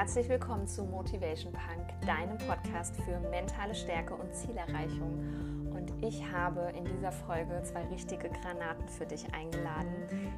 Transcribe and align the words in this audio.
Herzlich 0.00 0.30
willkommen 0.30 0.66
zu 0.66 0.82
Motivation 0.84 1.52
Punk, 1.52 1.86
deinem 2.06 2.38
Podcast 2.38 2.96
für 3.02 3.20
mentale 3.28 3.74
Stärke 3.74 4.14
und 4.14 4.34
Zielerreichung. 4.34 5.68
Und 5.74 5.92
ich 6.02 6.24
habe 6.32 6.72
in 6.74 6.86
dieser 6.86 7.12
Folge 7.12 7.62
zwei 7.64 7.82
richtige 7.88 8.30
Granaten 8.30 8.88
für 8.88 9.04
dich 9.04 9.26
eingeladen. 9.34 9.92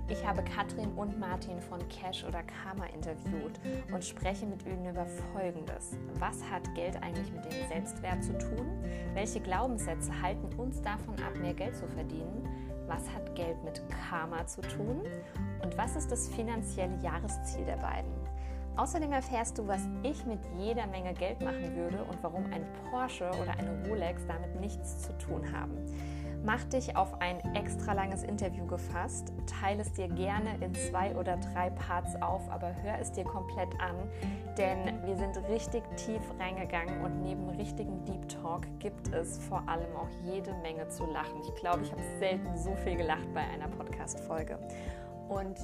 Ich 0.08 0.26
habe 0.26 0.42
Katrin 0.42 0.90
und 0.94 1.16
Martin 1.20 1.60
von 1.60 1.78
Cash 1.88 2.24
oder 2.24 2.42
Karma 2.42 2.86
interviewt 2.86 3.60
und 3.94 4.04
spreche 4.04 4.46
mit 4.46 4.66
ihnen 4.66 4.84
über 4.84 5.06
Folgendes. 5.32 5.96
Was 6.18 6.42
hat 6.50 6.62
Geld 6.74 7.00
eigentlich 7.00 7.30
mit 7.30 7.44
dem 7.44 7.68
Selbstwert 7.68 8.24
zu 8.24 8.36
tun? 8.38 8.66
Welche 9.14 9.38
Glaubenssätze 9.38 10.10
halten 10.20 10.52
uns 10.58 10.82
davon 10.82 11.14
ab, 11.24 11.38
mehr 11.40 11.54
Geld 11.54 11.76
zu 11.76 11.86
verdienen? 11.86 12.48
Was 12.88 13.08
hat 13.14 13.36
Geld 13.36 13.62
mit 13.62 13.80
Karma 13.88 14.44
zu 14.44 14.60
tun? 14.62 15.02
Und 15.62 15.78
was 15.78 15.94
ist 15.94 16.10
das 16.10 16.28
finanzielle 16.30 16.98
Jahresziel 17.00 17.64
der 17.64 17.76
beiden? 17.76 18.21
Außerdem 18.76 19.12
erfährst 19.12 19.58
du, 19.58 19.68
was 19.68 19.82
ich 20.02 20.24
mit 20.24 20.40
jeder 20.58 20.86
Menge 20.86 21.12
Geld 21.12 21.40
machen 21.42 21.76
würde 21.76 22.04
und 22.04 22.22
warum 22.22 22.46
ein 22.52 22.64
Porsche 22.90 23.30
oder 23.42 23.52
eine 23.58 23.86
Rolex 23.86 24.22
damit 24.26 24.58
nichts 24.60 25.02
zu 25.02 25.12
tun 25.18 25.52
haben. 25.52 25.76
Mach 26.44 26.64
dich 26.64 26.96
auf 26.96 27.20
ein 27.20 27.38
extra 27.54 27.92
langes 27.92 28.24
Interview 28.24 28.66
gefasst, 28.66 29.32
teile 29.46 29.82
es 29.82 29.92
dir 29.92 30.08
gerne 30.08 30.56
in 30.60 30.74
zwei 30.74 31.14
oder 31.14 31.36
drei 31.36 31.70
Parts 31.70 32.20
auf, 32.20 32.50
aber 32.50 32.74
hör 32.82 32.98
es 32.98 33.12
dir 33.12 33.22
komplett 33.22 33.68
an, 33.80 33.94
denn 34.58 35.06
wir 35.06 35.16
sind 35.16 35.36
richtig 35.48 35.84
tief 35.96 36.22
reingegangen 36.40 37.00
und 37.04 37.22
neben 37.22 37.48
richtigen 37.50 38.04
Deep 38.06 38.28
Talk 38.28 38.66
gibt 38.80 39.14
es 39.14 39.38
vor 39.38 39.62
allem 39.68 39.94
auch 39.94 40.08
jede 40.24 40.52
Menge 40.62 40.88
zu 40.88 41.06
lachen. 41.06 41.40
Ich 41.46 41.54
glaube, 41.54 41.82
ich 41.82 41.92
habe 41.92 42.02
selten 42.18 42.56
so 42.56 42.74
viel 42.74 42.96
gelacht 42.96 43.32
bei 43.32 43.42
einer 43.42 43.68
Podcast-Folge. 43.68 44.58
Und 45.32 45.56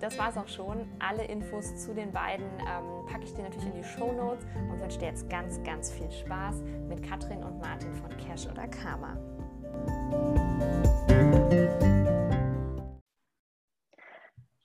das 0.00 0.18
war 0.18 0.30
es 0.30 0.36
auch 0.36 0.48
schon. 0.48 0.88
Alle 0.98 1.24
Infos 1.24 1.76
zu 1.76 1.94
den 1.94 2.10
beiden 2.12 2.46
ähm, 2.60 3.06
packe 3.06 3.24
ich 3.24 3.34
dir 3.34 3.42
natürlich 3.42 3.66
in 3.66 3.74
die 3.74 3.84
Show 3.84 4.12
Notes 4.12 4.46
und 4.70 4.80
wünsche 4.80 4.98
dir 4.98 5.08
jetzt 5.08 5.28
ganz, 5.28 5.62
ganz 5.62 5.92
viel 5.92 6.10
Spaß 6.10 6.62
mit 6.88 7.02
Katrin 7.02 7.42
und 7.44 7.60
Martin 7.60 7.94
von 7.94 8.10
Cash 8.16 8.46
oder 8.46 8.66
Karma. 8.68 9.16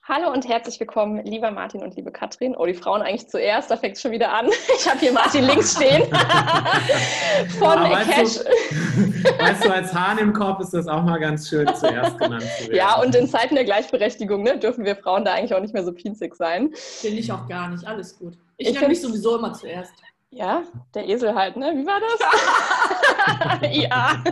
Hallo 0.07 0.31
und 0.31 0.47
herzlich 0.47 0.79
willkommen, 0.79 1.25
lieber 1.25 1.49
Martin 1.49 1.81
und 1.81 1.95
liebe 1.95 2.11
Katrin. 2.11 2.55
Oh, 2.55 2.67
die 2.67 2.75
Frauen 2.75 3.01
eigentlich 3.01 3.27
zuerst, 3.27 3.71
da 3.71 3.75
fängt 3.75 3.95
es 3.95 4.03
schon 4.03 4.11
wieder 4.11 4.31
an. 4.31 4.45
Ich 4.77 4.87
habe 4.87 4.99
hier 4.99 5.11
Martin 5.11 5.45
links 5.45 5.75
stehen. 5.75 6.03
Von 7.57 7.83
ja, 7.89 8.03
Cash. 8.03 8.37
Du, 8.37 8.43
weißt 9.39 9.65
du, 9.65 9.73
als 9.73 9.91
Hahn 9.95 10.19
im 10.19 10.31
Korb 10.31 10.61
ist 10.61 10.75
das 10.75 10.87
auch 10.87 11.01
mal 11.01 11.17
ganz 11.19 11.49
schön 11.49 11.67
zuerst 11.73 12.19
genannt 12.19 12.43
zu 12.43 12.65
werden. 12.65 12.75
Ja, 12.75 13.01
und 13.01 13.15
in 13.15 13.27
Zeiten 13.27 13.55
der 13.55 13.63
Gleichberechtigung 13.63 14.43
ne, 14.43 14.59
dürfen 14.59 14.85
wir 14.85 14.95
Frauen 14.95 15.25
da 15.25 15.33
eigentlich 15.33 15.55
auch 15.55 15.61
nicht 15.61 15.73
mehr 15.73 15.83
so 15.83 15.91
pinzig 15.91 16.35
sein. 16.35 16.69
Finde 16.75 17.17
ich 17.17 17.31
auch 17.31 17.47
gar 17.47 17.69
nicht. 17.69 17.87
Alles 17.87 18.19
gut. 18.19 18.37
Ich, 18.57 18.67
ich 18.67 18.75
nenne 18.75 18.89
mich 18.89 19.01
sowieso 19.01 19.39
immer 19.39 19.53
zuerst. 19.53 19.93
Ja, 20.29 20.61
der 20.93 21.09
Esel 21.09 21.33
halt, 21.33 21.57
ne? 21.57 21.73
Wie 21.75 21.85
war 21.87 21.99
das? 21.99 23.71
ja. 23.71 24.23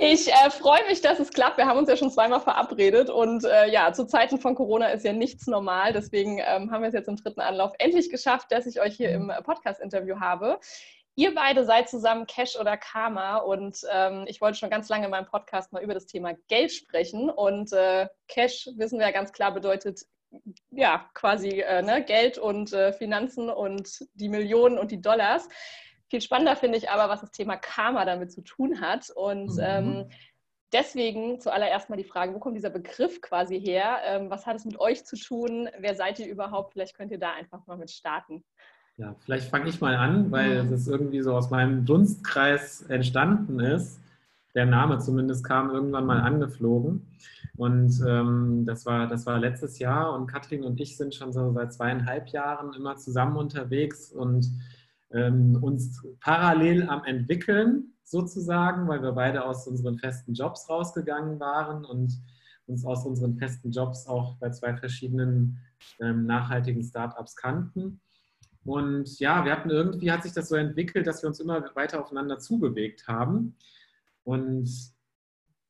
Ich 0.00 0.28
äh, 0.28 0.50
freue 0.50 0.86
mich, 0.86 1.00
dass 1.00 1.18
es 1.18 1.30
klappt. 1.30 1.58
Wir 1.58 1.66
haben 1.66 1.78
uns 1.78 1.88
ja 1.88 1.96
schon 1.96 2.10
zweimal 2.10 2.40
verabredet 2.40 3.10
und 3.10 3.44
äh, 3.44 3.68
ja, 3.68 3.92
zu 3.92 4.06
Zeiten 4.06 4.38
von 4.38 4.54
Corona 4.54 4.86
ist 4.88 5.04
ja 5.04 5.12
nichts 5.12 5.48
normal. 5.48 5.92
Deswegen 5.92 6.38
ähm, 6.38 6.70
haben 6.70 6.82
wir 6.82 6.88
es 6.88 6.94
jetzt 6.94 7.08
im 7.08 7.16
dritten 7.16 7.40
Anlauf 7.40 7.72
endlich 7.80 8.08
geschafft, 8.08 8.52
dass 8.52 8.66
ich 8.66 8.80
euch 8.80 8.94
hier 8.96 9.10
im 9.10 9.32
Podcast-Interview 9.42 10.20
habe. 10.20 10.60
Ihr 11.16 11.34
beide 11.34 11.64
seid 11.64 11.88
zusammen 11.88 12.26
Cash 12.28 12.56
oder 12.60 12.76
Karma 12.76 13.38
und 13.38 13.80
ähm, 13.90 14.24
ich 14.28 14.40
wollte 14.40 14.56
schon 14.56 14.70
ganz 14.70 14.88
lange 14.88 15.06
in 15.06 15.10
meinem 15.10 15.26
Podcast 15.26 15.72
mal 15.72 15.82
über 15.82 15.94
das 15.94 16.06
Thema 16.06 16.34
Geld 16.46 16.70
sprechen 16.70 17.28
und 17.28 17.72
äh, 17.72 18.06
Cash, 18.28 18.68
wissen 18.76 19.00
wir 19.00 19.06
ja 19.06 19.12
ganz 19.12 19.32
klar, 19.32 19.52
bedeutet 19.52 20.02
ja 20.70 21.10
quasi 21.14 21.60
äh, 21.60 21.82
ne, 21.82 22.04
Geld 22.04 22.38
und 22.38 22.72
äh, 22.72 22.92
Finanzen 22.92 23.50
und 23.50 24.06
die 24.14 24.28
Millionen 24.28 24.78
und 24.78 24.92
die 24.92 25.00
Dollars. 25.00 25.48
Viel 26.10 26.20
spannender 26.20 26.56
finde 26.56 26.78
ich 26.78 26.90
aber, 26.90 27.10
was 27.10 27.20
das 27.20 27.30
Thema 27.30 27.56
Karma 27.56 28.04
damit 28.04 28.32
zu 28.32 28.42
tun 28.42 28.80
hat. 28.80 29.10
Und 29.10 29.52
mhm. 29.54 29.60
ähm, 29.60 30.08
deswegen 30.72 31.40
zuallererst 31.40 31.90
mal 31.90 31.96
die 31.96 32.04
Frage, 32.04 32.34
wo 32.34 32.38
kommt 32.38 32.56
dieser 32.56 32.70
Begriff 32.70 33.20
quasi 33.20 33.60
her? 33.60 33.98
Ähm, 34.04 34.30
was 34.30 34.46
hat 34.46 34.56
es 34.56 34.64
mit 34.64 34.80
euch 34.80 35.04
zu 35.04 35.16
tun? 35.16 35.68
Wer 35.78 35.94
seid 35.94 36.18
ihr 36.18 36.26
überhaupt? 36.26 36.72
Vielleicht 36.72 36.96
könnt 36.96 37.12
ihr 37.12 37.18
da 37.18 37.32
einfach 37.32 37.66
mal 37.66 37.76
mit 37.76 37.90
starten. 37.90 38.44
Ja, 38.96 39.14
vielleicht 39.20 39.48
fange 39.50 39.68
ich 39.68 39.80
mal 39.80 39.94
an, 39.94 40.32
weil 40.32 40.64
mhm. 40.64 40.72
es 40.72 40.88
irgendwie 40.88 41.22
so 41.22 41.34
aus 41.34 41.50
meinem 41.50 41.84
Dunstkreis 41.84 42.82
entstanden 42.82 43.60
ist. 43.60 44.00
Der 44.54 44.66
Name 44.66 44.98
zumindest 44.98 45.44
kam 45.44 45.70
irgendwann 45.70 46.06
mal 46.06 46.20
angeflogen. 46.20 47.06
Und 47.56 47.92
ähm, 48.06 48.64
das, 48.66 48.86
war, 48.86 49.06
das 49.06 49.26
war 49.26 49.38
letztes 49.38 49.78
Jahr 49.78 50.14
und 50.14 50.26
Katrin 50.26 50.64
und 50.64 50.80
ich 50.80 50.96
sind 50.96 51.14
schon 51.14 51.32
so 51.32 51.52
seit 51.52 51.72
zweieinhalb 51.72 52.28
Jahren 52.28 52.72
immer 52.72 52.96
zusammen 52.96 53.36
unterwegs 53.36 54.10
und 54.12 54.48
ähm, 55.12 55.58
uns 55.62 56.04
parallel 56.20 56.88
am 56.88 57.04
entwickeln 57.04 57.94
sozusagen, 58.04 58.88
weil 58.88 59.02
wir 59.02 59.12
beide 59.12 59.44
aus 59.44 59.66
unseren 59.66 59.98
festen 59.98 60.34
Jobs 60.34 60.68
rausgegangen 60.68 61.38
waren 61.40 61.84
und 61.84 62.20
uns 62.66 62.84
aus 62.84 63.04
unseren 63.04 63.36
festen 63.36 63.70
Jobs 63.70 64.06
auch 64.06 64.36
bei 64.36 64.50
zwei 64.50 64.76
verschiedenen 64.76 65.58
ähm, 66.00 66.26
nachhaltigen 66.26 66.82
Startups 66.82 67.36
kannten. 67.36 68.00
Und 68.64 69.18
ja, 69.18 69.44
wir 69.44 69.52
hatten 69.52 69.70
irgendwie, 69.70 70.10
hat 70.10 70.22
sich 70.22 70.32
das 70.32 70.48
so 70.48 70.56
entwickelt, 70.56 71.06
dass 71.06 71.22
wir 71.22 71.28
uns 71.28 71.40
immer 71.40 71.74
weiter 71.74 72.00
aufeinander 72.02 72.38
zubewegt 72.38 73.08
haben. 73.08 73.56
Und 74.24 74.68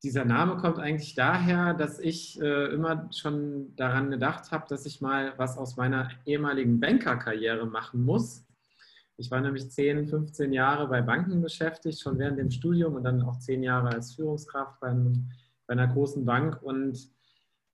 dieser 0.02 0.24
Name 0.24 0.56
kommt 0.56 0.78
eigentlich 0.78 1.14
daher, 1.14 1.74
dass 1.74 1.98
ich 1.98 2.40
äh, 2.40 2.66
immer 2.72 3.08
schon 3.12 3.74
daran 3.76 4.10
gedacht 4.10 4.50
habe, 4.50 4.66
dass 4.68 4.86
ich 4.86 5.00
mal 5.00 5.34
was 5.36 5.58
aus 5.58 5.76
meiner 5.76 6.10
ehemaligen 6.24 6.80
Bankerkarriere 6.80 7.66
machen 7.66 8.04
muss. 8.04 8.44
Ich 9.20 9.32
war 9.32 9.40
nämlich 9.40 9.68
10, 9.68 10.06
15 10.06 10.52
Jahre 10.52 10.86
bei 10.86 11.02
Banken 11.02 11.42
beschäftigt, 11.42 12.00
schon 12.00 12.18
während 12.20 12.38
dem 12.38 12.52
Studium 12.52 12.94
und 12.94 13.02
dann 13.02 13.20
auch 13.22 13.36
10 13.40 13.64
Jahre 13.64 13.88
als 13.88 14.14
Führungskraft 14.14 14.78
bei, 14.78 14.88
einem, 14.88 15.28
bei 15.66 15.72
einer 15.72 15.88
großen 15.88 16.24
Bank. 16.24 16.62
Und 16.62 17.10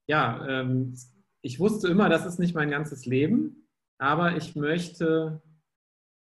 ja, 0.07 0.43
ähm, 0.47 0.95
ich 1.41 1.59
wusste 1.59 1.87
immer, 1.87 2.09
das 2.09 2.25
ist 2.25 2.39
nicht 2.39 2.55
mein 2.55 2.71
ganzes 2.71 3.05
Leben, 3.05 3.67
aber 3.99 4.35
ich 4.35 4.55
möchte, 4.55 5.43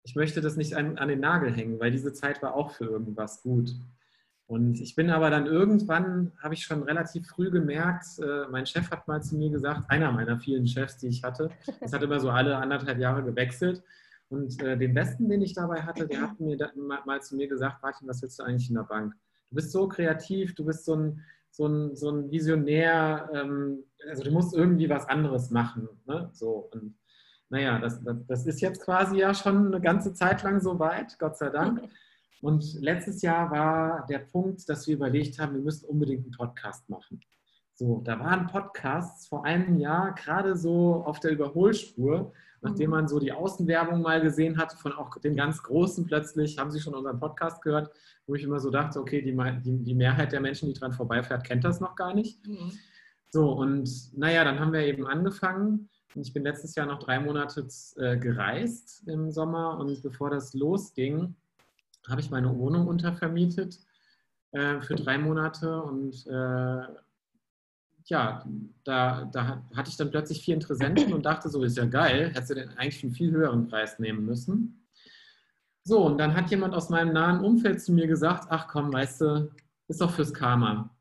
ich 0.03 0.15
möchte 0.15 0.43
das 0.43 0.57
nicht 0.57 0.77
an, 0.77 0.99
an 0.99 1.09
den 1.09 1.21
Nagel 1.21 1.51
hängen, 1.51 1.81
weil 1.81 1.91
diese 1.91 2.13
Zeit 2.13 2.43
war 2.43 2.55
auch 2.55 2.73
für 2.73 2.85
irgendwas 2.85 3.43
gut. 3.43 3.75
Und 4.47 4.79
ich 4.79 4.95
bin 4.95 5.09
aber 5.09 5.31
dann 5.31 5.47
irgendwann, 5.47 6.33
habe 6.43 6.53
ich 6.53 6.65
schon 6.65 6.83
relativ 6.83 7.29
früh 7.29 7.51
gemerkt, 7.51 8.05
äh, 8.19 8.47
mein 8.51 8.67
Chef 8.67 8.91
hat 8.91 9.09
mal 9.09 9.23
zu 9.23 9.37
mir 9.37 9.49
gesagt, 9.49 9.89
einer 9.89 10.13
meiner 10.13 10.39
vielen 10.39 10.67
Chefs, 10.67 10.99
die 10.99 11.09
ich 11.09 11.25
hatte, 11.25 11.51
das 11.81 11.95
hat 11.95 12.03
immer 12.03 12.21
so 12.21 12.29
alle 12.29 12.59
anderthalb 12.59 12.99
Jahre 12.99 13.25
gewechselt, 13.25 13.83
und 14.35 14.61
äh, 14.63 14.77
den 14.77 14.95
besten, 14.95 15.29
den 15.29 15.43
ich 15.43 15.55
dabei 15.55 15.83
hatte, 15.83 16.07
der 16.07 16.21
hat 16.21 16.41
mir 16.41 16.57
mal, 16.77 17.01
mal, 17.07 17.23
zu 17.23 17.37
mir 17.37 17.47
gesagt, 17.47 17.83
Martin, 17.83 18.09
was 18.09 18.21
willst 18.21 18.39
du 18.39 18.43
eigentlich 18.43 18.69
in 18.69 18.75
der 18.75 18.83
Bank? 18.83 19.15
Du 19.51 19.57
bist 19.57 19.71
so 19.71 19.87
kreativ, 19.87 20.55
du 20.55 20.65
bist 20.65 20.85
so 20.85 20.97
ein, 20.97 21.21
so 21.51 21.67
ein, 21.67 21.95
so 21.95 22.11
ein 22.11 22.31
Visionär, 22.31 23.31
ähm, 23.33 23.85
also 24.09 24.25
du 24.25 24.33
musst 24.33 24.55
irgendwie 24.55 24.89
was 24.91 25.09
anderes 25.09 25.51
machen. 25.51 25.89
Ne? 26.07 26.29
So, 26.33 26.69
und 26.73 26.97
naja, 27.49 27.79
das, 27.79 28.03
das, 28.03 28.17
das, 28.27 28.47
ist 28.47 28.61
jetzt 28.61 28.83
quasi 28.83 29.19
ja 29.19 29.33
schon 29.33 29.69
eine 29.69 29.81
ganze 29.81 30.13
Zeit 30.13 30.43
lang 30.43 30.61
so 30.61 30.79
weit, 30.81 31.17
Gott 31.19 31.37
sei 31.37 31.51
Dank. 31.51 31.83
Und 32.43 32.75
letztes 32.81 33.23
Jahr 33.23 33.51
war 33.51 34.07
der 34.07 34.19
Punkt, 34.19 34.69
dass 34.69 34.87
wir 34.89 34.97
überlegt 34.97 35.39
haben, 35.39 35.55
wir 35.55 35.63
müssen 35.63 35.87
unbedingt 35.87 36.25
einen 36.25 36.33
Podcast 36.33 36.89
machen. 36.91 37.21
So, 37.77 38.01
da 38.05 38.21
waren 38.21 38.47
Podcasts 38.47 39.27
vor 39.27 39.45
einem 39.45 39.79
Jahr 39.79 40.15
gerade 40.15 40.57
so 40.57 41.03
auf 41.07 41.21
der 41.21 41.33
Überholspur 41.33 42.33
nachdem 42.65 42.91
man 42.91 43.07
so 43.07 43.21
die 43.21 43.33
Außenwerbung 43.33 44.01
mal 44.01 44.21
gesehen 44.23 44.57
hat, 44.57 44.73
von 44.73 44.93
auch 44.93 45.17
den 45.19 45.37
ganz 45.37 45.63
Großen 45.63 46.07
plötzlich, 46.07 46.59
haben 46.59 46.71
sie 46.71 46.81
schon 46.81 46.95
unseren 46.95 47.21
Podcast 47.21 47.63
gehört, 47.63 47.91
wo 48.27 48.35
ich 48.35 48.43
immer 48.43 48.59
so 48.59 48.71
dachte, 48.71 48.99
okay, 48.99 49.21
die, 49.21 49.37
die, 49.63 49.85
die 49.85 49.95
Mehrheit 49.95 50.33
der 50.33 50.41
Menschen, 50.41 50.69
die 50.69 50.75
dran 50.75 50.93
vorbeifährt, 50.93 51.45
kennt 51.45 51.63
das 51.63 51.81
noch 51.81 51.95
gar 51.95 52.15
nicht. 52.15 52.45
Mhm. 52.47 52.73
So, 53.31 53.53
und 53.53 54.17
naja, 54.17 54.45
dann 54.45 54.59
haben 54.59 54.73
wir 54.73 54.81
eben 54.81 55.07
angefangen. 55.07 55.91
Ich 56.15 56.33
bin 56.33 56.45
letztes 56.45 56.75
Jahr 56.75 56.87
noch 56.87 57.01
drei 57.01 57.21
Monate 57.21 57.67
äh, 57.97 58.17
gereist 58.17 59.07
im 59.09 59.31
Sommer 59.31 59.79
und 59.79 60.03
bevor 60.03 60.31
das 60.31 60.55
losging, 60.55 61.35
habe 62.09 62.21
ich 62.21 62.31
meine 62.31 62.57
Wohnung 62.57 62.87
untervermietet 62.87 63.79
äh, 64.53 64.81
für 64.81 64.95
drei 64.95 65.19
Monate 65.19 65.83
und 65.83 66.27
äh, 66.27 66.87
ja, 68.07 68.45
da, 68.85 69.25
da 69.33 69.63
hatte 69.75 69.91
ich 69.91 69.97
dann 69.97 70.11
plötzlich 70.11 70.43
vier 70.43 70.55
Interessenten 70.55 71.13
und 71.13 71.25
dachte 71.25 71.49
so, 71.49 71.63
ist 71.63 71.77
ja 71.77 71.87
geil, 71.87 72.31
hättest 72.35 72.51
du 72.51 72.55
denn 72.55 72.69
eigentlich 72.71 73.03
einen 73.03 73.15
viel 73.15 73.31
höheren 73.31 73.67
Preis 73.69 73.99
nehmen 73.99 74.25
müssen. 74.27 74.87
So, 75.85 76.05
und 76.05 76.19
dann 76.19 76.35
hat 76.35 76.51
jemand 76.51 76.75
aus 76.75 76.91
meinem 76.91 77.13
nahen 77.13 77.45
Umfeld 77.45 77.83
zu 77.83 77.93
mir 77.93 78.07
gesagt, 78.07 78.47
ach 78.51 78.69
komm, 78.69 78.93
weißt 78.93 79.21
du, 79.23 79.51
ist 79.89 80.01
doch 80.01 80.11
fürs 80.11 80.33
Karma. 80.33 80.95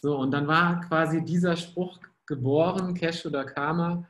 So, 0.00 0.16
und 0.16 0.32
dann 0.32 0.46
war 0.46 0.80
quasi 0.82 1.24
dieser 1.24 1.56
Spruch 1.56 1.98
geboren, 2.26 2.94
Cash 2.94 3.26
oder 3.26 3.44
Karma, 3.44 4.06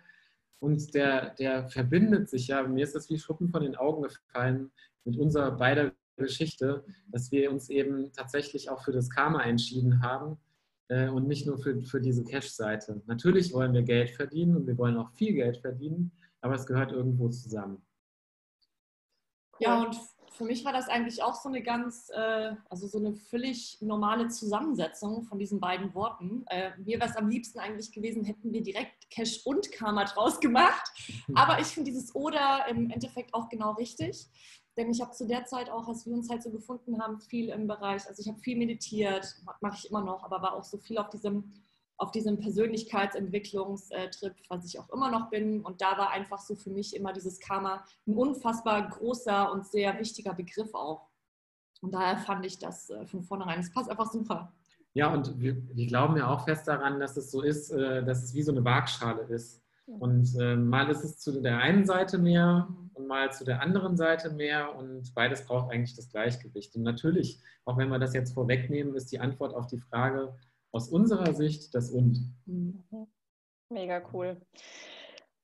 und 0.60 0.94
der, 0.94 1.34
der 1.34 1.68
verbindet 1.68 2.30
sich 2.30 2.48
ja, 2.48 2.62
mir 2.62 2.84
ist 2.84 2.94
das 2.94 3.10
wie 3.10 3.18
Schuppen 3.18 3.50
von 3.50 3.62
den 3.62 3.76
Augen 3.76 4.02
gefallen 4.02 4.72
mit 5.04 5.18
unserer 5.18 5.50
beider 5.50 5.92
Geschichte, 6.16 6.84
dass 7.08 7.30
wir 7.30 7.50
uns 7.50 7.68
eben 7.68 8.12
tatsächlich 8.12 8.70
auch 8.70 8.82
für 8.82 8.92
das 8.92 9.10
Karma 9.10 9.42
entschieden 9.42 10.00
haben 10.02 10.38
äh, 10.94 11.08
und 11.08 11.26
nicht 11.26 11.46
nur 11.46 11.58
für, 11.58 11.81
für 11.82 12.00
diese 12.00 12.25
Cash-Seite. 12.25 13.02
Natürlich 13.06 13.52
wollen 13.52 13.73
wir 13.73 13.82
Geld 13.82 14.11
verdienen 14.11 14.56
und 14.56 14.67
wir 14.67 14.79
wollen 14.79 14.96
auch 14.96 15.11
viel 15.11 15.32
Geld 15.32 15.56
verdienen, 15.58 16.12
aber 16.41 16.55
es 16.55 16.67
gehört 16.67 16.93
irgendwo 16.93 17.29
zusammen. 17.29 17.85
Ja, 19.58 19.82
und 19.82 19.96
für 20.31 20.44
mich 20.44 20.64
war 20.64 20.73
das 20.73 20.88
eigentlich 20.88 21.23
auch 21.23 21.35
so 21.35 21.49
eine 21.49 21.62
ganz, 21.62 22.11
äh, 22.12 22.55
also 22.69 22.87
so 22.87 22.99
eine 22.99 23.14
völlig 23.14 23.79
normale 23.81 24.29
Zusammensetzung 24.29 25.25
von 25.25 25.38
diesen 25.38 25.61
beiden 25.61 25.94
Worten. 25.94 26.44
Äh, 26.49 26.70
mir 26.79 26.99
wäre 26.99 27.08
es 27.08 27.17
am 27.17 27.29
liebsten 27.29 27.58
eigentlich 27.61 27.93
gewesen, 27.93 28.25
hätten 28.25 28.52
wir 28.52 28.62
direkt 28.62 29.11
Cash 29.11 29.43
und 29.44 29.70
Karma 29.73 30.05
draus 30.05 30.41
gemacht. 30.41 30.91
Aber 31.35 31.61
ich 31.61 31.69
finde 31.69 31.91
dieses 31.91 32.14
Oder 32.14 32.67
im 32.69 32.91
Endeffekt 32.91 33.32
auch 33.32 33.49
genau 33.49 33.73
richtig. 33.73 34.29
Denn 34.76 34.90
ich 34.90 35.00
habe 35.00 35.12
zu 35.12 35.26
der 35.26 35.44
Zeit 35.44 35.70
auch, 35.70 35.86
als 35.86 36.06
wir 36.06 36.14
uns 36.14 36.28
halt 36.28 36.42
so 36.42 36.50
gefunden 36.50 37.00
haben, 37.00 37.20
viel 37.20 37.50
im 37.50 37.66
Bereich, 37.66 38.06
also 38.08 38.20
ich 38.20 38.28
habe 38.28 38.40
viel 38.40 38.56
meditiert, 38.56 39.36
mache 39.60 39.76
ich 39.78 39.90
immer 39.90 40.02
noch, 40.02 40.24
aber 40.24 40.42
war 40.42 40.54
auch 40.54 40.64
so 40.64 40.78
viel 40.78 40.98
auf 40.98 41.10
diesem 41.10 41.52
auf 41.96 42.10
diesem 42.10 42.38
Persönlichkeitsentwicklungstrip, 42.38 44.34
was 44.48 44.64
ich 44.64 44.78
auch 44.78 44.90
immer 44.90 45.10
noch 45.10 45.30
bin. 45.30 45.60
Und 45.60 45.80
da 45.80 45.96
war 45.96 46.10
einfach 46.10 46.40
so 46.40 46.56
für 46.56 46.70
mich 46.70 46.94
immer 46.96 47.12
dieses 47.12 47.38
Karma 47.38 47.84
ein 48.06 48.14
unfassbar 48.14 48.88
großer 48.88 49.52
und 49.52 49.66
sehr 49.66 49.98
wichtiger 49.98 50.34
Begriff 50.34 50.74
auch. 50.74 51.08
Und 51.80 51.94
daher 51.94 52.18
fand 52.18 52.44
ich 52.46 52.58
das 52.58 52.90
äh, 52.90 53.06
von 53.06 53.22
vornherein, 53.22 53.60
es 53.60 53.72
passt 53.72 53.90
einfach 53.90 54.10
super. 54.10 54.52
Ja, 54.94 55.12
und 55.12 55.38
wir, 55.40 55.56
wir, 55.74 55.86
glauben 55.86 56.16
ja 56.16 56.28
auch 56.28 56.44
fest 56.44 56.68
daran, 56.68 57.00
dass 57.00 57.16
es 57.16 57.30
so 57.30 57.42
ist, 57.42 57.70
äh, 57.70 58.04
dass 58.04 58.22
es 58.22 58.34
wie 58.34 58.42
so 58.42 58.52
eine 58.52 58.64
Waagschale 58.64 59.22
ist. 59.22 59.63
Und 59.86 60.34
äh, 60.40 60.56
mal 60.56 60.88
ist 60.90 61.04
es 61.04 61.19
zu 61.19 61.42
der 61.42 61.58
einen 61.58 61.84
Seite 61.84 62.19
mehr 62.19 62.69
und 62.94 63.06
mal 63.06 63.32
zu 63.32 63.44
der 63.44 63.60
anderen 63.60 63.96
Seite 63.96 64.31
mehr 64.31 64.75
und 64.76 65.14
beides 65.14 65.44
braucht 65.44 65.70
eigentlich 65.70 65.94
das 65.94 66.08
Gleichgewicht. 66.08 66.75
Und 66.75 66.82
natürlich, 66.82 67.40
auch 67.64 67.76
wenn 67.76 67.90
wir 67.90 67.98
das 67.98 68.14
jetzt 68.14 68.32
vorwegnehmen, 68.32 68.94
ist 68.94 69.12
die 69.12 69.20
Antwort 69.20 69.54
auf 69.54 69.66
die 69.66 69.78
Frage, 69.78 70.34
aus 70.72 70.88
unserer 70.88 71.34
Sicht 71.34 71.75
das 71.75 71.90
Und. 71.90 72.32
Mhm. 72.46 72.82
Mega 73.70 74.02
cool. 74.12 74.40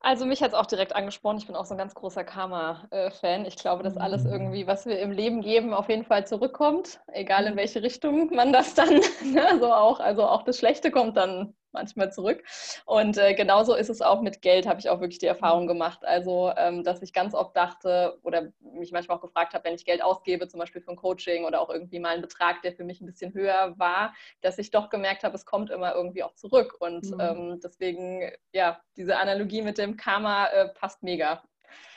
Also 0.02 0.24
mich 0.24 0.42
hat 0.42 0.52
es 0.52 0.54
auch 0.54 0.66
direkt 0.66 0.96
angesprochen. 0.96 1.36
Ich 1.36 1.46
bin 1.46 1.54
auch 1.56 1.66
so 1.66 1.74
ein 1.74 1.78
ganz 1.78 1.94
großer 1.94 2.24
Karma-Fan. 2.24 3.44
Ich 3.44 3.56
glaube, 3.56 3.82
dass 3.82 3.98
alles 3.98 4.24
mhm. 4.24 4.30
irgendwie, 4.30 4.66
was 4.66 4.86
wir 4.86 4.98
im 4.98 5.10
Leben 5.10 5.42
geben, 5.42 5.74
auf 5.74 5.90
jeden 5.90 6.04
Fall 6.04 6.26
zurückkommt, 6.26 7.00
egal 7.08 7.44
in 7.44 7.52
mhm. 7.52 7.58
welche 7.58 7.82
Richtung 7.82 8.34
man 8.34 8.52
das 8.52 8.74
dann, 8.74 8.88
ne, 9.24 9.58
so 9.60 9.70
auch, 9.70 10.00
also 10.00 10.24
auch 10.26 10.42
das 10.42 10.58
Schlechte 10.58 10.90
kommt 10.90 11.18
dann 11.18 11.54
manchmal 11.72 12.12
zurück. 12.12 12.42
Und 12.86 13.18
äh, 13.18 13.34
genauso 13.34 13.74
ist 13.74 13.90
es 13.90 14.02
auch 14.02 14.22
mit 14.22 14.42
Geld, 14.42 14.66
habe 14.66 14.80
ich 14.80 14.88
auch 14.88 15.00
wirklich 15.00 15.18
die 15.18 15.26
Erfahrung 15.26 15.66
gemacht. 15.66 16.00
Also, 16.04 16.52
ähm, 16.56 16.84
dass 16.84 17.02
ich 17.02 17.12
ganz 17.12 17.34
oft 17.34 17.56
dachte 17.56 18.18
oder 18.22 18.52
mich 18.60 18.92
manchmal 18.92 19.18
auch 19.18 19.22
gefragt 19.22 19.54
habe, 19.54 19.64
wenn 19.64 19.74
ich 19.74 19.84
Geld 19.84 20.02
ausgebe, 20.02 20.48
zum 20.48 20.60
Beispiel 20.60 20.80
für 20.82 20.90
ein 20.90 20.96
Coaching 20.96 21.44
oder 21.44 21.60
auch 21.60 21.70
irgendwie 21.70 21.98
mal 21.98 22.10
einen 22.10 22.22
Betrag, 22.22 22.62
der 22.62 22.72
für 22.72 22.84
mich 22.84 23.00
ein 23.00 23.06
bisschen 23.06 23.34
höher 23.34 23.74
war, 23.78 24.14
dass 24.40 24.58
ich 24.58 24.70
doch 24.70 24.90
gemerkt 24.90 25.24
habe, 25.24 25.34
es 25.34 25.44
kommt 25.44 25.70
immer 25.70 25.94
irgendwie 25.94 26.22
auch 26.22 26.34
zurück. 26.34 26.76
Und 26.80 27.10
mhm. 27.10 27.20
ähm, 27.20 27.60
deswegen, 27.62 28.30
ja, 28.52 28.80
diese 28.96 29.16
Analogie 29.16 29.62
mit 29.62 29.78
dem 29.78 29.96
Karma 29.96 30.46
äh, 30.46 30.68
passt 30.68 31.02
mega. 31.02 31.42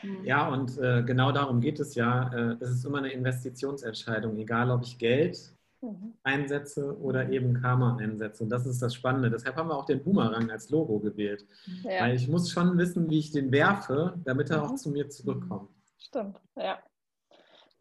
Mhm. 0.01 0.25
Ja, 0.25 0.47
und 0.49 0.77
äh, 0.77 1.03
genau 1.03 1.31
darum 1.31 1.61
geht 1.61 1.79
es 1.79 1.95
ja. 1.95 2.31
Äh, 2.33 2.55
es 2.59 2.69
ist 2.69 2.85
immer 2.85 2.99
eine 2.99 3.11
Investitionsentscheidung, 3.11 4.37
egal 4.37 4.69
ob 4.71 4.83
ich 4.83 4.97
Geld 4.97 5.53
Mhm. 5.83 6.13
Einsätze 6.23 6.97
oder 6.99 7.29
eben 7.29 7.61
Karma-Einsätze. 7.61 8.43
Und 8.43 8.49
das 8.49 8.65
ist 8.65 8.81
das 8.81 8.95
Spannende. 8.95 9.29
Deshalb 9.29 9.57
haben 9.57 9.67
wir 9.67 9.75
auch 9.75 9.85
den 9.85 10.01
Boomerang 10.01 10.49
als 10.49 10.69
Logo 10.69 10.99
gewählt. 10.99 11.45
Ja. 11.83 12.01
Weil 12.01 12.15
ich 12.15 12.29
muss 12.29 12.49
schon 12.49 12.77
wissen, 12.77 13.09
wie 13.09 13.19
ich 13.19 13.31
den 13.31 13.51
werfe, 13.51 14.13
damit 14.23 14.49
er 14.49 14.59
mhm. 14.59 14.63
auch 14.63 14.75
zu 14.75 14.91
mir 14.91 15.09
zurückkommt. 15.09 15.69
Stimmt, 15.97 16.39
ja. 16.55 16.79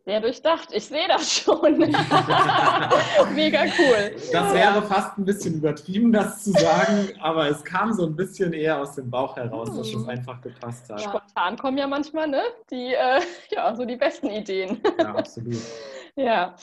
Sehr 0.05 0.21
durchdacht, 0.21 0.71
ich 0.73 0.87
sehe 0.87 1.07
das 1.07 1.33
schon. 1.33 1.79
Mega 3.35 3.63
cool. 3.79 4.17
Das 4.33 4.53
wäre 4.53 4.83
fast 4.83 5.17
ein 5.17 5.25
bisschen 5.25 5.55
übertrieben, 5.55 6.11
das 6.11 6.43
zu 6.43 6.51
sagen, 6.51 7.11
aber 7.21 7.49
es 7.49 7.63
kam 7.63 7.93
so 7.93 8.07
ein 8.07 8.17
bisschen 8.17 8.53
eher 8.53 8.81
aus 8.81 8.97
dem 8.97 9.09
Bauch 9.09 9.37
heraus, 9.37 9.69
dass 9.77 9.87
es 9.87 9.95
mhm. 9.95 10.09
einfach 10.09 10.41
gepasst 10.41 10.91
hat. 10.91 11.03
Spontan 11.03 11.57
kommen 11.57 11.79
ja 11.79 11.87
manchmal 11.87 12.27
ne? 12.27 12.43
die, 12.69 12.95
äh, 12.95 13.21
ja, 13.51 13.77
so 13.77 13.85
die 13.85 13.95
besten 13.95 14.27
Ideen. 14.27 14.81
Ja, 14.99 15.15
absolut. 15.15 15.57
ja, 16.17 16.57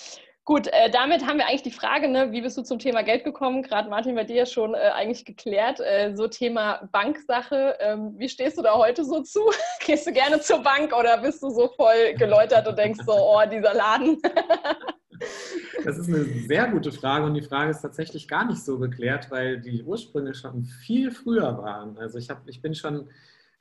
Gut, 0.50 0.66
äh, 0.66 0.90
damit 0.90 1.28
haben 1.28 1.38
wir 1.38 1.46
eigentlich 1.46 1.62
die 1.62 1.70
Frage, 1.70 2.08
ne, 2.08 2.32
wie 2.32 2.42
bist 2.42 2.58
du 2.58 2.64
zum 2.64 2.80
Thema 2.80 3.04
Geld 3.04 3.24
gekommen? 3.24 3.62
Gerade 3.62 3.88
Martin, 3.88 4.16
bei 4.16 4.24
dir 4.24 4.48
schon 4.48 4.74
äh, 4.74 4.78
eigentlich 4.96 5.24
geklärt. 5.24 5.80
Äh, 5.80 6.16
so 6.16 6.28
Thema 6.28 6.90
Banksache. 6.92 7.78
Ähm, 7.80 8.16
wie 8.18 8.28
stehst 8.28 8.58
du 8.58 8.64
da 8.64 8.76
heute 8.76 9.06
so 9.06 9.22
zu? 9.22 9.42
Gehst 9.86 10.08
du 10.08 10.12
gerne 10.12 10.40
zur 10.40 10.64
Bank 10.64 10.92
oder 10.98 11.22
bist 11.22 11.44
du 11.44 11.52
so 11.52 11.68
voll 11.78 12.16
geläutert 12.18 12.68
und 12.68 12.80
denkst 12.80 13.02
so, 13.06 13.14
oh, 13.14 13.40
dieser 13.46 13.76
Laden? 13.76 14.20
das 15.86 16.00
ist 16.00 16.08
eine 16.08 16.24
sehr 16.24 16.68
gute 16.70 16.92
Frage 16.94 17.26
und 17.28 17.36
die 17.36 17.44
Frage 17.44 17.70
ist 17.70 17.82
tatsächlich 17.82 18.28
gar 18.28 18.48
nicht 18.48 18.66
so 18.66 18.80
geklärt, 18.80 19.30
weil 19.30 19.62
die 19.62 19.84
Ursprünge 19.84 20.34
schon 20.34 20.66
viel 20.66 21.12
früher 21.12 21.60
waren. 21.60 21.96
Also 22.00 22.18
ich, 22.18 22.32
hab, 22.32 22.50
ich 22.50 22.60
bin 22.60 22.74
schon 22.74 23.08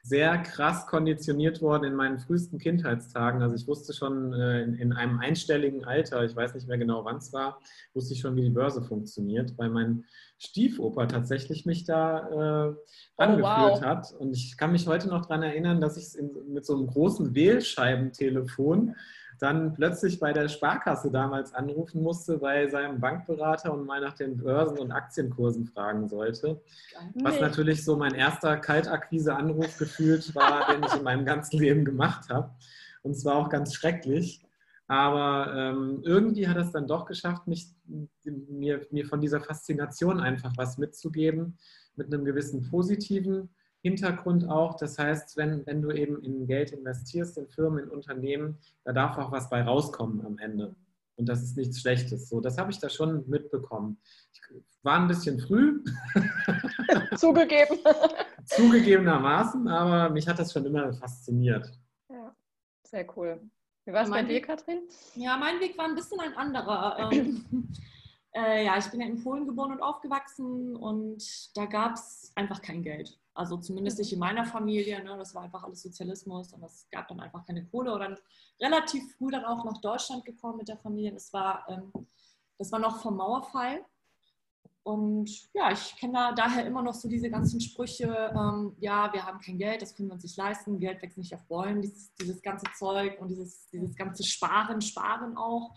sehr 0.03 0.39
krass 0.39 0.87
konditioniert 0.87 1.61
worden 1.61 1.85
in 1.85 1.95
meinen 1.95 2.19
frühesten 2.19 2.59
Kindheitstagen. 2.59 3.43
Also 3.43 3.56
ich 3.56 3.67
wusste 3.67 3.93
schon 3.93 4.33
äh, 4.33 4.62
in, 4.62 4.75
in, 4.75 4.93
einem 4.93 5.19
einstelligen 5.19 5.85
Alter, 5.85 6.25
ich 6.25 6.35
weiß 6.35 6.55
nicht 6.55 6.69
mehr 6.69 6.79
genau 6.79 7.05
wann 7.05 7.17
es 7.17 7.33
war, 7.33 7.61
wusste 7.95 8.15
ich 8.15 8.21
schon, 8.21 8.37
wie 8.37 8.43
die 8.43 8.50
Börse 8.50 8.83
funktioniert, 8.83 9.56
weil 9.59 9.71
mein 9.71 10.05
Stiefoper 10.39 11.09
tatsächlich 11.09 11.67
mich 11.67 11.85
da 11.85 12.71
äh, 12.71 12.75
angeführt 13.17 13.47
oh, 13.47 13.81
wow. 13.81 13.83
hat. 13.83 14.12
Und 14.19 14.35
ich 14.35 14.56
kann 14.56 14.73
mich 14.73 14.87
heute 14.87 15.09
noch 15.09 15.27
daran 15.27 15.43
erinnern, 15.43 15.81
dass 15.81 15.97
ich 15.97 16.21
mit 16.49 16.65
so 16.65 16.77
einem 16.77 16.87
großen 16.87 17.35
Wählscheibentelefon 17.35 18.95
dann 19.38 19.75
plötzlich 19.75 20.19
bei 20.19 20.32
der 20.32 20.49
Sparkasse 20.49 21.11
damals 21.11 21.55
anrufen 21.55 22.02
musste, 22.02 22.38
bei 22.38 22.69
seinem 22.69 23.00
Bankberater 23.00 23.73
und 23.73 23.87
mal 23.87 24.00
nach 24.00 24.14
den 24.14 24.37
Börsen- 24.37 24.79
und 24.79 24.93
Aktienkursen 24.93 25.67
fragen 25.67 26.08
sollte. 26.08 26.61
Was 27.14 27.35
nee. 27.35 27.40
natürlich 27.40 27.85
so 27.85 27.96
mein 27.96 28.14
erster 28.14 28.56
Kaltakquise-Anruf 28.56 29.79
gefühlt 29.79 30.35
war, 30.35 30.67
den 30.73 30.82
ich 30.85 30.94
in 30.94 31.02
meinem 31.02 31.25
ganzen 31.25 31.58
Leben 31.58 31.85
gemacht 31.85 32.29
habe. 32.31 32.50
Und 33.02 33.14
zwar 33.14 33.37
auch 33.37 33.49
ganz 33.49 33.75
schrecklich. 33.75 34.44
Aber 34.88 35.52
ähm, 35.55 36.00
irgendwie 36.02 36.49
hat 36.49 36.56
es 36.56 36.73
dann 36.73 36.87
doch 36.87 37.05
geschafft, 37.05 37.46
mich, 37.46 37.69
mir, 38.25 38.87
mir 38.90 39.06
von 39.06 39.20
dieser 39.20 39.40
Faszination 39.40 40.19
einfach 40.19 40.52
was 40.56 40.79
mitzugeben, 40.79 41.58
mit 41.94 42.12
einem 42.12 42.25
gewissen 42.25 42.69
positiven 42.70 43.50
Hintergrund 43.82 44.48
auch. 44.48 44.76
Das 44.76 44.98
heißt, 44.98 45.36
wenn, 45.36 45.64
wenn 45.66 45.82
du 45.82 45.90
eben 45.90 46.22
in 46.22 46.46
Geld 46.46 46.72
investierst, 46.72 47.38
in 47.38 47.48
Firmen, 47.48 47.84
in 47.84 47.90
Unternehmen, 47.90 48.58
da 48.84 48.92
darf 48.92 49.19
auch 49.19 49.32
was 49.32 49.48
bei 49.48 49.62
rauskommen 49.62 50.25
am 50.25 50.38
Ende. 50.38 50.75
Und 51.16 51.28
das 51.28 51.42
ist 51.42 51.56
nichts 51.56 51.80
Schlechtes. 51.80 52.28
So, 52.28 52.40
das 52.40 52.58
habe 52.58 52.70
ich 52.70 52.78
da 52.78 52.88
schon 52.88 53.28
mitbekommen. 53.28 54.00
Ich 54.32 54.40
war 54.82 55.00
ein 55.00 55.08
bisschen 55.08 55.40
früh. 55.40 55.82
Zugegeben. 57.16 57.78
Zugegebenermaßen, 58.44 59.66
aber 59.66 60.11
mich 60.11 60.28
hat 60.28 60.38
das 60.38 60.52
schon 60.52 60.64
immer 60.64 60.92
fasziniert. 60.92 61.70
Ja, 62.08 62.35
sehr 62.85 63.06
cool. 63.16 63.40
Wie 63.85 63.92
war 63.92 64.04
es 64.04 64.11
bei 64.11 64.23
dir, 64.23 64.40
Katrin? 64.40 64.82
Ja, 65.14 65.37
mein 65.37 65.61
Weg 65.61 65.76
war 65.76 65.87
ein 65.87 65.94
bisschen 65.94 66.20
ein 66.20 66.35
anderer. 66.35 67.11
Ähm, 67.11 67.44
äh, 68.35 68.64
ja, 68.64 68.78
ich 68.78 68.87
bin 68.87 69.00
ja 69.00 69.06
in 69.06 69.23
Polen 69.23 69.47
geboren 69.47 69.73
und 69.73 69.82
aufgewachsen 69.82 70.76
und 70.76 71.56
da 71.56 71.64
gab 71.66 71.94
es 71.94 72.30
einfach 72.37 72.62
kein 72.62 72.82
Geld. 72.82 73.18
Also 73.38 73.57
zumindest 73.57 74.00
nicht 74.00 74.12
in 74.12 74.18
meiner 74.18 74.45
Familie. 74.45 75.00
Ne? 75.04 75.16
Das 75.16 75.33
war 75.33 75.42
einfach 75.42 75.62
alles 75.62 75.83
Sozialismus 75.83 76.52
und 76.52 76.64
es 76.64 76.88
gab 76.90 77.07
dann 77.07 77.21
einfach 77.21 77.47
keine 77.47 77.64
Kohle. 77.64 77.95
Und 77.95 78.00
dann 78.00 78.18
relativ 78.61 79.14
früh 79.14 79.30
dann 79.30 79.45
auch 79.45 79.64
nach 79.64 79.80
Deutschland 79.80 80.25
gekommen 80.25 80.57
mit 80.57 80.66
der 80.66 80.76
Familie. 80.76 81.12
Das 81.12 81.33
war, 81.33 81.64
ähm, 81.68 81.92
das 82.59 82.73
war 82.73 82.80
noch 82.80 83.00
vom 83.00 83.16
Mauerfall. 83.16 83.85
Und 84.83 85.30
ja, 85.54 85.71
ich 85.71 85.95
kenne 85.97 86.14
da 86.14 86.33
daher 86.33 86.66
immer 86.66 86.83
noch 86.83 86.95
so 86.95 87.09
diese 87.09 87.30
ganzen 87.30 87.61
Sprüche, 87.61 88.33
ähm, 88.35 88.75
ja, 88.80 89.12
wir 89.12 89.25
haben 89.25 89.38
kein 89.38 89.59
Geld, 89.59 89.83
das 89.83 89.95
können 89.95 90.09
wir 90.09 90.14
uns 90.14 90.25
nicht 90.25 90.37
leisten, 90.37 90.80
Geld 90.80 91.00
wächst 91.02 91.18
nicht 91.18 91.35
auf 91.35 91.45
Bäumen, 91.47 91.83
dieses, 91.83 92.12
dieses 92.14 92.42
ganze 92.42 92.66
Zeug 92.76 93.21
und 93.21 93.28
dieses, 93.28 93.68
dieses 93.68 93.95
ganze 93.95 94.25
Sparen, 94.25 94.80
Sparen 94.80 95.37
auch. 95.37 95.76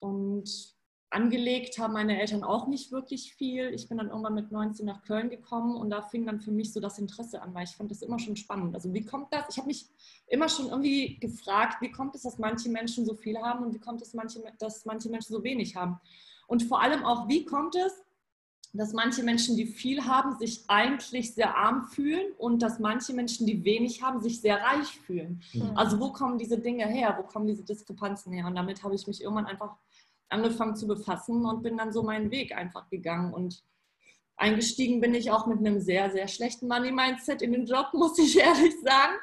Und 0.00 0.73
angelegt 1.14 1.78
haben 1.78 1.92
meine 1.92 2.20
Eltern 2.20 2.44
auch 2.44 2.66
nicht 2.66 2.92
wirklich 2.92 3.34
viel. 3.34 3.72
Ich 3.72 3.88
bin 3.88 3.98
dann 3.98 4.08
irgendwann 4.08 4.34
mit 4.34 4.52
19 4.52 4.84
nach 4.84 5.02
Köln 5.02 5.30
gekommen 5.30 5.76
und 5.76 5.90
da 5.90 6.02
fing 6.02 6.26
dann 6.26 6.40
für 6.40 6.50
mich 6.50 6.72
so 6.72 6.80
das 6.80 6.98
Interesse 6.98 7.40
an, 7.40 7.54
weil 7.54 7.64
ich 7.64 7.76
fand 7.76 7.90
das 7.90 8.02
immer 8.02 8.18
schon 8.18 8.36
spannend. 8.36 8.74
Also 8.74 8.92
wie 8.92 9.04
kommt 9.04 9.32
das? 9.32 9.44
Ich 9.50 9.56
habe 9.56 9.68
mich 9.68 9.86
immer 10.26 10.48
schon 10.48 10.66
irgendwie 10.66 11.18
gefragt, 11.18 11.80
wie 11.80 11.90
kommt 11.90 12.14
es, 12.14 12.22
dass 12.22 12.38
manche 12.38 12.68
Menschen 12.68 13.06
so 13.06 13.14
viel 13.14 13.38
haben 13.38 13.64
und 13.64 13.74
wie 13.74 13.78
kommt 13.78 14.02
es, 14.02 14.14
manche, 14.14 14.42
dass 14.58 14.84
manche 14.84 15.08
Menschen 15.08 15.32
so 15.32 15.42
wenig 15.44 15.76
haben? 15.76 16.00
Und 16.46 16.62
vor 16.64 16.82
allem 16.82 17.04
auch, 17.04 17.28
wie 17.28 17.44
kommt 17.44 17.76
es, 17.76 18.02
dass 18.74 18.92
manche 18.92 19.22
Menschen, 19.22 19.56
die 19.56 19.66
viel 19.66 20.04
haben, 20.04 20.36
sich 20.36 20.64
eigentlich 20.66 21.32
sehr 21.32 21.56
arm 21.56 21.84
fühlen 21.84 22.32
und 22.38 22.60
dass 22.60 22.80
manche 22.80 23.14
Menschen, 23.14 23.46
die 23.46 23.64
wenig 23.64 24.02
haben, 24.02 24.20
sich 24.20 24.40
sehr 24.40 24.60
reich 24.60 24.98
fühlen. 25.06 25.42
Mhm. 25.52 25.76
Also 25.76 26.00
wo 26.00 26.10
kommen 26.10 26.38
diese 26.38 26.58
Dinge 26.58 26.86
her? 26.86 27.14
Wo 27.16 27.22
kommen 27.22 27.46
diese 27.46 27.62
Diskrepanzen 27.62 28.32
her? 28.32 28.46
Und 28.46 28.56
damit 28.56 28.82
habe 28.82 28.96
ich 28.96 29.06
mich 29.06 29.22
irgendwann 29.22 29.46
einfach 29.46 29.76
angefangen 30.34 30.76
zu 30.76 30.86
befassen 30.86 31.46
und 31.46 31.62
bin 31.62 31.76
dann 31.76 31.92
so 31.92 32.02
meinen 32.02 32.30
Weg 32.30 32.54
einfach 32.54 32.90
gegangen. 32.90 33.32
Und 33.32 33.62
eingestiegen 34.36 35.00
bin 35.00 35.14
ich 35.14 35.30
auch 35.30 35.46
mit 35.46 35.58
einem 35.58 35.80
sehr, 35.80 36.10
sehr 36.10 36.28
schlechten 36.28 36.68
Money-Mindset 36.68 37.40
in 37.40 37.52
den 37.52 37.66
Job, 37.66 37.88
muss 37.92 38.18
ich 38.18 38.38
ehrlich 38.38 38.74
sagen. 38.82 39.14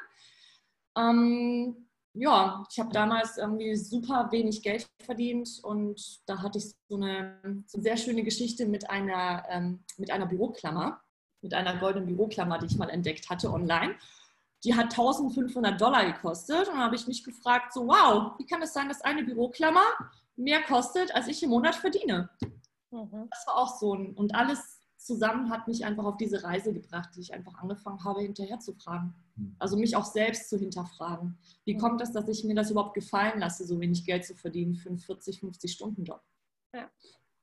Ähm, 0.96 1.86
ja, 2.14 2.64
ich 2.70 2.78
habe 2.78 2.92
damals 2.92 3.38
irgendwie 3.38 3.74
super 3.76 4.28
wenig 4.30 4.62
Geld 4.62 4.86
verdient 5.02 5.60
und 5.62 6.20
da 6.26 6.42
hatte 6.42 6.58
ich 6.58 6.74
so 6.88 6.96
eine, 6.96 7.38
so 7.66 7.78
eine 7.78 7.82
sehr 7.82 7.96
schöne 7.96 8.22
Geschichte 8.22 8.66
mit 8.66 8.90
einer, 8.90 9.44
ähm, 9.48 9.82
mit 9.96 10.10
einer 10.10 10.26
Büroklammer, 10.26 11.00
mit 11.40 11.54
einer 11.54 11.78
goldenen 11.78 12.06
Büroklammer, 12.06 12.58
die 12.58 12.66
ich 12.66 12.76
mal 12.76 12.90
entdeckt 12.90 13.30
hatte 13.30 13.50
online. 13.50 13.94
die 14.64 14.76
hat 14.76 14.92
1500 14.92 15.80
Dollar 15.80 16.04
gekostet. 16.04 16.68
Und 16.68 16.74
dann 16.74 16.84
habe 16.84 16.94
ich 16.94 17.08
mich 17.08 17.24
gefragt, 17.24 17.72
so 17.72 17.88
wow, 17.88 18.32
wie 18.38 18.46
kann 18.46 18.62
es 18.62 18.72
sein, 18.72 18.88
dass 18.88 19.00
eine 19.00 19.24
Büroklammer 19.24 19.84
mehr 20.36 20.62
kostet, 20.62 21.14
als 21.14 21.28
ich 21.28 21.42
im 21.42 21.50
Monat 21.50 21.74
verdiene? 21.74 22.30
Mhm. 22.90 23.28
Das 23.30 23.46
war 23.46 23.56
auch 23.56 23.78
so 23.78 23.94
ein, 23.94 24.14
und 24.14 24.34
alles 24.34 24.80
zusammen 24.96 25.50
hat 25.50 25.66
mich 25.66 25.84
einfach 25.84 26.04
auf 26.04 26.16
diese 26.16 26.44
Reise 26.44 26.72
gebracht, 26.72 27.10
die 27.16 27.20
ich 27.20 27.34
einfach 27.34 27.54
angefangen 27.54 28.04
habe, 28.04 28.20
hinterher 28.20 28.60
zu 28.60 28.72
fragen. 28.72 29.14
Mhm. 29.36 29.56
Also 29.58 29.76
mich 29.76 29.96
auch 29.96 30.04
selbst 30.04 30.48
zu 30.48 30.58
hinterfragen. 30.58 31.38
Wie 31.64 31.76
kommt 31.76 32.00
es, 32.00 32.12
dass 32.12 32.28
ich 32.28 32.44
mir 32.44 32.54
das 32.54 32.70
überhaupt 32.70 32.94
gefallen 32.94 33.40
lasse, 33.40 33.66
so 33.66 33.80
wenig 33.80 34.04
Geld 34.04 34.24
zu 34.24 34.34
verdienen 34.34 34.76
für 34.76 34.90
einen 34.90 34.98
40, 34.98 35.40
50 35.40 35.72
Stunden 35.72 36.04
Job? 36.04 36.22
Ja. 36.74 36.88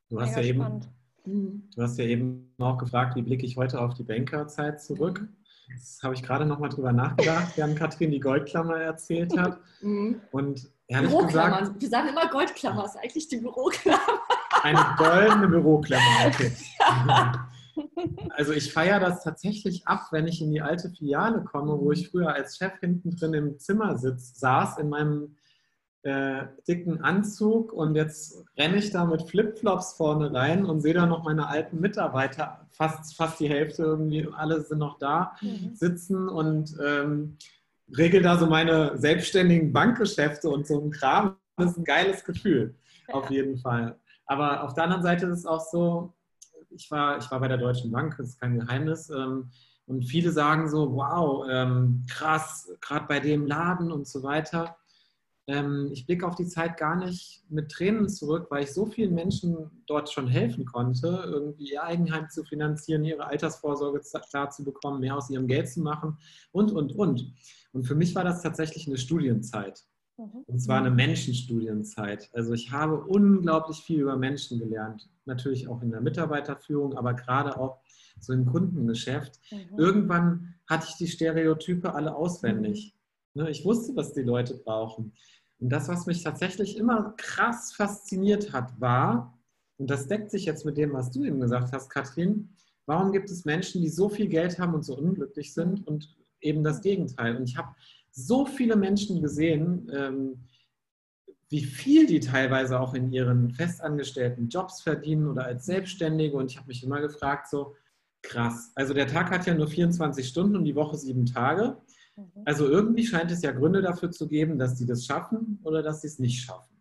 Du 0.08 0.20
hast 0.20 0.36
ja, 0.36 0.42
eben, 0.42 0.80
mhm. 1.24 1.68
du 1.74 1.82
hast 1.82 1.98
ja 1.98 2.04
eben 2.04 2.52
auch 2.58 2.78
gefragt, 2.78 3.14
wie 3.16 3.22
blicke 3.22 3.46
ich 3.46 3.56
heute 3.56 3.80
auf 3.80 3.94
die 3.94 4.04
Bankerzeit 4.04 4.82
zurück? 4.82 5.20
Mhm. 5.20 5.36
Das 5.72 6.00
habe 6.02 6.14
ich 6.14 6.22
gerade 6.22 6.46
noch 6.46 6.58
mal 6.58 6.68
drüber 6.68 6.92
nachgedacht, 6.92 7.56
während 7.56 7.78
Katrin 7.78 8.10
die 8.10 8.18
Goldklammer 8.18 8.76
erzählt 8.76 9.38
hat. 9.38 9.60
Mhm. 9.82 10.20
Und 10.32 10.68
ehrlich 10.90 11.26
gesagt. 11.26 11.80
Wir 11.80 11.88
sagen 11.88 12.08
immer 12.08 12.28
Goldklammer, 12.28 12.84
ist 12.84 12.96
eigentlich 12.96 13.28
die 13.28 13.38
Büroklammer. 13.38 14.20
Eine 14.62 14.84
goldene 14.98 15.48
Büroklammer, 15.48 16.26
okay. 16.26 16.52
Also 18.30 18.52
ich 18.52 18.72
feiere 18.72 19.00
das 19.00 19.22
tatsächlich 19.22 19.86
ab, 19.86 20.08
wenn 20.10 20.26
ich 20.26 20.42
in 20.42 20.50
die 20.50 20.60
alte 20.60 20.90
Filiale 20.90 21.42
komme, 21.44 21.78
wo 21.78 21.92
ich 21.92 22.10
früher 22.10 22.34
als 22.34 22.56
Chef 22.56 22.78
hinten 22.80 23.16
drin 23.16 23.34
im 23.34 23.58
Zimmer 23.58 23.96
sitz, 23.96 24.38
saß 24.38 24.78
in 24.78 24.88
meinem 24.88 25.36
äh, 26.02 26.44
dicken 26.66 27.02
Anzug 27.02 27.72
und 27.72 27.94
jetzt 27.94 28.44
renne 28.58 28.76
ich 28.76 28.90
da 28.90 29.04
mit 29.04 29.22
Flipflops 29.22 29.94
vorne 29.94 30.32
rein 30.32 30.64
und 30.64 30.80
sehe 30.80 30.94
da 30.94 31.06
noch 31.06 31.24
meine 31.24 31.46
alten 31.48 31.80
Mitarbeiter, 31.80 32.66
fast, 32.70 33.14
fast 33.16 33.40
die 33.40 33.48
Hälfte 33.48 33.82
irgendwie, 33.82 34.26
alle 34.34 34.62
sind 34.62 34.78
noch 34.78 34.98
da, 34.98 35.36
mhm. 35.42 35.74
sitzen 35.74 36.28
und 36.28 36.74
ähm, 36.84 37.36
regel 37.96 38.22
da 38.22 38.38
so 38.38 38.46
meine 38.46 38.96
selbstständigen 38.96 39.72
Bankgeschäfte 39.72 40.48
und 40.48 40.66
so 40.66 40.80
ein 40.80 40.90
Kram. 40.90 41.36
Das 41.56 41.72
ist 41.72 41.78
ein 41.78 41.84
geiles 41.84 42.24
Gefühl, 42.24 42.74
ja. 43.08 43.14
auf 43.14 43.30
jeden 43.30 43.58
Fall. 43.58 43.98
Aber 44.26 44.62
auf 44.64 44.74
der 44.74 44.84
anderen 44.84 45.02
Seite 45.02 45.26
ist 45.26 45.40
es 45.40 45.46
auch 45.46 45.60
so, 45.60 46.14
ich 46.70 46.90
war, 46.90 47.18
ich 47.18 47.30
war 47.30 47.40
bei 47.40 47.48
der 47.48 47.58
Deutschen 47.58 47.90
Bank, 47.90 48.16
das 48.16 48.28
ist 48.28 48.40
kein 48.40 48.58
Geheimnis. 48.58 49.10
Ähm, 49.10 49.50
und 49.86 50.04
viele 50.04 50.30
sagen 50.30 50.70
so, 50.70 50.94
wow, 50.94 51.46
ähm, 51.50 52.04
krass, 52.08 52.72
gerade 52.80 53.06
bei 53.08 53.18
dem 53.18 53.46
Laden 53.46 53.90
und 53.90 54.06
so 54.06 54.22
weiter. 54.22 54.76
Ähm, 55.48 55.88
ich 55.92 56.06
blicke 56.06 56.26
auf 56.26 56.36
die 56.36 56.46
Zeit 56.46 56.76
gar 56.76 56.94
nicht 56.94 57.42
mit 57.48 57.72
Tränen 57.72 58.08
zurück, 58.08 58.46
weil 58.50 58.62
ich 58.62 58.72
so 58.72 58.86
vielen 58.86 59.14
Menschen 59.14 59.82
dort 59.86 60.08
schon 60.08 60.28
helfen 60.28 60.64
konnte, 60.64 61.24
irgendwie 61.24 61.72
ihr 61.72 61.82
Eigenheim 61.82 62.28
zu 62.30 62.44
finanzieren, 62.44 63.04
ihre 63.04 63.26
Altersvorsorge 63.26 64.00
klar 64.30 64.50
zu 64.50 64.62
bekommen, 64.62 65.00
mehr 65.00 65.16
aus 65.16 65.28
ihrem 65.28 65.48
Geld 65.48 65.68
zu 65.68 65.80
machen 65.80 66.18
und, 66.52 66.70
und, 66.70 66.92
und. 66.94 67.34
Und 67.72 67.84
für 67.84 67.94
mich 67.94 68.14
war 68.14 68.24
das 68.24 68.42
tatsächlich 68.42 68.86
eine 68.86 68.98
Studienzeit. 68.98 69.84
Mhm. 70.16 70.44
Und 70.46 70.58
zwar 70.60 70.78
eine 70.78 70.90
Menschenstudienzeit. 70.90 72.30
Also 72.32 72.52
ich 72.52 72.70
habe 72.70 73.02
unglaublich 73.02 73.78
viel 73.78 74.00
über 74.00 74.16
Menschen 74.16 74.58
gelernt. 74.58 75.08
Natürlich 75.24 75.68
auch 75.68 75.82
in 75.82 75.90
der 75.90 76.00
Mitarbeiterführung, 76.00 76.96
aber 76.96 77.14
gerade 77.14 77.58
auch 77.58 77.78
so 78.18 78.32
im 78.32 78.46
Kundengeschäft. 78.46 79.40
Mhm. 79.50 79.78
Irgendwann 79.78 80.54
hatte 80.66 80.86
ich 80.88 80.96
die 80.96 81.08
Stereotype 81.08 81.94
alle 81.94 82.14
auswendig. 82.14 82.94
Mhm. 83.34 83.42
Ne, 83.42 83.50
ich 83.50 83.64
wusste, 83.64 83.94
was 83.94 84.12
die 84.12 84.22
Leute 84.22 84.54
brauchen. 84.54 85.12
Und 85.60 85.68
das, 85.68 85.88
was 85.88 86.06
mich 86.06 86.22
tatsächlich 86.22 86.76
immer 86.76 87.14
krass 87.16 87.72
fasziniert 87.72 88.52
hat, 88.52 88.80
war, 88.80 89.38
und 89.76 89.90
das 89.90 90.08
deckt 90.08 90.30
sich 90.30 90.44
jetzt 90.46 90.64
mit 90.64 90.76
dem, 90.76 90.92
was 90.92 91.10
du 91.10 91.24
eben 91.24 91.40
gesagt 91.40 91.72
hast, 91.72 91.90
Katrin, 91.90 92.50
warum 92.86 93.12
gibt 93.12 93.30
es 93.30 93.44
Menschen, 93.44 93.80
die 93.82 93.88
so 93.88 94.08
viel 94.08 94.28
Geld 94.28 94.58
haben 94.58 94.74
und 94.74 94.84
so 94.84 94.96
unglücklich 94.96 95.54
sind 95.54 95.86
und 95.86 96.16
eben 96.40 96.62
das 96.62 96.80
Gegenteil. 96.80 97.36
Und 97.36 97.48
ich 97.48 97.56
habe 97.56 97.74
so 98.10 98.46
viele 98.46 98.76
Menschen 98.76 99.22
gesehen, 99.22 99.90
ähm, 99.94 100.44
wie 101.48 101.64
viel 101.64 102.06
die 102.06 102.20
teilweise 102.20 102.80
auch 102.80 102.94
in 102.94 103.12
ihren 103.12 103.50
festangestellten 103.50 104.48
Jobs 104.48 104.82
verdienen 104.82 105.26
oder 105.26 105.44
als 105.44 105.66
Selbstständige. 105.66 106.36
Und 106.36 106.50
ich 106.50 106.56
habe 106.56 106.68
mich 106.68 106.84
immer 106.84 107.00
gefragt, 107.00 107.48
so 107.48 107.74
krass. 108.22 108.70
Also 108.74 108.94
der 108.94 109.08
Tag 109.08 109.30
hat 109.30 109.46
ja 109.46 109.54
nur 109.54 109.66
24 109.66 110.26
Stunden 110.26 110.56
und 110.56 110.64
die 110.64 110.76
Woche 110.76 110.96
sieben 110.96 111.26
Tage. 111.26 111.78
Mhm. 112.16 112.42
Also 112.44 112.68
irgendwie 112.68 113.04
scheint 113.04 113.30
es 113.32 113.42
ja 113.42 113.50
Gründe 113.50 113.82
dafür 113.82 114.10
zu 114.10 114.28
geben, 114.28 114.58
dass 114.58 114.78
sie 114.78 114.86
das 114.86 115.04
schaffen 115.04 115.58
oder 115.64 115.82
dass 115.82 116.02
sie 116.02 116.08
es 116.08 116.18
nicht 116.18 116.42
schaffen. 116.42 116.76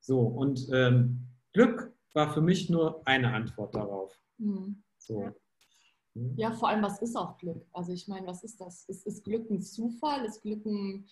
So, 0.00 0.20
und 0.20 0.68
ähm, 0.72 1.28
Glück 1.52 1.92
war 2.12 2.32
für 2.32 2.40
mich 2.42 2.68
nur 2.68 3.06
eine 3.06 3.32
Antwort 3.32 3.74
darauf. 3.74 4.20
Mhm. 4.38 4.82
So. 4.98 5.30
Hm? 6.14 6.34
Ja, 6.36 6.52
vor 6.52 6.68
allem, 6.68 6.82
was 6.82 7.00
ist 7.00 7.16
auch 7.16 7.36
Glück? 7.38 7.64
Also 7.72 7.92
ich 7.92 8.08
meine, 8.08 8.26
was 8.26 8.44
ist 8.44 8.60
das? 8.60 8.84
Ist, 8.84 9.06
ist 9.06 9.24
Glück 9.24 9.50
ein 9.50 9.60
Zufall? 9.60 10.24
Ist 10.24 10.42
Glück 10.42 10.64
ein, 10.66 11.06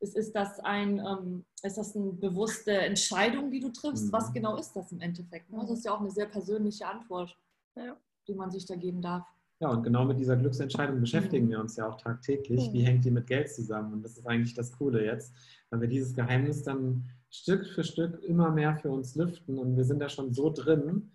ist, 0.00 0.16
ist, 0.16 0.32
das 0.32 0.60
ein, 0.60 0.98
ähm, 0.98 1.44
ist 1.62 1.78
das 1.78 1.94
eine 1.96 2.12
bewusste 2.12 2.72
Entscheidung, 2.72 3.50
die 3.50 3.60
du 3.60 3.70
triffst? 3.70 4.06
Mhm. 4.06 4.12
Was 4.12 4.32
genau 4.32 4.56
ist 4.56 4.72
das 4.74 4.92
im 4.92 5.00
Endeffekt? 5.00 5.50
Ne? 5.50 5.58
Das 5.60 5.70
ist 5.70 5.84
ja 5.84 5.94
auch 5.94 6.00
eine 6.00 6.10
sehr 6.10 6.26
persönliche 6.26 6.86
Antwort, 6.86 7.36
ja. 7.76 7.96
die 8.26 8.34
man 8.34 8.50
sich 8.50 8.66
da 8.66 8.76
geben 8.76 9.02
darf. 9.02 9.26
Ja, 9.60 9.68
und 9.68 9.82
genau 9.82 10.06
mit 10.06 10.18
dieser 10.18 10.36
Glücksentscheidung 10.36 11.00
beschäftigen 11.00 11.46
mhm. 11.46 11.50
wir 11.50 11.60
uns 11.60 11.76
ja 11.76 11.86
auch 11.86 11.96
tagtäglich. 11.96 12.68
Mhm. 12.68 12.72
Wie 12.72 12.82
hängt 12.82 13.04
die 13.04 13.10
mit 13.10 13.26
Geld 13.26 13.50
zusammen? 13.50 13.92
Und 13.92 14.02
das 14.02 14.16
ist 14.16 14.26
eigentlich 14.26 14.54
das 14.54 14.72
Coole 14.72 15.04
jetzt, 15.04 15.34
weil 15.68 15.82
wir 15.82 15.88
dieses 15.88 16.14
Geheimnis 16.14 16.62
dann 16.62 17.10
Stück 17.28 17.66
für 17.66 17.84
Stück 17.84 18.22
immer 18.24 18.50
mehr 18.50 18.76
für 18.76 18.90
uns 18.90 19.14
lüften 19.14 19.58
und 19.58 19.76
wir 19.76 19.84
sind 19.84 20.00
da 20.00 20.08
schon 20.08 20.32
so 20.32 20.50
drin, 20.50 21.12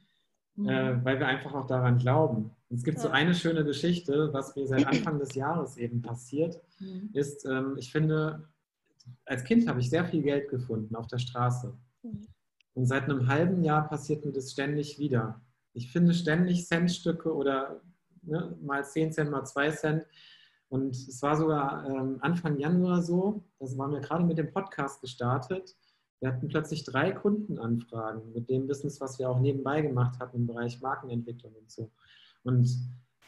mhm. 0.55 0.69
äh, 0.69 1.03
weil 1.03 1.19
wir 1.19 1.27
einfach 1.27 1.53
auch 1.53 1.65
daran 1.65 1.97
glauben. 1.97 2.51
Es 2.75 2.83
gibt 2.83 2.97
ja. 2.97 3.03
so 3.03 3.09
eine 3.09 3.33
schöne 3.33 3.63
Geschichte, 3.63 4.29
was 4.33 4.55
mir 4.55 4.67
seit 4.67 4.85
Anfang 4.85 5.17
des 5.17 5.33
Jahres 5.33 5.77
eben 5.77 6.01
passiert, 6.01 6.61
mhm. 6.79 7.09
ist, 7.13 7.45
ähm, 7.45 7.75
ich 7.77 7.91
finde, 7.91 8.49
als 9.25 9.43
Kind 9.43 9.67
habe 9.67 9.79
ich 9.79 9.89
sehr 9.89 10.05
viel 10.05 10.21
Geld 10.21 10.49
gefunden 10.49 10.95
auf 10.95 11.07
der 11.07 11.19
Straße. 11.19 11.73
Mhm. 12.03 12.27
Und 12.73 12.85
seit 12.85 13.03
einem 13.03 13.27
halben 13.27 13.63
Jahr 13.63 13.87
passiert 13.87 14.25
mir 14.25 14.33
das 14.33 14.51
ständig 14.51 14.99
wieder. 14.99 15.41
Ich 15.73 15.91
finde 15.91 16.13
ständig 16.13 16.67
Centstücke 16.67 17.33
oder 17.33 17.81
ne, 18.23 18.57
mal 18.61 18.83
10 18.83 19.13
Cent, 19.13 19.31
mal 19.31 19.45
2 19.45 19.71
Cent. 19.71 20.05
Und 20.67 20.95
es 20.95 21.21
war 21.21 21.37
sogar 21.37 21.87
ähm, 21.87 22.17
Anfang 22.21 22.57
Januar 22.57 23.01
so, 23.01 23.43
das 23.59 23.77
waren 23.77 23.91
wir 23.91 24.01
gerade 24.01 24.25
mit 24.25 24.37
dem 24.37 24.51
Podcast 24.51 24.99
gestartet. 24.99 25.75
Wir 26.19 26.29
hatten 26.29 26.47
plötzlich 26.47 26.83
drei 26.83 27.11
Kundenanfragen 27.11 28.33
mit 28.33 28.49
dem 28.49 28.67
Business, 28.67 28.99
was 28.99 29.19
wir 29.19 29.29
auch 29.29 29.39
nebenbei 29.39 29.81
gemacht 29.81 30.19
hatten 30.19 30.37
im 30.37 30.47
Bereich 30.47 30.81
Markenentwicklung 30.81 31.53
und 31.53 31.71
so. 31.71 31.91
Und 32.45 32.69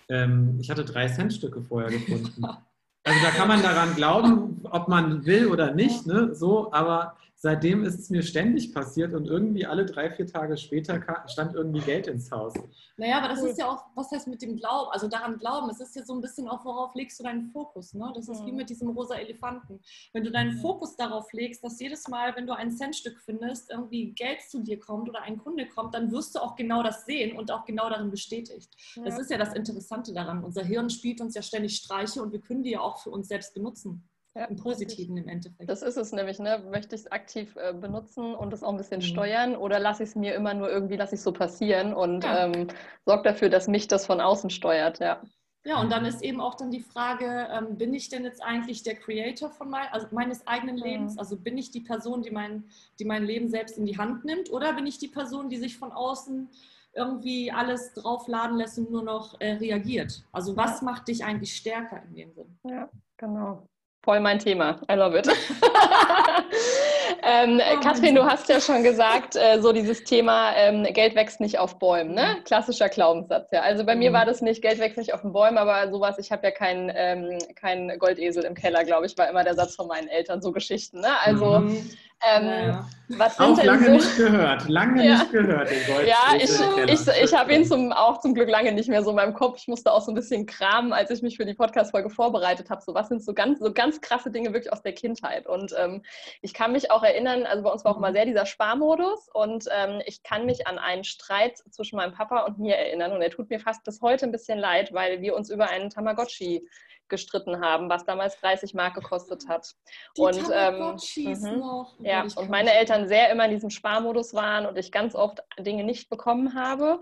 ähm, 0.09 0.57
ich 0.59 0.69
hatte 0.69 0.85
drei 0.85 1.07
Centstücke 1.07 1.61
vorher 1.61 1.91
gefunden. 1.91 2.45
Also 3.03 3.23
da 3.23 3.31
kann 3.31 3.47
man 3.47 3.61
daran 3.61 3.95
glauben, 3.95 4.59
ob 4.69 4.89
man 4.89 5.25
will 5.25 5.47
oder 5.47 5.73
nicht, 5.73 6.05
ne? 6.05 6.35
so, 6.35 6.73
aber 6.73 7.15
seitdem 7.39 7.83
ist 7.83 7.99
es 7.99 8.09
mir 8.09 8.23
ständig 8.23 8.73
passiert 8.73 9.13
und 9.13 9.27
irgendwie 9.27 9.65
alle 9.65 9.85
drei, 9.85 10.09
vier 10.09 10.25
Tage 10.25 10.57
später 10.57 10.99
stand 11.27 11.53
irgendwie 11.53 11.81
Geld 11.81 12.07
ins 12.07 12.31
Haus. 12.31 12.53
Naja, 12.97 13.19
aber 13.19 13.27
das 13.27 13.43
ist 13.43 13.59
ja 13.59 13.69
auch, 13.69 13.85
was 13.93 14.11
heißt 14.11 14.27
mit 14.27 14.41
dem 14.41 14.57
Glauben, 14.57 14.89
also 14.91 15.07
daran 15.07 15.37
glauben, 15.37 15.69
es 15.69 15.79
ist 15.79 15.95
ja 15.95 16.03
so 16.03 16.15
ein 16.15 16.21
bisschen 16.21 16.47
auch, 16.47 16.65
worauf 16.65 16.95
legst 16.95 17.19
du 17.19 17.23
deinen 17.23 17.51
Fokus, 17.51 17.93
ne? 17.93 18.11
Das 18.15 18.27
ist 18.27 18.43
wie 18.43 18.51
mhm. 18.51 18.57
mit 18.57 18.69
diesem 18.71 18.89
rosa 18.89 19.15
Elefanten. 19.15 19.79
Wenn 20.13 20.23
du 20.23 20.31
deinen 20.31 20.55
mhm. 20.55 20.61
Fokus 20.61 20.95
darauf 20.95 21.31
legst, 21.31 21.63
dass 21.63 21.79
jedes 21.79 22.07
Mal, 22.07 22.35
wenn 22.35 22.47
du 22.47 22.53
ein 22.53 22.71
Centstück 22.71 23.19
findest, 23.19 23.69
irgendwie 23.69 24.13
Geld 24.13 24.41
zu 24.41 24.63
dir 24.63 24.79
kommt 24.79 25.07
oder 25.07 25.21
ein 25.21 25.37
Kunde 25.37 25.67
kommt, 25.67 25.93
dann 25.93 26.11
wirst 26.11 26.33
du 26.33 26.39
auch 26.39 26.55
genau 26.55 26.81
das 26.81 27.05
sehen 27.05 27.37
und 27.37 27.51
auch 27.51 27.65
genau 27.65 27.87
darin 27.89 28.09
bestätigt. 28.09 28.73
Ja. 28.95 29.03
Das 29.03 29.19
ist 29.19 29.29
ja 29.29 29.37
das 29.37 29.53
Interessante 29.53 30.11
daran. 30.11 30.43
Unser 30.43 30.63
Hirn 30.63 30.89
spielt 30.89 31.21
uns 31.21 31.35
ja 31.35 31.43
ständig 31.43 31.75
Streiche 31.75 32.19
und 32.23 32.31
wir 32.31 32.41
können 32.41 32.63
die 32.63 32.71
ja 32.71 32.81
auch 32.81 32.97
für 32.97 33.11
uns 33.11 33.27
selbst 33.27 33.53
benutzen. 33.53 34.09
Ja, 34.37 34.45
Im 34.45 34.55
Positiven 34.55 35.17
im 35.17 35.27
Endeffekt. 35.27 35.67
Das 35.67 35.81
ist 35.81 35.97
es 35.97 36.11
nämlich, 36.11 36.37
ne? 36.37 36.63
Möchte 36.69 36.93
ich 36.93 37.01
es 37.01 37.11
aktiv 37.11 37.55
äh, 37.55 37.73
benutzen 37.73 38.35
und 38.35 38.53
es 38.53 38.61
auch 38.61 38.69
ein 38.69 38.77
bisschen 38.77 38.99
mhm. 38.99 39.05
steuern 39.05 39.55
oder 39.55 39.79
lasse 39.79 40.03
ich 40.03 40.09
es 40.09 40.15
mir 40.15 40.35
immer 40.35 40.53
nur 40.53 40.69
irgendwie, 40.69 40.95
lasse 40.95 41.15
ich 41.15 41.21
so 41.21 41.31
passieren 41.31 41.91
und 41.91 42.23
ja. 42.23 42.45
ähm, 42.45 42.67
sorge 43.03 43.23
dafür, 43.23 43.49
dass 43.49 43.67
mich 43.67 43.87
das 43.87 44.05
von 44.05 44.21
außen 44.21 44.51
steuert, 44.51 44.99
ja. 44.99 45.23
Ja, 45.65 45.81
und 45.81 45.91
dann 45.91 46.05
ist 46.05 46.21
eben 46.21 46.39
auch 46.39 46.53
dann 46.53 46.69
die 46.69 46.81
Frage, 46.81 47.47
ähm, 47.51 47.79
bin 47.79 47.95
ich 47.95 48.09
denn 48.09 48.25
jetzt 48.25 48.43
eigentlich 48.43 48.83
der 48.83 48.93
Creator 48.93 49.49
von 49.49 49.71
mein, 49.71 49.87
also 49.91 50.05
meines 50.11 50.45
eigenen 50.45 50.75
mhm. 50.75 50.83
Lebens? 50.83 51.17
Also 51.17 51.35
bin 51.35 51.57
ich 51.57 51.71
die 51.71 51.81
Person, 51.81 52.21
die 52.21 52.29
mein, 52.29 52.65
die 52.99 53.05
mein 53.05 53.25
Leben 53.25 53.49
selbst 53.49 53.75
in 53.79 53.87
die 53.87 53.97
Hand 53.97 54.23
nimmt 54.23 54.51
oder 54.51 54.73
bin 54.73 54.85
ich 54.85 54.99
die 54.99 55.07
Person, 55.07 55.49
die 55.49 55.57
sich 55.57 55.79
von 55.79 55.91
außen 55.91 56.47
irgendwie 56.93 57.51
alles 57.51 57.91
draufladen 57.93 58.55
lässt 58.55 58.77
und 58.77 58.91
nur 58.91 59.03
noch 59.03 59.41
äh, 59.41 59.53
reagiert? 59.53 60.23
Also 60.31 60.55
was 60.55 60.83
macht 60.83 61.07
dich 61.07 61.25
eigentlich 61.25 61.55
stärker 61.55 62.03
in 62.03 62.13
dem 62.13 62.33
Sinn? 62.33 62.59
Ja, 62.63 62.87
genau 63.17 63.67
voll 64.07 64.21
mein 64.21 64.39
Thema. 64.39 64.79
I 64.89 64.95
love 64.95 65.17
it. 65.19 65.27
ähm, 67.23 67.59
oh, 67.59 67.79
Katrin, 67.81 68.15
du 68.15 68.23
hast 68.23 68.47
ja 68.47 68.61
schon 68.61 68.81
gesagt, 68.81 69.35
äh, 69.35 69.59
so 69.59 69.73
dieses 69.73 70.05
Thema 70.05 70.53
ähm, 70.55 70.85
Geld 70.93 71.13
wächst 71.13 71.41
nicht 71.41 71.59
auf 71.59 71.77
Bäumen, 71.77 72.13
ne? 72.13 72.37
Klassischer 72.45 72.87
Glaubenssatz, 72.87 73.49
ja. 73.51 73.63
Also 73.63 73.85
bei 73.85 73.95
mhm. 73.95 73.99
mir 73.99 74.13
war 74.13 74.25
das 74.25 74.41
nicht, 74.41 74.61
Geld 74.61 74.79
wächst 74.79 74.97
nicht 74.97 75.13
auf 75.13 75.23
den 75.23 75.33
Bäumen, 75.33 75.57
aber 75.57 75.91
sowas, 75.91 76.17
ich 76.19 76.31
habe 76.31 76.47
ja 76.47 76.51
keinen 76.51 76.89
ähm, 76.95 77.37
kein 77.55 77.99
Goldesel 77.99 78.45
im 78.45 78.53
Keller, 78.53 78.85
glaube 78.85 79.07
ich, 79.07 79.17
war 79.17 79.29
immer 79.29 79.43
der 79.43 79.55
Satz 79.55 79.75
von 79.75 79.87
meinen 79.87 80.07
Eltern, 80.07 80.41
so 80.41 80.53
Geschichten, 80.53 81.01
ne? 81.01 81.19
Also 81.25 81.59
mhm. 81.59 81.89
Ähm, 82.23 82.47
ja. 82.47 82.89
Was 83.09 83.37
sind 83.37 83.45
Auch 83.45 83.63
lange 83.63 83.85
so? 83.85 83.91
nicht 83.91 84.17
gehört, 84.17 84.67
lange 84.67 85.05
ja. 85.05 85.19
nicht 85.19 85.31
gehört. 85.31 85.69
Ja, 86.05 86.35
ich, 86.35 86.49
ich, 86.91 87.07
ich 87.23 87.33
habe 87.33 87.53
ihn 87.53 87.63
zum, 87.63 87.93
auch 87.93 88.19
zum 88.19 88.33
Glück 88.33 88.49
lange 88.49 88.71
nicht 88.73 88.89
mehr 88.89 89.01
so 89.03 89.11
in 89.11 89.15
meinem 89.15 89.33
Kopf. 89.33 89.59
Ich 89.59 89.67
musste 89.67 89.93
auch 89.93 90.01
so 90.01 90.11
ein 90.11 90.15
bisschen 90.15 90.45
kramen, 90.45 90.91
als 90.91 91.11
ich 91.11 91.21
mich 91.21 91.37
für 91.37 91.45
die 91.45 91.53
Podcast-Folge 91.53 92.09
vorbereitet 92.09 92.69
habe. 92.69 92.81
So, 92.81 92.93
was 92.93 93.07
sind 93.07 93.23
so 93.23 93.33
ganz, 93.33 93.59
so 93.59 93.71
ganz 93.71 94.01
krasse 94.01 94.31
Dinge 94.31 94.51
wirklich 94.51 94.73
aus 94.73 94.81
der 94.81 94.93
Kindheit? 94.93 95.47
Und 95.47 95.73
ähm, 95.77 96.03
ich 96.41 96.53
kann 96.53 96.73
mich 96.73 96.91
auch 96.91 97.03
erinnern, 97.03 97.45
also 97.45 97.63
bei 97.63 97.69
uns 97.69 97.85
war 97.85 97.93
auch 97.93 97.97
immer 97.97 98.09
mhm. 98.09 98.15
sehr 98.15 98.25
dieser 98.25 98.45
Sparmodus 98.45 99.29
und 99.33 99.65
ähm, 99.71 100.01
ich 100.05 100.23
kann 100.23 100.45
mich 100.45 100.67
an 100.67 100.79
einen 100.79 101.03
Streit 101.03 101.57
zwischen 101.69 101.95
meinem 101.97 102.13
Papa 102.13 102.41
und 102.41 102.59
mir 102.59 102.75
erinnern 102.75 103.13
und 103.13 103.21
er 103.21 103.29
tut 103.29 103.49
mir 103.49 103.59
fast 103.59 103.83
bis 103.83 104.01
heute 104.01 104.25
ein 104.25 104.31
bisschen 104.31 104.59
leid, 104.59 104.91
weil 104.91 105.21
wir 105.21 105.35
uns 105.35 105.49
über 105.49 105.69
einen 105.69 105.89
Tamagotchi 105.89 106.67
gestritten 107.09 107.61
haben, 107.61 107.89
was 107.89 108.05
damals 108.05 108.39
30 108.39 108.73
Mark 108.73 108.95
gekostet 108.95 109.47
hat. 109.47 109.75
Die 110.17 110.21
und 110.21 110.49
ähm, 110.53 111.59
noch. 111.59 111.93
ja, 111.99 112.25
und 112.35 112.49
meine 112.49 112.73
Eltern 112.73 113.07
sehr 113.07 113.29
immer 113.31 113.45
in 113.45 113.51
diesem 113.51 113.69
Sparmodus 113.69 114.33
waren 114.33 114.65
und 114.65 114.77
ich 114.77 114.91
ganz 114.91 115.15
oft 115.15 115.41
Dinge 115.59 115.83
nicht 115.83 116.09
bekommen 116.09 116.53
habe. 116.53 116.99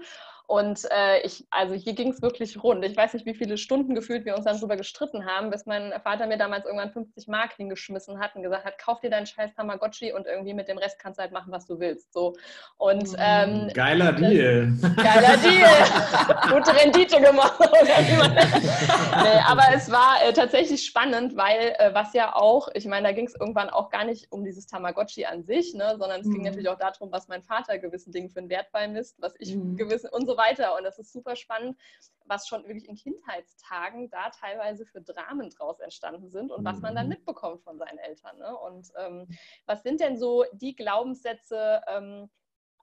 Und 0.48 0.88
äh, 0.92 1.22
ich, 1.26 1.46
also 1.50 1.74
hier 1.74 1.94
ging 1.94 2.12
es 2.12 2.22
wirklich 2.22 2.62
rund. 2.62 2.86
Ich 2.86 2.96
weiß 2.96 3.14
nicht, 3.14 3.26
wie 3.26 3.34
viele 3.34 3.58
Stunden 3.58 3.96
gefühlt 3.96 4.26
wir 4.26 4.36
uns 4.36 4.46
dann 4.46 4.58
darüber 4.58 4.76
gestritten 4.76 5.26
haben, 5.26 5.50
bis 5.50 5.66
mein 5.66 5.92
Vater 6.04 6.28
mir 6.28 6.38
damals 6.38 6.66
irgendwann 6.66 6.92
50 6.92 7.28
Mark 7.28 7.54
hingeschmissen 7.54 8.20
hat 8.20 8.36
und 8.36 8.44
gesagt 8.44 8.66
hat, 8.66 8.78
kauf 8.78 9.00
dir 9.00 9.10
deinen 9.10 9.26
scheiß 9.26 9.54
Tamagotchi 9.56 10.14
und 10.14 10.28
irgendwie 10.28 10.54
mit 10.54 10.68
dem 10.68 10.78
Rest 10.78 11.00
kannst 11.00 11.18
du 11.20 11.24
halt 11.24 11.32
machen, 11.32 11.52
was 11.52 11.66
du 11.66 11.80
willst. 11.80 12.14
So. 12.14 12.36
Und, 12.78 13.12
mm, 13.12 13.18
ähm, 13.18 13.72
geiler 13.74 14.14
Deal. 14.14 14.72
Geiler 14.96 15.38
Deal. 15.38 16.52
Gute 16.52 16.76
Rendite 16.76 17.20
gemacht. 17.20 17.60
nee, 17.82 19.40
aber 19.48 19.64
es 19.74 19.92
war 19.92 20.18
äh, 20.24 20.34
tatsächlich 20.34 20.86
spannend, 20.86 21.36
weil 21.36 21.76
äh, 21.80 21.94
was 21.94 22.14
ja 22.14 22.36
auch, 22.36 22.68
ich 22.74 22.86
meine, 22.86 23.08
da 23.08 23.14
ging 23.14 23.26
es 23.26 23.36
irgendwann 23.40 23.70
auch 23.70 23.90
gar 23.90 24.06
nicht 24.06 24.32
um 24.32 24.44
dieses 24.44 24.68
Tamagotchi 24.68 25.26
an 25.26 25.44
sich, 25.44 25.74
ne, 25.74 25.96
sondern 25.98 26.22
es 26.22 26.28
mm. 26.28 26.32
ging 26.32 26.42
mhm. 26.42 26.48
natürlich 26.48 26.70
auch 26.70 26.78
darum, 26.78 27.12
was 27.12 27.28
mein 27.28 27.42
Vater 27.42 27.80
gewissen 27.80 28.12
Dingen 28.12 28.30
für 28.30 28.40
einen 28.40 28.50
Wert 28.50 28.72
beimisst, 28.72 29.16
was 29.20 29.34
ich 29.40 29.56
mm. 29.56 29.76
gewissen 29.76 30.10
und 30.12 30.28
so 30.28 30.35
weiter. 30.38 30.76
Und 30.78 30.84
das 30.84 31.00
ist 31.00 31.12
super 31.12 31.36
spannend, 31.36 31.78
was 32.26 32.48
schon 32.48 32.64
wirklich 32.64 32.88
in 32.88 32.96
Kindheitstagen 32.96 34.10
da 34.10 34.30
teilweise 34.30 34.86
für 34.86 35.02
Dramen 35.02 35.50
draus 35.50 35.80
entstanden 35.80 36.30
sind 36.30 36.52
und 36.52 36.66
was 36.66 36.80
man 36.80 36.96
dann 36.96 37.06
mhm. 37.06 37.14
mitbekommt 37.14 37.64
von 37.64 37.78
seinen 37.78 38.00
Eltern. 38.00 38.38
Ne? 38.40 38.58
Und 38.58 38.92
ähm, 38.98 39.28
was 39.66 39.84
sind 39.84 40.00
denn 40.00 40.18
so 40.18 40.46
die 40.54 40.76
Glaubenssätze, 40.76 41.82
ähm, 41.88 42.30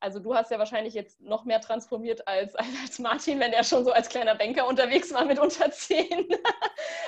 also 0.02 0.18
du 0.18 0.34
hast 0.34 0.50
ja 0.50 0.58
wahrscheinlich 0.58 0.94
jetzt 0.94 1.20
noch 1.20 1.44
mehr 1.44 1.60
transformiert 1.60 2.26
als, 2.26 2.54
als 2.82 2.98
Martin, 2.98 3.40
wenn 3.40 3.52
er 3.52 3.64
schon 3.64 3.84
so 3.84 3.92
als 3.92 4.08
kleiner 4.08 4.34
Banker 4.34 4.66
unterwegs 4.66 5.12
war 5.14 5.24
mit 5.24 5.38
unter 5.38 5.70
10. 5.70 6.28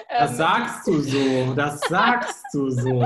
Das 0.09 0.31
ähm, 0.31 0.37
sagst 0.37 0.87
du 0.87 1.01
so, 1.01 1.55
das 1.55 1.81
sagst 1.89 2.45
du 2.53 2.71
so. 2.71 3.03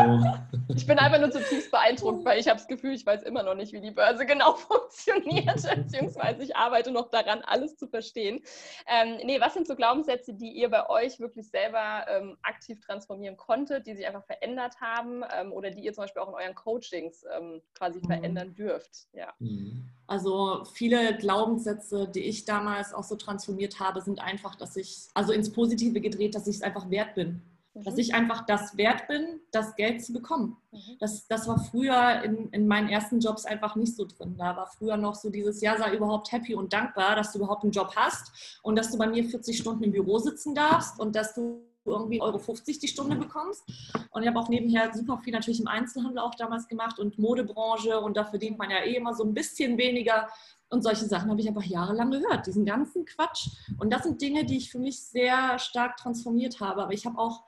Ich 0.74 0.86
bin 0.86 0.98
einfach 0.98 1.18
nur 1.18 1.30
zutiefst 1.30 1.70
beeindruckt, 1.70 2.24
weil 2.24 2.38
ich 2.38 2.46
habe 2.46 2.58
das 2.58 2.66
Gefühl, 2.66 2.92
ich 2.92 3.06
weiß 3.06 3.22
immer 3.22 3.42
noch 3.42 3.54
nicht, 3.54 3.72
wie 3.72 3.80
die 3.80 3.90
Börse 3.90 4.26
genau 4.26 4.54
funktioniert, 4.54 5.62
beziehungsweise 5.74 6.42
ich 6.42 6.56
arbeite 6.56 6.90
noch 6.90 7.08
daran, 7.08 7.40
alles 7.42 7.76
zu 7.76 7.86
verstehen. 7.86 8.42
Ähm, 8.86 9.18
nee, 9.24 9.40
was 9.40 9.54
sind 9.54 9.66
so 9.66 9.76
Glaubenssätze, 9.76 10.34
die 10.34 10.50
ihr 10.50 10.68
bei 10.68 10.88
euch 10.90 11.20
wirklich 11.20 11.48
selber 11.48 12.06
ähm, 12.08 12.36
aktiv 12.42 12.80
transformieren 12.80 13.36
konntet, 13.36 13.86
die 13.86 13.94
sich 13.94 14.06
einfach 14.06 14.24
verändert 14.24 14.80
haben 14.80 15.22
ähm, 15.34 15.52
oder 15.52 15.70
die 15.70 15.80
ihr 15.80 15.94
zum 15.94 16.04
Beispiel 16.04 16.20
auch 16.20 16.28
in 16.28 16.34
euren 16.34 16.54
Coachings 16.54 17.24
ähm, 17.36 17.62
quasi 17.74 18.00
mhm. 18.00 18.06
verändern 18.06 18.54
dürft? 18.54 19.08
Ja. 19.12 19.32
Mhm. 19.38 19.77
Also 20.06 20.64
viele 20.72 21.16
Glaubenssätze, 21.18 22.08
die 22.08 22.20
ich 22.20 22.46
damals 22.46 22.94
auch 22.94 23.04
so 23.04 23.14
transformiert 23.14 23.78
habe, 23.78 24.00
sind 24.00 24.20
einfach, 24.20 24.54
dass 24.54 24.76
ich, 24.76 25.08
also 25.12 25.32
ins 25.32 25.52
Positive 25.52 26.00
gedreht, 26.00 26.34
dass 26.34 26.46
ich 26.46 26.56
es 26.56 26.62
einfach 26.62 26.88
wert 26.88 27.14
bin. 27.14 27.42
Mhm. 27.74 27.84
Dass 27.84 27.98
ich 27.98 28.14
einfach 28.14 28.46
das 28.46 28.76
wert 28.78 29.06
bin, 29.06 29.40
das 29.50 29.76
Geld 29.76 30.02
zu 30.02 30.14
bekommen. 30.14 30.56
Mhm. 30.72 30.96
Das, 30.98 31.26
das 31.28 31.46
war 31.46 31.62
früher 31.62 32.22
in, 32.22 32.48
in 32.52 32.66
meinen 32.66 32.88
ersten 32.88 33.20
Jobs 33.20 33.44
einfach 33.44 33.76
nicht 33.76 33.96
so 33.96 34.06
drin. 34.06 34.36
Da 34.38 34.56
war 34.56 34.66
früher 34.66 34.96
noch 34.96 35.14
so 35.14 35.28
dieses, 35.28 35.60
ja, 35.60 35.76
sei 35.76 35.94
überhaupt 35.94 36.32
happy 36.32 36.54
und 36.54 36.72
dankbar, 36.72 37.14
dass 37.14 37.32
du 37.32 37.38
überhaupt 37.38 37.64
einen 37.64 37.72
Job 37.72 37.92
hast 37.94 38.60
und 38.62 38.76
dass 38.76 38.90
du 38.90 38.96
bei 38.96 39.08
mir 39.08 39.24
40 39.24 39.58
Stunden 39.58 39.84
im 39.84 39.92
Büro 39.92 40.18
sitzen 40.18 40.54
darfst 40.54 40.98
und 40.98 41.14
dass 41.14 41.34
du 41.34 41.60
irgendwie 41.88 42.20
Euro 42.20 42.38
50 42.38 42.78
die 42.78 42.88
Stunde 42.88 43.16
bekommst. 43.16 43.64
Und 44.10 44.22
ich 44.22 44.28
habe 44.28 44.38
auch 44.38 44.48
nebenher 44.48 44.92
super 44.94 45.18
viel 45.18 45.32
natürlich 45.32 45.60
im 45.60 45.68
Einzelhandel 45.68 46.18
auch 46.20 46.34
damals 46.34 46.68
gemacht 46.68 46.98
und 46.98 47.18
Modebranche 47.18 48.00
und 48.00 48.16
da 48.16 48.24
verdient 48.24 48.58
man 48.58 48.70
ja 48.70 48.78
eh 48.84 48.96
immer 48.96 49.14
so 49.14 49.24
ein 49.24 49.34
bisschen 49.34 49.78
weniger. 49.78 50.28
Und 50.70 50.82
solche 50.82 51.06
Sachen 51.06 51.30
habe 51.30 51.40
ich 51.40 51.48
einfach 51.48 51.64
jahrelang 51.64 52.10
gehört, 52.10 52.46
diesen 52.46 52.66
ganzen 52.66 53.04
Quatsch. 53.06 53.48
Und 53.78 53.90
das 53.92 54.02
sind 54.02 54.20
Dinge, 54.20 54.44
die 54.44 54.58
ich 54.58 54.70
für 54.70 54.78
mich 54.78 55.00
sehr 55.00 55.58
stark 55.58 55.96
transformiert 55.96 56.60
habe. 56.60 56.82
Aber 56.82 56.92
ich 56.92 57.06
habe 57.06 57.18
auch 57.18 57.44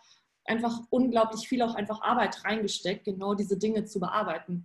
einfach 0.47 0.81
unglaublich 0.91 1.47
viel 1.47 1.63
auch 1.63 1.75
einfach 1.75 2.01
Arbeit 2.01 2.45
reingesteckt, 2.45 3.05
genau 3.05 3.35
diese 3.35 3.59
Dinge 3.59 3.85
zu 3.85 4.01
bearbeiten. 4.01 4.65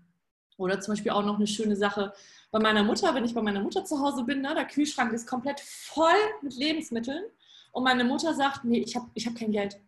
Oder 0.57 0.79
zum 0.79 0.93
Beispiel 0.93 1.11
auch 1.11 1.25
noch 1.25 1.35
eine 1.35 1.47
schöne 1.47 1.75
Sache 1.75 2.13
bei 2.51 2.59
meiner 2.59 2.83
Mutter, 2.83 3.13
wenn 3.13 3.25
ich 3.25 3.33
bei 3.33 3.41
meiner 3.41 3.59
Mutter 3.59 3.83
zu 3.83 3.99
Hause 3.99 4.23
bin, 4.23 4.41
ne, 4.41 4.53
der 4.55 4.65
Kühlschrank 4.65 5.11
ist 5.11 5.27
komplett 5.27 5.59
voll 5.59 6.15
mit 6.41 6.55
Lebensmitteln 6.55 7.25
und 7.75 7.83
meine 7.83 8.05
Mutter 8.05 8.33
sagt, 8.33 8.63
nee, 8.63 8.79
ich 8.79 8.95
habe 8.95 9.07
ich 9.13 9.27
hab 9.27 9.35
kein 9.35 9.51
Geld. 9.51 9.81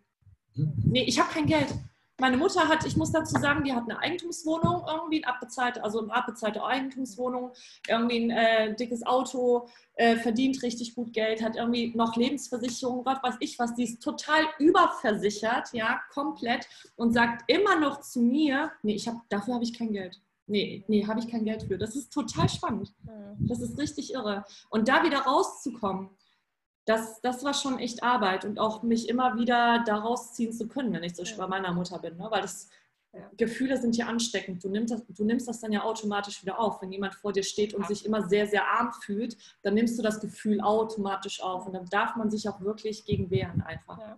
Nee, 0.56 1.04
ich 1.04 1.18
habe 1.20 1.32
kein 1.32 1.46
Geld. 1.46 1.74
Meine 2.20 2.36
Mutter 2.36 2.68
hat, 2.68 2.86
ich 2.86 2.98
muss 2.98 3.14
dazu 3.14 3.40
sagen, 3.40 3.64
die 3.64 3.72
hat 3.72 3.84
eine 3.84 3.98
Eigentumswohnung, 3.98 4.84
irgendwie 4.86 5.24
ein 5.24 5.30
abbezahlte, 5.30 5.82
also 5.84 6.02
eine 6.02 6.14
abbezahlte 6.14 6.62
Eigentumswohnung, 6.66 7.52
irgendwie 7.88 8.26
ein 8.26 8.30
äh, 8.32 8.76
dickes 8.76 9.06
Auto, 9.06 9.70
äh, 9.96 10.18
verdient 10.18 10.62
richtig 10.64 10.96
gut 10.96 11.14
Geld, 11.14 11.42
hat 11.42 11.56
irgendwie 11.56 11.94
noch 11.96 12.18
Lebensversicherung, 12.18 13.06
was 13.06 13.24
weiß 13.24 13.36
ich 13.40 13.58
was, 13.58 13.76
die 13.76 13.84
ist 13.84 14.04
total 14.04 14.44
überversichert, 14.60 15.72
ja, 15.72 16.02
komplett 16.12 16.68
und 16.98 17.14
sagt 17.14 17.50
immer 17.50 17.80
noch 17.80 18.02
zu 18.02 18.20
mir, 18.20 18.72
nee, 18.84 18.96
ich 18.96 19.08
hab, 19.08 19.30
dafür 19.30 19.54
habe 19.54 19.64
ich 19.64 19.78
kein 19.78 19.94
Geld. 19.94 20.20
Nee, 20.48 20.84
nee, 20.90 21.06
habe 21.06 21.22
ich 21.22 21.30
kein 21.30 21.46
Geld 21.46 21.64
für. 21.64 21.78
Das 21.78 21.96
ist 21.96 22.12
total 22.12 22.50
spannend. 22.50 22.94
Das 23.40 23.60
ist 23.60 23.78
richtig 23.78 24.14
irre. 24.14 24.46
Und 24.70 24.88
da 24.88 25.04
wieder 25.04 25.20
rauszukommen, 25.20 26.10
das, 26.88 27.20
das 27.20 27.44
war 27.44 27.54
schon 27.54 27.80
echt 27.80 28.02
Arbeit 28.02 28.46
und 28.46 28.60
auch 28.60 28.82
mich 28.82 29.10
immer 29.10 29.36
wieder 29.36 29.84
daraus 29.86 30.34
ziehen 30.34 30.54
zu 30.54 30.70
können, 30.70 30.94
wenn 30.94 31.04
ich 31.04 31.16
so 31.16 31.24
bei 31.38 31.46
meiner 31.46 31.74
Mutter 31.74 32.00
bin. 32.00 32.16
Ne? 32.16 32.28
Weil 32.30 32.42
das 32.42 32.70
ja. 33.12 33.30
Gefühle 33.36 33.78
sind 33.78 33.98
ja 33.98 34.08
ansteckend. 34.08 34.64
Du 34.64 34.70
nimmst, 34.70 34.94
das, 34.94 35.06
du 35.06 35.26
nimmst 35.26 35.50
das 35.50 35.60
dann 35.60 35.74
ja 35.74 35.84
automatisch 35.84 36.42
wieder 36.42 36.58
auf. 36.58 36.82
Wenn 36.82 36.94
jemand 36.94 37.16
vor 37.16 37.34
dir 37.34 37.44
steht 37.44 37.74
und 37.74 37.82
ja. 37.82 37.88
sich 37.90 38.06
immer 38.06 38.30
sehr, 38.30 38.48
sehr 38.48 38.66
arm 38.66 38.94
fühlt, 38.94 39.38
dann 39.64 39.74
nimmst 39.74 40.00
du 40.00 40.02
das 40.02 40.22
Gefühl 40.22 40.62
automatisch 40.62 41.42
auf. 41.42 41.68
Und 41.68 41.74
dann 41.74 41.88
darf 41.88 42.16
man 42.16 42.32
sich 42.32 42.48
auch 42.48 42.62
wirklich 42.62 43.04
gegen 43.04 43.30
wehren 43.30 43.62
einfach. 43.64 44.00
Ja, 44.00 44.18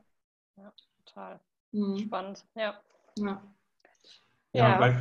ja 0.57 0.73
total. 1.05 1.39
Mhm. 1.71 1.97
Spannend, 1.97 2.45
ja. 2.53 2.79
Ja, 3.17 3.41
ja. 4.53 4.77
Bei, 4.77 4.99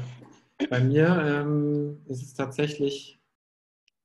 bei, 0.71 0.81
mir 0.81 1.07
ähm, 1.23 2.03
ist 2.07 2.23
es 2.23 2.33
tatsächlich 2.33 3.21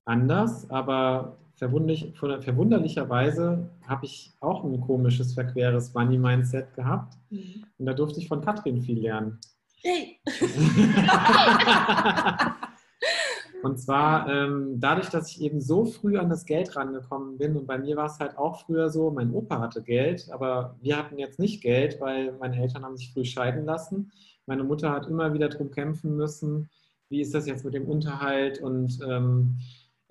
anders, 0.04 0.70
aber 0.70 1.38
verwunderlicherweise 1.56 3.70
habe 3.88 4.06
ich 4.06 4.34
auch 4.40 4.64
ein 4.64 4.80
komisches, 4.82 5.34
verqueres 5.34 5.94
Money-Mindset 5.94 6.74
gehabt. 6.74 7.16
Mhm. 7.30 7.66
Und 7.78 7.86
da 7.86 7.94
durfte 7.94 8.20
ich 8.20 8.28
von 8.28 8.42
Katrin 8.42 8.82
viel 8.82 9.00
lernen. 9.00 9.40
Hey. 9.82 10.20
und 13.64 13.80
zwar 13.80 14.30
ähm, 14.30 14.80
dadurch, 14.80 15.10
dass 15.10 15.30
ich 15.30 15.42
eben 15.42 15.60
so 15.60 15.84
früh 15.86 16.18
an 16.18 16.30
das 16.30 16.46
Geld 16.46 16.74
rangekommen 16.76 17.38
bin 17.38 17.58
und 17.58 17.68
bei 17.68 17.78
mir 17.78 17.98
war 17.98 18.06
es 18.06 18.20
halt 18.20 18.38
auch 18.38 18.62
früher 18.62 18.90
so, 18.90 19.12
mein 19.12 19.34
Opa 19.34 19.60
hatte 19.60 19.84
Geld, 19.84 20.30
aber 20.32 20.78
wir 20.82 20.98
hatten 20.98 21.20
jetzt 21.20 21.38
nicht 21.38 21.62
Geld, 21.62 22.00
weil 22.00 22.32
meine 22.40 22.62
Eltern 22.62 22.84
haben 22.84 22.96
sich 22.96 23.12
früh 23.12 23.26
scheiden 23.26 23.66
lassen. 23.66 24.14
Meine 24.46 24.64
Mutter 24.64 24.92
hat 24.92 25.08
immer 25.08 25.34
wieder 25.34 25.50
darum 25.50 25.70
kämpfen 25.70 26.16
müssen, 26.16 26.70
wie 27.10 27.20
ist 27.22 27.34
das 27.34 27.46
jetzt 27.46 27.66
mit 27.66 27.74
dem 27.74 27.88
Unterhalt 27.88 28.62
und 28.62 29.00
ähm, 29.08 29.58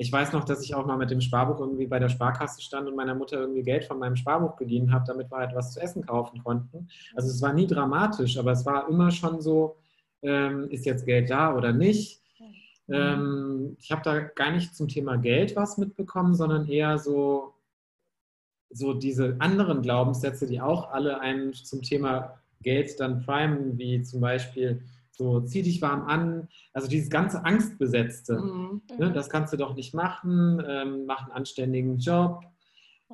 ich 0.03 0.11
weiß 0.11 0.33
noch, 0.33 0.45
dass 0.45 0.65
ich 0.65 0.75
auch 0.75 0.85
mal 0.85 0.97
mit 0.97 1.13
dem 1.13 1.21
Sparbuch 1.21 1.61
irgendwie 1.61 1.87
bei 1.87 2.01
der 2.01 2.09
Sparkasse 2.09 2.61
stand 2.61 2.89
und 2.89 2.97
meiner 2.97 3.15
Mutter 3.15 3.39
irgendwie 3.39 3.63
Geld 3.63 3.85
von 3.85 4.01
meinem 4.01 4.17
Sparbuch 4.17 4.57
geliehen 4.57 4.93
habe, 4.93 5.05
damit 5.07 5.31
wir 5.31 5.39
halt 5.39 5.55
was 5.55 5.73
zu 5.73 5.81
essen 5.81 6.05
kaufen 6.05 6.43
konnten. 6.43 6.89
Also 7.15 7.29
es 7.29 7.41
war 7.41 7.53
nie 7.53 7.69
dramatisch, 7.69 8.37
aber 8.37 8.51
es 8.51 8.67
war 8.67 8.89
immer 8.89 9.13
schon 9.13 9.41
so, 9.41 9.77
ähm, 10.23 10.69
ist 10.71 10.87
jetzt 10.87 11.07
Geld 11.07 11.31
da 11.31 11.55
oder 11.55 11.73
nicht? 11.73 12.21
Ähm, 12.89 13.77
ich 13.79 13.93
habe 13.93 14.03
da 14.03 14.19
gar 14.19 14.51
nicht 14.51 14.75
zum 14.75 14.89
Thema 14.89 15.17
Geld 15.19 15.55
was 15.55 15.79
mitbekommen, 15.79 16.35
sondern 16.35 16.67
eher 16.67 16.99
so, 16.99 17.55
so 18.71 18.95
diese 18.95 19.37
anderen 19.39 19.83
Glaubenssätze, 19.83 20.49
die 20.49 20.61
auch 20.61 20.91
alle 20.91 21.21
einen 21.21 21.53
zum 21.55 21.83
Thema 21.83 22.41
Geld 22.61 22.99
dann 22.99 23.25
primen, 23.25 23.79
wie 23.79 24.03
zum 24.03 24.21
Beispiel 24.21 24.83
so, 25.13 25.41
zieh 25.41 25.63
dich 25.63 25.83
warm 25.83 26.07
an. 26.07 26.49
Also 26.73 26.89
dieses 26.89 27.11
ganze 27.11 27.45
Angstbesetzte. 27.45 28.39
Mhm. 28.39 28.83
Ne, 28.99 29.13
das 29.13 29.29
kannst 29.29 29.53
du 29.53 29.57
doch 29.57 29.75
nicht 29.75 29.95
machen. 29.95 30.63
Ähm, 30.67 31.05
mach 31.07 31.25
einen 31.25 31.33
anständigen 31.33 31.99
Job. 31.99 32.41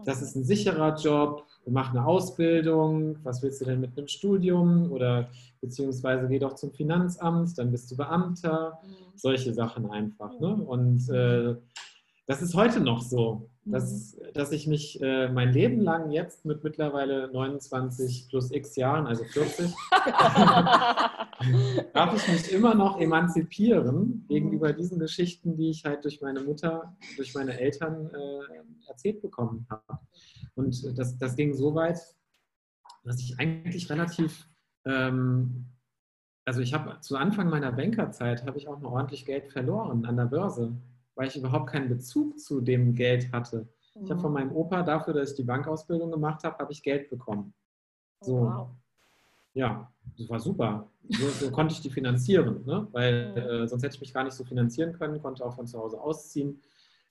Das 0.05 0.23
ist 0.23 0.37
ein 0.37 0.45
sicherer 0.45 0.95
Job. 0.97 1.45
Mach 1.67 1.91
eine 1.91 2.07
Ausbildung. 2.07 3.19
Was 3.25 3.43
willst 3.43 3.61
du 3.61 3.65
denn 3.65 3.81
mit 3.81 3.99
einem 3.99 4.07
Studium? 4.07 4.93
Oder 4.93 5.29
beziehungsweise 5.61 6.29
geh 6.29 6.39
doch 6.39 6.55
zum 6.55 6.73
Finanzamt, 6.73 7.59
dann 7.59 7.73
bist 7.73 7.91
du 7.91 7.97
Beamter. 7.97 8.79
Mhm. 8.85 8.95
Solche 9.17 9.53
Sachen 9.53 9.91
einfach. 9.91 10.39
Ne? 10.39 10.55
Und 10.55 11.09
äh, 11.11 11.57
das 12.27 12.43
ist 12.43 12.55
heute 12.55 12.81
noch 12.81 13.03
so. 13.03 13.51
Dass, 13.71 14.17
dass 14.35 14.53
ich 14.53 14.67
mich 14.67 15.01
äh, 15.03 15.29
mein 15.29 15.53
Leben 15.53 15.81
lang 15.81 16.11
jetzt 16.11 16.45
mit 16.45 16.65
mittlerweile 16.65 17.31
29 17.33 18.29
plus 18.29 18.51
x 18.51 18.77
Jahren, 18.77 19.07
also 19.07 19.25
40, 19.25 19.73
darf 21.93 22.17
ich 22.17 22.29
mich 22.29 22.53
immer 22.53 22.75
noch 22.75 23.01
emanzipieren 23.01 24.25
gegenüber 24.29 24.73
diesen 24.73 24.99
Geschichten, 24.99 25.57
die 25.57 25.71
ich 25.71 25.85
halt 25.85 26.05
durch 26.05 26.21
meine 26.21 26.41
Mutter, 26.41 26.97
durch 27.17 27.35
meine 27.35 27.59
Eltern 27.59 28.11
äh, 28.15 28.89
erzählt 28.89 29.23
bekommen 29.23 29.67
habe. 29.69 29.99
Und 30.55 30.99
das, 30.99 31.19
das 31.19 31.37
ging 31.37 31.55
so 31.55 31.75
weit, 31.75 31.99
dass 33.05 33.21
ich 33.21 33.39
eigentlich 33.39 33.91
relativ, 33.91 34.49
ähm, 34.85 35.67
also 36.45 36.61
ich 36.61 36.75
habe 36.75 37.01
zu 37.01 37.17
Anfang 37.17 37.51
meiner 37.51 37.73
Bankerzeit, 37.73 38.47
habe 38.47 38.59
ich 38.59 38.69
auch 38.69 38.81
noch 38.81 38.93
ordentlich 38.93 39.27
Geld 39.27 39.49
verloren 39.49 40.07
an 40.07 40.17
der 40.17 40.27
Börse 40.27 40.77
weil 41.19 41.27
ich 41.27 41.37
überhaupt 41.37 41.71
keinen 41.71 41.89
Bezug 41.89 42.39
zu 42.39 42.61
dem 42.61 42.95
Geld 42.95 43.33
hatte. 43.33 43.69
Mhm. 43.95 44.05
Ich 44.05 44.11
habe 44.11 44.21
von 44.21 44.33
meinem 44.33 44.53
Opa 44.53 44.85
dafür, 44.85 45.15
dass 45.15 45.31
ich 45.31 45.37
die 45.37 45.43
Bankausbildung 45.43 46.13
gemacht 46.13 46.45
habe, 46.45 46.57
habe 46.59 46.71
ich 46.71 46.81
Geld 46.81 47.11
bekommen. 47.11 47.53
Oh, 48.21 48.25
so. 48.25 48.41
wow. 48.41 48.69
Ja, 49.53 49.93
das 50.17 50.31
war 50.31 50.39
super. 50.39 50.89
So, 51.09 51.29
so 51.31 51.51
konnte 51.51 51.75
ich 51.75 51.81
die 51.81 51.91
finanzieren, 51.91 52.65
ne? 52.65 52.87
weil 52.93 53.33
mhm. 53.33 53.37
äh, 53.37 53.67
sonst 53.67 53.83
hätte 53.83 53.97
ich 53.97 54.01
mich 54.01 54.15
gar 54.15 54.23
nicht 54.23 54.35
so 54.35 54.45
finanzieren 54.45 54.93
können, 54.93 55.21
konnte 55.21 55.45
auch 55.45 55.57
von 55.57 55.67
zu 55.67 55.77
Hause 55.81 56.01
ausziehen 56.01 56.63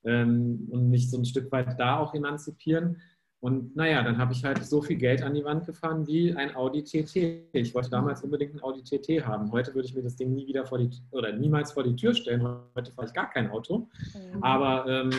ähm, 0.06 0.70
und 0.72 0.90
mich 0.90 1.12
so 1.12 1.18
ein 1.18 1.26
Stück 1.26 1.52
weit 1.52 1.78
da 1.78 1.98
auch 1.98 2.14
emanzipieren. 2.14 3.02
Und 3.40 3.76
naja, 3.76 4.02
dann 4.02 4.18
habe 4.18 4.34
ich 4.34 4.44
halt 4.44 4.64
so 4.66 4.82
viel 4.82 4.98
Geld 4.98 5.22
an 5.22 5.36
die 5.36 5.44
Wand 5.44 5.66
gefahren 5.66 6.08
wie 6.08 6.36
ein 6.36 6.56
Audi 6.56 6.84
TT. 6.84 7.54
Ich 7.54 7.76
wollte 7.76 7.92
damals 7.92 8.24
unbedingt 8.24 8.56
ein 8.56 8.64
Audi 8.64 8.82
TT 8.82 9.26
haben. 9.26 9.52
Heute 9.52 9.76
würde 9.76 9.88
ich 9.88 9.94
mir 9.94 10.02
das 10.02 10.16
Ding 10.16 10.34
nie 10.34 10.48
wieder 10.48 10.66
vor 10.66 10.80
die 10.80 10.90
oder 11.12 11.32
niemals 11.34 11.72
vor 11.72 11.84
die 11.84 11.96
Tür 11.96 12.16
stellen. 12.16 12.44
Heute 12.76 12.92
fahre 12.92 13.08
ich 13.08 13.14
gar 13.14 13.30
kein 13.30 13.52
Auto. 13.52 13.90
Mhm. 14.14 14.44
Aber 14.44 14.88
ähm, 14.88 15.12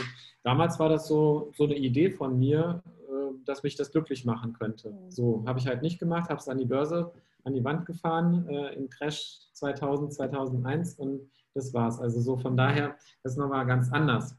damals 0.42 0.80
war 0.80 0.88
das 0.88 1.06
so, 1.06 1.52
so 1.56 1.64
eine 1.64 1.76
Idee 1.76 2.10
von 2.10 2.36
mir, 2.36 2.82
äh, 2.86 3.44
dass 3.44 3.62
mich 3.62 3.76
das 3.76 3.92
glücklich 3.92 4.24
machen 4.24 4.52
könnte. 4.52 4.90
Mhm. 4.90 5.10
So 5.10 5.44
habe 5.46 5.60
ich 5.60 5.68
halt 5.68 5.82
nicht 5.82 6.00
gemacht, 6.00 6.28
habe 6.28 6.40
es 6.40 6.48
an 6.48 6.58
die 6.58 6.66
Börse, 6.66 7.12
an 7.44 7.54
die 7.54 7.62
Wand 7.62 7.86
gefahren 7.86 8.48
äh, 8.48 8.74
im 8.74 8.90
Crash 8.90 9.38
2000, 9.52 10.12
2001 10.12 10.94
und 10.94 11.20
das 11.54 11.72
war's. 11.72 12.00
Also 12.00 12.20
so 12.20 12.36
von 12.36 12.56
daher 12.56 12.96
ist 13.22 13.38
nochmal 13.38 13.64
ganz 13.64 13.92
anders. 13.92 14.36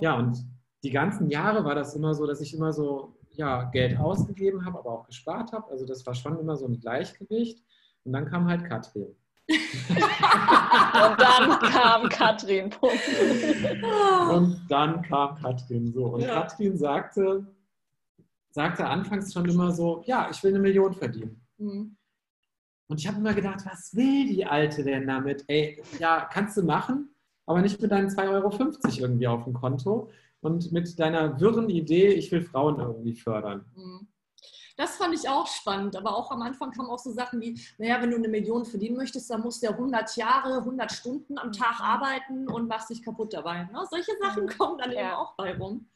Ja, 0.00 0.16
und 0.16 0.44
die 0.82 0.90
ganzen 0.90 1.28
Jahre 1.28 1.64
war 1.64 1.74
das 1.74 1.94
immer 1.94 2.14
so, 2.14 2.26
dass 2.26 2.40
ich 2.40 2.54
immer 2.54 2.72
so 2.72 3.16
ja, 3.32 3.64
Geld 3.64 3.98
ausgegeben 3.98 4.64
habe, 4.64 4.78
aber 4.78 4.90
auch 4.90 5.06
gespart 5.06 5.52
habe. 5.52 5.70
Also 5.70 5.86
das 5.86 6.04
war 6.06 6.14
schon 6.14 6.38
immer 6.38 6.56
so 6.56 6.66
ein 6.66 6.80
Gleichgewicht. 6.80 7.62
Und 8.04 8.12
dann 8.12 8.26
kam 8.26 8.48
halt 8.48 8.64
Katrin. 8.64 9.14
und 9.48 11.20
dann 11.20 11.58
kam 11.60 12.08
Katrin. 12.08 12.70
und 14.30 14.60
dann 14.68 15.02
kam 15.02 15.36
Katrin 15.36 15.92
so. 15.92 16.06
Und 16.06 16.20
ja. 16.22 16.42
Katrin 16.42 16.76
sagte, 16.78 17.46
sagte 18.50 18.86
anfangs 18.86 19.32
schon 19.32 19.48
immer 19.48 19.72
so, 19.72 20.02
ja, 20.06 20.28
ich 20.30 20.42
will 20.42 20.50
eine 20.52 20.60
Million 20.60 20.94
verdienen. 20.94 21.40
Mhm. 21.58 21.96
Und 22.88 22.98
ich 22.98 23.06
habe 23.06 23.18
immer 23.18 23.34
gedacht, 23.34 23.64
was 23.64 23.94
will 23.94 24.26
die 24.28 24.44
Alte 24.44 24.82
denn 24.82 25.06
damit? 25.06 25.44
Ey, 25.46 25.80
ja, 25.98 26.28
kannst 26.32 26.56
du 26.56 26.62
machen, 26.62 27.14
aber 27.46 27.60
nicht 27.60 27.80
mit 27.80 27.92
deinen 27.92 28.08
2,50 28.08 28.30
Euro 28.30 29.06
irgendwie 29.06 29.28
auf 29.28 29.44
dem 29.44 29.52
Konto 29.54 30.10
und 30.40 30.72
mit 30.72 30.98
deiner 30.98 31.40
wirren 31.40 31.68
Idee, 31.68 32.08
ich 32.08 32.30
will 32.32 32.42
Frauen 32.42 32.80
irgendwie 32.80 33.14
fördern. 33.14 33.64
Mhm. 33.76 34.08
Das 34.80 34.96
fand 34.96 35.14
ich 35.14 35.28
auch 35.28 35.46
spannend, 35.46 35.94
aber 35.94 36.16
auch 36.16 36.30
am 36.30 36.40
Anfang 36.40 36.70
kamen 36.70 36.88
auch 36.88 36.98
so 36.98 37.10
Sachen 37.10 37.38
wie, 37.42 37.60
naja, 37.76 38.00
wenn 38.00 38.12
du 38.12 38.16
eine 38.16 38.28
Million 38.28 38.64
verdienen 38.64 38.96
möchtest, 38.96 39.28
dann 39.28 39.42
musst 39.42 39.62
du 39.62 39.66
ja 39.66 39.72
100 39.72 40.16
Jahre, 40.16 40.56
100 40.56 40.90
Stunden 40.90 41.36
am 41.36 41.52
Tag 41.52 41.80
mhm. 41.80 41.84
arbeiten 41.84 42.48
und 42.48 42.66
machst 42.66 42.88
dich 42.88 43.04
kaputt 43.04 43.34
dabei. 43.34 43.68
Ne? 43.70 43.84
Solche 43.90 44.12
Sachen 44.22 44.44
mhm. 44.44 44.48
kommen 44.48 44.78
dann 44.78 44.90
ja. 44.90 45.00
eben 45.00 45.10
auch 45.10 45.34
bei 45.36 45.54
rum. 45.54 45.86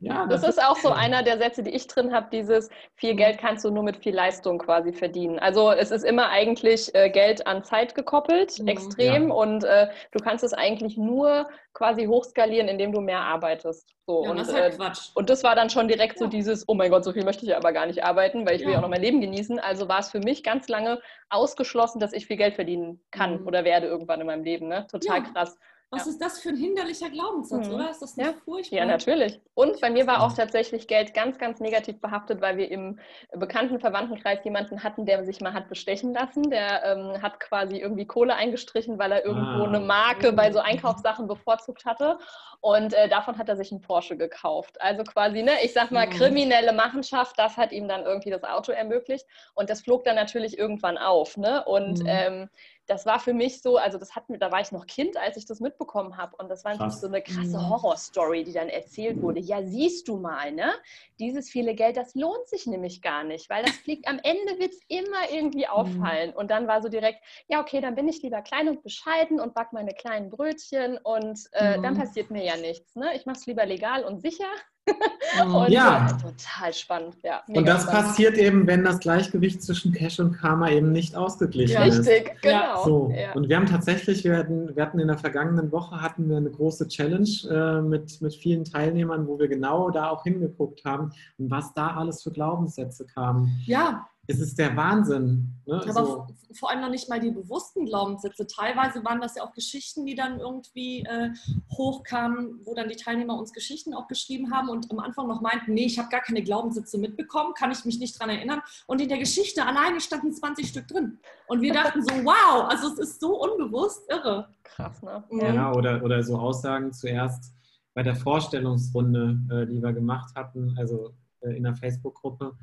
Ja, 0.00 0.26
das, 0.26 0.42
das 0.42 0.50
ist 0.50 0.62
auch 0.62 0.76
so 0.76 0.90
einer 0.90 1.22
der 1.22 1.38
Sätze, 1.38 1.62
die 1.62 1.70
ich 1.70 1.86
drin 1.86 2.12
habe, 2.12 2.28
dieses 2.30 2.68
viel 2.96 3.14
Geld 3.14 3.38
kannst 3.38 3.64
du 3.64 3.70
nur 3.70 3.82
mit 3.82 3.96
viel 3.96 4.14
Leistung 4.14 4.58
quasi 4.58 4.92
verdienen. 4.92 5.38
Also 5.38 5.70
es 5.70 5.90
ist 5.90 6.04
immer 6.04 6.28
eigentlich 6.28 6.94
äh, 6.94 7.08
Geld 7.08 7.46
an 7.46 7.64
Zeit 7.64 7.94
gekoppelt, 7.94 8.58
mhm. 8.58 8.68
extrem, 8.68 9.28
ja. 9.28 9.34
und 9.34 9.64
äh, 9.64 9.88
du 10.12 10.18
kannst 10.18 10.44
es 10.44 10.52
eigentlich 10.52 10.98
nur 10.98 11.48
quasi 11.76 12.06
hochskalieren, 12.06 12.68
indem 12.68 12.92
du 12.92 13.00
mehr 13.00 13.20
arbeitest. 13.20 13.94
So, 14.06 14.24
ja, 14.24 14.30
und, 14.30 14.38
das 14.38 14.48
ist 14.48 14.54
halt 14.54 14.74
äh, 14.74 14.76
Quatsch. 14.76 15.10
und 15.14 15.28
das 15.28 15.42
war 15.42 15.54
dann 15.54 15.68
schon 15.68 15.88
direkt 15.88 16.14
ja. 16.14 16.20
so 16.20 16.26
dieses, 16.26 16.64
oh 16.68 16.74
mein 16.74 16.90
Gott, 16.90 17.04
so 17.04 17.12
viel 17.12 17.24
möchte 17.24 17.44
ich 17.44 17.54
aber 17.54 17.72
gar 17.72 17.86
nicht 17.86 18.02
arbeiten, 18.02 18.25
weil 18.34 18.56
ich 18.56 18.62
ja. 18.62 18.66
will 18.66 18.72
ja 18.72 18.78
auch 18.78 18.82
noch 18.82 18.88
mein 18.88 19.02
Leben 19.02 19.20
genießen. 19.20 19.60
Also 19.60 19.88
war 19.88 20.00
es 20.00 20.10
für 20.10 20.20
mich 20.20 20.42
ganz 20.42 20.68
lange 20.68 21.00
ausgeschlossen, 21.28 22.00
dass 22.00 22.12
ich 22.12 22.26
viel 22.26 22.36
Geld 22.36 22.54
verdienen 22.54 23.00
kann 23.10 23.40
mhm. 23.40 23.46
oder 23.46 23.64
werde 23.64 23.86
irgendwann 23.86 24.20
in 24.20 24.26
meinem 24.26 24.44
Leben. 24.44 24.68
Ne? 24.68 24.86
Total 24.90 25.22
krass. 25.22 25.56
Was 25.90 26.04
ja. 26.04 26.10
ist 26.10 26.20
das 26.20 26.40
für 26.40 26.48
ein 26.48 26.56
hinderlicher 26.56 27.10
Glaubenssatz, 27.10 27.68
mhm. 27.68 27.74
oder? 27.74 27.90
Ist 27.90 28.02
das 28.02 28.16
nicht 28.16 28.26
ja. 28.26 28.34
furchtbar? 28.44 28.76
Ja, 28.76 28.84
natürlich. 28.86 29.40
Und 29.54 29.80
bei 29.80 29.88
mir 29.88 30.06
war 30.08 30.22
auch 30.22 30.32
tatsächlich 30.32 30.88
Geld 30.88 31.14
ganz, 31.14 31.38
ganz 31.38 31.60
negativ 31.60 32.00
behaftet, 32.00 32.40
weil 32.40 32.56
wir 32.56 32.72
im 32.72 32.98
bekannten 33.32 33.78
Verwandtenkreis 33.78 34.44
jemanden 34.44 34.82
hatten, 34.82 35.06
der 35.06 35.24
sich 35.24 35.40
mal 35.40 35.52
hat 35.54 35.68
bestechen 35.68 36.12
lassen. 36.12 36.50
Der 36.50 36.82
ähm, 36.84 37.22
hat 37.22 37.38
quasi 37.38 37.76
irgendwie 37.76 38.04
Kohle 38.04 38.34
eingestrichen, 38.34 38.98
weil 38.98 39.12
er 39.12 39.24
irgendwo 39.24 39.62
ah. 39.62 39.68
eine 39.68 39.78
Marke 39.78 40.32
bei 40.32 40.50
so 40.50 40.58
Einkaufssachen 40.58 41.28
bevorzugt 41.28 41.84
hatte. 41.84 42.18
Und 42.66 42.94
äh, 42.94 43.08
davon 43.08 43.38
hat 43.38 43.48
er 43.48 43.54
sich 43.54 43.70
einen 43.70 43.80
Porsche 43.80 44.16
gekauft. 44.16 44.80
Also 44.80 45.04
quasi, 45.04 45.44
ne, 45.44 45.52
ich 45.62 45.72
sag 45.72 45.92
mal, 45.92 46.08
kriminelle 46.10 46.72
Machenschaft, 46.72 47.38
das 47.38 47.56
hat 47.56 47.70
ihm 47.70 47.86
dann 47.86 48.02
irgendwie 48.02 48.30
das 48.30 48.42
Auto 48.42 48.72
ermöglicht. 48.72 49.24
Und 49.54 49.70
das 49.70 49.82
flog 49.82 50.02
dann 50.02 50.16
natürlich 50.16 50.58
irgendwann 50.58 50.98
auf. 50.98 51.36
Ne? 51.36 51.64
Und 51.64 52.00
mhm. 52.00 52.08
ähm, 52.08 52.50
das 52.86 53.04
war 53.04 53.18
für 53.18 53.34
mich 53.34 53.62
so, 53.62 53.76
also 53.76 53.98
das 53.98 54.14
hat 54.14 54.24
da 54.28 54.52
war 54.52 54.60
ich 54.60 54.70
noch 54.70 54.86
Kind, 54.86 55.16
als 55.16 55.36
ich 55.36 55.44
das 55.44 55.60
mitbekommen 55.60 56.16
habe. 56.16 56.36
Und 56.36 56.48
das 56.48 56.64
war 56.64 56.76
Krass. 56.76 57.00
so 57.00 57.08
eine 57.08 57.20
krasse 57.20 57.58
mhm. 57.58 57.68
Horrorstory, 57.68 58.44
die 58.44 58.52
dann 58.52 58.68
erzählt 58.68 59.20
wurde. 59.20 59.40
Ja, 59.40 59.62
siehst 59.62 60.08
du 60.08 60.16
mal, 60.16 60.52
ne? 60.52 60.72
Dieses 61.18 61.50
viele 61.50 61.74
Geld, 61.74 61.96
das 61.96 62.14
lohnt 62.14 62.46
sich 62.46 62.66
nämlich 62.66 63.02
gar 63.02 63.24
nicht, 63.24 63.50
weil 63.50 63.64
das 63.64 63.74
fliegt 63.76 64.06
am 64.08 64.20
Ende 64.22 64.58
wird 64.58 64.72
es 64.72 64.80
immer 64.88 65.30
irgendwie 65.32 65.66
mhm. 65.66 65.70
auffallen. 65.70 66.32
Und 66.32 66.50
dann 66.50 66.68
war 66.68 66.80
so 66.80 66.88
direkt, 66.88 67.20
ja, 67.48 67.60
okay, 67.60 67.80
dann 67.80 67.94
bin 67.94 68.08
ich 68.08 68.22
lieber 68.22 68.42
klein 68.42 68.68
und 68.68 68.82
bescheiden 68.82 69.40
und 69.40 69.54
back 69.54 69.72
meine 69.72 69.92
kleinen 69.92 70.30
Brötchen 70.30 70.98
und 70.98 71.40
äh, 71.52 71.76
mhm. 71.76 71.82
dann 71.82 71.98
passiert 71.98 72.30
mir 72.30 72.44
ja 72.44 72.55
nichts. 72.58 72.94
Ne? 72.96 73.06
Ich 73.16 73.26
mache 73.26 73.38
es 73.38 73.46
lieber 73.46 73.66
legal 73.66 74.04
und 74.04 74.20
sicher 74.20 74.44
und 75.44 75.70
ja. 75.70 76.06
total 76.12 76.72
spannend. 76.72 77.16
Ja, 77.24 77.42
und 77.48 77.66
das 77.66 77.82
spannend. 77.82 78.06
passiert 78.06 78.38
eben, 78.38 78.66
wenn 78.66 78.84
das 78.84 79.00
Gleichgewicht 79.00 79.62
zwischen 79.62 79.92
Cash 79.92 80.20
und 80.20 80.32
Karma 80.32 80.70
eben 80.70 80.92
nicht 80.92 81.16
ausgeglichen 81.16 81.74
ja. 81.74 81.84
ist. 81.84 82.06
Richtig, 82.06 82.40
genau. 82.40 82.84
So. 82.84 83.14
Ja. 83.14 83.32
Und 83.32 83.48
wir 83.48 83.56
haben 83.56 83.66
tatsächlich, 83.66 84.22
wir 84.24 84.36
hatten, 84.36 84.76
wir 84.76 84.82
hatten 84.82 84.98
in 85.00 85.08
der 85.08 85.18
vergangenen 85.18 85.72
Woche 85.72 86.00
hatten 86.00 86.28
wir 86.28 86.36
eine 86.36 86.50
große 86.50 86.88
Challenge 86.88 87.28
äh, 87.50 87.82
mit, 87.82 88.20
mit 88.20 88.34
vielen 88.34 88.64
Teilnehmern, 88.64 89.26
wo 89.26 89.38
wir 89.38 89.48
genau 89.48 89.90
da 89.90 90.10
auch 90.10 90.22
hingeguckt 90.22 90.84
haben 90.84 91.12
und 91.38 91.50
was 91.50 91.74
da 91.74 91.96
alles 91.96 92.22
für 92.22 92.30
Glaubenssätze 92.30 93.06
kamen. 93.06 93.60
Ja, 93.66 94.06
es 94.28 94.40
ist 94.40 94.58
der 94.58 94.76
Wahnsinn. 94.76 95.54
Ne? 95.66 95.80
Aber 95.88 96.06
so. 96.06 96.26
vor 96.54 96.70
allem 96.70 96.80
noch 96.80 96.90
nicht 96.90 97.08
mal 97.08 97.20
die 97.20 97.30
bewussten 97.30 97.86
Glaubenssätze. 97.86 98.46
Teilweise 98.46 99.04
waren 99.04 99.20
das 99.20 99.36
ja 99.36 99.44
auch 99.44 99.52
Geschichten, 99.52 100.04
die 100.04 100.14
dann 100.14 100.40
irgendwie 100.40 101.00
äh, 101.02 101.30
hochkamen, 101.72 102.60
wo 102.64 102.74
dann 102.74 102.88
die 102.88 102.96
Teilnehmer 102.96 103.38
uns 103.38 103.52
Geschichten 103.52 103.94
auch 103.94 104.08
geschrieben 104.08 104.52
haben 104.52 104.68
und 104.68 104.90
am 104.90 104.98
Anfang 104.98 105.28
noch 105.28 105.40
meinten, 105.40 105.74
nee, 105.74 105.86
ich 105.86 105.98
habe 105.98 106.08
gar 106.08 106.20
keine 106.20 106.42
Glaubenssätze 106.42 106.98
mitbekommen, 106.98 107.54
kann 107.54 107.70
ich 107.70 107.84
mich 107.84 107.98
nicht 107.98 108.18
dran 108.18 108.30
erinnern. 108.30 108.60
Und 108.86 109.00
in 109.00 109.08
der 109.08 109.18
Geschichte 109.18 109.64
alleine 109.64 110.00
standen 110.00 110.32
20 110.32 110.68
Stück 110.68 110.88
drin. 110.88 111.18
Und 111.46 111.60
wir 111.60 111.72
dachten 111.72 112.02
so, 112.02 112.10
wow, 112.24 112.68
also 112.68 112.88
es 112.88 112.98
ist 112.98 113.20
so 113.20 113.40
unbewusst, 113.40 114.02
irre. 114.10 114.48
Krass, 114.64 115.02
ne? 115.02 115.24
Ja, 115.54 115.72
oder, 115.72 116.02
oder 116.02 116.22
so 116.22 116.36
Aussagen 116.36 116.92
zuerst 116.92 117.52
bei 117.94 118.02
der 118.02 118.14
Vorstellungsrunde, 118.14 119.38
äh, 119.50 119.66
die 119.66 119.82
wir 119.82 119.92
gemacht 119.92 120.34
hatten, 120.34 120.74
also 120.76 121.14
äh, 121.40 121.56
in 121.56 121.62
der 121.62 121.74
Facebook-Gruppe 121.74 122.56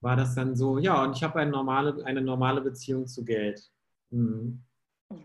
war 0.00 0.16
das 0.16 0.34
dann 0.34 0.54
so, 0.54 0.78
ja, 0.78 1.02
und 1.04 1.16
ich 1.16 1.22
habe 1.22 1.38
eine 1.40 1.50
normale, 1.50 2.04
eine 2.04 2.20
normale 2.20 2.60
Beziehung 2.60 3.06
zu 3.06 3.24
Geld. 3.24 3.70
Mhm. 4.10 4.62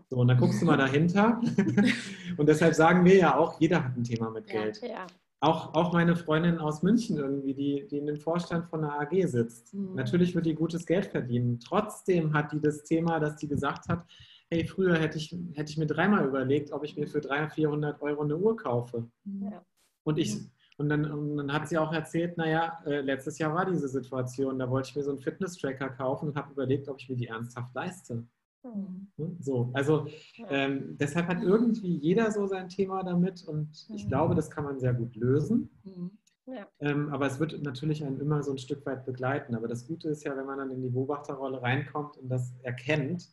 So, 0.08 0.16
und 0.16 0.28
dann 0.28 0.38
guckst 0.38 0.62
du 0.62 0.66
mal 0.66 0.76
dahinter. 0.76 1.40
und 2.36 2.48
deshalb 2.48 2.74
sagen 2.74 3.04
wir 3.04 3.16
ja 3.16 3.36
auch, 3.36 3.60
jeder 3.60 3.84
hat 3.84 3.96
ein 3.96 4.04
Thema 4.04 4.30
mit 4.30 4.46
Geld. 4.46 4.80
Ja, 4.82 4.88
ja. 4.88 5.06
Auch, 5.40 5.74
auch 5.74 5.92
meine 5.92 6.16
Freundin 6.16 6.58
aus 6.58 6.82
München 6.82 7.18
irgendwie, 7.18 7.52
die, 7.52 7.86
die 7.90 7.98
in 7.98 8.06
dem 8.06 8.16
Vorstand 8.16 8.64
von 8.64 8.80
der 8.80 8.98
AG 8.98 9.26
sitzt. 9.26 9.74
Mhm. 9.74 9.94
Natürlich 9.94 10.34
wird 10.34 10.46
die 10.46 10.54
gutes 10.54 10.86
Geld 10.86 11.06
verdienen. 11.06 11.60
Trotzdem 11.60 12.32
hat 12.32 12.52
die 12.52 12.60
das 12.60 12.82
Thema, 12.84 13.20
dass 13.20 13.36
die 13.36 13.48
gesagt 13.48 13.88
hat, 13.88 14.06
hey, 14.50 14.66
früher 14.66 14.98
hätte 14.98 15.18
ich, 15.18 15.36
hätte 15.54 15.70
ich 15.70 15.76
mir 15.76 15.86
dreimal 15.86 16.24
überlegt, 16.26 16.72
ob 16.72 16.84
ich 16.84 16.96
mir 16.96 17.06
für 17.06 17.20
300, 17.20 17.52
400 17.52 18.00
Euro 18.00 18.22
eine 18.22 18.36
Uhr 18.36 18.56
kaufe. 18.56 19.06
Ja. 19.24 19.62
Und 20.04 20.18
ich, 20.18 20.38
und 20.76 20.88
dann, 20.88 21.10
und 21.10 21.36
dann 21.36 21.52
hat 21.52 21.68
sie 21.68 21.78
auch 21.78 21.92
erzählt, 21.92 22.36
naja, 22.36 22.80
äh, 22.84 23.00
letztes 23.00 23.38
Jahr 23.38 23.54
war 23.54 23.64
diese 23.64 23.88
Situation, 23.88 24.58
da 24.58 24.68
wollte 24.68 24.88
ich 24.90 24.96
mir 24.96 25.04
so 25.04 25.10
einen 25.10 25.20
Fitness-Tracker 25.20 25.90
kaufen 25.90 26.30
und 26.30 26.36
habe 26.36 26.52
überlegt, 26.52 26.88
ob 26.88 26.98
ich 26.98 27.08
mir 27.08 27.16
die 27.16 27.28
ernsthaft 27.28 27.74
leiste. 27.74 28.26
Mhm. 28.64 29.08
So, 29.40 29.70
also 29.74 30.06
ähm, 30.48 30.96
deshalb 30.98 31.28
hat 31.28 31.42
irgendwie 31.42 31.96
jeder 31.98 32.30
so 32.32 32.46
sein 32.46 32.68
Thema 32.68 33.02
damit 33.02 33.44
und 33.44 33.86
ich 33.94 34.04
mhm. 34.04 34.08
glaube, 34.08 34.34
das 34.34 34.50
kann 34.50 34.64
man 34.64 34.80
sehr 34.80 34.94
gut 34.94 35.14
lösen. 35.16 35.70
Mhm. 35.84 36.18
Ja. 36.46 36.68
Ähm, 36.80 37.08
aber 37.10 37.26
es 37.26 37.40
wird 37.40 37.62
natürlich 37.62 38.04
einen 38.04 38.20
immer 38.20 38.42
so 38.42 38.52
ein 38.52 38.58
Stück 38.58 38.84
weit 38.84 39.06
begleiten. 39.06 39.54
Aber 39.54 39.68
das 39.68 39.86
Gute 39.86 40.10
ist 40.10 40.24
ja, 40.24 40.36
wenn 40.36 40.44
man 40.44 40.58
dann 40.58 40.70
in 40.70 40.82
die 40.82 40.90
Beobachterrolle 40.90 41.62
reinkommt 41.62 42.18
und 42.18 42.28
das 42.28 42.54
erkennt, 42.62 43.32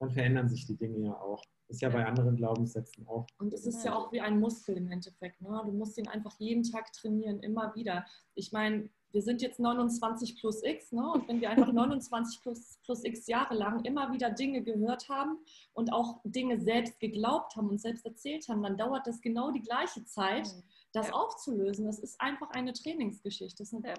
dann 0.00 0.10
verändern 0.10 0.48
sich 0.48 0.66
die 0.66 0.76
Dinge 0.76 0.98
ja 0.98 1.12
auch. 1.12 1.44
Ist 1.70 1.82
ja 1.82 1.88
bei 1.88 2.04
anderen 2.04 2.36
Glaubenssätzen 2.36 3.06
auch. 3.06 3.26
Und 3.38 3.54
es 3.54 3.64
ist 3.64 3.84
ja 3.84 3.94
auch 3.94 4.10
wie 4.10 4.20
ein 4.20 4.40
Muskel 4.40 4.76
im 4.76 4.90
Endeffekt. 4.90 5.40
Ne? 5.40 5.62
Du 5.64 5.70
musst 5.70 5.96
ihn 5.98 6.08
einfach 6.08 6.34
jeden 6.40 6.64
Tag 6.64 6.92
trainieren, 6.92 7.38
immer 7.40 7.74
wieder. 7.76 8.04
Ich 8.34 8.50
meine, 8.50 8.90
wir 9.12 9.22
sind 9.22 9.40
jetzt 9.40 9.60
29 9.60 10.40
plus 10.40 10.64
X, 10.64 10.90
ne? 10.90 11.12
und 11.12 11.28
wenn 11.28 11.40
wir 11.40 11.50
einfach 11.50 11.72
29 11.72 12.42
plus, 12.42 12.78
plus 12.82 13.04
X 13.04 13.28
Jahre 13.28 13.54
lang 13.54 13.84
immer 13.84 14.12
wieder 14.12 14.30
Dinge 14.30 14.62
gehört 14.62 15.08
haben 15.08 15.38
und 15.72 15.92
auch 15.92 16.20
Dinge 16.24 16.60
selbst 16.60 16.98
geglaubt 16.98 17.54
haben 17.54 17.68
und 17.68 17.80
selbst 17.80 18.04
erzählt 18.04 18.48
haben, 18.48 18.62
dann 18.62 18.76
dauert 18.76 19.06
das 19.06 19.20
genau 19.20 19.52
die 19.52 19.62
gleiche 19.62 20.04
Zeit, 20.04 20.48
das 20.92 21.08
ja. 21.08 21.14
aufzulösen. 21.14 21.86
Das 21.86 22.00
ist 22.00 22.20
einfach 22.20 22.50
eine 22.50 22.72
Trainingsgeschichte. 22.72 23.58
Das 23.58 23.72
ist 23.72 23.74
eine 23.74 23.88
ja. 23.88 23.94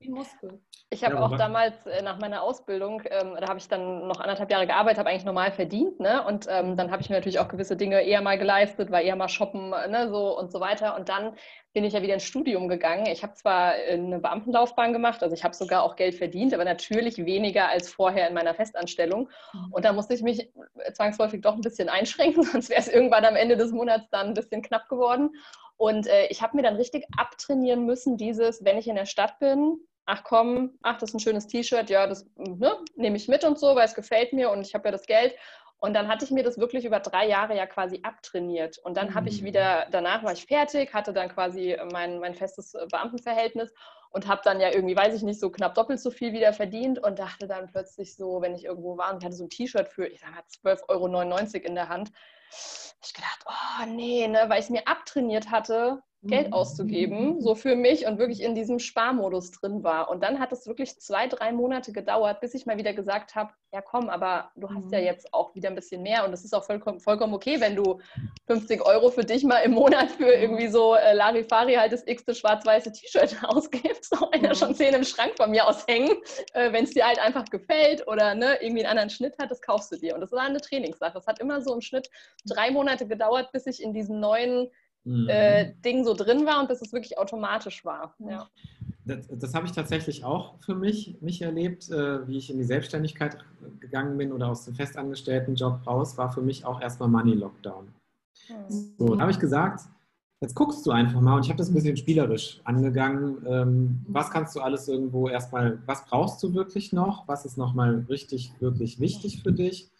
Wie 0.00 0.08
Muskel. 0.08 0.60
Ich 0.88 1.04
habe 1.04 1.16
ja, 1.16 1.22
auch 1.22 1.36
damals 1.36 1.86
äh, 1.86 2.00
nach 2.02 2.18
meiner 2.18 2.42
Ausbildung, 2.42 3.02
ähm, 3.10 3.36
da 3.38 3.48
habe 3.48 3.58
ich 3.58 3.68
dann 3.68 4.08
noch 4.08 4.18
anderthalb 4.18 4.50
Jahre 4.50 4.66
gearbeitet, 4.66 4.98
habe 4.98 5.10
eigentlich 5.10 5.26
normal 5.26 5.52
verdient, 5.52 6.00
ne? 6.00 6.24
Und 6.24 6.46
ähm, 6.48 6.74
dann 6.76 6.90
habe 6.90 7.02
ich 7.02 7.10
mir 7.10 7.16
natürlich 7.16 7.38
auch 7.38 7.48
gewisse 7.48 7.76
Dinge 7.76 8.00
eher 8.00 8.22
mal 8.22 8.38
geleistet, 8.38 8.90
war 8.90 9.02
eher 9.02 9.14
mal 9.14 9.28
shoppen, 9.28 9.70
ne, 9.70 10.08
so 10.10 10.36
und 10.38 10.50
so 10.50 10.58
weiter. 10.58 10.96
Und 10.96 11.10
dann 11.10 11.36
bin 11.74 11.84
ich 11.84 11.92
ja 11.92 12.00
wieder 12.00 12.14
ins 12.14 12.24
Studium 12.24 12.66
gegangen. 12.66 13.06
Ich 13.06 13.22
habe 13.22 13.34
zwar 13.34 13.74
eine 13.74 14.18
Beamtenlaufbahn 14.18 14.94
gemacht, 14.94 15.22
also 15.22 15.34
ich 15.34 15.44
habe 15.44 15.54
sogar 15.54 15.82
auch 15.82 15.96
Geld 15.96 16.14
verdient, 16.14 16.54
aber 16.54 16.64
natürlich 16.64 17.18
weniger 17.18 17.68
als 17.68 17.92
vorher 17.92 18.26
in 18.26 18.34
meiner 18.34 18.54
Festanstellung. 18.54 19.28
Mhm. 19.52 19.72
Und 19.72 19.84
da 19.84 19.92
musste 19.92 20.14
ich 20.14 20.22
mich 20.22 20.50
zwangsläufig 20.94 21.42
doch 21.42 21.54
ein 21.54 21.60
bisschen 21.60 21.90
einschränken, 21.90 22.42
sonst 22.42 22.70
wäre 22.70 22.80
es 22.80 22.88
irgendwann 22.88 23.26
am 23.26 23.36
Ende 23.36 23.58
des 23.58 23.70
Monats 23.70 24.08
dann 24.10 24.28
ein 24.28 24.34
bisschen 24.34 24.62
knapp 24.62 24.88
geworden. 24.88 25.30
Und 25.76 26.06
äh, 26.08 26.26
ich 26.26 26.42
habe 26.42 26.56
mir 26.56 26.62
dann 26.62 26.76
richtig 26.76 27.06
abtrainieren 27.16 27.86
müssen, 27.86 28.16
dieses, 28.16 28.64
wenn 28.64 28.76
ich 28.76 28.88
in 28.88 28.96
der 28.96 29.06
Stadt 29.06 29.38
bin, 29.38 29.78
ach 30.10 30.24
komm, 30.24 30.76
ach, 30.82 30.98
das 30.98 31.10
ist 31.10 31.14
ein 31.14 31.20
schönes 31.20 31.46
T-Shirt, 31.46 31.88
ja, 31.88 32.06
das 32.06 32.26
ne, 32.36 32.76
nehme 32.96 33.16
ich 33.16 33.28
mit 33.28 33.44
und 33.44 33.58
so, 33.58 33.76
weil 33.76 33.86
es 33.86 33.94
gefällt 33.94 34.32
mir 34.32 34.50
und 34.50 34.66
ich 34.66 34.74
habe 34.74 34.88
ja 34.88 34.92
das 34.92 35.06
Geld. 35.06 35.34
Und 35.78 35.94
dann 35.94 36.08
hatte 36.08 36.26
ich 36.26 36.30
mir 36.30 36.42
das 36.42 36.58
wirklich 36.58 36.84
über 36.84 37.00
drei 37.00 37.26
Jahre 37.26 37.56
ja 37.56 37.64
quasi 37.64 38.00
abtrainiert. 38.02 38.76
Und 38.78 38.98
dann 38.98 39.14
habe 39.14 39.30
ich 39.30 39.40
mhm. 39.40 39.46
wieder, 39.46 39.86
danach 39.90 40.22
war 40.22 40.32
ich 40.32 40.44
fertig, 40.44 40.92
hatte 40.92 41.14
dann 41.14 41.30
quasi 41.30 41.74
mein, 41.90 42.18
mein 42.18 42.34
festes 42.34 42.72
Beamtenverhältnis 42.90 43.72
und 44.10 44.26
habe 44.26 44.42
dann 44.44 44.60
ja 44.60 44.70
irgendwie, 44.74 44.96
weiß 44.96 45.14
ich 45.14 45.22
nicht, 45.22 45.40
so 45.40 45.48
knapp 45.48 45.74
doppelt 45.74 46.00
so 46.00 46.10
viel 46.10 46.32
wieder 46.32 46.52
verdient 46.52 46.98
und 46.98 47.18
dachte 47.18 47.46
dann 47.46 47.68
plötzlich 47.68 48.14
so, 48.14 48.42
wenn 48.42 48.54
ich 48.54 48.64
irgendwo 48.64 48.98
war 48.98 49.12
und 49.12 49.20
ich 49.20 49.24
hatte 49.24 49.36
so 49.36 49.44
ein 49.44 49.50
T-Shirt 49.50 49.88
für, 49.88 50.06
ich 50.06 50.20
sag 50.20 50.32
mal, 50.64 50.74
12,99 50.74 51.54
Euro 51.54 51.66
in 51.66 51.74
der 51.76 51.88
Hand, 51.88 52.10
ich 53.02 53.14
gedacht, 53.14 53.44
oh 53.46 53.86
nee, 53.86 54.26
ne, 54.26 54.44
weil 54.48 54.58
ich 54.58 54.66
es 54.66 54.70
mir 54.70 54.86
abtrainiert 54.86 55.50
hatte, 55.50 56.02
Geld 56.22 56.48
mhm. 56.48 56.52
auszugeben, 56.52 57.40
so 57.40 57.54
für 57.54 57.76
mich 57.76 58.06
und 58.06 58.18
wirklich 58.18 58.42
in 58.42 58.54
diesem 58.54 58.78
Sparmodus 58.78 59.52
drin 59.52 59.82
war. 59.82 60.10
Und 60.10 60.22
dann 60.22 60.38
hat 60.38 60.52
es 60.52 60.66
wirklich 60.66 61.00
zwei, 61.00 61.26
drei 61.26 61.50
Monate 61.50 61.92
gedauert, 61.92 62.40
bis 62.40 62.52
ich 62.52 62.66
mal 62.66 62.76
wieder 62.76 62.92
gesagt 62.92 63.34
habe, 63.34 63.52
ja 63.72 63.80
komm, 63.80 64.10
aber 64.10 64.50
du 64.54 64.68
hast 64.68 64.92
ja 64.92 64.98
mhm. 64.98 65.06
jetzt 65.06 65.32
auch 65.32 65.54
wieder 65.54 65.70
ein 65.70 65.74
bisschen 65.74 66.02
mehr 66.02 66.26
und 66.26 66.32
es 66.34 66.44
ist 66.44 66.52
auch 66.54 66.64
vollkommen, 66.64 67.00
vollkommen 67.00 67.32
okay, 67.32 67.58
wenn 67.60 67.74
du 67.74 68.00
50 68.48 68.84
Euro 68.84 69.10
für 69.10 69.24
dich 69.24 69.44
mal 69.44 69.60
im 69.60 69.72
Monat 69.72 70.10
für 70.10 70.24
mhm. 70.24 70.42
irgendwie 70.42 70.68
so 70.68 70.94
äh, 70.94 71.14
Larifari 71.14 71.74
halt 71.74 71.92
das 71.92 72.06
x-te 72.06 72.34
schwarz-weiße 72.34 72.92
T-Shirt 72.92 73.36
ausgibst, 73.44 74.12
auch 74.20 74.30
wenn 74.32 74.42
da 74.42 74.54
schon 74.54 74.74
zehn 74.74 74.92
im 74.92 75.04
Schrank 75.04 75.32
von 75.38 75.50
mir 75.50 75.66
aus 75.66 75.86
hängen, 75.86 76.18
äh, 76.52 76.70
wenn 76.70 76.84
es 76.84 76.90
dir 76.90 77.06
halt 77.06 77.18
einfach 77.18 77.46
gefällt 77.46 78.06
oder 78.06 78.34
ne, 78.34 78.58
irgendwie 78.60 78.84
einen 78.84 78.90
anderen 78.90 79.10
Schnitt 79.10 79.38
hat, 79.38 79.50
das 79.50 79.62
kaufst 79.62 79.90
du 79.90 79.96
dir. 79.96 80.14
Und 80.14 80.20
das 80.20 80.32
war 80.32 80.42
eine 80.42 80.60
Trainingssache. 80.60 81.16
Es 81.16 81.26
hat 81.26 81.38
immer 81.38 81.62
so 81.62 81.72
im 81.72 81.80
Schnitt 81.80 82.10
drei 82.44 82.70
Monate 82.70 83.06
gedauert, 83.06 83.52
bis 83.52 83.66
ich 83.66 83.82
in 83.82 83.94
diesen 83.94 84.20
neuen 84.20 84.68
mhm. 85.04 85.28
äh, 85.28 85.72
Ding 85.84 86.04
so 86.04 86.14
drin 86.14 86.46
war 86.46 86.60
und 86.60 86.68
bis 86.68 86.82
es 86.82 86.92
wirklich 86.92 87.18
automatisch 87.18 87.84
war. 87.84 88.14
Ja. 88.18 88.48
Das, 89.04 89.26
das 89.28 89.54
habe 89.54 89.66
ich 89.66 89.72
tatsächlich 89.72 90.24
auch 90.24 90.60
für 90.60 90.74
mich, 90.74 91.16
mich 91.20 91.42
erlebt, 91.42 91.90
äh, 91.90 92.26
wie 92.28 92.38
ich 92.38 92.50
in 92.50 92.58
die 92.58 92.64
Selbstständigkeit 92.64 93.38
gegangen 93.80 94.16
bin 94.18 94.32
oder 94.32 94.48
aus 94.48 94.64
dem 94.64 94.74
festangestellten 94.74 95.54
Job 95.54 95.80
raus, 95.86 96.18
war 96.18 96.30
für 96.32 96.42
mich 96.42 96.64
auch 96.64 96.80
erstmal 96.80 97.08
Money 97.08 97.34
Lockdown. 97.34 97.88
Mhm. 98.48 98.94
So, 98.98 99.14
da 99.14 99.22
habe 99.22 99.30
ich 99.32 99.38
gesagt, 99.38 99.82
jetzt 100.40 100.54
guckst 100.54 100.84
du 100.86 100.90
einfach 100.90 101.20
mal 101.20 101.36
und 101.36 101.44
ich 101.44 101.50
habe 101.50 101.58
das 101.58 101.68
ein 101.68 101.74
bisschen 101.74 101.96
spielerisch 101.96 102.60
angegangen. 102.64 103.44
Ähm, 103.46 104.04
was 104.08 104.30
kannst 104.30 104.54
du 104.54 104.60
alles 104.60 104.86
irgendwo 104.88 105.28
erstmal, 105.28 105.80
was 105.86 106.04
brauchst 106.04 106.42
du 106.42 106.54
wirklich 106.54 106.92
noch? 106.92 107.26
Was 107.26 107.44
ist 107.44 107.56
nochmal 107.56 108.06
richtig, 108.08 108.52
wirklich 108.60 109.00
wichtig 109.00 109.42
für 109.42 109.52
dich? 109.52 109.90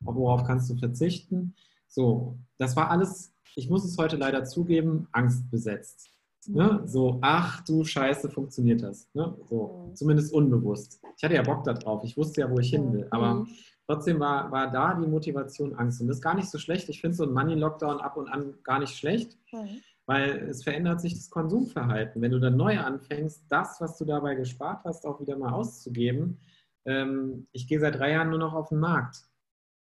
Worauf 0.00 0.44
kannst 0.44 0.70
du 0.70 0.76
verzichten? 0.76 1.54
So, 1.86 2.38
das 2.56 2.76
war 2.76 2.90
alles 2.90 3.32
ich 3.56 3.68
muss 3.68 3.84
es 3.84 3.98
heute 3.98 4.16
leider 4.16 4.44
zugeben, 4.44 5.08
angstbesetzt. 5.12 6.10
Ne? 6.46 6.82
So, 6.86 7.18
ach 7.20 7.62
du 7.64 7.84
Scheiße, 7.84 8.30
funktioniert 8.30 8.82
das. 8.82 9.08
Ne? 9.12 9.36
So, 9.48 9.86
mhm. 9.88 9.94
zumindest 9.94 10.32
unbewusst. 10.32 11.00
Ich 11.16 11.22
hatte 11.22 11.34
ja 11.34 11.42
Bock 11.42 11.64
darauf, 11.64 12.02
ich 12.04 12.16
wusste 12.16 12.40
ja, 12.40 12.50
wo 12.50 12.58
ich 12.58 12.70
hin 12.70 12.92
will. 12.92 13.06
Aber 13.10 13.34
mhm. 13.34 13.48
trotzdem 13.86 14.20
war, 14.20 14.50
war 14.50 14.70
da 14.70 14.94
die 14.94 15.06
Motivation 15.06 15.74
Angst. 15.74 16.00
Und 16.00 16.08
das 16.08 16.16
ist 16.16 16.22
gar 16.22 16.34
nicht 16.34 16.48
so 16.48 16.58
schlecht. 16.58 16.88
Ich 16.88 17.00
finde 17.00 17.16
so 17.16 17.24
ein 17.24 17.32
Money-Lockdown 17.32 18.00
ab 18.00 18.16
und 18.16 18.28
an 18.28 18.54
gar 18.62 18.78
nicht 18.78 18.96
schlecht, 18.96 19.36
mhm. 19.52 19.80
weil 20.06 20.48
es 20.48 20.62
verändert 20.62 21.00
sich 21.02 21.14
das 21.14 21.28
Konsumverhalten. 21.28 22.22
Wenn 22.22 22.32
du 22.32 22.40
dann 22.40 22.56
neu 22.56 22.78
anfängst, 22.78 23.44
das, 23.50 23.80
was 23.80 23.98
du 23.98 24.06
dabei 24.06 24.34
gespart 24.34 24.84
hast, 24.84 25.04
auch 25.04 25.20
wieder 25.20 25.36
mal 25.36 25.52
auszugeben. 25.52 26.38
Ähm, 26.86 27.48
ich 27.52 27.68
gehe 27.68 27.80
seit 27.80 27.96
drei 27.96 28.12
Jahren 28.12 28.30
nur 28.30 28.38
noch 28.38 28.54
auf 28.54 28.70
den 28.70 28.78
Markt, 28.78 29.28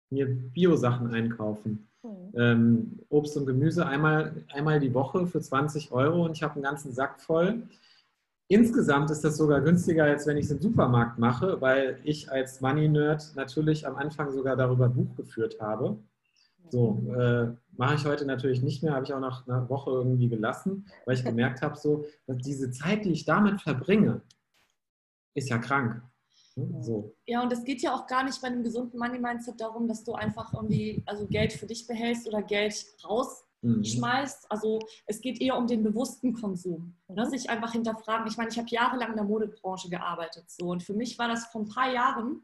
mir 0.08 0.26
Bio-Sachen 0.26 1.12
einkaufen 1.12 1.88
Mhm. 2.06 2.40
Ähm, 2.40 2.98
Obst 3.08 3.36
und 3.36 3.46
Gemüse 3.46 3.86
einmal, 3.86 4.44
einmal 4.52 4.80
die 4.80 4.94
Woche 4.94 5.26
für 5.26 5.40
20 5.40 5.92
Euro 5.92 6.24
und 6.24 6.32
ich 6.32 6.42
habe 6.42 6.54
einen 6.54 6.62
ganzen 6.62 6.92
Sack 6.92 7.20
voll. 7.20 7.62
Insgesamt 8.48 9.10
ist 9.10 9.24
das 9.24 9.36
sogar 9.36 9.60
günstiger, 9.60 10.04
als 10.04 10.26
wenn 10.26 10.36
ich 10.36 10.44
es 10.44 10.52
im 10.52 10.60
Supermarkt 10.60 11.18
mache, 11.18 11.60
weil 11.60 11.98
ich 12.04 12.30
als 12.30 12.60
Money-Nerd 12.60 13.32
natürlich 13.34 13.86
am 13.86 13.96
Anfang 13.96 14.30
sogar 14.30 14.54
darüber 14.54 14.88
Buch 14.88 15.16
geführt 15.16 15.60
habe. 15.60 15.98
So, 16.70 17.02
äh, 17.16 17.48
mache 17.76 17.94
ich 17.94 18.04
heute 18.06 18.24
natürlich 18.24 18.62
nicht 18.62 18.82
mehr, 18.82 18.92
habe 18.94 19.04
ich 19.04 19.12
auch 19.12 19.20
nach 19.20 19.46
einer 19.46 19.68
Woche 19.68 19.90
irgendwie 19.90 20.28
gelassen, 20.28 20.86
weil 21.04 21.16
ich 21.16 21.24
gemerkt 21.24 21.62
habe, 21.62 21.76
so, 21.76 22.06
dass 22.26 22.38
diese 22.38 22.70
Zeit, 22.70 23.04
die 23.04 23.12
ich 23.12 23.24
damit 23.24 23.60
verbringe, 23.60 24.20
ist 25.34 25.48
ja 25.48 25.58
krank. 25.58 26.02
So. 26.80 27.14
Ja, 27.26 27.42
und 27.42 27.52
es 27.52 27.64
geht 27.64 27.82
ja 27.82 27.94
auch 27.94 28.06
gar 28.06 28.24
nicht 28.24 28.40
bei 28.40 28.48
einem 28.48 28.62
gesunden 28.62 28.98
Money-Mindset 28.98 29.60
darum, 29.60 29.88
dass 29.88 30.04
du 30.04 30.14
einfach 30.14 30.54
irgendwie 30.54 31.02
also 31.04 31.26
Geld 31.26 31.52
für 31.52 31.66
dich 31.66 31.86
behältst 31.86 32.26
oder 32.26 32.42
Geld 32.42 32.86
rausschmeißt. 33.04 34.42
Mhm. 34.44 34.46
Also 34.48 34.78
es 35.04 35.20
geht 35.20 35.38
eher 35.42 35.58
um 35.58 35.66
den 35.66 35.82
bewussten 35.82 36.32
Konsum. 36.32 36.94
Ne? 37.08 37.28
Sich 37.28 37.50
einfach 37.50 37.72
hinterfragen. 37.72 38.26
Ich 38.26 38.38
meine, 38.38 38.48
ich 38.48 38.56
habe 38.56 38.68
jahrelang 38.70 39.10
in 39.10 39.16
der 39.16 39.24
Modebranche 39.24 39.90
gearbeitet. 39.90 40.50
So. 40.50 40.68
Und 40.68 40.82
für 40.82 40.94
mich 40.94 41.18
war 41.18 41.28
das 41.28 41.44
vor 41.46 41.60
ein 41.60 41.68
paar 41.68 41.92
Jahren, 41.92 42.42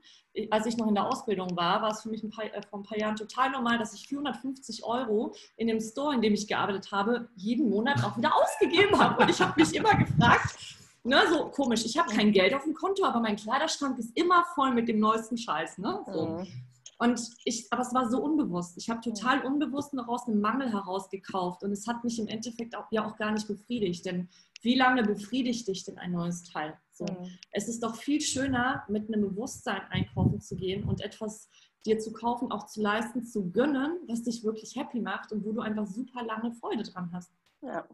als 0.50 0.66
ich 0.66 0.76
noch 0.76 0.88
in 0.88 0.94
der 0.94 1.06
Ausbildung 1.06 1.56
war, 1.56 1.80
war 1.80 1.92
es 1.92 2.02
für 2.02 2.10
mich 2.10 2.22
ein 2.22 2.30
paar, 2.30 2.44
äh, 2.44 2.60
vor 2.68 2.80
ein 2.80 2.82
paar 2.82 2.98
Jahren 2.98 3.16
total 3.16 3.50
normal, 3.50 3.78
dass 3.78 3.94
ich 3.94 4.08
450 4.08 4.84
Euro 4.84 5.34
in 5.56 5.68
dem 5.68 5.80
Store, 5.80 6.14
in 6.14 6.20
dem 6.20 6.34
ich 6.34 6.46
gearbeitet 6.46 6.92
habe, 6.92 7.30
jeden 7.34 7.70
Monat 7.70 8.04
auch 8.04 8.18
wieder 8.18 8.32
ausgegeben 8.36 8.98
habe. 8.98 9.22
Und 9.22 9.30
ich 9.30 9.40
habe 9.40 9.58
mich 9.58 9.74
immer 9.74 9.94
gefragt, 9.94 10.81
ne, 11.12 11.20
so 11.28 11.50
komisch, 11.50 11.84
ich 11.84 11.98
habe 11.98 12.12
kein 12.12 12.32
Geld 12.32 12.54
auf 12.54 12.64
dem 12.64 12.74
Konto, 12.74 13.04
aber 13.04 13.20
mein 13.20 13.36
Kleiderschrank 13.36 13.98
ist 13.98 14.16
immer 14.16 14.44
voll 14.54 14.72
mit 14.72 14.88
dem 14.88 14.98
neuesten 14.98 15.36
Scheiß. 15.36 15.78
Ne? 15.78 16.02
So. 16.06 16.26
Mhm. 16.26 16.48
Und 16.98 17.20
ich, 17.44 17.66
aber 17.70 17.82
es 17.82 17.92
war 17.92 18.08
so 18.08 18.22
unbewusst. 18.22 18.78
Ich 18.78 18.88
habe 18.88 19.00
total 19.00 19.44
unbewusst 19.44 19.92
noch 19.92 20.08
aus 20.08 20.26
einem 20.26 20.40
Mangel 20.40 20.72
heraus 20.72 21.10
gekauft 21.10 21.64
und 21.64 21.72
es 21.72 21.86
hat 21.86 22.04
mich 22.04 22.18
im 22.18 22.28
Endeffekt 22.28 22.76
auch, 22.76 22.86
ja 22.90 23.04
auch 23.04 23.16
gar 23.16 23.32
nicht 23.32 23.48
befriedigt. 23.48 24.06
Denn 24.06 24.28
wie 24.62 24.76
lange 24.76 25.02
befriedigt 25.02 25.66
dich 25.66 25.84
denn 25.84 25.98
ein 25.98 26.12
neues 26.12 26.44
Teil? 26.44 26.78
So. 26.92 27.04
Mhm. 27.04 27.28
Es 27.50 27.68
ist 27.68 27.82
doch 27.82 27.96
viel 27.96 28.20
schöner, 28.20 28.84
mit 28.88 29.08
einem 29.08 29.22
Bewusstsein 29.22 29.82
einkaufen 29.90 30.40
zu 30.40 30.56
gehen 30.56 30.84
und 30.84 31.00
etwas 31.00 31.48
dir 31.84 31.98
zu 31.98 32.12
kaufen, 32.12 32.52
auch 32.52 32.66
zu 32.66 32.80
leisten, 32.80 33.24
zu 33.24 33.50
gönnen, 33.50 33.98
was 34.06 34.22
dich 34.22 34.44
wirklich 34.44 34.76
happy 34.76 35.00
macht 35.00 35.32
und 35.32 35.44
wo 35.44 35.52
du 35.52 35.60
einfach 35.60 35.86
super 35.86 36.22
lange 36.22 36.52
Freude 36.52 36.84
dran 36.84 37.10
hast. 37.12 37.32
Ja, 37.62 37.84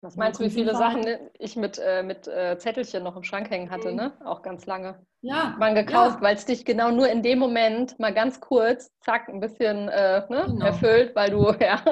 was 0.00 0.16
meinst 0.16 0.40
du, 0.40 0.44
wie 0.44 0.50
viele 0.50 0.74
Sachen 0.74 1.06
ich 1.38 1.56
mit, 1.56 1.78
äh, 1.78 2.02
mit 2.02 2.26
äh, 2.26 2.58
Zettelchen 2.58 3.02
noch 3.02 3.16
im 3.16 3.22
Schrank 3.22 3.50
hängen 3.50 3.70
hatte, 3.70 3.90
mhm. 3.90 3.96
ne? 3.96 4.12
Auch 4.24 4.42
ganz 4.42 4.66
lange. 4.66 5.04
Ja. 5.22 5.54
Man 5.58 5.74
gekauft, 5.74 6.16
ja. 6.16 6.22
weil 6.22 6.36
es 6.36 6.46
dich 6.46 6.64
genau 6.64 6.90
nur 6.90 7.06
in 7.08 7.22
dem 7.22 7.38
Moment 7.38 7.98
mal 7.98 8.12
ganz 8.12 8.40
kurz, 8.40 8.90
zack, 9.02 9.28
ein 9.28 9.38
bisschen 9.38 9.88
äh, 9.88 10.22
ne, 10.30 10.44
genau. 10.46 10.64
erfüllt, 10.64 11.14
weil 11.14 11.30
du 11.30 11.52
ja 11.60 11.82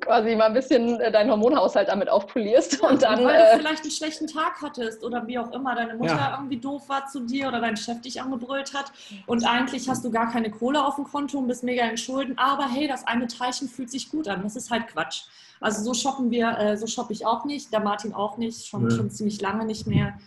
quasi 0.00 0.36
mal 0.36 0.46
ein 0.46 0.52
bisschen 0.52 1.00
äh, 1.00 1.10
deinen 1.10 1.30
Hormonhaushalt 1.30 1.88
damit 1.88 2.10
aufpolierst. 2.10 2.82
Ja, 2.82 2.90
und 2.90 3.02
dann. 3.02 3.24
weil 3.24 3.38
du 3.38 3.42
äh, 3.42 3.58
vielleicht 3.58 3.82
einen 3.82 3.90
schlechten 3.90 4.26
Tag 4.26 4.60
hattest 4.60 5.02
oder 5.02 5.26
wie 5.26 5.38
auch 5.38 5.50
immer, 5.52 5.74
deine 5.74 5.94
Mutter 5.94 6.16
ja. 6.16 6.34
irgendwie 6.36 6.58
doof 6.58 6.88
war 6.88 7.06
zu 7.06 7.20
dir 7.20 7.48
oder 7.48 7.60
dein 7.60 7.78
Chef 7.78 8.02
dich 8.02 8.20
angebrüllt 8.20 8.74
hat 8.74 8.92
und 9.26 9.46
eigentlich 9.46 9.88
hast 9.88 10.04
du 10.04 10.10
gar 10.10 10.30
keine 10.30 10.50
Kohle 10.50 10.84
auf 10.84 10.96
dem 10.96 11.04
Konto 11.04 11.38
und 11.38 11.46
bist 11.46 11.64
mega 11.64 11.84
in 11.86 11.96
Schulden, 11.96 12.36
aber 12.36 12.68
hey, 12.68 12.86
das 12.88 13.06
eine 13.06 13.26
Teilchen 13.26 13.68
fühlt 13.68 13.90
sich 13.90 14.10
gut 14.10 14.28
an. 14.28 14.42
Das 14.42 14.54
ist 14.54 14.70
halt 14.70 14.86
Quatsch. 14.88 15.22
Also 15.60 15.82
so 15.82 15.94
shoppen 15.94 16.30
wir, 16.30 16.58
äh, 16.58 16.76
so 16.76 16.86
shoppe 16.86 17.14
ich 17.14 17.24
auch 17.24 17.46
nicht, 17.46 17.72
der 17.72 17.80
Martin 17.80 18.12
auch 18.12 18.36
nicht, 18.36 18.66
schon, 18.66 18.90
ja. 18.90 18.94
schon 18.94 19.10
ziemlich 19.10 19.40
lange 19.40 19.64
nicht 19.64 19.86
mehr. 19.86 20.18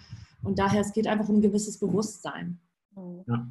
Und 0.43 0.59
daher, 0.59 0.81
es 0.81 0.93
geht 0.93 1.07
einfach 1.07 1.29
um 1.29 1.37
ein 1.37 1.41
gewisses 1.41 1.79
Bewusstsein. 1.79 2.59
Ja. 3.27 3.47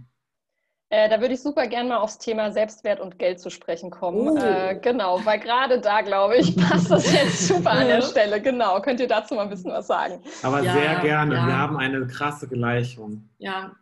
Äh, 0.90 1.10
da 1.10 1.20
würde 1.20 1.34
ich 1.34 1.42
super 1.42 1.66
gerne 1.66 1.90
mal 1.90 1.98
aufs 1.98 2.18
Thema 2.18 2.50
Selbstwert 2.50 2.98
und 2.98 3.18
Geld 3.18 3.40
zu 3.40 3.50
sprechen 3.50 3.90
kommen. 3.90 4.28
Oh. 4.28 4.36
Äh, 4.38 4.78
genau, 4.80 5.20
weil 5.24 5.38
gerade 5.38 5.80
da, 5.80 6.00
glaube 6.00 6.36
ich, 6.36 6.56
passt 6.68 6.90
das 6.90 7.12
jetzt 7.12 7.48
super 7.48 7.72
an 7.72 7.88
der 7.88 8.00
Stelle. 8.00 8.40
Genau, 8.40 8.80
könnt 8.80 9.00
ihr 9.00 9.08
dazu 9.08 9.34
mal 9.34 9.42
ein 9.42 9.50
bisschen 9.50 9.70
was 9.70 9.86
sagen? 9.86 10.22
Aber 10.42 10.62
ja, 10.62 10.72
sehr 10.72 11.00
gerne. 11.00 11.34
Ja. 11.34 11.46
Wir 11.46 11.58
haben 11.58 11.76
eine 11.76 12.06
krasse 12.06 12.48
Gleichung. 12.48 13.28
Ja. 13.38 13.72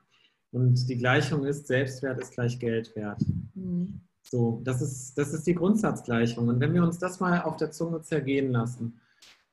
Und 0.50 0.88
die 0.88 0.96
Gleichung 0.96 1.44
ist, 1.44 1.68
Selbstwert 1.68 2.18
ist 2.18 2.32
gleich 2.32 2.58
Geld 2.58 2.94
wert. 2.96 3.20
Mhm. 3.54 4.00
So, 4.22 4.60
das 4.64 4.82
ist, 4.82 5.16
das 5.16 5.32
ist 5.32 5.46
die 5.46 5.54
Grundsatzgleichung. 5.54 6.48
Und 6.48 6.58
wenn 6.58 6.74
wir 6.74 6.82
uns 6.82 6.98
das 6.98 7.20
mal 7.20 7.42
auf 7.42 7.56
der 7.56 7.70
Zunge 7.70 8.02
zergehen 8.02 8.50
lassen, 8.50 9.00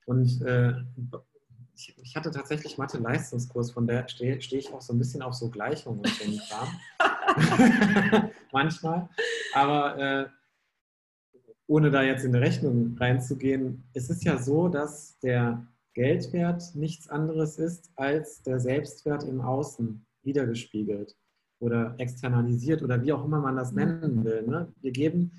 und 0.05 0.41
äh, 0.41 0.73
ich, 1.75 1.95
ich, 2.01 2.15
hatte 2.15 2.31
tatsächlich 2.31 2.77
Mathe-Leistungskurs, 2.77 3.71
von 3.71 3.87
der 3.87 4.07
stehe 4.07 4.41
steh 4.41 4.57
ich 4.57 4.73
auch 4.73 4.81
so 4.81 4.93
ein 4.93 4.99
bisschen 4.99 5.21
auf 5.21 5.33
so 5.33 5.49
Gleichungen 5.49 5.99
und 5.99 6.07
so 6.07 6.39
Kram. 6.47 8.29
Manchmal. 8.51 9.09
Aber 9.53 9.97
äh, 9.97 10.27
ohne 11.67 11.91
da 11.91 12.03
jetzt 12.03 12.25
in 12.25 12.35
eine 12.35 12.45
Rechnung 12.45 12.95
reinzugehen, 12.97 13.83
es 13.93 14.09
ist 14.09 14.23
ja 14.23 14.37
so, 14.37 14.67
dass 14.67 15.17
der 15.19 15.65
Geldwert 15.93 16.75
nichts 16.75 17.09
anderes 17.09 17.57
ist 17.57 17.91
als 17.95 18.41
der 18.43 18.59
Selbstwert 18.59 19.23
im 19.23 19.41
Außen 19.41 20.05
wiedergespiegelt 20.23 21.15
oder 21.59 21.95
externalisiert 21.97 22.81
oder 22.81 23.01
wie 23.01 23.13
auch 23.13 23.23
immer 23.23 23.39
man 23.39 23.55
das 23.55 23.71
nennen 23.71 24.23
will. 24.23 24.43
Ne? 24.43 24.71
Wir 24.81 24.91
geben 24.91 25.31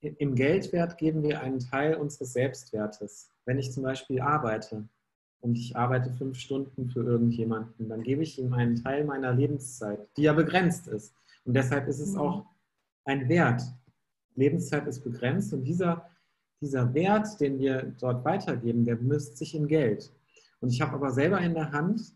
im 0.00 0.34
Geldwert 0.34 0.98
geben 0.98 1.22
wir 1.22 1.40
einen 1.40 1.60
Teil 1.60 1.94
unseres 1.94 2.32
Selbstwertes. 2.32 3.30
Wenn 3.44 3.58
ich 3.58 3.72
zum 3.72 3.84
Beispiel 3.84 4.20
arbeite 4.20 4.88
und 5.40 5.56
ich 5.56 5.76
arbeite 5.76 6.12
fünf 6.12 6.38
Stunden 6.38 6.88
für 6.88 7.04
irgendjemanden, 7.04 7.88
dann 7.88 8.02
gebe 8.02 8.22
ich 8.22 8.38
ihm 8.38 8.52
einen 8.52 8.82
Teil 8.82 9.04
meiner 9.04 9.32
Lebenszeit, 9.32 10.08
die 10.16 10.22
ja 10.22 10.32
begrenzt 10.32 10.88
ist. 10.88 11.14
Und 11.44 11.54
deshalb 11.54 11.88
ist 11.88 12.00
es 12.00 12.12
mhm. 12.14 12.18
auch 12.18 12.46
ein 13.04 13.28
Wert. 13.28 13.62
Lebenszeit 14.34 14.86
ist 14.86 15.02
begrenzt 15.02 15.52
und 15.52 15.64
dieser, 15.64 16.08
dieser 16.60 16.92
Wert, 16.94 17.40
den 17.40 17.58
wir 17.58 17.94
dort 18.00 18.24
weitergeben, 18.24 18.84
der 18.84 18.96
bemisst 18.96 19.38
sich 19.38 19.54
in 19.54 19.68
Geld. 19.68 20.12
Und 20.60 20.70
ich 20.70 20.80
habe 20.80 20.94
aber 20.94 21.10
selber 21.10 21.40
in 21.40 21.54
der 21.54 21.72
Hand, 21.72 22.14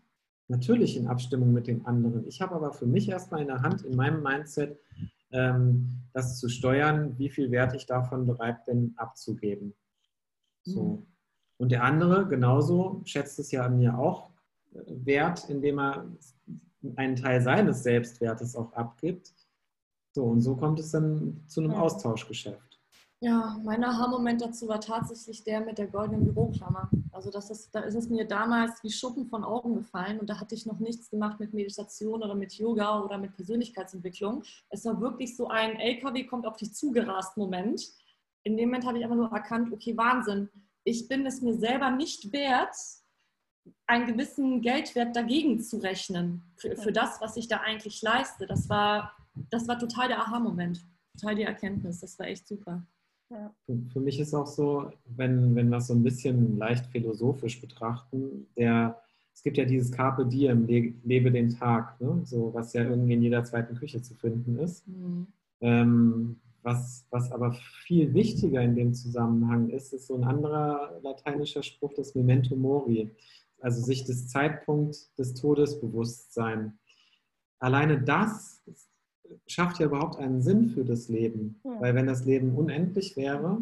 natürlich 0.48 0.96
in 0.96 1.06
Abstimmung 1.06 1.52
mit 1.52 1.66
den 1.66 1.86
anderen, 1.86 2.26
ich 2.26 2.40
habe 2.40 2.54
aber 2.54 2.72
für 2.72 2.86
mich 2.86 3.08
erstmal 3.08 3.40
in 3.40 3.48
der 3.48 3.62
Hand, 3.62 3.82
in 3.82 3.96
meinem 3.96 4.22
Mindset, 4.22 4.78
ähm, 5.30 6.02
das 6.12 6.38
zu 6.38 6.48
steuern, 6.48 7.18
wie 7.18 7.30
viel 7.30 7.50
Wert 7.50 7.74
ich 7.74 7.86
davon 7.86 8.26
bereit 8.26 8.64
bin 8.66 8.94
abzugeben. 8.96 9.74
So. 10.64 11.06
Und 11.62 11.70
der 11.70 11.84
andere 11.84 12.26
genauso 12.26 13.02
schätzt 13.04 13.38
es 13.38 13.52
ja 13.52 13.64
an 13.64 13.78
mir 13.78 13.96
auch 13.96 14.30
äh, 14.74 14.80
wert, 15.04 15.48
indem 15.48 15.78
er 15.78 16.06
einen 16.96 17.14
Teil 17.14 17.40
seines 17.40 17.84
Selbstwertes 17.84 18.56
auch 18.56 18.72
abgibt. 18.72 19.32
So, 20.10 20.24
und 20.24 20.40
so 20.40 20.56
kommt 20.56 20.80
es 20.80 20.90
dann 20.90 21.40
zu 21.46 21.60
einem. 21.60 21.70
Austauschgeschäft. 21.70 22.80
Ja, 23.20 23.60
mein 23.62 23.84
Aha-Moment 23.84 24.42
dazu 24.42 24.66
war 24.66 24.80
tatsächlich 24.80 25.44
der 25.44 25.60
mit 25.60 25.78
der 25.78 25.86
goldenen 25.86 26.24
Büroklammer. 26.24 26.90
Also 27.12 27.30
das 27.30 27.48
ist, 27.48 27.72
da 27.72 27.82
ist 27.82 27.94
es 27.94 28.08
mir 28.08 28.26
damals 28.26 28.82
wie 28.82 28.90
Schuppen 28.90 29.26
von 29.26 29.44
Augen 29.44 29.76
gefallen 29.76 30.18
und 30.18 30.28
da 30.28 30.40
hatte 30.40 30.56
ich 30.56 30.66
noch 30.66 30.80
nichts 30.80 31.10
gemacht 31.10 31.38
mit 31.38 31.54
Meditation 31.54 32.24
oder 32.24 32.34
mit 32.34 32.54
Yoga 32.54 33.04
oder 33.04 33.18
mit 33.18 33.36
Persönlichkeitsentwicklung. 33.36 34.42
Es 34.68 34.84
war 34.84 35.00
wirklich 35.00 35.36
so 35.36 35.46
ein 35.46 35.78
LKW 35.78 36.24
kommt 36.24 36.44
auf 36.44 36.56
dich 36.56 36.74
zugerast 36.74 37.36
Moment. 37.36 37.88
In 38.42 38.56
dem 38.56 38.70
Moment 38.70 38.84
habe 38.84 38.98
ich 38.98 39.04
einfach 39.04 39.14
nur 39.14 39.30
erkannt, 39.30 39.72
okay, 39.72 39.96
Wahnsinn. 39.96 40.48
Ich 40.84 41.08
bin 41.08 41.24
es 41.26 41.40
mir 41.42 41.54
selber 41.54 41.90
nicht 41.90 42.32
wert, 42.32 42.74
einen 43.86 44.06
gewissen 44.06 44.60
Geldwert 44.60 45.14
dagegen 45.14 45.60
zu 45.60 45.78
rechnen 45.78 46.42
für, 46.56 46.76
für 46.76 46.92
das, 46.92 47.20
was 47.20 47.36
ich 47.36 47.48
da 47.48 47.58
eigentlich 47.58 48.02
leiste. 48.02 48.46
Das 48.46 48.68
war, 48.68 49.12
das 49.50 49.68
war 49.68 49.78
total 49.78 50.08
der 50.08 50.20
Aha-Moment, 50.20 50.84
total 51.18 51.36
die 51.36 51.42
Erkenntnis. 51.42 52.00
Das 52.00 52.18
war 52.18 52.26
echt 52.26 52.48
super. 52.48 52.84
Ja. 53.30 53.54
Für 53.92 54.00
mich 54.00 54.20
ist 54.20 54.34
auch 54.34 54.46
so, 54.46 54.90
wenn, 55.06 55.54
wenn 55.54 55.70
wir 55.70 55.78
es 55.78 55.86
so 55.86 55.94
ein 55.94 56.02
bisschen 56.02 56.58
leicht 56.58 56.86
philosophisch 56.86 57.60
betrachten, 57.60 58.46
der, 58.56 59.00
es 59.32 59.42
gibt 59.42 59.56
ja 59.56 59.64
dieses 59.64 59.90
Carpe 59.90 60.26
Diem, 60.26 60.66
lebe 60.66 61.30
den 61.30 61.48
Tag, 61.48 61.98
ne? 62.00 62.20
so, 62.24 62.52
was 62.52 62.72
ja 62.74 62.84
irgendwie 62.84 63.14
in 63.14 63.22
jeder 63.22 63.42
zweiten 63.44 63.74
Küche 63.76 64.02
zu 64.02 64.14
finden 64.14 64.58
ist. 64.58 64.86
Mhm. 64.86 65.26
Ähm, 65.60 66.40
was, 66.62 67.06
was 67.10 67.32
aber 67.32 67.52
viel 67.84 68.14
wichtiger 68.14 68.62
in 68.62 68.74
dem 68.74 68.94
Zusammenhang 68.94 69.68
ist, 69.70 69.92
ist 69.92 70.06
so 70.06 70.14
ein 70.14 70.24
anderer 70.24 71.00
lateinischer 71.02 71.62
Spruch, 71.62 71.92
das 71.94 72.14
Memento 72.14 72.54
Mori, 72.56 73.10
also 73.60 73.80
sich 73.80 74.04
des 74.04 74.28
Zeitpunkt 74.28 75.18
des 75.18 75.34
Todes 75.34 75.80
bewusst 75.80 76.34
sein. 76.34 76.78
Alleine 77.58 78.00
das 78.00 78.62
schafft 79.46 79.78
ja 79.80 79.86
überhaupt 79.86 80.18
einen 80.18 80.42
Sinn 80.42 80.68
für 80.70 80.84
das 80.84 81.08
Leben. 81.08 81.60
Ja. 81.64 81.80
Weil 81.80 81.94
wenn 81.94 82.06
das 82.06 82.24
Leben 82.24 82.54
unendlich 82.54 83.16
wäre, 83.16 83.58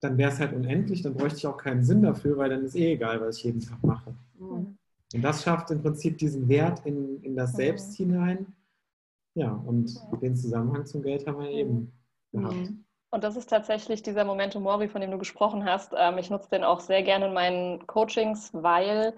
dann 0.00 0.16
wäre 0.16 0.30
es 0.30 0.38
halt 0.38 0.52
unendlich, 0.52 1.02
dann 1.02 1.14
bräuchte 1.14 1.38
ich 1.38 1.46
auch 1.46 1.56
keinen 1.56 1.82
Sinn 1.82 2.02
dafür, 2.02 2.36
weil 2.36 2.50
dann 2.50 2.64
ist 2.64 2.76
eh 2.76 2.92
egal, 2.92 3.20
was 3.20 3.38
ich 3.38 3.44
jeden 3.44 3.60
Tag 3.60 3.82
mache. 3.82 4.14
Mhm. 4.38 4.78
Und 5.14 5.22
das 5.22 5.42
schafft 5.42 5.70
im 5.70 5.82
Prinzip 5.82 6.18
diesen 6.18 6.48
Wert 6.48 6.84
in, 6.84 7.22
in 7.22 7.34
das 7.34 7.54
Selbst 7.54 7.94
hinein. 7.94 8.46
Ja, 9.38 9.52
und 9.52 9.94
ja. 9.94 10.18
den 10.18 10.34
Zusammenhang 10.34 10.84
zum 10.84 11.00
Geld 11.00 11.24
haben 11.26 11.38
wir 11.38 11.48
eben 11.48 11.92
mhm. 12.32 12.40
gehabt. 12.40 12.70
Und 13.10 13.24
das 13.24 13.36
ist 13.36 13.48
tatsächlich 13.48 14.02
dieser 14.02 14.24
Momento 14.24 14.58
Mori, 14.58 14.88
von 14.88 15.00
dem 15.00 15.12
du 15.12 15.18
gesprochen 15.18 15.64
hast. 15.64 15.94
Ähm, 15.96 16.18
ich 16.18 16.28
nutze 16.28 16.50
den 16.50 16.64
auch 16.64 16.80
sehr 16.80 17.04
gerne 17.04 17.28
in 17.28 17.34
meinen 17.34 17.86
Coachings, 17.86 18.50
weil 18.52 19.14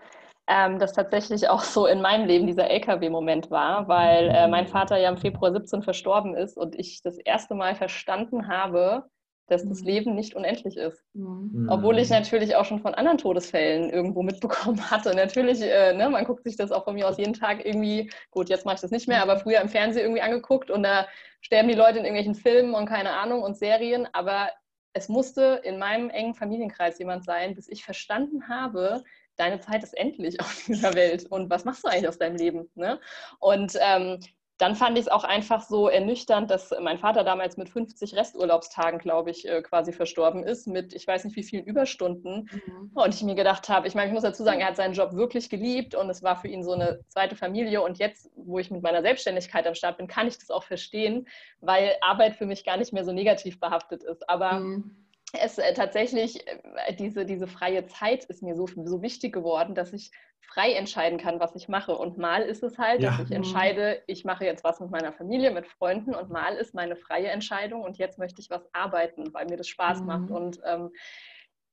ähm, 0.46 0.78
das 0.78 0.92
tatsächlich 0.92 1.48
auch 1.48 1.62
so 1.62 1.86
in 1.86 2.02
meinem 2.02 2.26
Leben 2.26 2.46
dieser 2.46 2.68
LKW-Moment 2.68 3.50
war, 3.50 3.88
weil 3.88 4.28
äh, 4.28 4.46
mein 4.46 4.66
Vater 4.66 4.98
ja 4.98 5.08
im 5.08 5.16
Februar 5.16 5.52
17 5.52 5.82
verstorben 5.82 6.34
ist 6.36 6.58
und 6.58 6.78
ich 6.78 7.00
das 7.02 7.16
erste 7.16 7.54
Mal 7.54 7.74
verstanden 7.74 8.46
habe, 8.46 9.08
dass 9.50 9.68
das 9.68 9.80
mhm. 9.80 9.86
Leben 9.86 10.14
nicht 10.14 10.34
unendlich 10.34 10.76
ist. 10.76 11.04
Mhm. 11.14 11.68
Obwohl 11.70 11.98
ich 11.98 12.08
natürlich 12.10 12.54
auch 12.56 12.64
schon 12.64 12.80
von 12.80 12.94
anderen 12.94 13.18
Todesfällen 13.18 13.90
irgendwo 13.90 14.22
mitbekommen 14.22 14.80
hatte. 14.90 15.14
Natürlich, 15.14 15.60
äh, 15.60 15.92
ne, 15.92 16.08
man 16.08 16.24
guckt 16.24 16.44
sich 16.44 16.56
das 16.56 16.70
auch 16.72 16.84
von 16.84 16.94
mir 16.94 17.08
aus 17.08 17.18
jeden 17.18 17.34
Tag 17.34 17.64
irgendwie, 17.64 18.10
gut, 18.30 18.48
jetzt 18.48 18.64
mache 18.64 18.76
ich 18.76 18.80
das 18.80 18.90
nicht 18.90 19.08
mehr, 19.08 19.22
aber 19.22 19.38
früher 19.38 19.60
im 19.60 19.68
Fernsehen 19.68 20.04
irgendwie 20.04 20.22
angeguckt 20.22 20.70
und 20.70 20.82
da 20.82 21.06
sterben 21.40 21.68
die 21.68 21.74
Leute 21.74 21.98
in 21.98 22.04
irgendwelchen 22.04 22.34
Filmen 22.34 22.74
und 22.74 22.86
keine 22.86 23.12
Ahnung 23.12 23.42
und 23.42 23.56
Serien, 23.56 24.06
aber 24.12 24.50
es 24.92 25.08
musste 25.08 25.60
in 25.64 25.78
meinem 25.78 26.10
engen 26.10 26.34
Familienkreis 26.34 26.98
jemand 26.98 27.24
sein, 27.24 27.54
bis 27.54 27.68
ich 27.68 27.84
verstanden 27.84 28.48
habe, 28.48 29.02
deine 29.36 29.60
Zeit 29.60 29.82
ist 29.82 29.96
endlich 29.96 30.38
auf 30.40 30.64
dieser 30.66 30.94
Welt 30.94 31.26
und 31.30 31.50
was 31.50 31.64
machst 31.64 31.84
du 31.84 31.88
eigentlich 31.88 32.08
aus 32.08 32.18
deinem 32.18 32.36
Leben? 32.36 32.70
Ne? 32.74 33.00
Und 33.38 33.76
ähm, 33.80 34.20
dann 34.60 34.76
fand 34.76 34.98
ich 34.98 35.06
es 35.06 35.08
auch 35.08 35.24
einfach 35.24 35.62
so 35.62 35.88
ernüchternd, 35.88 36.50
dass 36.50 36.74
mein 36.82 36.98
Vater 36.98 37.24
damals 37.24 37.56
mit 37.56 37.70
50 37.70 38.14
Resturlaubstagen, 38.14 38.98
glaube 38.98 39.30
ich, 39.30 39.48
äh, 39.48 39.62
quasi 39.62 39.90
verstorben 39.90 40.44
ist, 40.44 40.66
mit 40.66 40.92
ich 40.92 41.06
weiß 41.06 41.24
nicht 41.24 41.34
wie 41.34 41.42
vielen 41.42 41.64
Überstunden. 41.64 42.50
Mhm. 42.52 42.90
Und 42.92 43.14
ich 43.14 43.22
mir 43.22 43.34
gedacht 43.34 43.70
habe, 43.70 43.88
ich 43.88 43.94
meine, 43.94 44.08
ich 44.08 44.12
muss 44.12 44.22
dazu 44.22 44.44
sagen, 44.44 44.60
er 44.60 44.66
hat 44.68 44.76
seinen 44.76 44.92
Job 44.92 45.14
wirklich 45.14 45.48
geliebt 45.48 45.94
und 45.94 46.10
es 46.10 46.22
war 46.22 46.36
für 46.36 46.48
ihn 46.48 46.62
so 46.62 46.72
eine 46.72 47.00
zweite 47.08 47.36
Familie. 47.36 47.80
Und 47.80 47.98
jetzt, 47.98 48.30
wo 48.36 48.58
ich 48.58 48.70
mit 48.70 48.82
meiner 48.82 49.00
Selbstständigkeit 49.00 49.66
am 49.66 49.74
Start 49.74 49.96
bin, 49.96 50.08
kann 50.08 50.28
ich 50.28 50.36
das 50.36 50.50
auch 50.50 50.64
verstehen, 50.64 51.26
weil 51.62 51.94
Arbeit 52.02 52.36
für 52.36 52.44
mich 52.44 52.62
gar 52.62 52.76
nicht 52.76 52.92
mehr 52.92 53.04
so 53.06 53.12
negativ 53.12 53.60
behaftet 53.60 54.02
ist. 54.02 54.28
Aber 54.28 54.60
mhm 54.60 54.94
es 55.32 55.58
äh, 55.58 55.74
tatsächlich, 55.74 56.46
äh, 56.46 56.94
diese, 56.94 57.24
diese 57.24 57.46
freie 57.46 57.86
Zeit 57.86 58.24
ist 58.24 58.42
mir 58.42 58.56
so, 58.56 58.66
so 58.66 59.02
wichtig 59.02 59.32
geworden, 59.32 59.74
dass 59.74 59.92
ich 59.92 60.10
frei 60.40 60.72
entscheiden 60.72 61.18
kann, 61.18 61.38
was 61.38 61.54
ich 61.54 61.68
mache. 61.68 61.96
Und 61.96 62.18
mal 62.18 62.42
ist 62.42 62.62
es 62.62 62.78
halt, 62.78 63.02
ja. 63.02 63.10
dass 63.10 63.20
ich 63.20 63.30
entscheide, 63.30 64.02
ich 64.06 64.24
mache 64.24 64.44
jetzt 64.44 64.64
was 64.64 64.80
mit 64.80 64.90
meiner 64.90 65.12
Familie, 65.12 65.50
mit 65.50 65.66
Freunden 65.66 66.14
und 66.14 66.30
mal 66.30 66.54
ist 66.56 66.74
meine 66.74 66.96
freie 66.96 67.28
Entscheidung 67.28 67.82
und 67.82 67.98
jetzt 67.98 68.18
möchte 68.18 68.40
ich 68.40 68.50
was 68.50 68.62
arbeiten, 68.72 69.32
weil 69.32 69.46
mir 69.46 69.56
das 69.56 69.68
Spaß 69.68 70.00
mhm. 70.00 70.06
macht. 70.06 70.30
Und 70.30 70.60
ähm, 70.64 70.90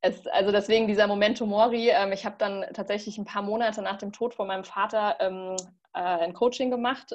es, 0.02 0.28
also 0.28 0.52
deswegen 0.52 0.88
dieser 0.88 1.08
Momento 1.08 1.46
Mori. 1.46 1.90
Ähm, 1.90 2.12
ich 2.12 2.26
habe 2.26 2.36
dann 2.38 2.66
tatsächlich 2.74 3.18
ein 3.18 3.26
paar 3.26 3.42
Monate 3.42 3.82
nach 3.82 3.98
dem 3.98 4.12
Tod 4.12 4.34
von 4.34 4.48
meinem 4.48 4.64
Vater 4.64 5.18
ähm, 5.20 5.56
äh, 5.94 6.00
ein 6.00 6.34
Coaching 6.34 6.70
gemacht. 6.70 7.14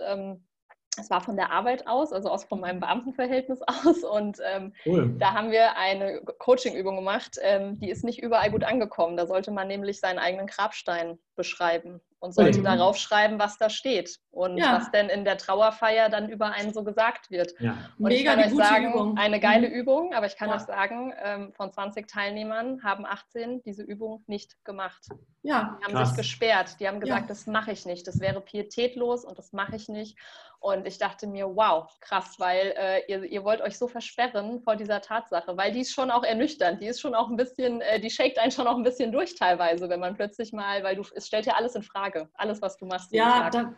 Es 0.99 1.09
war 1.09 1.23
von 1.23 1.37
der 1.37 1.51
Arbeit 1.51 1.87
aus, 1.87 2.13
also 2.13 2.29
aus 2.29 2.45
von 2.45 2.61
meinem 2.61 2.81
Beamtenverhältnis 2.81 3.61
aus. 3.67 4.05
Und 4.05 4.39
ähm, 4.45 4.75
cool. 4.85 5.15
da 5.19 5.33
haben 5.33 5.51
wir 5.51 5.77
eine 5.77 6.21
Coaching-Übung 6.39 6.97
gemacht, 6.97 7.39
ähm, 7.41 7.79
die 7.79 7.91
ist 7.91 8.05
nicht 8.05 8.23
überall 8.23 8.51
gut 8.51 8.65
angekommen. 8.65 9.17
Da 9.17 9.27
sollte 9.27 9.51
man 9.51 9.69
nämlich 9.69 10.01
seinen 10.01 10.19
eigenen 10.19 10.47
Grabstein 10.47 11.19
beschreiben 11.35 12.01
und 12.23 12.35
sollte 12.35 12.61
mhm. 12.61 12.65
darauf 12.65 12.97
schreiben, 12.97 13.41
was 13.41 13.59
da 13.59 13.69
steht 13.69 14.21
und 14.31 14.57
ja. 14.57 14.77
was 14.77 14.93
denn 14.93 15.09
in 15.09 15.25
der 15.25 15.39
Trauerfeier 15.39 16.09
dann 16.09 16.29
über 16.29 16.53
einen 16.53 16.73
so 16.73 16.85
gesagt 16.85 17.33
wird. 17.33 17.53
Ja. 17.59 17.77
Und 17.99 18.09
Mega 18.09 18.15
ich 18.15 18.25
kann 18.25 18.39
euch 18.39 18.57
sagen, 18.57 18.93
Übung. 18.93 19.19
eine 19.19 19.41
geile 19.41 19.69
mhm. 19.69 19.75
Übung, 19.75 20.15
aber 20.15 20.27
ich 20.27 20.37
kann 20.37 20.49
ja. 20.49 20.55
euch 20.55 20.63
sagen, 20.63 21.13
ähm, 21.21 21.53
von 21.53 21.73
20 21.73 22.07
Teilnehmern 22.07 22.85
haben 22.85 23.05
18 23.05 23.63
diese 23.65 23.83
Übung 23.83 24.23
nicht 24.29 24.65
gemacht. 24.65 25.09
Ja. 25.43 25.77
Die 25.81 25.85
haben 25.85 25.95
Krass. 25.95 26.11
sich 26.11 26.19
gesperrt, 26.19 26.77
die 26.79 26.87
haben 26.87 27.01
gesagt, 27.01 27.29
das 27.29 27.49
mache 27.49 27.73
ich 27.73 27.87
nicht, 27.87 28.07
das 28.07 28.21
wäre 28.21 28.41
pietätlos 28.41 29.25
und 29.25 29.37
das 29.37 29.53
mache 29.53 29.75
ich 29.75 29.89
nicht. 29.89 30.17
Und 30.63 30.87
ich 30.87 30.99
dachte 30.99 31.27
mir, 31.27 31.57
wow, 31.57 31.93
krass, 31.99 32.37
weil 32.39 32.73
äh, 32.79 33.01
ihr, 33.09 33.25
ihr 33.25 33.43
wollt 33.43 33.61
euch 33.61 33.77
so 33.77 33.89
versperren 33.89 34.61
vor 34.61 34.77
dieser 34.77 35.01
Tatsache, 35.01 35.57
weil 35.57 35.73
die 35.73 35.81
ist 35.81 35.93
schon 35.93 36.13
auch 36.13 36.23
ernüchternd, 36.23 36.81
die 36.81 36.87
ist 36.87 37.01
schon 37.01 37.17
auch 37.17 37.29
ein 37.29 37.37
bisschen, 37.37 37.81
äh, 37.81 37.99
die 37.99 38.11
shakt 38.11 38.39
einen 38.39 38.53
schon 38.53 38.69
auch 38.69 38.77
ein 38.77 38.85
bisschen 38.85 39.11
durch 39.11 39.35
teilweise, 39.35 39.89
wenn 39.89 39.99
man 39.99 40.15
plötzlich 40.15 40.53
mal, 40.53 40.85
weil 40.85 40.95
du, 40.95 41.03
es 41.17 41.27
stellt 41.33 41.47
ja 41.47 41.55
alles 41.55 41.75
in 41.75 41.83
Frage, 41.83 42.29
alles, 42.35 42.61
was 42.61 42.77
du 42.77 42.85
machst. 42.85 43.11
Ja, 43.11 43.49
da, 43.49 43.73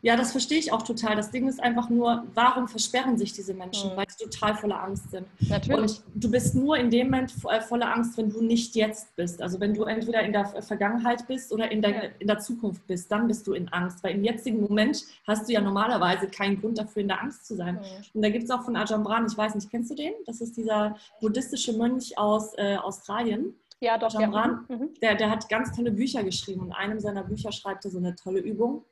Ja, 0.00 0.14
das 0.14 0.30
verstehe 0.30 0.58
ich 0.58 0.72
auch 0.72 0.82
total. 0.82 1.16
Das 1.16 1.32
Ding 1.32 1.48
ist 1.48 1.60
einfach 1.60 1.90
nur, 1.90 2.24
warum 2.34 2.68
versperren 2.68 3.18
sich 3.18 3.32
diese 3.32 3.52
Menschen? 3.52 3.90
Mhm. 3.90 3.96
Weil 3.96 4.06
sie 4.08 4.24
total 4.26 4.54
voller 4.54 4.80
Angst 4.80 5.10
sind. 5.10 5.26
Natürlich. 5.40 5.76
Und 5.80 6.02
du 6.14 6.30
bist 6.30 6.54
nur 6.54 6.76
in 6.76 6.88
dem 6.88 7.08
Moment 7.08 7.34
äh, 7.50 7.60
voller 7.60 7.92
Angst, 7.92 8.16
wenn 8.16 8.30
du 8.30 8.42
nicht 8.42 8.76
jetzt 8.76 9.16
bist. 9.16 9.42
Also 9.42 9.58
wenn 9.58 9.74
du 9.74 9.82
entweder 9.82 10.22
in 10.22 10.32
der 10.32 10.46
Vergangenheit 10.62 11.26
bist 11.26 11.52
oder 11.52 11.70
in 11.70 11.82
der, 11.82 11.90
ja. 11.90 12.00
in 12.20 12.28
der 12.28 12.38
Zukunft 12.38 12.86
bist, 12.86 13.10
dann 13.10 13.26
bist 13.26 13.44
du 13.48 13.54
in 13.54 13.68
Angst. 13.70 14.04
Weil 14.04 14.14
im 14.14 14.22
jetzigen 14.22 14.60
Moment 14.60 15.04
hast 15.26 15.48
du 15.48 15.52
ja 15.52 15.60
normalerweise 15.60 16.28
keinen 16.28 16.60
Grund 16.60 16.78
dafür, 16.78 17.02
in 17.02 17.08
der 17.08 17.20
Angst 17.20 17.44
zu 17.44 17.56
sein. 17.56 17.74
Mhm. 17.74 18.04
Und 18.14 18.22
da 18.22 18.30
gibt 18.30 18.44
es 18.44 18.50
auch 18.50 18.62
von 18.62 18.76
Ajahn 18.76 19.02
Brahm, 19.02 19.26
ich 19.26 19.36
weiß 19.36 19.56
nicht, 19.56 19.68
kennst 19.68 19.90
du 19.90 19.96
den? 19.96 20.12
Das 20.26 20.40
ist 20.40 20.56
dieser 20.56 20.96
buddhistische 21.20 21.72
Mönch 21.72 22.16
aus 22.16 22.56
äh, 22.56 22.76
Australien. 22.76 23.56
Ja, 23.80 23.98
doch. 23.98 24.12
Brahm, 24.12 24.66
ja. 24.68 24.76
Mhm. 24.76 24.94
der, 25.00 25.14
der 25.14 25.30
hat 25.30 25.48
ganz 25.48 25.74
tolle 25.74 25.90
Bücher 25.90 26.22
geschrieben. 26.22 26.60
Und 26.60 26.66
in 26.68 26.72
einem 26.74 27.00
seiner 27.00 27.24
Bücher 27.24 27.50
schreibt 27.50 27.84
er 27.84 27.90
so 27.90 27.98
eine 27.98 28.14
tolle 28.14 28.40
Übung 28.40 28.84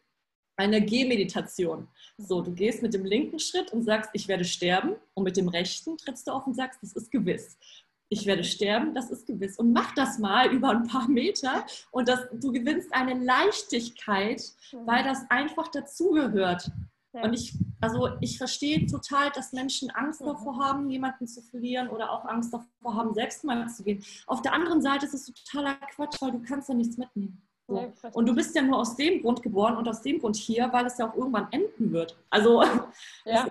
eine 0.58 0.84
Gehmeditation. 0.84 1.88
So, 2.18 2.42
du 2.42 2.52
gehst 2.52 2.82
mit 2.82 2.92
dem 2.92 3.04
linken 3.04 3.38
Schritt 3.38 3.72
und 3.72 3.84
sagst, 3.84 4.10
ich 4.12 4.26
werde 4.28 4.44
sterben. 4.44 4.96
Und 5.14 5.24
mit 5.24 5.36
dem 5.36 5.48
rechten 5.48 5.96
trittst 5.96 6.26
du 6.26 6.32
auf 6.32 6.46
und 6.46 6.54
sagst, 6.54 6.82
das 6.82 6.92
ist 6.92 7.10
gewiss. 7.10 7.56
Ich 8.10 8.26
werde 8.26 8.42
sterben, 8.42 8.94
das 8.94 9.10
ist 9.10 9.26
gewiss. 9.26 9.56
Und 9.58 9.72
mach 9.72 9.94
das 9.94 10.18
mal 10.18 10.50
über 10.50 10.70
ein 10.70 10.86
paar 10.86 11.08
Meter 11.08 11.64
und 11.90 12.08
das, 12.08 12.26
du 12.32 12.52
gewinnst 12.52 12.92
eine 12.92 13.14
Leichtigkeit, 13.22 14.42
weil 14.72 15.04
das 15.04 15.30
einfach 15.30 15.68
dazugehört. 15.68 16.70
Ja. 17.12 17.22
Und 17.22 17.32
ich, 17.32 17.54
also 17.80 18.10
ich 18.20 18.36
verstehe 18.36 18.86
total, 18.86 19.30
dass 19.30 19.52
Menschen 19.52 19.90
Angst 19.90 20.20
davor 20.20 20.58
haben, 20.58 20.90
jemanden 20.90 21.26
zu 21.26 21.40
verlieren 21.42 21.88
oder 21.88 22.12
auch 22.12 22.24
Angst 22.26 22.52
davor 22.52 22.94
haben, 22.94 23.14
selbst 23.14 23.44
mal 23.44 23.66
zu 23.68 23.82
gehen. 23.82 24.04
Auf 24.26 24.42
der 24.42 24.52
anderen 24.52 24.82
Seite 24.82 25.06
ist 25.06 25.14
es 25.14 25.24
totaler 25.26 25.74
Quatsch, 25.94 26.20
weil 26.20 26.32
du 26.32 26.42
kannst 26.42 26.68
ja 26.68 26.74
nichts 26.74 26.98
mitnehmen. 26.98 27.42
So. 27.66 27.92
Und 28.12 28.26
du 28.26 28.34
bist 28.34 28.54
ja 28.54 28.62
nur 28.62 28.78
aus 28.78 28.96
dem 28.96 29.20
Grund 29.20 29.42
geboren 29.42 29.76
und 29.76 29.86
aus 29.88 30.00
dem 30.00 30.18
Grund 30.18 30.36
hier, 30.36 30.72
weil 30.72 30.86
es 30.86 30.96
ja 30.98 31.10
auch 31.10 31.14
irgendwann 31.14 31.48
enden 31.50 31.92
wird. 31.92 32.16
Also 32.30 32.62
ja. 33.24 33.46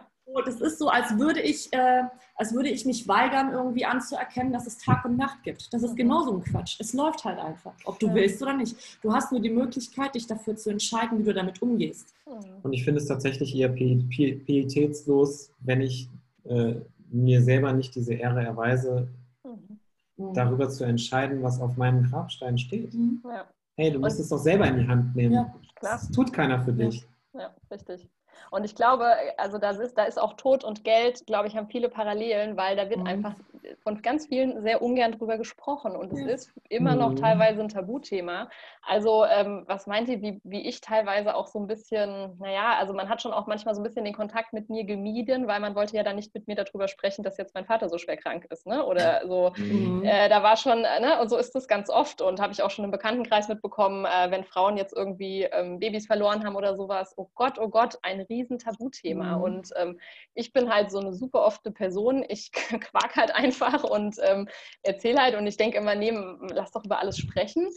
Das, 0.46 0.60
ist 0.62 0.80
so, 0.80 0.90
als 0.90 1.18
würde 1.18 1.42
ich, 1.42 1.72
äh, 1.74 2.04
als 2.36 2.54
würde 2.54 2.70
ich 2.70 2.86
mich 2.86 3.08
weigern, 3.08 3.52
irgendwie 3.54 3.86
anzuerkennen, 3.86 4.52
dass 4.52 4.68
es 4.68 4.78
Tag 4.78 5.06
und 5.06 5.18
Nacht 5.18 5.44
gibt. 5.44 5.74
Das 5.74 5.84
ist 5.84 5.94
mhm. 5.94 5.98
genauso 5.98 6.36
ein 6.36 6.44
Quatsch. 6.44 6.78
Es 6.80 6.94
läuft 6.94 7.24
halt 7.24 7.40
einfach, 7.40 7.74
ob 7.86 8.00
du 8.00 8.08
ja. 8.08 8.16
willst 8.16 8.42
oder 8.42 8.54
nicht. 8.54 8.76
Du 9.02 9.14
hast 9.14 9.32
nur 9.32 9.42
die 9.42 9.50
Möglichkeit, 9.50 10.16
dich 10.16 10.28
dafür 10.28 10.56
zu 10.56 10.70
entscheiden, 10.70 11.20
wie 11.20 11.24
du 11.24 11.34
damit 11.34 11.62
umgehst. 11.62 12.14
Mhm. 12.26 12.62
Und 12.64 12.74
ich 12.74 12.84
finde 12.84 13.00
es 13.00 13.08
tatsächlich 13.08 13.56
eher 13.56 13.70
pietätslos, 13.70 15.52
wenn 15.60 15.82
ich 15.82 16.10
äh, 16.44 16.76
mir 17.10 17.42
selber 17.42 17.74
nicht 17.74 17.96
diese 17.96 18.14
Ehre 18.14 18.44
erweise, 18.44 19.08
mhm. 19.44 20.34
darüber 20.34 20.70
zu 20.70 20.84
entscheiden, 20.84 21.42
was 21.42 21.62
auf 21.62 21.78
meinem 21.78 22.04
Grabstein 22.04 22.58
steht. 22.58 22.94
Mhm. 22.94 23.22
Ja. 23.24 23.46
Hey, 23.76 23.92
du 23.92 24.00
musst 24.00 24.18
und, 24.18 24.24
es 24.24 24.30
doch 24.30 24.40
selber 24.40 24.68
in 24.68 24.80
die 24.80 24.88
Hand 24.88 25.16
nehmen. 25.16 25.34
Ja, 25.34 25.56
das 25.82 26.12
tut 26.12 26.34
keiner 26.34 26.60
für 26.62 26.74
dich. 26.74 27.06
Ja, 27.34 27.54
richtig. 27.72 28.10
Und 28.52 28.64
ich 28.64 28.76
glaube, 28.76 29.06
also 29.38 29.58
das 29.58 29.80
ist, 29.80 29.98
da 29.98 30.04
ist 30.04 30.20
auch 30.20 30.34
Tod 30.34 30.64
und 30.64 30.84
Geld, 30.84 31.26
glaube 31.26 31.48
ich, 31.48 31.56
haben 31.56 31.68
viele 31.68 31.90
Parallelen, 31.90 32.58
weil 32.58 32.76
da 32.76 32.90
wird 32.90 33.00
mhm. 33.00 33.08
einfach 33.08 33.36
von 33.84 34.02
ganz 34.02 34.28
vielen 34.28 34.62
sehr 34.62 34.82
ungern 34.82 35.14
drüber 35.14 35.38
gesprochen 35.38 35.96
und 35.96 36.12
es 36.14 36.22
ja. 36.22 36.28
ist 36.28 36.54
immer 36.70 36.96
noch 36.96 37.12
mhm. 37.12 37.16
teilweise 37.18 37.62
ein 37.62 37.70
Tabuthema. 37.70 38.50
Also 38.82 39.26
ähm, 39.26 39.64
was 39.68 39.88
meint 39.88 40.08
ihr, 40.08 40.22
wie, 40.22 40.40
wie 40.44 40.68
ich 40.68 40.82
teilweise 40.82 41.36
auch 41.36 41.48
so 41.48 41.60
ein 41.60 41.68
bisschen, 41.68 42.38
naja, 42.40 42.76
also 42.80 42.94
man 42.94 43.10
hat 43.10 43.22
schon 43.22 43.34
auch 43.34 43.48
manchmal 43.48 43.76
so 43.76 43.82
ein 43.82 43.84
bisschen 43.84 44.06
den 44.06 44.14
Kontakt 44.14 44.54
mit 44.54 44.70
mir 44.70 44.86
gemieden, 44.86 45.48
weil 45.48 45.60
man 45.60 45.76
wollte 45.76 45.98
ja 45.98 46.04
dann 46.04 46.16
nicht 46.16 46.34
mit 46.34 46.48
mir 46.48 46.56
darüber 46.56 46.88
sprechen, 46.88 47.24
dass 47.24 47.38
jetzt 47.38 47.54
mein 47.54 47.66
Vater 47.66 47.90
so 47.90 47.98
schwer 47.98 48.18
krank 48.18 48.46
ist, 48.50 48.66
ne? 48.66 48.86
Oder 48.86 49.28
so, 49.28 49.52
mhm. 49.58 50.04
äh, 50.06 50.30
da 50.30 50.44
war 50.44 50.56
schon, 50.56 50.84
äh, 50.84 51.00
ne? 51.00 51.20
Und 51.20 51.30
so 51.30 51.38
ist 51.38 51.54
das 51.54 51.68
ganz 51.68 51.90
oft 51.90 52.22
und 52.22 52.40
habe 52.40 52.54
ich 52.54 52.64
auch 52.64 52.70
schon 52.70 52.86
im 52.86 52.92
Bekanntenkreis 52.92 53.48
mitbekommen, 53.48 54.06
äh, 54.06 54.32
wenn 54.32 54.44
Frauen 54.44 54.78
jetzt 54.78 54.96
irgendwie 54.96 55.44
ähm, 55.44 55.80
Babys 55.80 56.08
verloren 56.08 56.46
haben 56.46 56.56
oder 56.56 56.76
sowas, 56.76 57.14
oh 57.18 57.28
Gott, 57.36 57.60
oh 57.60 57.68
Gott, 57.68 57.98
ein 58.04 58.22
riesen 58.30 58.60
Tabuthema. 58.60 59.38
Mhm. 59.38 59.44
Und 59.44 59.70
ähm, 59.78 60.00
ich 60.34 60.54
bin 60.54 60.70
halt 60.70 60.92
so 60.92 61.00
eine 61.00 61.14
super 61.14 61.44
offene 61.44 61.74
Person. 61.74 62.26
Ich 62.28 62.52
quak 62.54 63.16
halt 63.16 63.34
einfach 63.34 63.84
und 63.84 64.18
ähm, 64.24 64.48
erzähle 64.84 65.22
halt 65.22 65.36
und 65.36 65.48
ich 65.48 65.58
denke 65.58 65.78
immer, 65.78 65.96
nee, 65.96 66.12
lass 66.52 66.72
doch 66.72 66.86
über 66.86 67.00
alles 67.00 67.18
sprechen. 67.18 67.68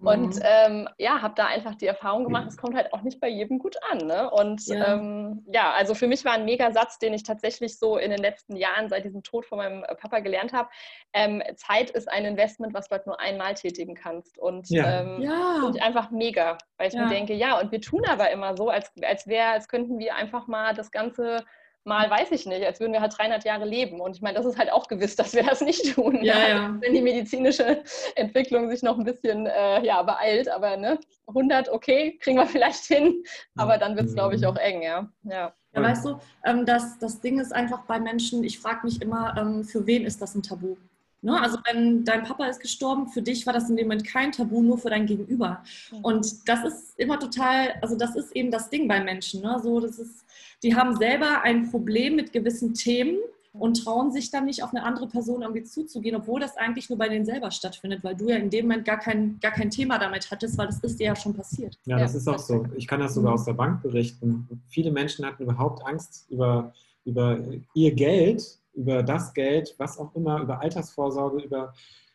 Und 0.00 0.36
mhm. 0.36 0.42
ähm, 0.44 0.88
ja, 0.98 1.22
habe 1.22 1.34
da 1.36 1.46
einfach 1.46 1.74
die 1.74 1.86
Erfahrung 1.86 2.24
gemacht, 2.24 2.46
es 2.48 2.56
kommt 2.56 2.76
halt 2.76 2.92
auch 2.92 3.02
nicht 3.02 3.20
bei 3.20 3.28
jedem 3.28 3.58
gut 3.58 3.76
an. 3.90 4.06
Ne? 4.06 4.30
Und 4.30 4.66
ja. 4.66 4.94
Ähm, 4.94 5.44
ja. 5.52 5.72
also 5.72 5.94
für 5.94 6.06
mich 6.06 6.24
war 6.24 6.32
ein 6.32 6.44
Megasatz, 6.44 6.98
den 6.98 7.14
ich 7.14 7.24
tatsächlich 7.24 7.78
so 7.78 7.98
in 7.98 8.10
den 8.10 8.20
letzten 8.20 8.54
Jahren 8.54 8.88
seit 8.88 9.04
diesem 9.04 9.22
Tod 9.24 9.44
von 9.44 9.58
meinem 9.58 9.82
Papa 10.00 10.20
gelernt 10.20 10.52
habe. 10.52 10.68
Ähm, 11.12 11.42
Zeit 11.56 11.90
ist 11.90 12.08
ein 12.08 12.24
Investment, 12.24 12.74
was 12.74 12.88
du 12.88 12.92
halt 12.92 13.06
nur 13.06 13.18
einmal 13.18 13.54
tätigen 13.54 13.94
kannst. 13.94 14.38
Und 14.38 14.70
ja. 14.70 15.00
Ähm, 15.00 15.20
ja. 15.20 15.56
finde 15.60 15.78
ich 15.78 15.82
einfach 15.82 16.10
mega, 16.10 16.58
weil 16.76 16.88
ich 16.88 16.94
mir 16.94 17.08
denke, 17.08 17.34
ja, 17.34 17.58
und 17.60 17.72
wir 17.72 17.80
tun 17.80 18.02
aber 18.08 18.30
immer 18.30 18.56
so, 18.56 18.68
als, 18.68 18.92
als 19.02 19.26
wäre, 19.26 19.50
als 19.50 19.68
könnten 19.68 19.98
wir 19.98 20.14
einfach 20.14 20.46
mal 20.46 20.74
das 20.74 20.92
Ganze 20.92 21.44
mal, 21.88 22.08
weiß 22.10 22.30
ich 22.30 22.46
nicht, 22.46 22.64
als 22.64 22.78
würden 22.78 22.92
wir 22.92 23.00
halt 23.00 23.18
300 23.18 23.44
Jahre 23.44 23.64
leben. 23.64 24.00
Und 24.00 24.14
ich 24.14 24.22
meine, 24.22 24.36
das 24.36 24.46
ist 24.46 24.58
halt 24.58 24.70
auch 24.70 24.86
gewiss, 24.86 25.16
dass 25.16 25.34
wir 25.34 25.42
das 25.42 25.60
nicht 25.60 25.94
tun. 25.94 26.22
Ja, 26.22 26.48
ja. 26.48 26.76
Wenn 26.80 26.94
die 26.94 27.02
medizinische 27.02 27.82
Entwicklung 28.14 28.70
sich 28.70 28.82
noch 28.82 28.98
ein 28.98 29.04
bisschen 29.04 29.46
äh, 29.46 29.84
ja, 29.84 30.02
beeilt. 30.02 30.48
Aber 30.48 30.76
ne, 30.76 31.00
100, 31.26 31.68
okay, 31.70 32.18
kriegen 32.20 32.38
wir 32.38 32.46
vielleicht 32.46 32.84
hin. 32.84 33.24
Aber 33.56 33.78
dann 33.78 33.96
wird 33.96 34.06
es, 34.06 34.14
glaube 34.14 34.36
ich, 34.36 34.46
auch 34.46 34.56
eng. 34.56 34.82
Ja, 34.82 35.08
ja. 35.24 35.52
ja 35.74 35.82
weißt 35.82 36.04
du, 36.04 36.20
ähm, 36.44 36.64
das, 36.64 36.98
das 36.98 37.20
Ding 37.20 37.40
ist 37.40 37.52
einfach 37.52 37.82
bei 37.86 37.98
Menschen, 37.98 38.44
ich 38.44 38.60
frage 38.60 38.84
mich 38.84 39.02
immer, 39.02 39.36
ähm, 39.36 39.64
für 39.64 39.86
wen 39.86 40.04
ist 40.04 40.22
das 40.22 40.34
ein 40.34 40.42
Tabu? 40.42 40.76
Ne? 41.20 41.40
Also 41.40 41.58
wenn 41.66 42.04
dein 42.04 42.22
Papa 42.22 42.46
ist 42.46 42.60
gestorben, 42.60 43.08
für 43.08 43.22
dich 43.22 43.44
war 43.46 43.52
das 43.52 43.68
in 43.68 43.76
dem 43.76 43.86
Moment 43.86 44.06
kein 44.06 44.30
Tabu, 44.30 44.62
nur 44.62 44.78
für 44.78 44.90
dein 44.90 45.06
Gegenüber. 45.06 45.62
Und 46.02 46.48
das 46.48 46.64
ist 46.64 46.98
immer 46.98 47.18
total, 47.18 47.74
also 47.82 47.96
das 47.96 48.14
ist 48.14 48.34
eben 48.36 48.50
das 48.50 48.70
Ding 48.70 48.86
bei 48.86 49.00
Menschen. 49.00 49.42
Ne? 49.42 49.58
So, 49.62 49.80
das 49.80 49.98
ist, 49.98 50.24
die 50.62 50.74
haben 50.74 50.96
selber 50.96 51.42
ein 51.42 51.70
Problem 51.70 52.16
mit 52.16 52.32
gewissen 52.32 52.74
Themen 52.74 53.18
und 53.52 53.84
trauen 53.84 54.12
sich 54.12 54.30
dann 54.30 54.44
nicht 54.44 54.62
auf 54.62 54.70
eine 54.70 54.84
andere 54.84 55.08
Person 55.08 55.42
irgendwie 55.42 55.64
zuzugehen, 55.64 56.16
obwohl 56.16 56.40
das 56.40 56.56
eigentlich 56.56 56.88
nur 56.88 56.98
bei 56.98 57.08
denen 57.08 57.24
selber 57.24 57.50
stattfindet, 57.50 58.04
weil 58.04 58.16
du 58.16 58.28
ja 58.28 58.36
in 58.36 58.50
dem 58.50 58.66
Moment 58.66 58.84
gar 58.84 58.98
kein, 58.98 59.38
gar 59.40 59.52
kein 59.52 59.70
Thema 59.70 59.98
damit 59.98 60.30
hattest, 60.30 60.58
weil 60.58 60.66
das 60.66 60.78
ist 60.80 61.00
dir 61.00 61.06
ja 61.06 61.16
schon 61.16 61.34
passiert. 61.34 61.78
Ja, 61.84 61.98
das 61.98 62.14
ist 62.14 62.28
auch 62.28 62.38
so. 62.38 62.66
Ich 62.76 62.86
kann 62.86 63.00
das 63.00 63.14
sogar 63.14 63.34
aus 63.34 63.44
der 63.44 63.54
Bank 63.54 63.82
berichten. 63.82 64.48
Viele 64.68 64.90
Menschen 64.90 65.24
hatten 65.24 65.42
überhaupt 65.42 65.84
Angst 65.86 66.26
über, 66.28 66.72
über 67.04 67.38
ihr 67.74 67.94
Geld, 67.94 68.58
über 68.74 69.02
das 69.02 69.34
Geld, 69.34 69.74
was 69.78 69.98
auch 69.98 70.14
immer, 70.14 70.40
über 70.40 70.60
Altersvorsorge, 70.60 71.42
über 71.42 71.74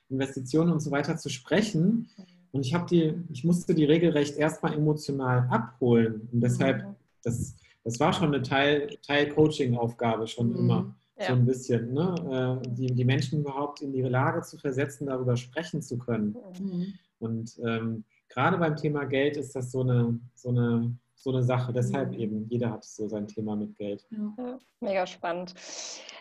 Investitionen 0.10 0.72
und 0.72 0.80
so 0.80 0.92
weiter 0.92 1.18
zu 1.18 1.30
sprechen. 1.30 2.10
Und 2.52 2.66
ich 2.66 2.74
habe 2.74 2.86
die, 2.88 3.14
ich 3.32 3.44
musste 3.44 3.74
die 3.74 3.86
regelrecht 3.86 4.38
erstmal 4.38 4.74
emotional 4.74 5.48
abholen. 5.50 6.30
Und 6.32 6.42
deshalb, 6.42 6.84
mhm. 6.84 6.96
das, 7.24 7.56
das 7.84 8.00
war 8.00 8.14
schon 8.14 8.34
eine 8.34 8.42
Teil, 8.42 8.98
Teil 9.02 9.30
Coaching-Aufgabe 9.30 10.28
schon 10.28 10.52
mhm. 10.52 10.60
immer. 10.60 10.96
Ja. 11.20 11.28
So 11.28 11.34
ein 11.34 11.46
bisschen, 11.46 11.94
ne? 11.94 12.62
Äh, 12.64 12.70
die, 12.70 12.88
die 12.88 13.06
Menschen 13.06 13.42
überhaupt 13.42 13.82
in 13.82 13.94
die 13.94 14.02
Lage 14.02 14.42
zu 14.42 14.58
versetzen, 14.58 15.08
darüber 15.08 15.38
sprechen 15.38 15.82
zu 15.82 15.98
können. 15.98 16.36
Mhm. 16.60 16.94
Und 17.20 17.60
ähm, 17.64 18.04
gerade 18.30 18.58
beim 18.58 18.76
Thema 18.76 19.06
Geld 19.06 19.38
ist 19.38 19.56
das 19.56 19.72
so 19.72 19.82
eine, 19.82 20.20
so 20.34 20.50
eine 20.50 20.96
so 21.24 21.32
eine 21.32 21.42
Sache. 21.42 21.74
Deshalb 21.74 22.12
mhm. 22.12 22.20
eben, 22.20 22.48
jeder 22.50 22.72
hat 22.72 22.84
so 22.84 23.08
sein 23.08 23.28
Thema 23.28 23.56
mit 23.56 23.78
Geld. 23.78 24.06
Ja, 24.12 24.60
mega 24.82 25.08
spannend. 25.08 25.54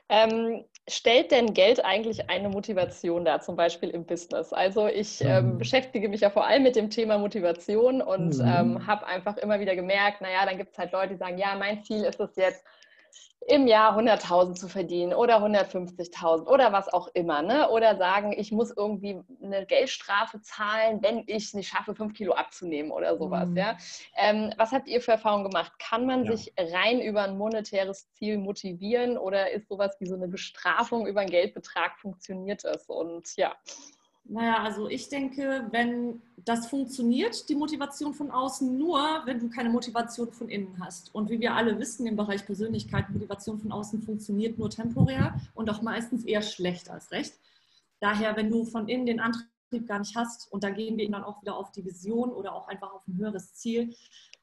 Ähm, 0.09 0.65
stellt 0.89 1.31
denn 1.31 1.55
Geld 1.55 1.85
eigentlich 1.85 2.29
eine 2.31 2.49
Motivation 2.49 3.25
dar, 3.25 3.41
zum 3.41 3.57
Beispiel 3.57 3.91
im 3.91 4.05
Business? 4.05 4.53
Also 4.53 4.87
ich 4.87 5.21
ähm, 5.23 5.55
mhm. 5.55 5.59
beschäftige 5.59 6.09
mich 6.09 6.21
ja 6.21 6.31
vor 6.31 6.47
allem 6.47 6.63
mit 6.63 6.77
dem 6.77 6.91
Thema 6.91 7.19
Motivation 7.19 8.01
und 8.01 8.39
mhm. 8.39 8.45
ähm, 8.45 8.87
habe 8.87 9.07
einfach 9.07 9.37
immer 9.39 9.59
wieder 9.59 9.75
gemerkt, 9.75 10.21
naja, 10.21 10.47
dann 10.47 10.59
gibt 10.59 10.73
es 10.73 10.79
halt 10.79 10.93
Leute, 10.93 11.15
die 11.15 11.19
sagen, 11.19 11.39
ja, 11.39 11.57
mein 11.59 11.83
Ziel 11.83 12.05
ist 12.05 12.21
es 12.21 12.37
jetzt, 12.37 12.65
im 13.49 13.67
Jahr 13.67 13.99
100.000 13.99 14.55
zu 14.55 14.69
verdienen 14.69 15.15
oder 15.15 15.39
150.000 15.43 16.47
oder 16.47 16.73
was 16.73 16.93
auch 16.93 17.09
immer. 17.15 17.43
Ne? 17.43 17.69
Oder 17.71 17.97
sagen, 17.97 18.33
ich 18.37 18.53
muss 18.53 18.71
irgendwie 18.77 19.21
eine 19.43 19.67
Geldstrafe 19.67 20.41
zahlen, 20.41 21.03
wenn 21.03 21.25
ich 21.27 21.45
es 21.45 21.55
nicht 21.55 21.69
schaffe, 21.69 21.95
fünf 21.95 22.15
Kilo 22.15 22.35
abzunehmen 22.35 22.93
oder 22.93 23.17
sowas. 23.19 23.49
Mhm. 23.49 23.57
Ja? 23.57 23.77
Ähm, 24.17 24.53
was 24.57 24.73
habt 24.73 24.89
ihr 24.89 25.01
für 25.01 25.13
Erfahrungen 25.13 25.51
gemacht? 25.51 25.73
Kann 25.79 26.07
man 26.07 26.25
ja. 26.25 26.37
sich 26.37 26.53
rein 26.57 27.01
über 27.01 27.23
ein 27.23 27.37
monetäres 27.37 28.11
Ziel 28.13 28.39
motivieren 28.39 29.19
oder 29.19 29.51
ist 29.51 29.69
sowas 29.69 29.97
wie 29.99 30.07
so 30.07 30.15
eine 30.15 30.29
Bestrafung 30.29 31.07
über 31.07 31.21
einen 31.21 31.31
Geldbetrag 31.31 31.99
funktioniert 31.99 32.65
es? 32.65 32.87
Und 32.87 33.37
ja. 33.37 33.55
Naja, 34.25 34.63
also 34.63 34.89
ich 34.89 35.09
denke, 35.09 35.67
wenn 35.73 36.23
das 36.45 36.69
funktioniert, 36.69 37.49
die 37.49 37.55
Motivation 37.55 38.15
von 38.15 38.31
außen, 38.31 38.79
nur 38.79 39.23
wenn 39.25 39.41
du 39.41 39.49
keine 39.49 39.69
Motivation 39.69 40.33
von 40.33 40.49
innen 40.49 40.77
hast. 40.81 41.15
Und 41.15 41.29
wie 41.29 41.41
wir 41.41 41.55
alle 41.55 41.79
wissen 41.79 42.07
im 42.07 42.17
Bereich 42.17 42.47
Persönlichkeit, 42.47 43.11
Motivation 43.11 43.59
von 43.59 43.73
außen 43.73 44.03
funktioniert 44.03 44.59
nur 44.59 44.71
temporär 44.71 45.41
und 45.55 45.69
auch 45.71 45.83
meistens 45.83 46.25
eher 46.25 46.43
schlecht 46.43 46.89
als 46.89 47.11
recht. 47.11 47.35
Daher, 48.01 48.37
wenn 48.37 48.51
du 48.51 48.65
von 48.65 48.89
innen 48.89 49.07
den 49.07 49.21
Antrieb 49.21 49.87
gar 49.87 49.99
nicht 49.99 50.17
hast, 50.17 50.51
und 50.53 50.65
da 50.65 50.71
gehen 50.71 50.97
wir 50.97 51.11
dann 51.11 51.25
auch 51.25 51.43
wieder 51.43 51.57
auf 51.57 51.73
die 51.73 51.85
Vision 51.85 52.31
oder 52.31 52.55
auch 52.55 52.69
einfach 52.69 52.93
auf 52.93 53.07
ein 53.09 53.17
höheres 53.17 53.55
Ziel, 53.55 53.95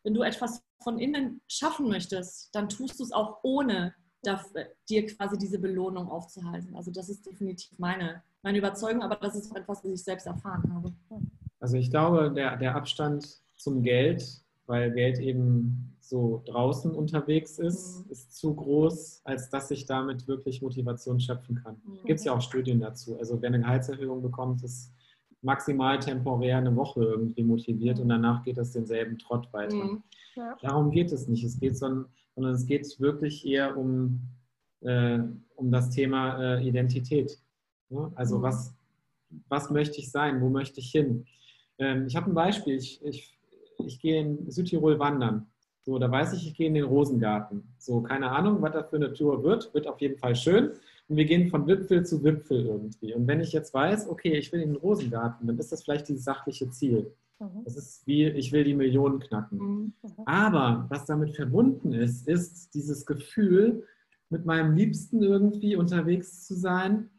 wenn 0.03 0.13
du 0.13 0.21
etwas 0.21 0.63
von 0.81 0.99
innen 0.99 1.41
schaffen 1.47 1.87
möchtest, 1.87 2.53
dann 2.53 2.69
tust 2.69 2.99
du 2.99 3.03
es 3.03 3.11
auch 3.11 3.39
ohne 3.43 3.93
dir 4.89 5.05
quasi 5.07 5.37
diese 5.37 5.59
Belohnung 5.59 6.09
aufzuhalten. 6.09 6.75
Also 6.75 6.91
das 6.91 7.09
ist 7.09 7.25
definitiv 7.25 7.77
meine, 7.79 8.21
meine 8.43 8.57
Überzeugung, 8.57 9.01
aber 9.01 9.15
das 9.15 9.35
ist 9.35 9.55
etwas, 9.55 9.83
was 9.83 9.91
ich 9.91 10.03
selbst 10.03 10.27
erfahren 10.27 10.63
habe. 10.73 10.93
Also 11.59 11.77
ich 11.77 11.89
glaube, 11.89 12.31
der, 12.31 12.57
der 12.57 12.75
Abstand 12.75 13.41
zum 13.57 13.81
Geld 13.83 14.43
weil 14.69 14.91
Geld 14.91 15.17
eben 15.17 15.95
so 15.99 16.43
draußen 16.45 16.91
unterwegs 16.91 17.57
ist, 17.57 18.05
mhm. 18.05 18.11
ist 18.11 18.35
zu 18.37 18.53
groß, 18.53 19.21
als 19.23 19.49
dass 19.49 19.71
ich 19.71 19.87
damit 19.87 20.27
wirklich 20.27 20.61
Motivation 20.61 21.19
schöpfen 21.19 21.55
kann. 21.55 21.81
Mhm. 21.83 22.05
Gibt 22.05 22.19
es 22.19 22.25
ja 22.25 22.33
auch 22.33 22.41
Studien 22.41 22.79
dazu. 22.79 23.17
Also 23.17 23.41
wer 23.41 23.49
eine 23.49 23.61
Gehaltserhöhung 23.61 24.21
bekommt, 24.21 24.63
ist 24.63 24.93
maximal 25.41 25.97
temporär 25.97 26.57
eine 26.57 26.75
Woche 26.75 27.03
irgendwie 27.03 27.43
motiviert 27.43 27.99
und 27.99 28.09
danach 28.09 28.43
geht 28.43 28.59
es 28.59 28.71
denselben 28.71 29.17
Trott 29.17 29.51
weiter. 29.53 29.75
Mhm. 29.75 30.03
Ja. 30.35 30.55
Darum 30.61 30.91
geht 30.91 31.11
es 31.11 31.27
nicht. 31.27 31.43
Es 31.43 31.59
geht, 31.59 31.75
sondern, 31.75 32.05
sondern 32.39 32.55
es 32.55 32.65
geht 32.65 32.97
wirklich 33.01 33.45
eher 33.45 33.75
um, 33.75 34.21
äh, 34.79 35.19
um 35.57 35.71
das 35.71 35.89
Thema 35.89 36.41
äh, 36.41 36.65
Identität. 36.65 37.37
Ja? 37.89 38.09
Also 38.15 38.37
mhm. 38.37 38.43
was, 38.43 38.73
was 39.49 39.69
möchte 39.69 39.99
ich 39.99 40.09
sein? 40.09 40.39
Wo 40.39 40.47
möchte 40.47 40.79
ich 40.79 40.89
hin? 40.89 41.25
Ähm, 41.79 42.07
ich 42.07 42.15
habe 42.15 42.31
ein 42.31 42.33
Beispiel. 42.33 42.75
Ich, 42.75 43.03
ich, 43.03 43.37
ich 43.79 43.99
gehe 43.99 44.21
in 44.21 44.49
Südtirol 44.49 44.99
wandern. 44.99 45.47
So, 45.81 45.99
da 45.99 46.09
weiß 46.09 46.31
ich, 46.31 46.47
ich 46.47 46.55
gehe 46.55 46.67
in 46.67 46.75
den 46.75 46.85
Rosengarten. 46.85 47.73
So, 47.77 47.99
keine 48.03 48.31
Ahnung, 48.31 48.61
was 48.61 48.71
das 48.71 48.89
für 48.89 48.95
eine 48.95 49.11
Tour 49.11 49.43
wird. 49.43 49.73
Wird 49.73 49.87
auf 49.87 49.99
jeden 49.99 50.17
Fall 50.17 50.37
schön. 50.37 50.71
Und 51.09 51.17
wir 51.17 51.25
gehen 51.25 51.49
von 51.49 51.67
Wipfel 51.67 52.05
zu 52.05 52.23
Wipfel 52.23 52.67
irgendwie. 52.67 53.13
Und 53.13 53.27
wenn 53.27 53.41
ich 53.41 53.51
jetzt 53.51 53.73
weiß, 53.73 54.07
okay, 54.07 54.37
ich 54.37 54.49
will 54.53 54.61
in 54.61 54.69
den 54.69 54.77
Rosengarten, 54.77 55.45
dann 55.45 55.59
ist 55.59 55.73
das 55.73 55.83
vielleicht 55.83 56.07
dieses 56.07 56.23
sachliche 56.23 56.69
Ziel. 56.69 57.11
Mhm. 57.39 57.63
Das 57.63 57.75
ist 57.75 58.05
wie, 58.05 58.25
ich 58.25 58.51
will 58.51 58.63
die 58.63 58.75
Millionen 58.75 59.19
knacken. 59.19 59.57
Mhm. 59.57 59.93
Aber 60.25 60.85
was 60.89 61.05
damit 61.05 61.35
verbunden 61.35 61.93
ist, 61.93 62.27
ist 62.27 62.73
dieses 62.73 63.05
Gefühl, 63.05 63.85
mit 64.29 64.45
meinem 64.45 64.75
Liebsten 64.75 65.23
irgendwie 65.23 65.75
unterwegs 65.75 66.45
zu 66.45 66.53
sein, 66.53 67.09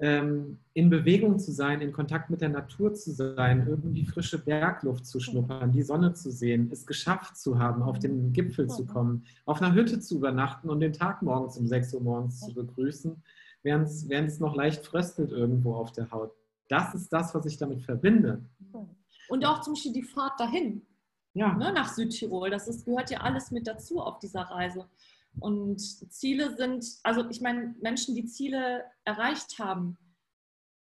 ähm, 0.00 0.58
in 0.72 0.88
Bewegung 0.88 1.38
zu 1.38 1.52
sein, 1.52 1.80
in 1.82 1.92
Kontakt 1.92 2.30
mit 2.30 2.40
der 2.40 2.48
Natur 2.48 2.94
zu 2.94 3.12
sein, 3.12 3.66
irgendwie 3.68 4.06
frische 4.06 4.38
Bergluft 4.38 5.06
zu 5.06 5.20
schnuppern, 5.20 5.72
die 5.72 5.82
Sonne 5.82 6.14
zu 6.14 6.30
sehen, 6.30 6.70
es 6.72 6.86
geschafft 6.86 7.36
zu 7.36 7.58
haben, 7.58 7.82
auf 7.82 7.98
den 7.98 8.32
Gipfel 8.32 8.66
zu 8.68 8.86
kommen, 8.86 9.24
auf 9.44 9.60
einer 9.60 9.74
Hütte 9.74 10.00
zu 10.00 10.16
übernachten 10.16 10.70
und 10.70 10.80
den 10.80 10.94
Tag 10.94 11.22
morgens 11.22 11.58
um 11.58 11.66
6 11.66 11.94
Uhr 11.94 12.00
morgens 12.00 12.40
zu 12.40 12.54
begrüßen, 12.54 13.22
während 13.62 13.88
es 13.88 14.40
noch 14.40 14.56
leicht 14.56 14.86
fröstelt 14.86 15.32
irgendwo 15.32 15.74
auf 15.74 15.92
der 15.92 16.10
Haut. 16.10 16.32
Das 16.68 16.94
ist 16.94 17.12
das, 17.12 17.34
was 17.34 17.44
ich 17.44 17.58
damit 17.58 17.82
verbinde. 17.82 18.42
Und 19.30 19.46
auch 19.46 19.60
zum 19.60 19.74
Beispiel 19.74 19.92
die 19.92 20.02
Fahrt 20.02 20.38
dahin, 20.40 20.84
ja. 21.34 21.54
ne, 21.54 21.72
nach 21.72 21.92
Südtirol, 21.92 22.50
das 22.50 22.68
ist, 22.68 22.84
gehört 22.84 23.10
ja 23.10 23.20
alles 23.20 23.50
mit 23.50 23.66
dazu 23.66 24.00
auf 24.00 24.18
dieser 24.18 24.42
Reise. 24.42 24.88
Und 25.38 25.80
Ziele 26.12 26.56
sind, 26.56 26.84
also 27.04 27.28
ich 27.30 27.40
meine, 27.40 27.74
Menschen, 27.80 28.16
die 28.16 28.26
Ziele 28.26 28.84
erreicht 29.04 29.58
haben, 29.60 29.96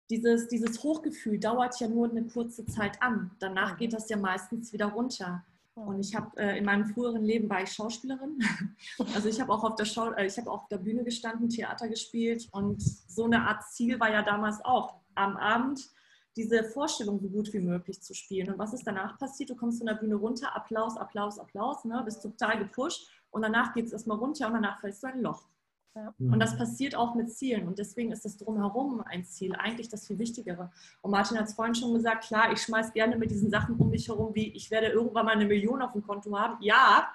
dieses, 0.08 0.46
dieses 0.46 0.82
Hochgefühl 0.84 1.40
dauert 1.40 1.80
ja 1.80 1.88
nur 1.88 2.08
eine 2.08 2.24
kurze 2.24 2.64
Zeit 2.66 3.02
an. 3.02 3.32
Danach 3.40 3.76
geht 3.76 3.92
das 3.92 4.08
ja 4.08 4.16
meistens 4.16 4.72
wieder 4.72 4.86
runter. 4.86 5.44
Und 5.74 6.00
ich 6.00 6.14
habe 6.14 6.38
äh, 6.38 6.56
in 6.56 6.64
meinem 6.64 6.86
früheren 6.86 7.24
Leben 7.24 7.50
war 7.50 7.62
ich 7.62 7.72
Schauspielerin. 7.72 8.38
Also 9.14 9.28
ich 9.28 9.40
habe 9.40 9.52
auch 9.52 9.64
auf 9.64 9.74
der 9.74 9.84
Schau 9.84 10.12
äh, 10.12 10.26
ich 10.26 10.38
habe 10.38 10.50
auf 10.50 10.68
der 10.68 10.78
Bühne 10.78 11.04
gestanden, 11.04 11.50
Theater 11.50 11.88
gespielt 11.88 12.48
und 12.52 12.80
so 12.80 13.24
eine 13.24 13.42
Art 13.46 13.64
Ziel 13.64 13.98
war 14.00 14.10
ja 14.10 14.22
damals 14.22 14.64
auch 14.64 14.94
am 15.16 15.36
Abend 15.36 15.90
diese 16.36 16.64
Vorstellung 16.64 17.18
so 17.18 17.28
gut 17.28 17.52
wie 17.52 17.60
möglich 17.60 18.02
zu 18.02 18.14
spielen. 18.14 18.52
Und 18.52 18.58
was 18.58 18.74
ist 18.74 18.86
danach 18.86 19.18
passiert? 19.18 19.50
Du 19.50 19.56
kommst 19.56 19.78
von 19.78 19.86
der 19.86 19.94
Bühne 19.94 20.16
runter, 20.16 20.54
Applaus, 20.54 20.96
Applaus, 20.96 21.38
Applaus, 21.38 21.84
ne? 21.84 22.02
bist 22.04 22.22
total 22.22 22.58
gepusht 22.58 23.08
und 23.30 23.42
danach 23.42 23.72
geht 23.74 23.86
es 23.86 23.92
erstmal 23.92 24.18
runter 24.18 24.46
und 24.46 24.54
danach 24.54 24.80
fällst 24.80 25.02
du 25.02 25.08
ein 25.08 25.22
Loch. 25.22 25.48
Ja. 25.94 26.14
Mhm. 26.18 26.34
Und 26.34 26.40
das 26.40 26.56
passiert 26.56 26.94
auch 26.94 27.14
mit 27.14 27.32
Zielen. 27.32 27.66
Und 27.66 27.78
deswegen 27.78 28.12
ist 28.12 28.24
das 28.24 28.36
Drumherum 28.36 29.00
ein 29.00 29.24
Ziel 29.24 29.54
eigentlich 29.56 29.88
das 29.88 30.06
viel 30.06 30.18
Wichtigere. 30.18 30.70
Und 31.00 31.10
Martin 31.10 31.38
hat 31.38 31.46
es 31.46 31.54
vorhin 31.54 31.74
schon 31.74 31.94
gesagt, 31.94 32.24
klar, 32.24 32.52
ich 32.52 32.60
schmeiß 32.60 32.92
gerne 32.92 33.16
mit 33.16 33.30
diesen 33.30 33.50
Sachen 33.50 33.76
um 33.76 33.90
mich 33.90 34.08
herum, 34.08 34.34
wie 34.34 34.52
ich 34.52 34.70
werde 34.70 34.88
irgendwann 34.88 35.24
mal 35.24 35.32
eine 35.32 35.46
Million 35.46 35.80
auf 35.80 35.92
dem 35.92 36.02
Konto 36.02 36.38
haben. 36.38 36.62
Ja, 36.62 37.08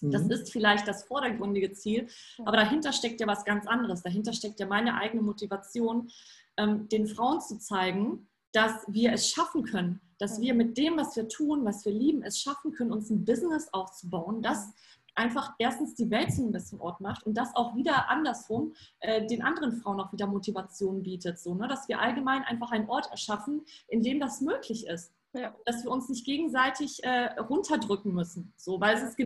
das 0.00 0.24
mhm. 0.24 0.30
ist 0.30 0.50
vielleicht 0.50 0.88
das 0.88 1.04
vordergründige 1.04 1.72
Ziel, 1.72 2.08
aber 2.44 2.56
dahinter 2.56 2.92
steckt 2.92 3.20
ja 3.20 3.26
was 3.28 3.44
ganz 3.44 3.66
anderes. 3.66 4.02
Dahinter 4.02 4.32
steckt 4.32 4.58
ja 4.58 4.66
meine 4.66 4.96
eigene 4.96 5.22
Motivation, 5.22 6.08
ähm, 6.56 6.88
den 6.88 7.06
Frauen 7.06 7.40
zu 7.40 7.58
zeigen, 7.58 8.26
dass 8.52 8.84
wir 8.86 9.12
es 9.12 9.28
schaffen 9.28 9.64
können, 9.64 10.00
dass 10.18 10.40
wir 10.40 10.54
mit 10.54 10.76
dem, 10.78 10.96
was 10.96 11.16
wir 11.16 11.28
tun, 11.28 11.64
was 11.64 11.84
wir 11.84 11.92
lieben, 11.92 12.22
es 12.22 12.40
schaffen 12.40 12.72
können, 12.72 12.92
uns 12.92 13.10
ein 13.10 13.24
Business 13.24 13.68
aufzubauen, 13.72 14.42
das 14.42 14.72
einfach 15.14 15.54
erstens 15.58 15.94
die 15.94 16.10
Welt 16.10 16.32
zu 16.32 16.42
einem 16.42 16.52
besseren 16.52 16.80
Ort 16.80 17.00
macht 17.00 17.24
und 17.24 17.34
das 17.34 17.54
auch 17.54 17.76
wieder 17.76 18.08
andersrum 18.08 18.74
äh, 19.00 19.26
den 19.26 19.42
anderen 19.42 19.72
Frauen 19.72 20.00
auch 20.00 20.12
wieder 20.12 20.26
Motivation 20.26 21.02
bietet. 21.02 21.38
So, 21.38 21.54
ne? 21.54 21.68
Dass 21.68 21.88
wir 21.88 22.00
allgemein 22.00 22.42
einfach 22.44 22.70
einen 22.72 22.88
Ort 22.88 23.10
erschaffen, 23.10 23.62
in 23.88 24.02
dem 24.02 24.20
das 24.20 24.40
möglich 24.40 24.86
ist. 24.86 25.12
Ja. 25.34 25.54
Dass 25.64 25.82
wir 25.84 25.90
uns 25.90 26.08
nicht 26.08 26.24
gegenseitig 26.24 27.02
äh, 27.04 27.38
runterdrücken 27.40 28.14
müssen. 28.14 28.52
So, 28.56 28.80
weil 28.80 28.96
es 28.96 29.02
ist 29.02 29.16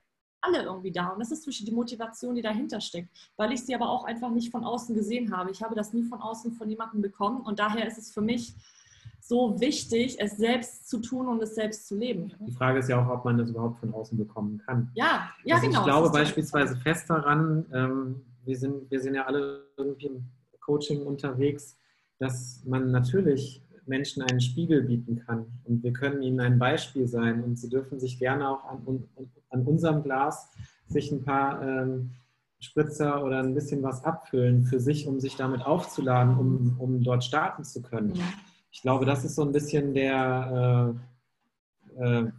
alle 0.41 0.62
irgendwie 0.62 0.93
da. 0.93 1.09
Und 1.09 1.20
das 1.20 1.33
ist 1.33 1.43
zwischen 1.43 1.66
die 1.66 1.72
Motivation, 1.72 2.35
die 2.35 2.43
dahinter 2.43 2.81
steckt. 2.81 3.09
Weil 3.37 3.53
ich 3.53 3.64
sie 3.64 3.74
aber 3.74 3.89
auch 3.89 4.05
einfach 4.05 4.31
nicht 4.31 4.51
von 4.51 4.64
außen 4.64 4.95
gesehen 4.95 5.37
habe. 5.37 5.51
Ich 5.51 5.62
habe 5.62 5.74
das 5.74 5.93
nie 5.93 6.05
von 6.05 6.20
außen 6.20 6.53
von 6.53 6.70
jemandem 6.70 7.03
bekommen. 7.03 7.41
Und 7.41 7.59
daher 7.59 7.87
ist 7.87 7.99
es 7.99 8.12
für 8.12 8.20
mich 8.20 8.55
so 9.29 9.61
wichtig, 9.61 10.16
es 10.20 10.37
selbst 10.37 10.89
zu 10.89 11.01
tun 11.01 11.27
und 11.29 11.43
es 11.43 11.55
selbst 11.55 11.89
zu 11.89 11.97
leben. 11.97 12.33
Die 12.47 12.53
Frage 12.53 12.79
ist 12.79 12.89
ja 12.89 13.05
auch, 13.05 13.12
ob 13.12 13.24
man 13.24 13.37
das 13.39 13.51
überhaupt 13.51 13.81
von 13.81 13.93
außen 13.93 14.16
bekommen 14.16 14.62
kann. 14.64 14.91
Ja, 14.95 15.31
ja 15.45 15.57
also 15.57 15.66
genau. 15.66 15.81
Ich 15.81 15.85
glaube 15.87 16.11
beispielsweise 16.11 16.77
fest 16.77 17.11
daran, 17.11 17.66
ähm, 17.72 18.22
wir, 18.45 18.57
sind, 18.57 18.91
wir 18.91 19.01
sind 19.01 19.14
ja 19.14 19.27
alle 19.27 19.64
irgendwie 19.77 20.07
im 20.07 20.24
Coaching 20.61 21.03
unterwegs, 21.03 21.77
dass 22.18 22.62
man 22.64 22.91
natürlich 22.91 23.62
Menschen 23.87 24.22
einen 24.22 24.41
Spiegel 24.41 24.83
bieten 24.83 25.22
kann 25.27 25.47
und 25.64 25.83
wir 25.83 25.93
können 25.93 26.22
ihnen 26.22 26.41
ein 26.41 26.59
Beispiel 26.59 27.07
sein 27.07 27.43
und 27.45 27.57
sie 27.57 27.68
dürfen 27.68 28.01
sich 28.01 28.18
gerne 28.18 28.49
auch 28.49 28.64
an, 28.64 29.05
an 29.51 29.62
unserem 29.62 30.03
Glas 30.03 30.51
sich 30.89 31.11
ein 31.12 31.22
paar 31.22 31.62
ähm, 31.62 32.11
Spritzer 32.59 33.24
oder 33.24 33.41
ein 33.41 33.55
bisschen 33.55 33.83
was 33.83 34.05
abfüllen 34.05 34.64
für 34.64 34.81
sich, 34.81 35.07
um 35.07 35.20
sich 35.20 35.37
damit 35.37 35.64
aufzuladen, 35.64 36.37
um, 36.37 36.77
um 36.79 37.03
dort 37.03 37.22
starten 37.22 37.64
zu 37.64 37.83
können. 37.83 38.14
Ja 38.14 38.24
ich 38.71 38.83
glaube, 38.83 39.07
das 39.07 39.25
ist 39.25 39.35
so 39.35 39.43
ein 39.43 39.53
bisschen 39.53 39.95
der, 39.95 40.97
äh, 41.99 42.03
äh, 42.03 42.31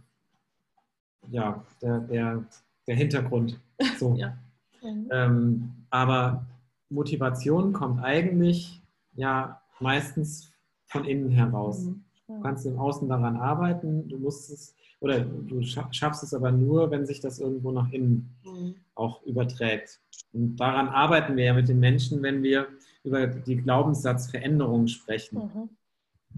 ja, 1.30 1.64
der, 1.82 2.00
der, 2.00 2.44
der 2.86 2.96
Hintergrund. 2.96 3.60
So. 3.98 4.14
ja. 4.18 4.36
ähm, 4.82 5.72
aber 5.90 6.46
Motivation 6.90 7.72
kommt 7.72 8.02
eigentlich 8.02 8.82
ja 9.14 9.60
meistens 9.80 10.52
von 10.86 11.04
innen 11.04 11.30
heraus. 11.30 11.84
Mhm. 11.84 12.04
Du 12.26 12.40
kannst 12.40 12.66
im 12.66 12.78
Außen 12.78 13.08
daran 13.08 13.36
arbeiten, 13.36 14.08
du 14.08 14.18
musst 14.18 14.50
es, 14.50 14.74
oder 15.00 15.20
du 15.20 15.62
schaffst 15.62 16.22
es 16.22 16.34
aber 16.34 16.52
nur, 16.52 16.90
wenn 16.90 17.06
sich 17.06 17.20
das 17.20 17.38
irgendwo 17.38 17.72
nach 17.72 17.90
innen 17.90 18.36
mhm. 18.44 18.74
auch 18.94 19.22
überträgt. 19.22 20.00
Und 20.32 20.56
daran 20.56 20.88
arbeiten 20.88 21.36
wir 21.36 21.44
ja 21.44 21.54
mit 21.54 21.68
den 21.68 21.80
Menschen, 21.80 22.22
wenn 22.22 22.42
wir 22.42 22.68
über 23.02 23.26
die 23.26 23.56
Glaubenssatzveränderungen 23.56 24.88
sprechen. 24.88 25.38
Mhm. 25.38 25.68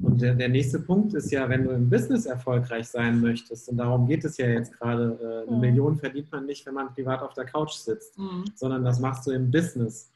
Und 0.03 0.23
der, 0.23 0.35
der, 0.35 0.49
nächste 0.49 0.79
Punkt 0.79 1.15
ist 1.15 1.31
ja, 1.31 1.49
wenn 1.49 1.65
du 1.65 1.71
im 1.71 1.91
Business 1.91 2.25
erfolgreich 2.25 2.89
sein 2.89 3.21
möchtest, 3.21 3.69
und 3.69 3.77
darum 3.77 4.07
geht 4.07 4.25
es 4.25 4.37
ja 4.37 4.47
jetzt 4.47 4.73
gerade, 4.79 5.19
äh, 5.21 5.49
eine 5.49 5.57
mhm. 5.57 5.61
Million 5.61 5.99
verdient 5.99 6.31
man 6.31 6.47
nicht, 6.47 6.65
wenn 6.67 6.75
man 6.75 6.95
privat 6.95 7.23
auf 7.23 7.35
der 7.35 7.45
Couch 7.45 7.73
sitzt, 7.73 8.19
mhm. 8.19 8.45
sondern 8.55 8.85
das 8.85 9.01
machst 9.01 9.27
du 9.27 9.33
im 9.33 9.51
Business. 9.51 10.11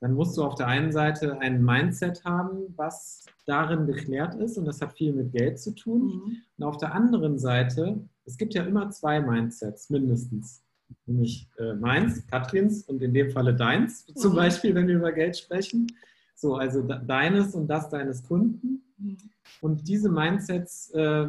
Dann 0.00 0.14
musst 0.14 0.36
du 0.36 0.42
auf 0.42 0.56
der 0.56 0.66
einen 0.66 0.90
Seite 0.90 1.38
ein 1.38 1.64
Mindset 1.64 2.24
haben, 2.24 2.74
was 2.76 3.24
darin 3.46 3.86
geklärt 3.86 4.34
ist, 4.34 4.58
und 4.58 4.64
das 4.64 4.80
hat 4.80 4.92
viel 4.94 5.12
mit 5.12 5.32
Geld 5.32 5.60
zu 5.60 5.72
tun. 5.72 6.02
Mhm. 6.02 6.36
Und 6.58 6.64
auf 6.64 6.76
der 6.76 6.92
anderen 6.92 7.38
Seite, 7.38 8.00
es 8.24 8.36
gibt 8.36 8.54
ja 8.54 8.64
immer 8.64 8.90
zwei 8.90 9.20
Mindsets, 9.20 9.88
mindestens. 9.90 10.62
Nämlich 11.06 11.48
äh, 11.58 11.74
meins, 11.74 12.26
Katrins 12.26 12.82
und 12.82 13.02
in 13.02 13.14
dem 13.14 13.30
Falle 13.30 13.54
deins, 13.54 14.04
zum 14.14 14.32
mhm. 14.32 14.36
Beispiel, 14.36 14.74
wenn 14.74 14.88
wir 14.88 14.96
über 14.96 15.12
Geld 15.12 15.38
sprechen. 15.38 15.86
So, 16.34 16.56
also 16.56 16.82
deines 16.82 17.54
und 17.54 17.68
das 17.68 17.88
deines 17.88 18.22
Kunden. 18.24 18.82
Und 19.60 19.88
diese 19.88 20.08
Mindsets 20.08 20.90
äh, 20.90 21.28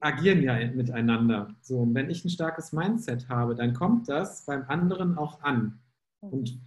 agieren 0.00 0.42
ja 0.42 0.54
miteinander. 0.72 1.54
So, 1.62 1.78
und 1.78 1.94
wenn 1.94 2.10
ich 2.10 2.24
ein 2.24 2.30
starkes 2.30 2.72
Mindset 2.72 3.28
habe, 3.28 3.54
dann 3.54 3.74
kommt 3.74 4.08
das 4.08 4.44
beim 4.44 4.64
anderen 4.68 5.16
auch 5.18 5.42
an. 5.42 5.78
Und 6.20 6.60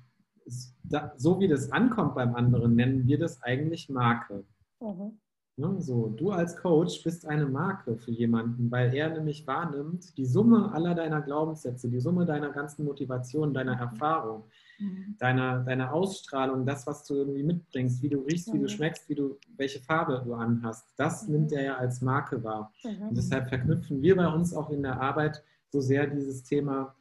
so 1.18 1.40
wie 1.40 1.48
das 1.48 1.72
ankommt 1.72 2.16
beim 2.16 2.36
anderen, 2.36 2.76
nennen 2.76 3.08
wir 3.08 3.20
das 3.20 3.42
eigentlich 3.44 3.90
Marke. 3.90 4.44
Mhm. 4.80 5.20
Ne, 5.58 5.82
so, 5.82 6.08
du 6.08 6.32
als 6.32 6.56
Coach 6.56 7.04
bist 7.04 7.26
eine 7.26 7.46
Marke 7.46 7.98
für 7.98 8.12
jemanden, 8.12 8.72
weil 8.72 8.94
er 8.96 9.10
nämlich 9.10 9.46
wahrnimmt, 9.46 10.18
die 10.18 10.26
Summe 10.26 10.72
aller 10.72 10.96
deiner 10.96 11.22
Glaubenssätze, 11.22 11.90
die 11.90 12.00
Summe 12.00 12.26
deiner 12.26 12.50
ganzen 12.52 12.86
Motivation, 12.86 13.54
deiner 13.54 13.76
mhm. 13.76 13.82
Erfahrung, 13.82 14.44
mhm. 14.80 15.16
deiner, 15.20 15.60
deiner 15.64 15.94
Ausstrahlung, 15.94 16.66
das, 16.66 16.88
was 16.88 17.06
du 17.06 17.16
irgendwie 17.16 17.44
mitbringst, 17.44 18.02
wie 18.02 18.10
du 18.10 18.22
riechst, 18.22 18.50
mhm. 18.50 18.54
wie 18.54 18.60
du 18.60 18.70
schmeckst, 18.70 19.10
wie 19.10 19.16
du, 19.16 19.38
welche 19.58 19.80
Farbe 19.80 20.22
du 20.26 20.34
anhast, 20.34 20.88
das 20.98 21.28
mhm. 21.28 21.34
nimmt 21.34 21.52
er 21.52 21.64
ja 21.64 21.78
als 21.78 22.02
Marke 22.02 22.44
wahr. 22.44 22.74
Mhm. 22.84 23.10
Und 23.10 23.18
deshalb 23.18 23.50
verknüpfen 23.50 24.02
wir 24.02 24.16
bei 24.16 24.28
uns 24.28 24.54
auch 24.54 24.70
in 24.70 24.84
der 24.84 25.00
Arbeit 25.02 25.44
so 25.72 25.82
sehr 25.82 26.08
dieses 26.08 26.44
Thema, 26.44 26.96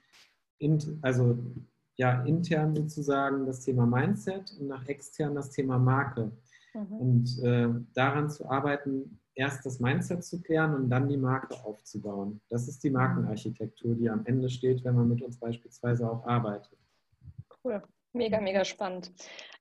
also 1.03 1.39
ja, 1.97 2.22
intern 2.22 2.74
sozusagen 2.74 3.47
das 3.47 3.61
Thema 3.61 3.87
Mindset 3.87 4.57
und 4.61 4.68
nach 4.68 4.87
extern 4.87 5.35
das 5.35 5.51
Thema 5.51 5.79
Marke. 5.79 6.31
Mhm. 6.74 6.93
Und 6.93 7.43
äh, 7.43 7.68
daran 7.95 8.31
zu 8.31 8.49
arbeiten, 8.49 9.18
erst 9.39 9.64
das 9.64 9.79
Mindset 9.79 10.24
zu 10.24 10.41
klären 10.41 10.74
und 10.74 10.91
dann 10.91 11.09
die 11.09 11.16
Marke 11.16 11.55
aufzubauen. 11.64 12.41
Das 12.49 12.68
ist 12.68 12.83
die 12.83 12.91
Markenarchitektur, 12.91 13.95
die 13.95 14.11
am 14.11 14.26
Ende 14.26 14.51
steht, 14.51 14.85
wenn 14.85 14.97
man 14.97 15.09
mit 15.09 15.22
uns 15.22 15.39
beispielsweise 15.39 16.11
auch 16.11 16.26
arbeitet. 16.26 16.76
Cool. 17.64 17.82
Mega, 18.12 18.40
mega 18.40 18.64
spannend. 18.64 19.12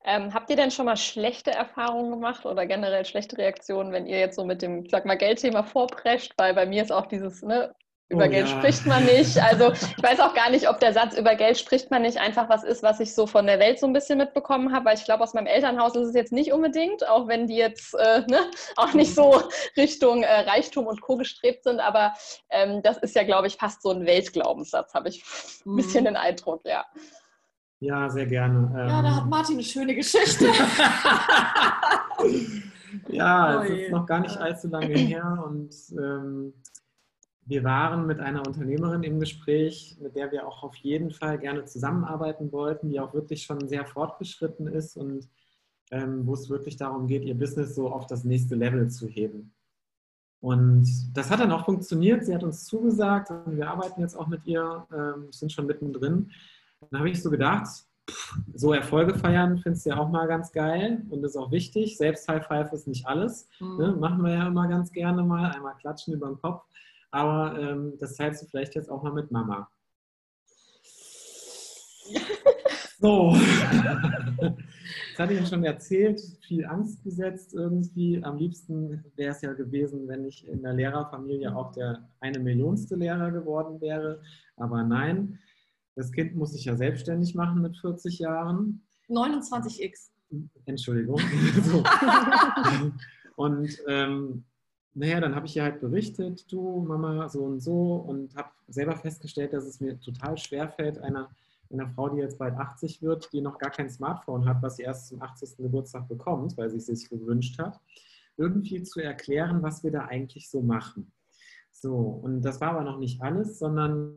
Ähm, 0.06 0.34
habt 0.34 0.50
ihr 0.50 0.56
denn 0.56 0.72
schon 0.72 0.86
mal 0.86 0.96
schlechte 0.96 1.52
Erfahrungen 1.52 2.12
gemacht 2.12 2.46
oder 2.46 2.66
generell 2.66 3.06
schlechte 3.06 3.38
Reaktionen, 3.38 3.92
wenn 3.92 4.08
ihr 4.08 4.20
jetzt 4.20 4.36
so 4.36 4.46
mit 4.46 4.62
dem, 4.62 4.88
sag 4.90 5.06
mal, 5.06 5.18
Geldthema 5.18 5.64
vorprescht? 5.64 6.34
Weil 6.38 6.54
bei 6.54 6.66
mir 6.66 6.82
ist 6.82 6.92
auch 6.92 7.08
dieses, 7.08 7.42
ne, 7.42 7.76
über 8.10 8.26
oh, 8.26 8.30
Geld 8.30 8.48
ja. 8.48 8.58
spricht 8.58 8.86
man 8.86 9.04
nicht. 9.06 9.38
Also 9.38 9.72
ich 9.74 10.04
weiß 10.04 10.22
auch 10.22 10.34
gar 10.34 10.50
nicht, 10.50 10.70
ob 10.70 10.80
der 10.80 10.94
Satz 10.94 11.18
über 11.18 11.36
Geld 11.36 11.58
spricht 11.58 11.92
man 11.92 12.04
nicht 12.04 12.18
einfach 12.18 12.48
was 12.48 12.64
ist, 12.64 12.84
was 12.84 13.02
ich 13.02 13.14
so 13.14 13.28
von 13.28 13.46
der 13.46 13.60
Welt 13.60 13.80
so 13.80 13.86
ein 13.86 13.92
bisschen 13.92 14.18
mitbekommen 14.18 14.74
habe, 14.74 14.86
weil 14.86 14.98
ich 14.98 15.04
glaube, 15.04 15.24
aus 15.24 15.34
meinem 15.34 15.48
Elternhaus 15.48 15.96
ist 15.96 16.08
es 16.08 16.16
jetzt 16.16 16.32
nicht 16.32 16.54
unbedingt, 16.54 17.06
auch 17.08 17.28
wenn 17.28 17.48
die 17.48 17.58
jetzt 17.58 17.94
äh, 17.96 18.22
ne, 18.30 18.50
auch 18.78 18.94
nicht 18.94 19.14
so 19.14 19.44
Richtung 19.76 20.24
äh, 20.24 20.40
Reichtum 20.42 20.88
und 20.88 21.02
Co. 21.02 21.18
gestrebt 21.18 21.64
sind, 21.64 21.82
aber 21.82 22.14
ähm, 22.50 22.82
das 22.82 22.98
ist 22.98 23.14
ja, 23.14 23.24
glaube 23.24 23.48
ich, 23.48 23.58
fast 23.58 23.82
so 23.82 23.92
ein 23.92 24.06
Weltglaubenssatz, 24.06 24.94
habe 24.94 25.10
ich 25.10 25.22
ein 25.66 25.76
bisschen 25.76 26.02
mhm. 26.02 26.06
den 26.06 26.16
Eindruck, 26.16 26.62
ja. 26.66 26.86
Ja, 27.80 28.10
sehr 28.10 28.26
gerne. 28.26 28.72
Ja, 28.74 29.02
da 29.02 29.16
hat 29.16 29.24
ähm, 29.24 29.30
Martin 29.30 29.56
eine 29.56 29.64
schöne 29.64 29.96
Geschichte. 29.96 30.46
ja, 33.10 33.64
es 33.64 33.70
ist 33.70 33.92
noch 33.92 34.06
gar 34.06 34.20
nicht 34.20 34.38
allzu 34.38 34.68
lange 34.68 34.98
her 34.98 35.44
und 35.46 35.74
ähm, 35.92 36.54
wir 37.46 37.64
waren 37.64 38.06
mit 38.06 38.20
einer 38.20 38.46
Unternehmerin 38.46 39.04
im 39.04 39.20
Gespräch, 39.20 39.98
mit 40.02 40.16
der 40.16 40.32
wir 40.32 40.46
auch 40.46 40.64
auf 40.64 40.76
jeden 40.76 41.12
Fall 41.12 41.38
gerne 41.38 41.64
zusammenarbeiten 41.64 42.52
wollten, 42.52 42.90
die 42.90 43.00
auch 43.00 43.14
wirklich 43.14 43.44
schon 43.44 43.68
sehr 43.70 43.86
fortgeschritten 43.86 44.68
ist 44.68 44.98
und 44.98 45.30
ähm, 45.92 46.28
wo 46.28 46.34
es 46.34 46.50
wirklich 46.50 46.76
darum 46.76 47.08
geht, 47.08 47.24
ihr 47.24 47.38
Business 47.38 47.74
so 47.74 47.90
auf 47.90 48.06
das 48.08 48.26
nächste 48.26 48.56
Level 48.56 48.90
zu 48.90 49.08
heben. 49.08 49.54
Und 50.42 50.88
das 51.14 51.32
hat 51.32 51.40
dann 51.40 51.52
auch 51.52 51.66
funktioniert. 51.66 52.26
Sie 52.26 52.36
hat 52.36 52.44
uns 52.44 52.66
zugesagt 52.66 53.32
und 53.32 53.56
wir 53.56 53.70
arbeiten 53.70 54.02
jetzt 54.02 54.16
auch 54.16 54.28
mit 54.28 54.46
ihr, 54.46 54.86
ähm, 54.94 55.32
sind 55.32 55.52
schon 55.52 55.66
mittendrin. 55.68 56.32
Dann 56.82 57.00
habe 57.00 57.10
ich 57.10 57.22
so 57.22 57.30
gedacht, 57.30 57.68
so 58.54 58.74
Erfolge 58.74 59.14
feiern 59.14 59.58
findest 59.58 59.86
du 59.86 59.90
ja 59.90 59.98
auch 59.98 60.10
mal 60.10 60.28
ganz 60.28 60.52
geil 60.52 61.06
und 61.10 61.24
ist 61.24 61.36
auch 61.36 61.52
wichtig. 61.52 61.98
Selbst 61.98 62.28
High 62.28 62.46
Five 62.46 62.72
ist 62.72 62.88
nicht 62.88 63.06
alles. 63.06 63.50
Mhm. 63.60 63.78
Ne? 63.78 63.96
Machen 64.00 64.24
wir 64.24 64.34
ja 64.34 64.48
immer 64.48 64.68
ganz 64.68 64.92
gerne 64.92 65.24
mal, 65.24 65.52
einmal 65.52 65.76
klatschen 65.76 66.14
über 66.14 66.28
den 66.28 66.40
Kopf. 66.40 66.64
Aber 67.12 67.58
ähm, 67.60 67.94
das 68.00 68.16
teilst 68.16 68.44
du 68.44 68.48
vielleicht 68.48 68.76
jetzt 68.76 68.90
auch 68.90 69.04
mal 69.04 69.14
mit 69.14 69.32
Mama. 69.32 69.70
So, 73.00 73.32
das 74.42 75.20
hatte 75.20 75.34
ich 75.34 75.40
ja 75.42 75.46
schon 75.46 75.64
erzählt, 75.64 76.20
viel 76.48 76.66
Angst 76.66 77.04
gesetzt 77.04 77.54
irgendwie. 77.54 78.24
Am 78.24 78.38
liebsten 78.38 79.06
wäre 79.16 79.34
es 79.34 79.42
ja 79.42 79.54
gewesen, 79.54 80.08
wenn 80.08 80.26
ich 80.26 80.48
in 80.48 80.64
der 80.64 80.74
Lehrerfamilie 80.74 81.56
auch 81.56 81.72
der 81.74 82.10
eine 82.22 82.40
Millionste 82.40 82.96
Lehrer 82.96 83.30
geworden 83.30 83.80
wäre. 83.82 84.20
Aber 84.56 84.82
nein, 84.84 85.38
das 85.98 86.12
Kind 86.12 86.36
muss 86.36 86.52
sich 86.52 86.66
ja 86.66 86.76
selbstständig 86.76 87.34
machen 87.34 87.62
mit 87.62 87.76
40 87.76 88.20
Jahren. 88.20 88.84
29x. 89.10 90.12
Entschuldigung. 90.66 91.20
und 93.36 93.70
ähm, 93.88 94.44
naja, 94.94 95.20
dann 95.20 95.34
habe 95.36 95.48
ich 95.48 95.56
ihr 95.56 95.64
halt 95.64 95.82
berichtet, 95.82 96.52
du 96.52 96.82
Mama, 96.88 97.28
so 97.30 97.44
und 97.44 97.62
so, 97.62 97.96
und 97.96 98.36
habe 98.36 98.50
selber 98.68 98.96
festgestellt, 98.96 99.54
dass 99.54 99.66
es 99.66 99.80
mir 99.80 100.00
total 100.00 100.38
schwer 100.38 100.70
fällt, 100.70 101.00
einer, 101.00 101.32
einer 101.72 101.90
Frau, 101.90 102.10
die 102.10 102.22
jetzt 102.22 102.38
bald 102.38 102.56
80 102.56 103.02
wird, 103.02 103.34
die 103.34 103.42
noch 103.42 103.58
gar 103.58 103.72
kein 103.72 103.90
Smartphone 103.90 104.46
hat, 104.46 104.62
was 104.62 104.76
sie 104.76 104.84
erst 104.84 105.08
zum 105.08 105.20
80. 105.20 105.58
Geburtstag 105.58 106.08
bekommt, 106.08 106.56
weil 106.58 106.70
sie 106.70 106.78
es 106.78 106.86
sich 106.86 107.10
gewünscht 107.10 107.58
hat, 107.58 107.80
irgendwie 108.38 108.84
zu 108.84 109.00
erklären, 109.00 109.64
was 109.64 109.84
wir 109.84 109.92
da 109.92 110.06
eigentlich 110.06 110.48
so 110.48 110.62
machen. 110.62 111.12
So, 111.80 111.96
und 111.96 112.42
das 112.42 112.60
war 112.60 112.72
aber 112.72 112.84
noch 112.84 112.98
nicht 112.98 113.22
alles, 113.22 113.60
sondern 113.60 114.16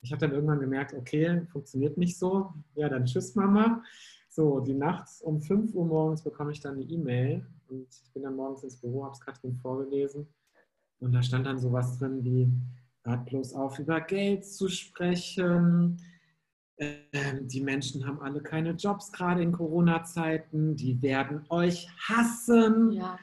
ich 0.00 0.12
habe 0.12 0.20
dann 0.20 0.32
irgendwann 0.32 0.60
gemerkt, 0.60 0.94
okay, 0.94 1.44
funktioniert 1.50 1.98
nicht 1.98 2.16
so. 2.16 2.52
Ja, 2.76 2.88
dann 2.88 3.04
tschüss, 3.04 3.34
Mama. 3.34 3.82
So, 4.28 4.60
die 4.60 4.74
Nacht 4.74 5.08
um 5.22 5.40
5 5.40 5.74
Uhr 5.74 5.86
morgens 5.86 6.22
bekomme 6.22 6.52
ich 6.52 6.60
dann 6.60 6.74
eine 6.74 6.84
E-Mail 6.84 7.46
und 7.66 7.88
ich 7.90 8.12
bin 8.12 8.22
dann 8.22 8.36
morgens 8.36 8.62
ins 8.62 8.80
Büro, 8.80 9.04
habe 9.04 9.12
es 9.12 9.20
Katrin 9.20 9.56
vorgelesen 9.56 10.28
und 11.00 11.12
da 11.12 11.20
stand 11.20 11.46
dann 11.46 11.58
sowas 11.58 11.98
drin 11.98 12.22
wie, 12.22 12.48
hört 13.02 13.26
bloß 13.26 13.54
auf, 13.54 13.78
über 13.80 14.00
Geld 14.00 14.46
zu 14.46 14.68
sprechen. 14.68 16.00
Ähm, 16.78 17.48
die 17.48 17.60
Menschen 17.60 18.06
haben 18.06 18.20
alle 18.20 18.40
keine 18.40 18.70
Jobs, 18.70 19.10
gerade 19.10 19.42
in 19.42 19.50
Corona-Zeiten. 19.50 20.76
Die 20.76 21.02
werden 21.02 21.44
euch 21.48 21.88
hassen. 22.08 22.92
Ja. 22.92 23.18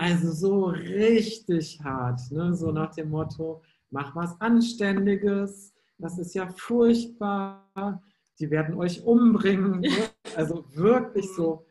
Also 0.00 0.32
so 0.32 0.64
richtig 0.64 1.78
hart, 1.82 2.22
ne? 2.30 2.54
so 2.54 2.72
nach 2.72 2.94
dem 2.94 3.10
Motto, 3.10 3.62
mach 3.90 4.16
was 4.16 4.40
Anständiges, 4.40 5.74
das 5.98 6.18
ist 6.18 6.34
ja 6.34 6.48
furchtbar, 6.48 8.02
die 8.38 8.50
werden 8.50 8.76
euch 8.76 9.04
umbringen. 9.04 9.80
Ne? 9.80 9.90
Also 10.36 10.64
wirklich 10.74 11.28
so 11.34 11.66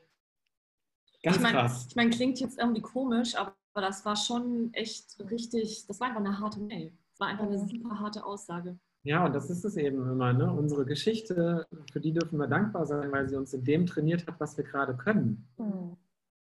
ganz 1.24 1.38
ich 1.38 1.42
mein, 1.42 1.54
krass. 1.54 1.88
Ich 1.90 1.96
meine, 1.96 2.10
klingt 2.12 2.40
jetzt 2.40 2.60
irgendwie 2.60 2.82
komisch, 2.82 3.36
aber 3.36 3.56
das 3.74 4.06
war 4.06 4.16
schon 4.16 4.70
echt 4.74 5.18
richtig, 5.32 5.88
das 5.88 6.00
war 6.00 6.10
einfach 6.10 6.20
eine 6.20 6.40
harte 6.40 6.60
Mail. 6.60 6.92
Das 7.12 7.20
war 7.22 7.28
einfach 7.30 7.46
eine 7.46 7.58
super 7.58 8.00
harte 8.00 8.24
Aussage. 8.24 8.78
Ja, 9.04 9.26
und 9.26 9.34
das 9.34 9.50
ist 9.50 9.64
es 9.64 9.78
eben 9.78 10.08
immer. 10.08 10.34
Ne? 10.34 10.52
Unsere 10.52 10.86
Geschichte, 10.86 11.66
für 11.92 12.00
die 12.00 12.12
dürfen 12.12 12.38
wir 12.38 12.48
dankbar 12.48 12.86
sein, 12.86 13.12
weil 13.12 13.28
sie 13.30 13.38
uns 13.38 13.54
in 13.54 13.64
dem 13.64 13.86
trainiert 13.86 14.28
hat, 14.28 14.40
was 14.40 14.58
wir 14.58 14.66
gerade 14.66 14.96
können. 14.96 15.48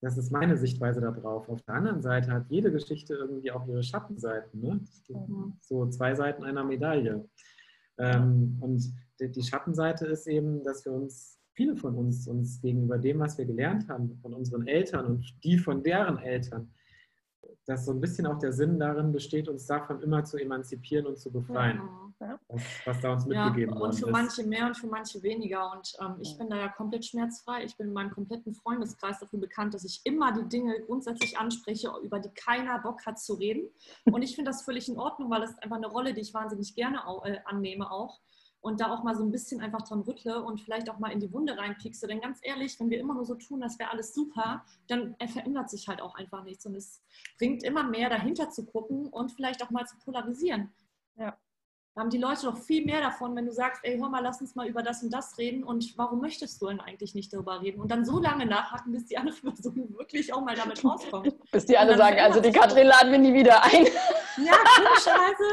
Das 0.07 0.17
ist 0.17 0.31
meine 0.31 0.57
Sichtweise 0.57 1.01
darauf. 1.01 1.49
Auf 1.49 1.63
der 1.63 1.75
anderen 1.75 2.01
Seite 2.01 2.31
hat 2.31 2.47
jede 2.49 2.71
Geschichte 2.71 3.15
irgendwie 3.15 3.51
auch 3.51 3.67
ihre 3.67 3.83
Schattenseiten. 3.83 4.61
Ne? 4.61 4.81
Mhm. 5.09 5.55
So 5.61 5.85
zwei 5.89 6.15
Seiten 6.15 6.45
einer 6.45 6.63
Medaille. 6.63 7.29
Ähm, 7.99 8.57
und 8.61 8.85
die 9.19 9.43
Schattenseite 9.43 10.07
ist 10.07 10.29
eben, 10.29 10.63
dass 10.63 10.85
wir 10.85 10.93
uns, 10.93 11.41
viele 11.55 11.75
von 11.75 11.97
uns, 11.97 12.29
uns 12.29 12.63
gegenüber 12.63 12.99
dem, 12.99 13.19
was 13.19 13.37
wir 13.37 13.47
gelernt 13.47 13.89
haben, 13.89 14.17
von 14.23 14.33
unseren 14.33 14.69
Eltern 14.69 15.07
und 15.07 15.25
die 15.43 15.59
von 15.59 15.83
deren 15.83 16.19
Eltern, 16.19 16.71
dass 17.67 17.85
so 17.85 17.93
ein 17.93 18.01
bisschen 18.01 18.27
auch 18.27 18.39
der 18.39 18.53
Sinn 18.53 18.79
darin 18.79 19.13
besteht, 19.13 19.49
uns 19.49 19.67
davon 19.67 20.01
immer 20.01 20.25
zu 20.25 20.39
emanzipieren 20.39 21.07
und 21.07 21.19
zu 21.19 21.31
befreien. 21.33 21.81
Ja. 22.21 22.39
Was, 22.49 22.63
was, 22.87 23.01
da 23.01 23.13
uns 23.13 23.27
mitgegeben 23.27 23.75
ja, 23.75 23.81
worden 23.81 23.91
ist. 23.91 24.03
Und 24.03 24.07
für 24.07 24.13
manche 24.13 24.45
mehr 24.45 24.67
und 24.67 24.77
für 24.77 24.87
manche 24.87 25.23
weniger. 25.23 25.73
Und 25.73 25.93
ähm, 26.01 26.15
ich 26.21 26.39
bin 26.39 26.49
da 26.49 26.57
ja 26.57 26.69
komplett 26.69 27.05
schmerzfrei. 27.05 27.65
Ich 27.65 27.77
bin 27.77 27.89
in 27.89 27.93
meinem 27.93 28.11
kompletten 28.11 28.55
Freundeskreis 28.55 29.19
dafür 29.19 29.41
bekannt, 29.41 29.75
dass 29.75 29.85
ich 29.85 30.01
immer 30.05 30.33
die 30.33 30.49
Dinge 30.49 30.81
grundsätzlich 30.87 31.37
anspreche, 31.37 31.93
über 32.03 32.19
die 32.21 32.31
keiner 32.31 32.79
Bock 32.79 33.05
hat 33.05 33.19
zu 33.19 33.35
reden. 33.35 33.69
Und 34.05 34.23
ich 34.23 34.35
finde 34.35 34.51
das 34.51 34.63
völlig 34.63 34.89
in 34.89 34.99
Ordnung, 34.99 35.31
weil 35.31 35.43
es 35.43 35.59
einfach 35.59 35.77
eine 35.77 35.89
Rolle, 35.89 36.15
die 36.15 36.23
ich 36.23 36.33
wahnsinnig 36.33 36.75
gerne 36.75 37.07
auch, 37.07 37.27
äh, 37.27 37.41
annehme 37.45 37.91
auch 37.91 38.21
und 38.61 38.81
da 38.81 38.91
auch 38.91 39.05
mal 39.05 39.15
so 39.15 39.23
ein 39.23 39.31
bisschen 39.31 39.61
einfach 39.61 39.83
dran 39.83 40.01
rüttle 40.01 40.43
und 40.43 40.61
vielleicht 40.61 40.91
auch 40.91 40.99
mal 40.99 41.13
in 41.13 41.21
die 41.21 41.33
Wunde 41.33 41.57
reinpiekse. 41.57 42.07
Denn 42.07 42.21
ganz 42.21 42.41
ehrlich, 42.43 42.79
wenn 42.81 42.91
wir 42.91 42.99
immer 42.99 43.15
nur 43.15 43.25
so 43.25 43.35
tun, 43.35 43.61
das 43.61 43.79
wäre 43.79 43.91
alles 43.91 44.15
super, 44.15 44.65
dann 44.89 45.15
verändert 45.29 45.71
sich 45.71 45.89
halt 45.89 46.01
auch 46.01 46.15
einfach 46.17 46.43
nichts. 46.43 46.67
Und 46.67 46.75
es 46.75 47.03
bringt 47.39 47.63
immer 47.63 47.85
mehr 47.85 48.11
dahinter 48.11 48.51
zu 48.51 48.65
gucken 48.65 49.09
und 49.09 49.33
vielleicht 49.33 49.63
auch 49.63 49.71
mal 49.71 49.87
zu 49.87 49.97
polarisieren. 49.99 50.73
Ja. 51.17 51.37
Da 51.97 52.03
haben 52.03 52.11
die 52.11 52.19
Leute 52.19 52.43
doch 52.45 52.59
viel 52.59 52.85
mehr 52.85 53.01
davon, 53.01 53.35
wenn 53.37 53.47
du 53.47 53.53
sagst, 53.53 53.81
ey, 53.83 53.97
hör 53.97 54.11
mal, 54.11 54.23
lass 54.23 54.43
uns 54.43 54.55
mal 54.55 54.67
über 54.67 54.83
das 54.83 55.03
und 55.03 55.11
das 55.15 55.39
reden 55.39 55.65
und 55.65 55.97
warum 55.97 56.21
möchtest 56.21 56.61
du 56.61 56.67
denn 56.67 56.79
eigentlich 56.79 57.15
nicht 57.15 57.33
darüber 57.33 57.63
reden? 57.63 57.81
Und 57.81 57.91
dann 57.91 58.05
so 58.05 58.19
lange 58.19 58.45
nachhaken, 58.45 58.93
bis 58.93 59.07
die 59.07 59.17
andere 59.17 59.41
Person 59.41 59.95
wirklich 59.97 60.31
auch 60.35 60.43
mal 60.43 60.55
damit 60.55 60.85
rauskommt. 60.85 61.35
bis 61.51 61.65
die 61.65 61.79
alle 61.79 61.97
sagen, 61.97 62.19
also 62.21 62.41
die 62.41 62.53
Katrin 62.53 62.89
laden 62.89 63.13
wir 63.13 63.19
nie 63.19 63.33
wieder 63.33 63.65
ein. 63.65 63.87
Ja, 64.45 64.53
komischerweise 64.77 65.45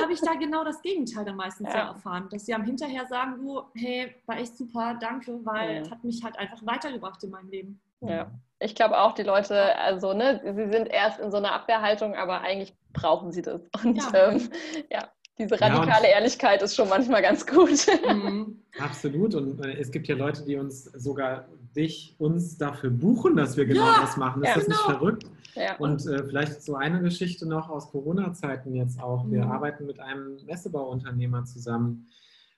habe 0.00 0.12
ich 0.12 0.20
da 0.20 0.34
genau 0.34 0.64
das 0.64 0.80
Gegenteil 0.82 1.24
dann 1.24 1.36
meistens 1.36 1.68
ja. 1.68 1.88
erfahren, 1.88 2.28
dass 2.30 2.46
sie 2.46 2.54
am 2.54 2.64
hinterher 2.64 3.06
sagen, 3.06 3.38
du, 3.38 3.62
hey, 3.74 4.14
war 4.26 4.38
echt 4.38 4.56
super, 4.56 4.96
danke, 5.00 5.40
weil 5.44 5.78
es 5.78 5.88
ja. 5.88 5.92
hat 5.92 6.04
mich 6.04 6.22
halt 6.22 6.38
einfach 6.38 6.64
weitergebracht 6.64 7.22
in 7.24 7.30
meinem 7.30 7.48
Leben. 7.50 7.80
Ja, 8.00 8.30
ich 8.58 8.74
glaube 8.74 8.98
auch, 8.98 9.12
die 9.12 9.22
Leute, 9.22 9.76
also 9.78 10.12
ne, 10.12 10.40
sie 10.44 10.70
sind 10.70 10.88
erst 10.88 11.20
in 11.20 11.30
so 11.30 11.36
einer 11.36 11.52
Abwehrhaltung, 11.52 12.14
aber 12.14 12.40
eigentlich 12.40 12.74
brauchen 12.92 13.32
sie 13.32 13.42
das. 13.42 13.60
Und 13.82 13.96
ja, 13.96 14.30
ähm, 14.30 14.50
ja 14.90 15.10
diese 15.38 15.60
radikale 15.60 16.08
ja, 16.08 16.14
Ehrlichkeit 16.14 16.62
ist 16.62 16.74
schon 16.74 16.88
manchmal 16.88 17.20
ganz 17.20 17.46
gut. 17.46 17.86
Mhm. 18.06 18.62
Absolut. 18.78 19.34
Und 19.34 19.64
äh, 19.64 19.78
es 19.78 19.90
gibt 19.90 20.08
ja 20.08 20.16
Leute, 20.16 20.44
die 20.44 20.56
uns 20.56 20.84
sogar 20.84 21.46
dich, 21.76 22.16
uns 22.18 22.58
dafür 22.58 22.90
buchen, 22.90 23.36
dass 23.36 23.56
wir 23.56 23.66
genau 23.66 23.86
ja, 23.86 24.00
das 24.00 24.16
machen. 24.16 24.42
Ist 24.42 24.48
ja, 24.48 24.54
das 24.54 24.64
genau. 24.64 24.76
nicht 24.76 24.86
verrückt? 24.86 25.26
Ja. 25.54 25.76
Und 25.78 26.06
äh, 26.06 26.24
vielleicht 26.24 26.62
so 26.62 26.74
eine 26.74 27.00
Geschichte 27.00 27.46
noch 27.46 27.68
aus 27.68 27.90
Corona-Zeiten 27.90 28.74
jetzt 28.74 29.00
auch. 29.00 29.30
Wir 29.30 29.44
mhm. 29.44 29.50
arbeiten 29.50 29.86
mit 29.86 30.00
einem 30.00 30.36
Messebauunternehmer 30.44 31.44
zusammen. 31.44 32.08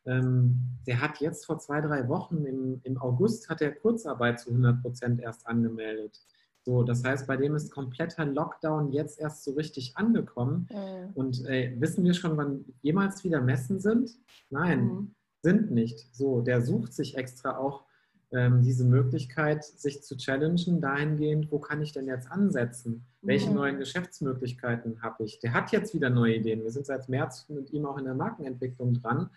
Ähm, 0.06 0.56
der 0.86 1.00
hat 1.00 1.20
jetzt 1.20 1.46
vor 1.46 1.58
zwei, 1.58 1.80
drei 1.80 2.08
Wochen, 2.08 2.44
im, 2.44 2.80
im 2.82 2.98
August, 2.98 3.48
hat 3.48 3.60
er 3.60 3.72
Kurzarbeit 3.72 4.40
zu 4.40 4.50
100 4.50 4.82
Prozent 4.82 5.20
erst 5.20 5.46
angemeldet. 5.46 6.20
So, 6.64 6.82
das 6.82 7.04
heißt, 7.04 7.26
bei 7.26 7.36
dem 7.36 7.54
ist 7.54 7.70
kompletter 7.70 8.24
Lockdown 8.24 8.92
jetzt 8.92 9.20
erst 9.20 9.44
so 9.44 9.52
richtig 9.52 9.96
angekommen. 9.96 10.68
Mhm. 10.70 11.12
Und 11.14 11.46
äh, 11.46 11.74
wissen 11.78 12.04
wir 12.04 12.14
schon, 12.14 12.36
wann 12.36 12.64
jemals 12.82 13.24
wieder 13.24 13.40
Messen 13.40 13.80
sind? 13.80 14.10
Nein, 14.50 14.84
mhm. 14.84 15.14
sind 15.42 15.70
nicht. 15.70 16.14
So, 16.14 16.40
der 16.40 16.62
sucht 16.62 16.92
sich 16.92 17.16
extra 17.16 17.56
auch 17.56 17.84
ähm, 18.31 18.61
diese 18.62 18.85
Möglichkeit, 18.85 19.64
sich 19.64 20.03
zu 20.03 20.16
challengen, 20.16 20.81
dahingehend, 20.81 21.51
wo 21.51 21.59
kann 21.59 21.81
ich 21.81 21.93
denn 21.93 22.07
jetzt 22.07 22.31
ansetzen? 22.31 23.05
Welche 23.22 23.49
Mhm. 23.49 23.57
neuen 23.57 23.79
Geschäftsmöglichkeiten 23.79 25.01
habe 25.03 25.24
ich? 25.24 25.39
Der 25.41 25.55
hat 25.55 25.72
jetzt 25.72 25.95
wieder 25.95 26.11
neue 26.11 26.37
Ideen. 26.37 26.62
Wir 26.62 26.70
sind 26.70 26.87
seit 26.87 27.09
März 27.09 27.49
mit 27.49 27.72
ihm 27.72 27.87
auch 27.87 27.97
in 27.99 28.05
der 28.05 28.14
Markenentwicklung 28.14 28.95
dran. 28.95 29.31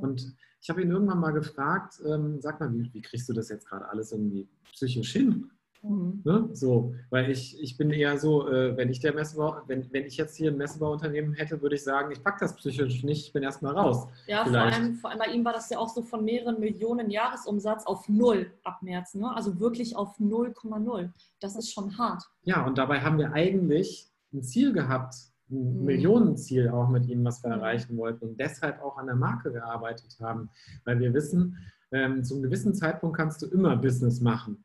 Und 0.00 0.34
ich 0.60 0.70
habe 0.70 0.82
ihn 0.82 0.90
irgendwann 0.90 1.18
mal 1.20 1.32
gefragt, 1.32 2.00
ähm, 2.06 2.40
sag 2.40 2.60
mal, 2.60 2.72
wie, 2.72 2.92
wie 2.92 3.02
kriegst 3.02 3.28
du 3.28 3.32
das 3.32 3.48
jetzt 3.48 3.68
gerade 3.68 3.88
alles 3.88 4.12
irgendwie 4.12 4.48
psychisch 4.72 5.12
hin? 5.12 5.50
Mhm. 5.88 6.20
Ne? 6.24 6.48
So, 6.52 6.94
weil 7.10 7.30
ich, 7.30 7.60
ich 7.62 7.76
bin 7.76 7.90
eher 7.90 8.18
so, 8.18 8.48
äh, 8.48 8.76
wenn 8.76 8.88
ich 8.88 9.00
der 9.00 9.14
Messebau, 9.14 9.56
wenn, 9.66 9.90
wenn 9.92 10.04
ich 10.04 10.16
jetzt 10.16 10.36
hier 10.36 10.50
ein 10.50 10.56
Messebauunternehmen 10.56 11.34
hätte, 11.34 11.60
würde 11.62 11.76
ich 11.76 11.84
sagen, 11.84 12.10
ich 12.12 12.22
packe 12.22 12.38
das 12.40 12.54
psychisch 12.56 13.02
nicht, 13.04 13.26
ich 13.26 13.32
bin 13.32 13.42
erstmal 13.42 13.74
raus. 13.76 14.06
Ja, 14.26 14.44
vor 14.44 14.56
allem, 14.58 14.94
vor 14.96 15.10
allem 15.10 15.18
bei 15.18 15.26
ihm 15.32 15.44
war 15.44 15.52
das 15.52 15.70
ja 15.70 15.78
auch 15.78 15.88
so 15.88 16.02
von 16.02 16.24
mehreren 16.24 16.58
Millionen 16.60 17.10
Jahresumsatz 17.10 17.86
auf 17.86 18.08
null 18.08 18.50
ab 18.64 18.82
März. 18.82 19.14
Ne? 19.14 19.34
Also 19.34 19.58
wirklich 19.60 19.96
auf 19.96 20.18
0,0. 20.18 21.10
Das 21.40 21.56
ist 21.56 21.72
schon 21.72 21.96
hart. 21.98 22.22
Ja, 22.42 22.66
und 22.66 22.78
dabei 22.78 23.00
haben 23.00 23.18
wir 23.18 23.32
eigentlich 23.32 24.08
ein 24.32 24.42
Ziel 24.42 24.72
gehabt, 24.72 25.14
ein 25.50 25.78
Mhm. 25.78 25.84
Millionenziel 25.84 26.68
auch 26.70 26.88
mit 26.88 27.06
ihm, 27.06 27.24
was 27.24 27.42
wir 27.44 27.50
Mhm. 27.50 27.60
erreichen 27.60 27.96
wollten 27.96 28.24
und 28.30 28.40
deshalb 28.40 28.82
auch 28.82 28.98
an 28.98 29.06
der 29.06 29.14
Marke 29.14 29.52
gearbeitet 29.52 30.16
haben, 30.20 30.50
weil 30.84 30.98
wir 30.98 31.14
wissen, 31.14 31.56
ähm, 31.92 32.24
zu 32.24 32.34
einem 32.34 32.42
gewissen 32.42 32.74
Zeitpunkt 32.74 33.16
kannst 33.16 33.42
du 33.42 33.46
immer 33.46 33.76
Business 33.76 34.20
machen. 34.20 34.64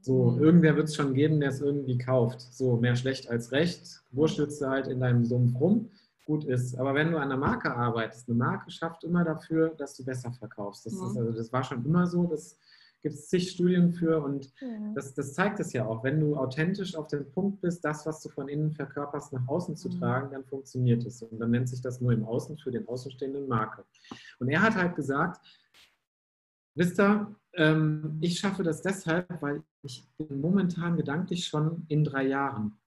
So, 0.00 0.32
Mhm. 0.32 0.42
irgendwer 0.42 0.76
wird 0.76 0.88
es 0.88 0.96
schon 0.96 1.14
geben, 1.14 1.40
der 1.40 1.50
es 1.50 1.60
irgendwie 1.60 1.96
kauft. 1.96 2.40
So, 2.52 2.76
mehr 2.76 2.96
schlecht 2.96 3.30
als 3.30 3.52
recht. 3.52 4.02
Wurschtelst 4.10 4.60
du 4.60 4.66
halt 4.66 4.86
in 4.88 5.00
deinem 5.00 5.24
Sumpf 5.24 5.58
rum. 5.58 5.90
Gut 6.26 6.44
ist. 6.44 6.76
Aber 6.78 6.94
wenn 6.94 7.10
du 7.10 7.16
an 7.16 7.24
einer 7.24 7.36
Marke 7.36 7.74
arbeitest, 7.74 8.28
eine 8.28 8.36
Marke 8.38 8.70
schafft 8.70 9.02
immer 9.04 9.24
dafür, 9.24 9.70
dass 9.76 9.96
du 9.96 10.04
besser 10.04 10.30
verkaufst. 10.32 10.86
Das, 10.86 10.92
Mhm. 10.94 11.06
ist, 11.08 11.16
also, 11.16 11.32
das 11.32 11.52
war 11.52 11.64
schon 11.64 11.84
immer 11.84 12.06
so. 12.06 12.24
Das 12.26 12.58
gibt 13.00 13.14
es 13.16 13.28
zig 13.28 13.50
Studien 13.50 13.92
für 13.92 14.22
und 14.22 14.52
das, 14.94 15.14
das 15.14 15.32
zeigt 15.34 15.58
es 15.58 15.72
ja 15.72 15.84
auch. 15.86 16.04
Wenn 16.04 16.20
du 16.20 16.36
authentisch 16.36 16.94
auf 16.94 17.08
dem 17.08 17.28
Punkt 17.32 17.60
bist, 17.60 17.84
das, 17.84 18.06
was 18.06 18.22
du 18.22 18.28
von 18.28 18.48
innen 18.48 18.70
verkörperst, 18.72 19.32
nach 19.32 19.48
außen 19.48 19.74
zu 19.76 19.88
Mhm. 19.88 19.98
tragen, 19.98 20.30
dann 20.32 20.44
funktioniert 20.44 21.04
es. 21.04 21.22
Und 21.22 21.38
dann 21.40 21.50
nennt 21.50 21.68
sich 21.68 21.80
das 21.80 22.00
nur 22.00 22.12
im 22.12 22.24
Außen 22.24 22.58
für 22.58 22.70
den 22.70 22.86
außenstehenden 22.86 23.48
Marke. 23.48 23.84
Und 24.38 24.48
er 24.48 24.62
hat 24.62 24.76
halt 24.76 24.94
gesagt, 24.94 25.40
wisst 26.74 27.00
ihr, 27.00 27.34
ähm, 27.54 28.18
ich 28.20 28.38
schaffe 28.38 28.62
das 28.62 28.82
deshalb, 28.82 29.26
weil 29.42 29.62
ich 29.82 30.06
bin 30.16 30.40
momentan 30.40 30.96
gedanklich 30.96 31.46
schon 31.46 31.84
in 31.88 32.04
drei 32.04 32.26
Jahren. 32.26 32.78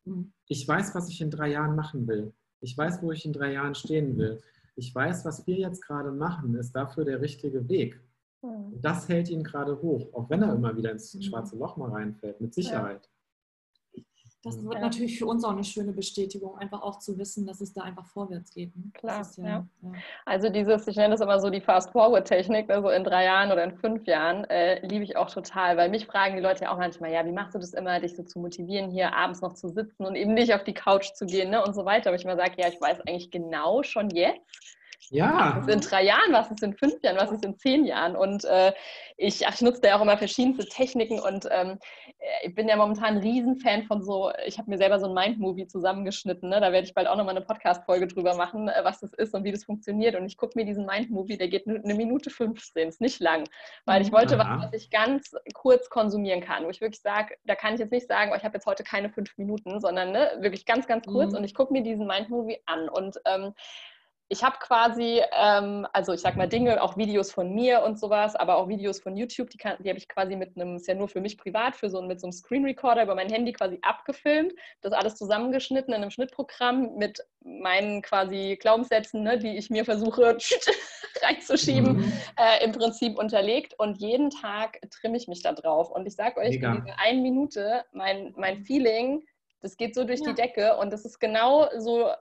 Ich 0.47 0.67
weiß, 0.67 0.95
was 0.95 1.09
ich 1.09 1.21
in 1.21 1.29
drei 1.31 1.51
Jahren 1.51 1.75
machen 1.75 2.07
will. 2.07 2.33
Ich 2.61 2.77
weiß, 2.77 3.01
wo 3.01 3.11
ich 3.11 3.25
in 3.25 3.33
drei 3.33 3.53
Jahren 3.53 3.75
stehen 3.75 4.17
will. 4.17 4.41
Ich 4.75 4.93
weiß, 4.93 5.25
was 5.25 5.45
wir 5.47 5.55
jetzt 5.57 5.81
gerade 5.81 6.11
machen, 6.11 6.55
ist 6.55 6.71
dafür 6.75 7.05
der 7.05 7.21
richtige 7.21 7.67
Weg. 7.69 7.99
Und 8.41 8.79
das 8.83 9.07
hält 9.09 9.29
ihn 9.29 9.43
gerade 9.43 9.81
hoch, 9.81 10.13
auch 10.13 10.29
wenn 10.29 10.41
er 10.43 10.53
immer 10.53 10.75
wieder 10.77 10.91
ins 10.91 11.13
Mhm. 11.15 11.21
schwarze 11.23 11.57
Loch 11.57 11.77
mal 11.77 11.89
reinfällt, 11.91 12.39
mit 12.41 12.53
Sicherheit. 12.53 13.09
Das 14.45 14.63
wird 14.63 14.75
Ja. 14.75 14.79
natürlich 14.79 15.17
für 15.17 15.25
uns 15.25 15.43
auch 15.43 15.53
eine 15.53 15.63
schöne 15.63 15.91
Bestätigung, 15.91 16.55
einfach 16.59 16.83
auch 16.83 16.99
zu 16.99 17.17
wissen, 17.17 17.47
dass 17.47 17.61
es 17.61 17.73
da 17.73 17.81
einfach 17.81 18.05
vorwärts 18.05 18.53
geht. 18.53 18.75
Ne? 18.75 18.91
Klar, 18.93 19.27
ja. 19.37 19.65
ja. 19.81 19.91
Also 20.23 20.49
dieses, 20.49 20.87
ich 20.87 20.95
nenne 20.97 21.15
das 21.15 21.21
immer 21.21 21.39
so 21.39 21.49
die 21.49 21.61
Fast-Forward-Technik, 21.61 22.69
also 22.69 22.89
in 22.89 23.03
drei 23.03 23.25
Jahren 23.25 23.51
oder 23.51 23.63
in 23.63 23.75
fünf 23.75 24.05
Jahren, 24.05 24.43
äh, 24.45 24.85
liebe 24.85 25.03
ich 25.03 25.17
auch 25.17 25.31
total, 25.31 25.77
weil 25.77 25.89
mich 25.89 26.05
fragen 26.05 26.35
die 26.35 26.43
Leute 26.43 26.65
ja 26.65 26.71
auch 26.71 26.77
manchmal, 26.77 27.11
ja, 27.11 27.25
wie 27.25 27.31
machst 27.31 27.55
du 27.55 27.59
das 27.59 27.73
immer, 27.73 27.99
dich 27.99 28.15
so 28.15 28.21
zu 28.21 28.37
motivieren, 28.37 28.91
hier 28.91 29.15
abends 29.15 29.41
noch 29.41 29.53
zu 29.53 29.69
sitzen 29.69 30.05
und 30.05 30.15
eben 30.15 30.35
nicht 30.35 30.53
auf 30.53 30.63
die 30.63 30.75
Couch 30.75 31.11
zu 31.15 31.25
gehen 31.25 31.49
ne, 31.49 31.63
und 31.63 31.73
so 31.73 31.83
weiter. 31.83 32.11
Aber 32.11 32.15
ich 32.15 32.23
immer 32.23 32.35
sage, 32.37 32.53
ja, 32.57 32.67
ich 32.67 32.79
weiß 32.79 33.01
eigentlich 33.01 33.31
genau 33.31 33.81
schon 33.81 34.11
jetzt, 34.11 34.77
Ja, 35.09 35.57
was 35.57 35.67
ist 35.67 35.73
in 35.73 35.81
drei 35.81 36.03
Jahren, 36.03 36.31
was 36.33 36.51
ist 36.51 36.63
in 36.63 36.73
fünf 36.73 37.01
Jahren, 37.03 37.17
was 37.17 37.31
ist 37.31 37.45
in 37.45 37.57
zehn 37.57 37.85
Jahren. 37.85 38.15
Und 38.15 38.43
äh, 38.45 38.73
ich, 39.17 39.47
ach, 39.47 39.53
ich 39.53 39.61
nutze 39.61 39.81
da 39.81 39.89
ja 39.89 39.97
auch 39.97 40.01
immer 40.01 40.17
verschiedenste 40.17 40.65
Techniken 40.67 41.19
und 41.19 41.47
ähm, 41.51 41.77
äh, 42.19 42.47
ich 42.47 42.55
bin 42.55 42.67
ja 42.67 42.75
momentan 42.75 43.15
ein 43.15 43.17
Riesenfan 43.17 43.83
von 43.83 44.03
so, 44.03 44.31
ich 44.45 44.57
habe 44.57 44.69
mir 44.69 44.77
selber 44.77 44.99
so 44.99 45.07
ein 45.07 45.13
Mind-Movie 45.13 45.67
zusammengeschnitten. 45.67 46.49
Ne? 46.49 46.59
Da 46.59 46.71
werde 46.71 46.87
ich 46.87 46.93
bald 46.93 47.07
auch 47.07 47.15
nochmal 47.15 47.35
eine 47.35 47.45
Podcast-Folge 47.45 48.07
drüber 48.07 48.35
machen, 48.35 48.67
äh, 48.67 48.81
was 48.83 48.99
das 48.99 49.13
ist 49.13 49.33
und 49.33 49.43
wie 49.43 49.51
das 49.51 49.63
funktioniert. 49.63 50.15
Und 50.15 50.25
ich 50.25 50.37
gucke 50.37 50.57
mir 50.57 50.65
diesen 50.65 50.85
Mind-Movie, 50.85 51.37
der 51.37 51.47
geht 51.47 51.67
eine 51.67 51.93
Minute 51.93 52.29
15, 52.29 52.87
ist 52.87 53.01
nicht 53.01 53.19
lang, 53.19 53.47
weil 53.85 54.01
ich 54.01 54.11
wollte 54.11 54.39
Aha. 54.39 54.57
was, 54.57 54.65
was 54.65 54.81
ich 54.81 54.89
ganz 54.89 55.35
kurz 55.53 55.89
konsumieren 55.89 56.41
kann, 56.41 56.65
wo 56.65 56.69
ich 56.69 56.81
wirklich 56.81 57.01
sage, 57.01 57.35
da 57.45 57.55
kann 57.55 57.75
ich 57.75 57.79
jetzt 57.79 57.91
nicht 57.91 58.07
sagen, 58.07 58.31
oh, 58.33 58.35
ich 58.35 58.43
habe 58.43 58.55
jetzt 58.55 58.65
heute 58.65 58.83
keine 58.83 59.09
fünf 59.09 59.37
Minuten, 59.37 59.79
sondern 59.79 60.11
ne, 60.11 60.31
wirklich 60.39 60.65
ganz, 60.65 60.87
ganz 60.87 61.05
kurz 61.05 61.31
Mhm. 61.31 61.37
und 61.37 61.43
ich 61.43 61.53
gucke 61.53 61.73
mir 61.73 61.83
diesen 61.83 62.07
Mind-Movie 62.07 62.59
an 62.65 62.89
und 62.89 63.19
ähm, 63.25 63.53
ich 64.27 64.43
habe 64.43 64.57
quasi, 64.59 65.21
ähm, 65.33 65.87
also 65.93 66.11
ich 66.13 66.21
sag 66.21 66.35
mal 66.35 66.47
Dinge, 66.49 66.81
auch 66.81 66.97
Videos 66.97 67.31
von 67.31 67.53
mir 67.53 67.83
und 67.83 67.99
sowas, 67.99 68.35
aber 68.35 68.57
auch 68.57 68.67
Videos 68.67 68.99
von 68.99 69.15
YouTube, 69.15 69.49
die, 69.51 69.57
kann- 69.57 69.77
die 69.83 69.89
habe 69.89 69.99
ich 69.99 70.07
quasi 70.09 70.35
mit 70.35 70.55
einem, 70.55 70.77
ist 70.77 70.87
ja 70.87 70.95
nur 70.95 71.07
für 71.07 71.21
mich 71.21 71.37
privat, 71.37 71.75
für 71.75 71.89
so, 71.89 72.01
mit 72.01 72.19
so 72.19 72.25
einem 72.27 72.31
Screen 72.31 72.65
Recorder 72.65 73.03
über 73.03 73.13
mein 73.15 73.29
Handy 73.29 73.53
quasi 73.53 73.77
abgefilmt, 73.83 74.53
das 74.81 74.93
alles 74.93 75.15
zusammengeschnitten 75.15 75.93
in 75.93 76.01
einem 76.01 76.09
Schnittprogramm 76.11 76.95
mit 76.97 77.19
meinen 77.43 78.01
quasi 78.01 78.57
Glaubenssätzen, 78.59 79.21
ne, 79.21 79.37
die 79.37 79.57
ich 79.57 79.69
mir 79.69 79.85
versuche 79.85 80.37
reinzuschieben, 81.21 81.97
Mhm. 81.97 82.13
äh, 82.37 82.63
im 82.63 82.71
Prinzip 82.71 83.17
unterlegt 83.19 83.75
und 83.79 83.97
jeden 83.99 84.29
Tag 84.31 84.79
trimme 84.91 85.17
ich 85.17 85.27
mich 85.27 85.43
da 85.43 85.53
drauf. 85.53 85.91
Und 85.91 86.07
ich 86.07 86.15
sage 86.15 86.39
euch, 86.39 86.49
Mega. 86.55 86.73
in 86.73 86.81
dieser 86.81 86.99
einen 86.99 87.21
Minute, 87.21 87.85
mein, 87.91 88.33
mein 88.37 88.63
Feeling, 88.63 89.23
das 89.65 89.77
geht 89.77 89.95
so 89.95 90.03
durch 90.03 90.19
Ja. 90.19 90.27
die 90.27 90.35
Decke 90.35 90.77
und 90.77 90.93
das 90.93 91.05
ist 91.05 91.17
genau 91.19 91.67
so, 91.79 92.11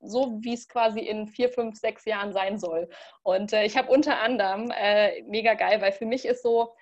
so 0.00 0.38
wie 0.40 0.54
es 0.54 0.68
quasi 0.68 1.00
in 1.00 1.26
vier, 1.26 1.48
fünf, 1.48 1.76
sechs 1.76 2.04
Jahren 2.04 2.32
sein 2.32 2.58
soll. 2.60 2.88
Und 3.24 3.52
äh, 3.52 3.64
ich 3.64 3.76
habe 3.76 3.90
unter 3.90 4.20
anderem, 4.20 4.70
äh, 4.70 5.20
mega 5.22 5.54
geil, 5.54 5.80
weil 5.80 5.90
für 5.90 6.06
mich 6.06 6.24
ist 6.24 6.44
so, 6.44 6.74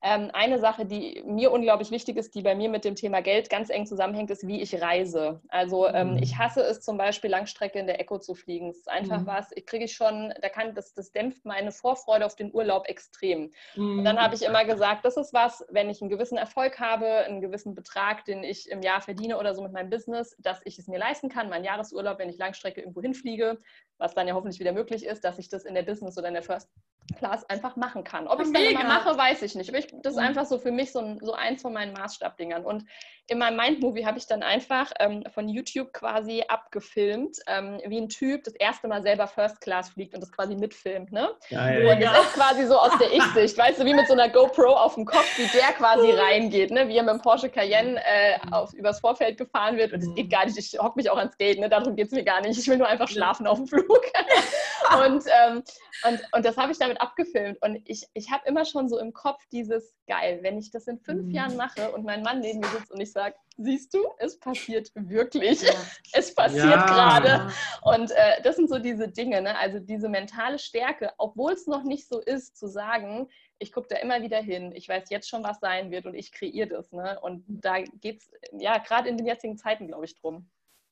eine 0.00 0.60
Sache, 0.60 0.86
die 0.86 1.22
mir 1.26 1.50
unglaublich 1.50 1.90
wichtig 1.90 2.16
ist, 2.16 2.34
die 2.36 2.42
bei 2.42 2.54
mir 2.54 2.68
mit 2.68 2.84
dem 2.84 2.94
Thema 2.94 3.20
Geld 3.20 3.50
ganz 3.50 3.68
eng 3.68 3.84
zusammenhängt, 3.84 4.30
ist, 4.30 4.46
wie 4.46 4.60
ich 4.62 4.80
reise. 4.80 5.40
Also 5.48 5.88
ähm, 5.88 6.12
Mhm. 6.12 6.18
ich 6.22 6.38
hasse 6.38 6.62
es 6.62 6.80
zum 6.82 6.96
Beispiel, 6.96 7.30
Langstrecke 7.30 7.80
in 7.80 7.88
der 7.88 7.98
Eco 8.00 8.18
zu 8.18 8.36
fliegen. 8.36 8.68
Es 8.70 8.78
ist 8.78 8.88
einfach 8.88 9.22
Mhm. 9.22 9.26
was, 9.26 9.50
ich 9.56 9.66
kriege 9.66 9.84
ich 9.86 9.94
schon, 9.94 10.32
da 10.40 10.48
kann, 10.48 10.74
das, 10.76 10.94
das 10.94 11.10
dämpft 11.10 11.44
meine 11.44 11.72
Vorfreude 11.72 12.24
auf 12.26 12.36
den 12.36 12.54
Urlaub 12.54 12.88
extrem. 12.88 13.50
Mhm. 13.74 13.98
Und 13.98 14.04
dann 14.04 14.20
habe 14.20 14.36
ich 14.36 14.42
immer 14.42 14.64
gesagt, 14.64 15.04
das 15.04 15.16
ist 15.16 15.32
was, 15.34 15.64
wenn 15.68 15.90
ich 15.90 16.00
einen 16.00 16.10
gewissen 16.10 16.38
Erfolg 16.38 16.78
habe, 16.78 17.06
einen 17.24 17.40
gewissen 17.40 17.74
Betrag, 17.74 18.24
den 18.24 18.44
ich 18.44 18.70
im 18.70 18.82
Jahr 18.82 19.00
verdiene 19.00 19.36
oder 19.36 19.54
so 19.56 19.62
mit 19.62 19.72
meinem 19.72 19.90
Business, 19.90 20.36
dass 20.38 20.60
ich 20.64 20.78
es 20.78 20.86
mir 20.86 20.98
leisten 21.00 21.28
kann, 21.28 21.48
meinen 21.48 21.64
Jahresurlaub, 21.64 22.18
wenn 22.20 22.28
ich 22.28 22.38
Langstrecke 22.38 22.80
irgendwo 22.82 23.02
hinfliege, 23.02 23.58
was 23.98 24.14
dann 24.14 24.28
ja 24.28 24.34
hoffentlich 24.34 24.60
wieder 24.60 24.72
möglich 24.72 25.04
ist, 25.04 25.24
dass 25.24 25.38
ich 25.40 25.48
das 25.48 25.64
in 25.64 25.74
der 25.74 25.82
Business 25.82 26.16
oder 26.16 26.28
in 26.28 26.34
der 26.34 26.44
First 26.44 26.70
Class 27.16 27.48
einfach 27.48 27.76
machen 27.76 28.04
kann. 28.04 28.28
Ob 28.28 28.40
ich 28.40 28.46
es 28.46 28.52
dann 28.52 28.62
immer 28.62 28.84
mache, 28.84 29.16
weiß 29.16 29.42
ich 29.42 29.54
nicht. 29.54 29.70
Aber 29.70 29.78
ich, 29.78 29.88
das 30.02 30.14
ist 30.14 30.18
Mhm. 30.18 30.26
einfach 30.26 30.46
so 30.46 30.58
für 30.58 30.70
mich 30.72 30.92
so, 30.92 31.00
ein, 31.00 31.18
so 31.22 31.32
eins 31.32 31.62
von 31.62 31.72
meinen 31.72 31.92
Maßstabdingern. 31.92 32.64
Und 32.64 32.84
in 33.30 33.38
meinem 33.38 33.56
Mindmovie 33.56 34.06
habe 34.06 34.16
ich 34.18 34.26
dann 34.26 34.42
einfach 34.42 34.90
ähm, 35.00 35.22
von 35.34 35.48
YouTube 35.48 35.92
quasi 35.92 36.44
abgefilmt, 36.48 37.36
ähm, 37.46 37.78
wie 37.86 37.98
ein 37.98 38.08
Typ 38.08 38.44
das 38.44 38.54
erste 38.54 38.88
Mal 38.88 39.02
selber 39.02 39.26
First 39.26 39.60
Class 39.60 39.90
fliegt 39.90 40.14
und 40.14 40.22
das 40.22 40.32
quasi 40.32 40.54
mitfilmt. 40.54 41.12
Ne? 41.12 41.28
geil. 41.50 41.86
Und 41.86 42.00
das 42.02 42.26
ist 42.26 42.32
quasi 42.34 42.66
so 42.66 42.78
aus 42.78 42.96
der 42.98 43.12
Ich-Sicht, 43.12 43.58
weißt 43.58 43.80
du, 43.80 43.84
wie 43.84 43.92
mit 43.94 44.06
so 44.06 44.14
einer 44.14 44.30
GoPro 44.30 44.72
auf 44.72 44.94
dem 44.94 45.04
Kopf, 45.04 45.36
wie 45.36 45.46
der 45.58 45.72
quasi 45.74 46.10
reingeht, 46.10 46.70
ne? 46.70 46.88
wie 46.88 46.96
er 46.96 47.02
mit 47.02 47.14
dem 47.14 47.20
Porsche 47.20 47.50
Cayenne 47.50 48.00
äh, 48.02 48.38
auf, 48.50 48.72
übers 48.72 49.00
Vorfeld 49.00 49.36
gefahren 49.36 49.76
wird. 49.76 49.92
Und 49.92 50.00
es 50.00 50.14
geht 50.14 50.30
gar 50.30 50.46
nicht, 50.46 50.56
ich 50.56 50.78
hock 50.78 50.96
mich 50.96 51.10
auch 51.10 51.18
ans 51.18 51.36
Gate, 51.36 51.58
ne? 51.58 51.68
darum 51.68 51.96
geht 51.96 52.06
es 52.06 52.12
mir 52.12 52.24
gar 52.24 52.40
nicht. 52.40 52.58
Ich 52.58 52.66
will 52.66 52.78
nur 52.78 52.88
einfach 52.88 53.08
schlafen 53.08 53.46
auf 53.46 53.58
dem 53.58 53.66
Flug. 53.66 53.88
und, 55.04 55.24
ähm, 55.26 55.62
und, 56.06 56.20
und 56.32 56.44
das 56.44 56.56
habe 56.56 56.72
ich 56.72 56.78
damit 56.78 56.97
abgefilmt. 57.00 57.60
Und 57.62 57.80
ich, 57.84 58.06
ich 58.14 58.30
habe 58.30 58.46
immer 58.46 58.64
schon 58.64 58.88
so 58.88 58.98
im 58.98 59.12
Kopf 59.12 59.44
dieses, 59.52 59.94
geil, 60.06 60.38
wenn 60.42 60.58
ich 60.58 60.70
das 60.70 60.86
in 60.86 60.98
fünf 60.98 61.26
Mhm. 61.26 61.30
Jahren 61.32 61.56
mache 61.56 61.90
und 61.92 62.04
mein 62.04 62.22
Mann 62.22 62.40
neben 62.40 62.60
mir 62.60 62.68
sitzt 62.68 62.90
und 62.92 63.00
ich 63.00 63.12
sage, 63.12 63.34
siehst 63.56 63.92
du, 63.94 63.98
es 64.18 64.38
passiert 64.38 64.90
wirklich. 64.94 65.62
Ja. 65.62 65.70
Es 66.12 66.34
passiert 66.34 66.64
Ja. 66.64 66.86
gerade. 66.86 67.52
Und 67.82 68.10
äh, 68.12 68.40
das 68.42 68.56
sind 68.56 68.68
so 68.68 68.78
diese 68.78 69.08
Dinge, 69.08 69.42
ne? 69.42 69.56
also 69.58 69.78
diese 69.78 70.08
mentale 70.08 70.58
Stärke, 70.58 71.12
obwohl 71.18 71.52
es 71.52 71.66
noch 71.66 71.82
nicht 71.84 72.08
so 72.08 72.20
ist, 72.20 72.56
zu 72.56 72.66
sagen, 72.68 73.28
ich 73.58 73.72
gucke 73.72 73.88
da 73.88 73.96
immer 73.96 74.22
wieder 74.22 74.38
hin, 74.40 74.72
ich 74.74 74.88
weiß 74.88 75.10
jetzt 75.10 75.28
schon, 75.28 75.42
was 75.42 75.58
sein 75.60 75.90
wird 75.90 76.06
und 76.06 76.14
ich 76.14 76.30
kreiere 76.32 76.68
das. 76.68 76.92
Ne? 76.92 77.18
Und 77.20 77.44
da 77.48 77.80
geht 77.80 78.20
es 78.22 78.30
ja 78.52 78.78
gerade 78.78 79.08
in 79.08 79.16
den 79.16 79.26
jetzigen 79.26 79.56
Zeiten, 79.58 79.88
glaube 79.88 80.04
ich, 80.04 80.14
drum. 80.14 80.48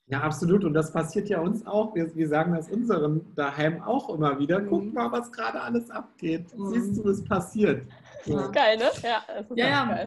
Ja, 0.08 0.20
absolut. 0.20 0.64
Und 0.64 0.72
das 0.74 0.92
passiert 0.92 1.28
ja 1.28 1.40
uns 1.40 1.66
auch. 1.66 1.94
Wir, 1.94 2.14
wir 2.14 2.28
sagen 2.28 2.54
das 2.54 2.68
unseren 2.70 3.26
daheim 3.34 3.82
auch 3.82 4.08
immer 4.14 4.38
wieder. 4.38 4.60
Guck 4.60 4.84
Mhm. 4.84 4.92
mal, 4.92 5.10
was 5.10 5.32
gerade 5.32 5.60
alles 5.60 5.90
abgeht. 5.90 6.56
Mhm. 6.56 6.70
Siehst 6.70 6.96
du, 7.04 7.08
es 7.10 7.24
passiert. 7.24 7.86
So. 8.24 8.34
Ja. 8.38 8.46
Geil, 8.48 8.76
ne? 8.78 8.84
Ja, 9.02 9.22
das 9.26 9.50
ist 9.50 9.56
Ja, 9.58 9.66
ja. 9.68 9.84
geil. 9.86 10.06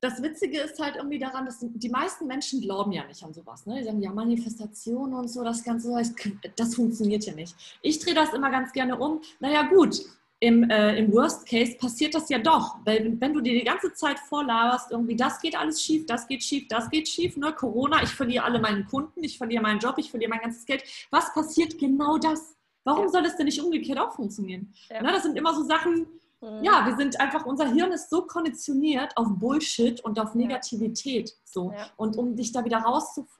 Das 0.00 0.22
Witzige 0.22 0.60
ist 0.60 0.78
halt 0.80 0.94
irgendwie 0.94 1.18
daran, 1.18 1.44
dass 1.46 1.58
die 1.60 1.88
meisten 1.88 2.28
Menschen 2.28 2.60
glauben 2.60 2.92
ja 2.92 3.04
nicht 3.04 3.20
an 3.24 3.34
sowas. 3.34 3.66
Ne? 3.66 3.78
Die 3.78 3.84
sagen, 3.84 4.00
ja, 4.00 4.12
Manifestation 4.12 5.12
und 5.12 5.26
so, 5.26 5.42
das 5.42 5.64
Ganze, 5.64 5.90
das, 5.92 6.12
das 6.54 6.76
funktioniert 6.76 7.24
ja 7.24 7.34
nicht. 7.34 7.56
Ich 7.82 7.98
drehe 7.98 8.14
das 8.14 8.32
immer 8.32 8.48
ganz 8.50 8.72
gerne 8.72 8.96
um. 8.96 9.20
Naja, 9.40 9.62
gut, 9.64 9.96
im, 10.40 10.70
äh, 10.70 10.96
im 10.98 11.12
Worst 11.12 11.46
Case 11.48 11.76
passiert 11.76 12.14
das 12.14 12.28
ja 12.28 12.38
doch. 12.38 12.76
Weil 12.84 13.20
wenn 13.20 13.34
du 13.34 13.40
dir 13.40 13.54
die 13.58 13.64
ganze 13.64 13.92
Zeit 13.92 14.18
vorlaberst, 14.20 14.90
irgendwie, 14.92 15.16
das 15.16 15.40
geht 15.40 15.58
alles 15.58 15.82
schief, 15.82 16.06
das 16.06 16.28
geht 16.28 16.42
schief, 16.42 16.68
das 16.68 16.88
geht 16.90 17.08
schief, 17.08 17.36
ne? 17.36 17.52
Corona, 17.52 18.02
ich 18.02 18.10
verliere 18.10 18.44
alle 18.44 18.60
meinen 18.60 18.86
Kunden, 18.86 19.24
ich 19.24 19.36
verliere 19.36 19.62
meinen 19.62 19.80
Job, 19.80 19.94
ich 19.98 20.10
verliere 20.10 20.30
mein 20.30 20.40
ganzes 20.40 20.64
Geld. 20.64 20.84
Was 21.10 21.32
passiert 21.34 21.76
genau 21.78 22.18
das? 22.18 22.54
Warum 22.84 23.04
Ja. 23.06 23.08
soll 23.10 23.22
das 23.24 23.36
denn 23.36 23.46
nicht 23.46 23.60
umgekehrt 23.60 23.98
auch 23.98 24.12
funktionieren? 24.14 24.72
Ja. 24.90 25.02
Ne, 25.02 25.12
das 25.12 25.24
sind 25.24 25.36
immer 25.36 25.54
so 25.54 25.62
Sachen, 25.64 26.06
Mhm. 26.40 26.62
Ja, 26.62 26.86
wir 26.86 26.94
sind 26.94 27.18
einfach, 27.20 27.46
unser 27.46 27.66
Hirn 27.72 27.90
ist 27.90 28.10
so 28.10 28.22
konditioniert 28.22 29.16
auf 29.16 29.26
Bullshit 29.28 30.00
und 30.04 30.20
auf 30.20 30.36
Negativität. 30.36 31.34
So. 31.44 31.72
Und 31.96 32.16
um 32.16 32.36
dich 32.36 32.52
da 32.52 32.64
wieder 32.64 32.78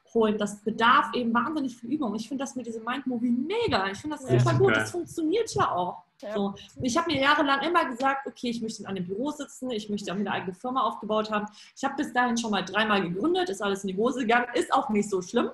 rauszuholen, 0.08 0.38
das 0.38 0.62
bedarf 0.62 1.14
eben 1.14 1.32
wahnsinnig 1.34 1.76
viel 1.76 1.92
Übung. 1.92 2.14
Ich 2.14 2.28
finde 2.28 2.44
das 2.44 2.54
mit 2.56 2.66
diesem 2.66 2.84
Mind-Movie 2.84 3.30
mega. 3.30 3.88
Ich 3.90 3.98
finde 3.98 4.16
das 4.16 4.28
ja. 4.30 4.38
super 4.38 4.58
gut. 4.58 4.76
Das 4.76 4.90
funktioniert 4.90 5.52
ja 5.54 5.72
auch. 5.72 6.02
Ja. 6.20 6.34
So. 6.34 6.54
Ich 6.82 6.96
habe 6.96 7.12
mir 7.12 7.20
jahrelang 7.20 7.62
immer 7.62 7.84
gesagt, 7.84 8.26
okay, 8.26 8.50
ich 8.50 8.60
möchte 8.60 8.82
in 8.82 8.88
einem 8.88 9.06
Büro 9.06 9.30
sitzen, 9.30 9.70
ich 9.70 9.88
möchte 9.88 10.12
auch 10.12 10.16
eine 10.16 10.30
eigene 10.30 10.54
Firma 10.54 10.82
aufgebaut 10.82 11.30
haben. 11.30 11.46
Ich 11.76 11.84
habe 11.84 11.94
bis 11.96 12.12
dahin 12.12 12.36
schon 12.36 12.50
mal 12.50 12.64
dreimal 12.64 13.02
gegründet, 13.02 13.48
ist 13.48 13.62
alles 13.62 13.84
in 13.84 13.88
die 13.88 13.96
Hose 13.96 14.20
gegangen, 14.20 14.46
ist 14.54 14.72
auch 14.72 14.88
nicht 14.88 15.08
so 15.08 15.22
schlimm. 15.22 15.50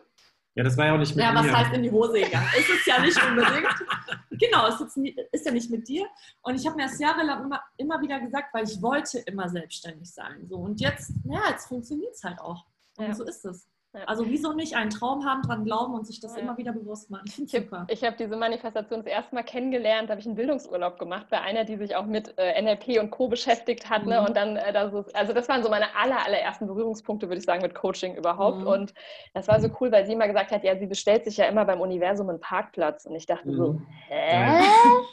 Ja, 0.56 0.62
das 0.62 0.76
war 0.76 0.86
ja 0.86 0.94
auch 0.94 0.98
nicht 0.98 1.14
mit 1.16 1.24
ja, 1.24 1.32
mir. 1.32 1.44
Ja, 1.44 1.52
was 1.52 1.58
heißt 1.58 1.74
in 1.74 1.82
die 1.82 1.90
Hose 1.90 2.12
gegangen? 2.20 2.46
ist 2.56 2.70
es 2.70 2.86
ja 2.86 3.00
nicht 3.00 3.20
unbedingt. 3.22 3.66
genau, 4.30 4.68
es 4.68 4.80
ist, 4.80 4.96
ist, 5.32 5.44
ja 5.46 5.52
nicht 5.52 5.68
mit 5.68 5.86
dir. 5.88 6.06
Und 6.42 6.54
ich 6.54 6.64
habe 6.64 6.76
mir 6.76 6.84
das 6.84 6.98
jahrelang 6.98 7.44
immer, 7.44 7.60
immer 7.76 8.00
wieder 8.00 8.20
gesagt, 8.20 8.54
weil 8.54 8.64
ich 8.64 8.80
wollte 8.80 9.18
immer 9.18 9.48
selbstständig 9.48 10.14
sein. 10.14 10.46
So. 10.48 10.58
Und 10.58 10.80
jetzt, 10.80 11.12
ja, 11.24 11.50
jetzt 11.50 11.66
funktioniert 11.66 12.14
es 12.14 12.22
halt 12.22 12.38
auch. 12.38 12.64
Und 12.96 13.08
ja. 13.08 13.14
so 13.14 13.24
ist 13.24 13.44
es. 13.44 13.66
Also 14.06 14.26
wieso 14.28 14.52
nicht 14.52 14.76
einen 14.76 14.90
Traum 14.90 15.24
haben, 15.24 15.42
dran 15.42 15.64
glauben 15.64 15.94
und 15.94 16.06
sich 16.06 16.20
das 16.20 16.34
ja. 16.34 16.42
immer 16.42 16.56
wieder 16.58 16.72
bewusst 16.72 17.10
machen. 17.10 17.24
Ich. 17.26 17.54
Ich 17.88 18.04
habe 18.04 18.16
diese 18.18 18.36
Manifestation 18.36 19.00
das 19.00 19.06
erste 19.06 19.34
Mal 19.34 19.42
kennengelernt, 19.42 20.10
habe 20.10 20.20
ich 20.20 20.26
einen 20.26 20.34
Bildungsurlaub 20.34 20.98
gemacht 20.98 21.26
bei 21.30 21.40
einer, 21.40 21.64
die 21.64 21.76
sich 21.76 21.96
auch 21.96 22.06
mit 22.06 22.34
äh, 22.38 22.60
NLP 22.60 23.00
und 23.00 23.10
Co. 23.10 23.28
beschäftigt 23.28 23.88
hat. 23.88 24.04
Ne? 24.06 24.20
Mhm. 24.20 24.26
Und 24.26 24.36
dann, 24.36 24.56
äh, 24.56 24.72
das 24.72 24.92
ist, 24.92 25.14
also 25.14 25.32
das 25.32 25.48
waren 25.48 25.62
so 25.62 25.70
meine 25.70 25.94
aller, 25.96 26.24
allerersten 26.24 26.66
Berührungspunkte, 26.66 27.28
würde 27.28 27.38
ich 27.38 27.44
sagen, 27.44 27.62
mit 27.62 27.74
Coaching 27.74 28.16
überhaupt. 28.16 28.60
Mhm. 28.60 28.66
Und 28.66 28.94
das 29.32 29.48
war 29.48 29.60
so 29.60 29.68
cool, 29.80 29.92
weil 29.92 30.06
sie 30.06 30.12
immer 30.12 30.26
gesagt 30.26 30.50
hat, 30.50 30.64
ja, 30.64 30.76
sie 30.76 30.86
bestellt 30.86 31.24
sich 31.24 31.36
ja 31.36 31.46
immer 31.46 31.64
beim 31.64 31.80
Universum 31.80 32.28
einen 32.28 32.40
Parkplatz. 32.40 33.06
Und 33.06 33.14
ich 33.14 33.26
dachte 33.26 33.48
mhm. 33.48 33.56
so, 33.56 33.80
hä? 34.08 34.62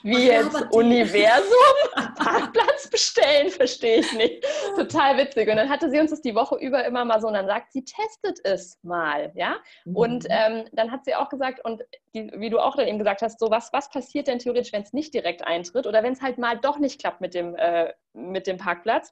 Wie 0.03 0.27
jetzt 0.27 0.55
Universum? 0.71 1.45
Parkplatz 2.17 2.89
bestellen? 2.89 3.49
Verstehe 3.49 3.99
ich 3.99 4.13
nicht. 4.13 4.45
Total 4.75 5.17
witzig. 5.17 5.49
Und 5.49 5.57
dann 5.57 5.69
hatte 5.69 5.89
sie 5.89 5.99
uns 5.99 6.11
das 6.11 6.21
die 6.21 6.35
Woche 6.35 6.55
über 6.55 6.83
immer 6.85 7.05
mal 7.05 7.21
so 7.21 7.27
und 7.27 7.33
dann 7.33 7.47
sagt 7.47 7.73
sie, 7.73 7.83
testet 7.83 8.39
es 8.43 8.70
mal, 8.83 9.31
ja. 9.35 9.57
Mhm. 9.85 9.95
Und 9.95 10.27
ähm, 10.29 10.65
dann 10.71 10.91
hat 10.91 11.05
sie 11.05 11.15
auch 11.15 11.29
gesagt, 11.29 11.63
und 11.63 11.83
die, 12.13 12.31
wie 12.35 12.49
du 12.49 12.59
auch 12.59 12.75
dann 12.75 12.87
eben 12.87 12.99
gesagt 12.99 13.21
hast, 13.21 13.39
so 13.39 13.49
was, 13.49 13.71
was 13.73 13.89
passiert 13.89 14.27
denn 14.27 14.39
theoretisch, 14.39 14.73
wenn 14.73 14.83
es 14.83 14.93
nicht 14.93 15.13
direkt 15.13 15.45
eintritt 15.45 15.87
oder 15.87 16.03
wenn 16.03 16.13
es 16.13 16.21
halt 16.21 16.37
mal 16.37 16.57
doch 16.57 16.79
nicht 16.79 16.99
klappt 16.99 17.21
mit 17.21 17.33
dem, 17.33 17.55
äh, 17.55 17.93
mit 18.13 18.47
dem 18.47 18.57
Parkplatz? 18.57 19.11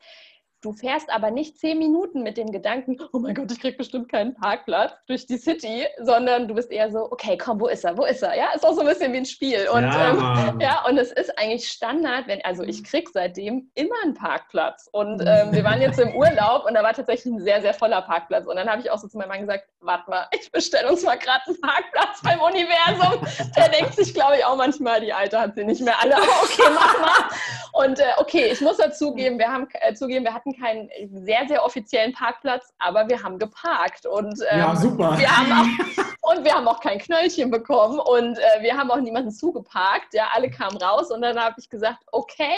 Du 0.62 0.74
fährst 0.74 1.10
aber 1.10 1.32
nicht 1.32 1.58
zehn 1.58 1.80
Minuten 1.80 2.22
mit 2.22 2.36
den 2.36 2.52
Gedanken, 2.52 2.98
oh 3.14 3.20
mein 3.20 3.34
Gott, 3.34 3.50
ich 3.50 3.62
krieg 3.62 3.78
bestimmt 3.78 4.12
keinen 4.12 4.36
Parkplatz 4.36 4.92
durch 5.08 5.26
die 5.26 5.38
City, 5.38 5.86
sondern 6.02 6.50
du 6.50 6.56
bist 6.56 6.70
eher 6.70 6.92
so, 6.92 7.10
okay, 7.12 7.38
komm, 7.38 7.62
wo 7.62 7.68
ist 7.68 7.86
er? 7.86 7.98
Wo 7.98 8.04
ist 8.04 8.22
er? 8.24 8.36
Ja, 8.36 8.52
ist 8.54 8.66
auch 8.66 8.74
so 8.74 8.82
ein 8.82 8.88
bisschen 8.88 9.14
wie 9.14 9.18
ein 9.18 9.26
Spiel. 9.26 9.70
Und 9.70 9.84
ja, 9.84 10.50
ähm, 10.50 10.60
ja 10.60 10.86
und 10.86 10.98
es 10.98 11.14
ist 11.14 11.38
eigentlich 11.40 11.70
Standard, 11.70 12.28
wenn, 12.28 12.44
also 12.44 12.64
ich 12.64 12.84
krieg 12.84 13.08
seitdem 13.08 13.72
immer 13.76 13.96
einen 14.04 14.16
Parkplatz. 14.16 14.90
Und 14.92 15.22
ähm, 15.26 15.54
wir 15.54 15.64
waren 15.64 15.80
jetzt 15.80 15.98
im 15.98 16.14
Urlaub 16.14 16.66
und 16.66 16.74
da 16.74 16.84
war 16.84 16.94
tatsächlich 16.94 17.34
ein 17.34 17.40
sehr, 17.40 17.62
sehr 17.62 17.74
voller 17.74 18.02
Parkplatz. 18.02 18.46
Und 18.46 18.58
dann 18.58 18.70
habe 18.70 18.82
ich 18.82 18.92
auch 18.92 18.98
so 18.98 19.08
zu 19.08 19.18
meinem 19.18 19.30
Mann 19.30 19.42
gesagt, 19.42 19.64
warte 19.80 20.10
mal, 20.10 20.28
ich 20.38 20.52
bestelle 20.52 20.90
uns 20.90 21.04
mal 21.04 21.18
gerade 21.18 21.44
einen 21.48 21.62
Parkplatz 21.62 22.22
beim 22.22 22.42
Universum. 22.42 23.26
Der 23.56 23.70
denkt 23.70 23.96
sich, 23.96 24.14
glaube 24.14 24.36
ich, 24.38 24.44
auch 24.44 24.58
manchmal, 24.58 25.00
die 25.00 25.14
Alte 25.14 25.40
hat 25.40 25.56
sie 25.56 25.64
nicht 25.64 25.82
mehr 25.82 25.96
alle. 26.02 26.16
Okay, 26.16 26.70
mach 26.74 27.00
mal. 27.00 27.30
Und 27.72 28.00
äh, 28.00 28.04
okay, 28.18 28.50
ich 28.52 28.60
muss 28.62 28.78
dazugeben, 28.78 29.40
wir 29.40 29.48
haben 29.48 29.68
äh, 29.74 29.94
zugeben, 29.94 30.26
wir 30.26 30.34
hatten 30.34 30.49
hatten 30.50 30.62
keinen 30.62 30.90
sehr, 31.26 31.48
sehr 31.48 31.64
offiziellen 31.64 32.14
Parkplatz, 32.14 32.74
aber 32.80 33.08
wir 33.10 33.22
haben 33.24 33.40
geparkt. 33.40 34.06
Und, 34.06 34.40
ähm, 34.50 34.60
ja, 34.60 34.76
super. 34.76 35.18
Wir 35.18 35.30
haben 35.30 35.52
auch, 35.52 36.32
und 36.34 36.44
wir 36.44 36.54
haben 36.54 36.68
auch 36.68 36.80
kein 36.80 37.00
Knöllchen 37.00 37.52
bekommen 37.52 38.00
und 38.00 38.38
äh, 38.38 38.62
wir 38.62 38.78
haben 38.78 38.92
auch 38.92 39.00
niemanden 39.00 39.32
zugeparkt. 39.32 40.14
Ja, 40.14 40.30
alle 40.34 40.50
kamen 40.50 40.78
raus 40.78 41.12
und 41.12 41.22
dann 41.22 41.40
habe 41.40 41.56
ich 41.58 41.70
gesagt, 41.70 42.00
okay, 42.12 42.58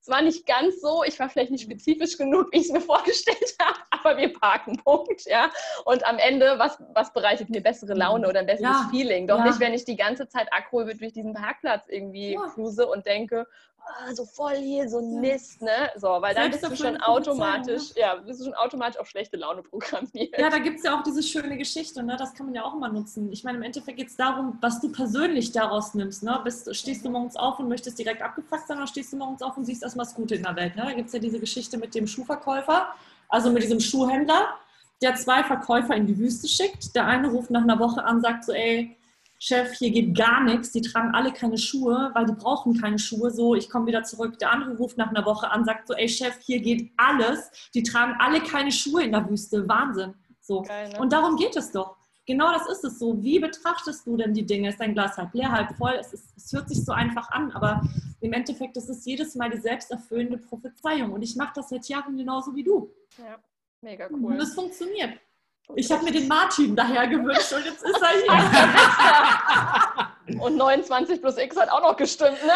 es 0.00 0.08
war 0.08 0.20
nicht 0.20 0.46
ganz 0.46 0.80
so, 0.80 1.04
ich 1.04 1.18
war 1.20 1.28
vielleicht 1.28 1.52
nicht 1.52 1.62
spezifisch 1.62 2.18
genug, 2.18 2.48
wie 2.50 2.58
ich 2.58 2.66
es 2.66 2.72
mir 2.72 2.80
vorgestellt 2.80 3.54
habe, 3.62 3.78
aber 3.90 4.16
wir 4.16 4.32
parken, 4.32 4.76
Punkt. 4.76 5.26
Ja? 5.26 5.48
Und 5.84 6.04
am 6.04 6.18
Ende, 6.18 6.58
was, 6.58 6.82
was 6.92 7.12
bereitet 7.12 7.50
mir 7.50 7.62
bessere 7.62 7.94
Laune 7.94 8.28
oder 8.28 8.40
ein 8.40 8.46
besseres 8.46 8.78
ja. 8.82 8.88
Feeling? 8.90 9.28
Doch 9.28 9.38
ja. 9.38 9.44
nicht, 9.44 9.60
wenn 9.60 9.74
ich 9.74 9.84
die 9.84 9.94
ganze 9.94 10.28
Zeit 10.28 10.52
Akku 10.52 10.82
durch 10.82 11.12
diesen 11.12 11.34
Parkplatz 11.34 11.86
irgendwie 11.88 12.32
ja. 12.32 12.40
cruise 12.48 12.84
und 12.84 13.06
denke, 13.06 13.46
oh, 13.86 14.14
so 14.14 14.24
voll 14.24 14.56
hier, 14.56 14.88
so 14.88 14.98
ein 14.98 15.20
Mist, 15.20 15.60
ne? 15.62 15.90
So, 15.96 16.08
weil 16.08 16.34
dann 16.34 16.50
bist 16.50 16.64
du 16.64 16.76
schon 16.76 16.96
automatisch, 16.98 17.94
ne? 17.94 18.00
ja, 18.00 18.14
bist 18.16 18.40
du 18.40 18.44
schon 18.44 18.54
automatisch 18.54 18.98
auf 19.00 19.08
schlechte 19.08 19.36
Laune 19.36 19.62
programmiert. 19.62 20.38
Ja, 20.38 20.50
da 20.50 20.58
gibt 20.58 20.78
es 20.78 20.84
ja 20.84 20.98
auch 20.98 21.02
diese 21.02 21.22
schöne 21.22 21.56
Geschichte, 21.56 22.02
ne? 22.02 22.16
Das 22.16 22.34
kann 22.34 22.46
man 22.46 22.54
ja 22.54 22.64
auch 22.64 22.74
immer 22.74 22.88
nutzen. 22.88 23.30
Ich 23.32 23.44
meine, 23.44 23.58
im 23.58 23.62
Endeffekt 23.62 23.98
geht 23.98 24.08
es 24.08 24.16
darum, 24.16 24.58
was 24.60 24.80
du 24.80 24.90
persönlich 24.90 25.52
daraus 25.52 25.94
nimmst, 25.94 26.22
ne? 26.22 26.40
Bist, 26.44 26.74
stehst 26.74 27.04
du 27.04 27.10
morgens 27.10 27.36
auf 27.36 27.58
und 27.58 27.68
möchtest 27.68 27.98
direkt 27.98 28.22
abgefuckt 28.22 28.66
sein 28.66 28.78
oder 28.78 28.86
stehst 28.86 29.12
du 29.12 29.16
morgens 29.16 29.42
auf 29.42 29.56
und 29.56 29.64
siehst 29.64 29.82
erstmal 29.82 30.06
das 30.06 30.14
Gute 30.14 30.36
in 30.36 30.42
der 30.42 30.56
Welt, 30.56 30.76
ne? 30.76 30.84
Da 30.84 30.92
gibt 30.92 31.08
es 31.08 31.12
ja 31.12 31.18
diese 31.18 31.38
Geschichte 31.38 31.78
mit 31.78 31.94
dem 31.94 32.06
Schuhverkäufer, 32.06 32.88
also 33.28 33.50
mit 33.50 33.62
diesem 33.62 33.80
Schuhhändler, 33.80 34.54
der 35.00 35.14
zwei 35.16 35.42
Verkäufer 35.42 35.94
in 35.96 36.06
die 36.06 36.18
Wüste 36.18 36.48
schickt. 36.48 36.94
Der 36.94 37.06
eine 37.06 37.30
ruft 37.30 37.50
nach 37.50 37.62
einer 37.62 37.78
Woche 37.78 38.04
an, 38.04 38.20
sagt 38.20 38.44
so, 38.44 38.52
ey, 38.52 38.96
Chef, 39.44 39.72
hier 39.72 39.90
geht 39.90 40.16
gar 40.16 40.44
nichts, 40.44 40.70
die 40.70 40.82
tragen 40.82 41.16
alle 41.16 41.32
keine 41.32 41.58
Schuhe, 41.58 42.12
weil 42.14 42.26
die 42.26 42.32
brauchen 42.32 42.80
keine 42.80 43.00
Schuhe. 43.00 43.32
So, 43.32 43.56
ich 43.56 43.68
komme 43.68 43.86
wieder 43.86 44.04
zurück. 44.04 44.38
Der 44.38 44.52
andere 44.52 44.76
ruft 44.76 44.98
nach 44.98 45.08
einer 45.08 45.26
Woche 45.26 45.50
an, 45.50 45.64
sagt 45.64 45.88
so, 45.88 45.94
ey 45.94 46.08
Chef, 46.08 46.38
hier 46.42 46.60
geht 46.60 46.92
alles, 46.96 47.50
die 47.74 47.82
tragen 47.82 48.14
alle 48.20 48.40
keine 48.40 48.70
Schuhe 48.70 49.02
in 49.02 49.10
der 49.10 49.28
Wüste. 49.28 49.68
Wahnsinn. 49.68 50.14
So. 50.40 50.62
Geil, 50.62 50.90
ne? 50.90 51.00
Und 51.00 51.12
darum 51.12 51.34
geht 51.34 51.56
es 51.56 51.72
doch. 51.72 51.96
Genau 52.24 52.52
das 52.52 52.68
ist 52.68 52.84
es 52.84 53.00
so. 53.00 53.20
Wie 53.20 53.40
betrachtest 53.40 54.06
du 54.06 54.16
denn 54.16 54.32
die 54.32 54.46
Dinge? 54.46 54.68
Ist 54.68 54.78
dein 54.78 54.94
Glas 54.94 55.16
halb 55.16 55.34
leer, 55.34 55.50
halb 55.50 55.74
voll? 55.74 55.94
Es, 55.98 56.12
ist, 56.12 56.36
es 56.36 56.52
hört 56.52 56.68
sich 56.68 56.84
so 56.84 56.92
einfach 56.92 57.28
an, 57.32 57.50
aber 57.50 57.82
im 58.20 58.32
Endeffekt 58.32 58.76
ist 58.76 58.90
es 58.90 59.04
jedes 59.04 59.34
Mal 59.34 59.50
die 59.50 59.58
selbsterfüllende 59.58 60.38
Prophezeiung. 60.38 61.10
Und 61.10 61.22
ich 61.22 61.34
mache 61.34 61.54
das 61.56 61.70
seit 61.70 61.88
Jahren 61.88 62.16
genauso 62.16 62.54
wie 62.54 62.62
du. 62.62 62.94
Ja, 63.18 63.42
mega 63.80 64.06
cool. 64.08 64.34
Und 64.34 64.40
es 64.40 64.54
funktioniert. 64.54 65.18
Ich 65.74 65.90
habe 65.90 66.04
mir 66.04 66.12
den 66.12 66.28
Martin 66.28 66.76
daher 66.76 67.06
gewünscht 67.06 67.52
und 67.52 67.64
jetzt 67.64 67.82
ist 67.82 68.02
er 68.02 68.10
hier. 70.26 70.40
und 70.40 70.56
29 70.56 71.20
plus 71.20 71.38
X 71.38 71.56
hat 71.56 71.70
auch 71.70 71.82
noch 71.82 71.96
gestimmt, 71.96 72.38
ne? 72.44 72.52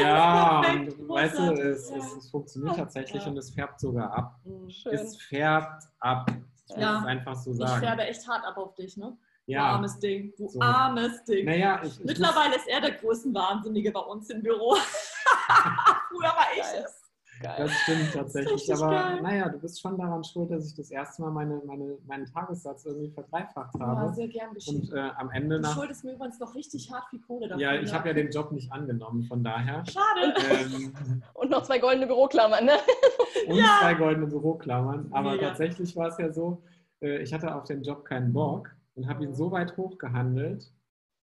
Ja, 0.00 0.60
und, 0.60 1.08
weißt 1.08 1.38
du, 1.38 1.52
es, 1.52 1.90
es, 1.90 2.16
es 2.18 2.30
funktioniert 2.30 2.76
tatsächlich 2.76 3.22
ja. 3.22 3.30
und 3.30 3.36
es 3.36 3.50
färbt 3.50 3.80
sogar 3.80 4.12
ab. 4.12 4.40
Schön. 4.68 4.94
Es 4.94 5.16
färbt 5.16 5.84
ab. 6.00 6.30
Ich 6.68 6.76
ja. 6.76 6.98
muss 6.98 7.06
einfach 7.06 7.34
so 7.34 7.52
sagen. 7.52 7.72
Ich 7.82 7.88
färbe 7.88 8.02
echt 8.02 8.28
hart 8.28 8.44
ab 8.44 8.56
auf 8.56 8.74
dich, 8.74 8.96
ne? 8.96 9.16
Ja. 9.46 9.60
Du 9.60 9.74
armes 9.76 9.98
Ding, 10.00 10.32
du 10.36 10.48
so. 10.48 10.60
armes 10.60 11.24
Ding. 11.24 11.46
Naja, 11.46 11.80
ich, 11.84 12.00
Mittlerweile 12.04 12.56
ist 12.56 12.66
er 12.66 12.80
der 12.80 12.92
größte 12.92 13.32
Wahnsinnige 13.32 13.92
bei 13.92 14.00
uns 14.00 14.28
im 14.30 14.42
Büro. 14.42 14.74
Früher 16.08 16.30
war 16.30 16.48
ich 16.54 16.84
es. 16.84 17.05
Geil. 17.40 17.54
Das 17.58 17.72
stimmt 17.72 18.12
tatsächlich. 18.12 18.72
Aber 18.72 18.90
geil. 18.90 19.22
naja, 19.22 19.48
du 19.48 19.58
bist 19.58 19.80
schon 19.80 19.98
daran 19.98 20.24
schuld, 20.24 20.50
dass 20.50 20.66
ich 20.66 20.74
das 20.74 20.90
erste 20.90 21.22
Mal 21.22 21.30
meine, 21.30 21.60
meine, 21.66 21.98
meinen 22.06 22.26
Tagessatz 22.26 22.86
irgendwie 22.86 23.10
verdreifacht 23.10 23.74
habe. 23.78 24.06
Ja, 24.06 24.12
sehr 24.12 24.28
gern 24.28 24.54
geschehen. 24.54 24.80
Und 24.80 24.92
äh, 24.92 25.10
am 25.16 25.30
Ende 25.30 25.60
nach. 25.60 25.74
Du 25.74 25.80
schuldest 25.80 26.04
mir 26.04 26.14
übrigens 26.14 26.38
noch 26.38 26.54
richtig 26.54 26.90
hart 26.90 27.04
viel 27.10 27.20
Kohle 27.20 27.48
dafür. 27.48 27.62
Ja, 27.62 27.80
ich 27.80 27.92
habe 27.92 28.08
ja 28.08 28.14
den 28.14 28.30
Job 28.30 28.52
nicht 28.52 28.72
angenommen, 28.72 29.24
von 29.24 29.44
daher. 29.44 29.84
Schade. 29.86 30.34
Ähm, 30.50 31.22
und 31.34 31.50
noch 31.50 31.62
zwei 31.62 31.78
goldene 31.78 32.06
Büroklammern, 32.06 32.64
ne? 32.64 32.72
Und 33.48 33.56
ja. 33.56 33.78
zwei 33.80 33.94
goldene 33.94 34.26
Büroklammern. 34.26 35.08
Aber 35.12 35.32
Mega. 35.32 35.48
tatsächlich 35.48 35.94
war 35.94 36.08
es 36.08 36.18
ja 36.18 36.32
so, 36.32 36.62
äh, 37.02 37.22
ich 37.22 37.32
hatte 37.34 37.54
auf 37.54 37.64
den 37.64 37.82
Job 37.82 38.04
keinen 38.04 38.32
Bock 38.32 38.74
und 38.94 39.08
habe 39.08 39.24
ihn 39.24 39.34
so 39.34 39.52
weit 39.52 39.76
hochgehandelt 39.76 40.72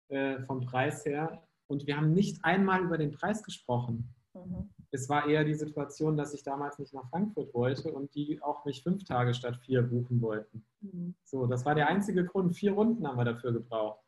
äh, 0.08 0.40
vom 0.44 0.62
Preis 0.62 1.06
her. 1.06 1.44
Und 1.68 1.86
wir 1.86 1.98
haben 1.98 2.14
nicht 2.14 2.44
einmal 2.44 2.82
über 2.82 2.98
den 2.98 3.12
Preis 3.12 3.44
gesprochen. 3.44 4.14
Mhm 4.34 4.70
es 4.92 5.10
war 5.10 5.28
eher 5.28 5.44
die 5.44 5.54
Situation, 5.54 6.16
dass 6.16 6.34
ich 6.34 6.44
damals 6.44 6.80
nicht 6.80 6.94
nach 6.94 7.10
Frankfurt 7.10 7.54
wollte 7.54 7.92
und 7.92 8.14
die 8.16 8.42
auch 8.42 8.64
mich 8.66 8.84
fünf 8.84 9.04
Tage 9.04 9.34
statt 9.34 9.58
vier 9.58 9.82
buchen 9.82 10.22
wollten. 10.22 10.66
Mhm. 10.82 11.16
So, 11.24 11.46
das 11.46 11.66
war 11.66 11.76
der 11.76 11.88
einzige 11.88 12.26
Grund. 12.26 12.56
Vier 12.56 12.74
Runden 12.74 13.06
haben 13.06 13.18
wir 13.18 13.26
dafür 13.26 13.52
gebraucht. 13.52 14.00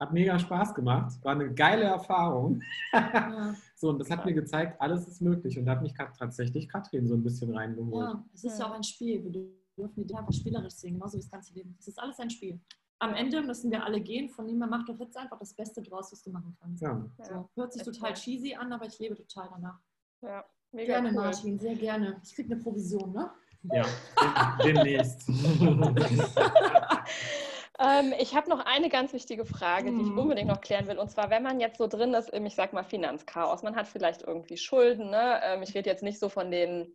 Hat 0.00 0.12
mega 0.12 0.38
Spaß 0.38 0.74
gemacht, 0.74 1.12
war 1.22 1.32
eine 1.32 1.54
geile 1.54 1.84
Erfahrung. 1.84 2.62
Ja. 2.92 3.54
so, 3.76 3.90
und 3.90 4.00
das 4.00 4.10
hat 4.10 4.24
mir 4.24 4.34
gezeigt, 4.34 4.80
alles 4.80 5.06
ist 5.06 5.22
möglich 5.22 5.56
und 5.56 5.66
da 5.66 5.72
hat 5.72 5.82
mich 5.82 5.94
tatsächlich 5.94 6.68
Katrin 6.68 7.06
so 7.06 7.14
ein 7.14 7.22
bisschen 7.22 7.56
reingeholt. 7.56 8.04
Ja, 8.04 8.24
es 8.34 8.44
ist 8.44 8.58
ja 8.58 8.66
auch 8.66 8.74
ein 8.74 8.82
Spiel. 8.82 9.22
Wir 9.22 9.30
dürfen 9.30 10.00
die 10.00 10.06
Dinge 10.06 10.18
einfach 10.18 10.32
spielerisch 10.32 10.74
sehen, 10.74 10.94
genauso 10.94 11.16
wie 11.16 11.22
das 11.22 11.30
ganze 11.30 11.54
Leben. 11.54 11.76
Es 11.78 11.86
ist 11.86 11.98
alles 11.98 12.18
ein 12.18 12.28
Spiel. 12.28 12.60
Am 12.98 13.14
Ende 13.14 13.42
müssen 13.42 13.70
wir 13.70 13.84
alle 13.84 14.00
gehen, 14.00 14.28
von 14.28 14.46
dem 14.46 14.58
her 14.58 14.66
mach 14.66 14.84
doch 14.84 14.98
jetzt 14.98 15.16
einfach 15.16 15.38
das 15.38 15.54
Beste 15.54 15.80
draus, 15.82 16.10
was 16.10 16.22
du 16.22 16.30
machen 16.30 16.56
kannst. 16.60 16.82
Ja. 16.82 17.04
So, 17.22 17.48
hört 17.54 17.72
sich 17.72 17.82
total 17.82 18.14
cheesy 18.14 18.54
an, 18.54 18.72
aber 18.72 18.86
ich 18.86 18.98
lebe 18.98 19.14
total 19.14 19.48
danach. 19.50 19.80
Ja, 20.24 20.44
mega 20.72 20.94
gerne, 20.94 21.08
cool. 21.08 21.14
Martin, 21.14 21.58
sehr 21.58 21.74
gerne. 21.74 22.20
Ich 22.24 22.34
kriege 22.34 22.54
eine 22.54 22.62
Provision, 22.62 23.12
ne? 23.12 23.30
Ja, 23.72 23.84
demnächst. 24.62 25.28
ähm, 27.78 28.14
ich 28.18 28.34
habe 28.34 28.50
noch 28.50 28.64
eine 28.66 28.88
ganz 28.90 29.12
wichtige 29.12 29.44
Frage, 29.46 29.90
die 29.90 30.02
ich 30.02 30.08
mhm. 30.08 30.18
unbedingt 30.18 30.48
noch 30.48 30.60
klären 30.60 30.86
will. 30.86 30.98
Und 30.98 31.10
zwar, 31.10 31.30
wenn 31.30 31.42
man 31.42 31.60
jetzt 31.60 31.78
so 31.78 31.86
drin 31.86 32.12
ist 32.14 32.30
im, 32.30 32.44
ich 32.44 32.54
sag 32.54 32.72
mal, 32.74 32.84
Finanzchaos, 32.84 33.62
man 33.62 33.76
hat 33.76 33.88
vielleicht 33.88 34.22
irgendwie 34.22 34.56
Schulden. 34.58 35.10
Ne? 35.10 35.40
Ähm, 35.44 35.62
ich 35.62 35.74
rede 35.74 35.88
jetzt 35.88 36.02
nicht 36.02 36.18
so 36.18 36.28
von 36.28 36.50
den 36.50 36.94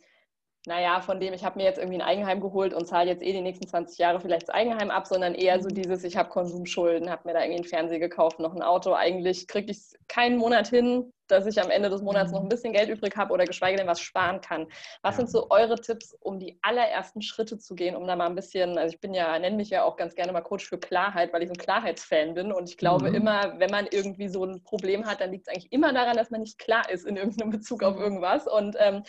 naja, 0.66 1.00
von 1.00 1.20
dem, 1.20 1.34
ich 1.34 1.46
habe 1.46 1.58
mir 1.58 1.64
jetzt 1.64 1.78
irgendwie 1.78 1.98
ein 1.98 2.08
Eigenheim 2.08 2.42
geholt 2.42 2.74
und 2.74 2.86
zahle 2.86 3.10
jetzt 3.10 3.24
eh 3.24 3.32
die 3.32 3.42
nächsten 3.42 3.68
20 3.68 3.98
Jahre 3.98 4.20
vielleicht 4.20 4.50
das 4.50 4.56
Eigenheim 4.56 4.92
ab, 4.92 5.08
sondern 5.08 5.34
eher 5.34 5.62
so 5.62 5.70
mhm. 5.70 5.76
dieses, 5.76 6.04
ich 6.04 6.18
habe 6.18 6.30
Konsumschulden, 6.30 7.10
habe 7.10 7.28
mir 7.28 7.34
da 7.34 7.40
irgendwie 7.40 7.60
einen 7.60 7.70
Fernseher 7.70 8.00
gekauft, 8.00 8.40
noch 8.40 8.54
ein 8.54 8.62
Auto. 8.62 8.94
Eigentlich 8.94 9.48
kriege 9.48 9.72
ich 9.72 9.78
es 9.78 9.94
keinen 10.08 10.38
Monat 10.38 10.68
hin, 10.68 11.14
dass 11.32 11.46
ich 11.46 11.62
am 11.62 11.70
Ende 11.70 11.90
des 11.90 12.02
Monats 12.02 12.32
noch 12.32 12.42
ein 12.42 12.50
bisschen 12.50 12.74
Geld 12.74 12.90
übrig 12.90 13.16
habe 13.16 13.34
oder 13.34 13.46
geschweige 13.46 13.78
denn 13.78 13.88
was 13.88 14.00
sparen 14.00 14.42
kann. 14.42 14.68
Was 15.02 15.16
ja. 15.16 15.18
sind 15.18 15.32
so 15.32 15.48
eure 15.50 15.76
Tipps, 15.76 16.16
um 16.20 16.40
die 16.40 16.60
allerersten 16.62 17.22
Schritte 17.22 17.58
zu 17.58 17.76
gehen, 17.76 17.96
um 17.96 18.08
da 18.08 18.16
mal 18.16 18.28
ein 18.28 18.36
bisschen, 18.36 18.78
also 18.78 18.94
ich 18.94 19.00
bin 19.00 19.14
ja, 19.14 19.38
nenne 19.40 19.56
mich 19.56 19.70
ja 19.70 19.84
auch 19.84 19.96
ganz 19.96 20.16
gerne 20.16 20.32
mal 20.32 20.42
Coach 20.42 20.68
für 20.68 20.80
Klarheit, 20.80 21.34
weil 21.34 21.44
ich 21.44 21.50
so 21.50 21.54
ein 21.54 21.58
Klarheitsfan 21.58 22.34
bin 22.34 22.52
und 22.52 22.70
ich 22.70 22.78
glaube 22.78 23.10
mhm. 23.10 23.16
immer, 23.16 23.60
wenn 23.60 23.72
man 23.72 23.88
irgendwie 23.90 24.30
so 24.30 24.44
ein 24.46 24.64
Problem 24.64 25.06
hat, 25.06 25.22
dann 25.22 25.32
liegt 25.32 25.48
es 25.48 25.54
eigentlich 25.54 25.72
immer 25.72 25.94
daran, 25.94 26.18
dass 26.18 26.32
man 26.32 26.42
nicht 26.42 26.60
klar 26.60 26.90
ist 26.90 27.06
in 27.06 27.18
irgendeinem 27.18 27.52
Bezug 27.52 27.84
auf 27.84 27.96
mhm. 27.96 28.02
irgendwas 28.02 28.48
und 28.48 28.76
ähm, 28.80 29.04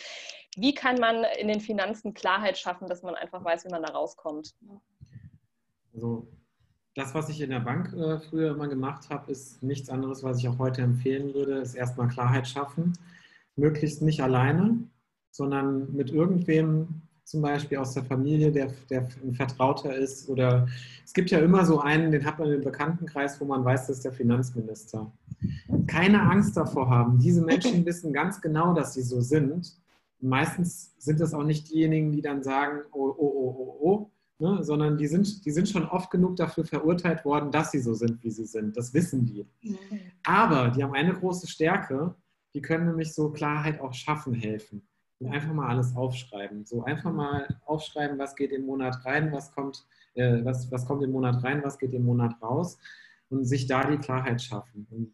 wie 0.57 0.73
kann 0.73 0.97
man 0.99 1.23
in 1.39 1.47
den 1.47 1.61
Finanzen 1.61 2.13
Klarheit 2.13 2.57
schaffen, 2.57 2.87
dass 2.87 3.03
man 3.03 3.15
einfach 3.15 3.43
weiß, 3.43 3.65
wie 3.65 3.69
man 3.69 3.83
da 3.83 3.93
rauskommt? 3.93 4.53
Also 5.93 6.27
das, 6.95 7.13
was 7.15 7.29
ich 7.29 7.41
in 7.41 7.49
der 7.49 7.61
Bank 7.61 7.93
äh, 7.93 8.19
früher 8.19 8.51
immer 8.51 8.67
gemacht 8.67 9.09
habe, 9.09 9.31
ist 9.31 9.63
nichts 9.63 9.89
anderes, 9.89 10.23
was 10.23 10.39
ich 10.39 10.47
auch 10.47 10.59
heute 10.59 10.81
empfehlen 10.81 11.33
würde, 11.33 11.59
ist 11.59 11.75
erstmal 11.75 12.09
Klarheit 12.09 12.47
schaffen. 12.47 12.93
Möglichst 13.55 14.01
nicht 14.01 14.21
alleine, 14.21 14.77
sondern 15.31 15.93
mit 15.95 16.11
irgendwem, 16.11 17.01
zum 17.23 17.41
Beispiel 17.41 17.77
aus 17.77 17.93
der 17.93 18.03
Familie, 18.03 18.51
der, 18.51 18.73
der 18.89 19.07
ein 19.23 19.33
Vertrauter 19.33 19.95
ist. 19.95 20.27
Oder 20.27 20.67
es 21.05 21.13
gibt 21.13 21.31
ja 21.31 21.39
immer 21.39 21.65
so 21.65 21.79
einen, 21.79 22.11
den 22.11 22.25
hat 22.25 22.39
man 22.39 22.51
im 22.51 22.61
Bekanntenkreis, 22.61 23.39
wo 23.39 23.45
man 23.45 23.63
weiß, 23.63 23.87
das 23.87 23.97
ist 23.97 24.05
der 24.05 24.11
Finanzminister. 24.11 25.09
Keine 25.87 26.21
Angst 26.21 26.57
davor 26.57 26.89
haben. 26.89 27.19
Diese 27.19 27.41
Menschen 27.41 27.85
wissen 27.85 28.11
ganz 28.11 28.41
genau, 28.41 28.73
dass 28.73 28.95
sie 28.95 29.01
so 29.01 29.21
sind. 29.21 29.77
Meistens 30.19 30.93
sind 30.97 31.21
es 31.21 31.33
auch 31.33 31.43
nicht 31.43 31.71
diejenigen, 31.71 32.11
die 32.11 32.21
dann 32.21 32.43
sagen, 32.43 32.81
oh, 32.91 33.07
oh, 33.07 33.15
oh, 33.17 33.55
oh, 33.57 33.77
oh, 33.81 34.11
ne? 34.41 34.63
sondern 34.63 34.97
die 34.97 35.07
sind, 35.07 35.45
die 35.45 35.51
sind 35.51 35.69
schon 35.69 35.85
oft 35.85 36.11
genug 36.11 36.35
dafür 36.35 36.65
verurteilt 36.65 37.23
worden, 37.23 37.51
dass 37.51 37.71
sie 37.71 37.79
so 37.79 37.93
sind, 37.93 38.21
wie 38.23 38.31
sie 38.31 38.45
sind. 38.45 38.75
Das 38.75 38.93
wissen 38.93 39.25
die. 39.25 39.47
Mhm. 39.61 39.77
Aber 40.23 40.69
die 40.69 40.83
haben 40.83 40.93
eine 40.93 41.13
große 41.13 41.47
Stärke, 41.47 42.15
die 42.53 42.61
können 42.61 42.87
nämlich 42.87 43.13
so 43.13 43.29
Klarheit 43.29 43.79
auch 43.79 43.93
schaffen 43.93 44.33
helfen. 44.33 44.81
Und 45.19 45.31
einfach 45.31 45.53
mal 45.53 45.69
alles 45.69 45.95
aufschreiben. 45.95 46.65
So 46.65 46.83
einfach 46.83 47.13
mal 47.13 47.47
aufschreiben, 47.65 48.17
was 48.17 48.35
geht 48.35 48.51
im 48.51 48.65
Monat 48.65 49.05
rein, 49.05 49.31
was 49.31 49.51
kommt, 49.51 49.85
äh, 50.15 50.43
was, 50.43 50.71
was 50.71 50.85
kommt 50.85 51.03
im 51.03 51.11
Monat 51.11 51.43
rein, 51.43 51.63
was 51.63 51.77
geht 51.77 51.93
im 51.93 52.03
Monat 52.03 52.41
raus 52.41 52.79
und 53.29 53.45
sich 53.45 53.67
da 53.67 53.83
die 53.83 53.97
Klarheit 53.97 54.41
schaffen. 54.41 54.87
Und 54.89 55.13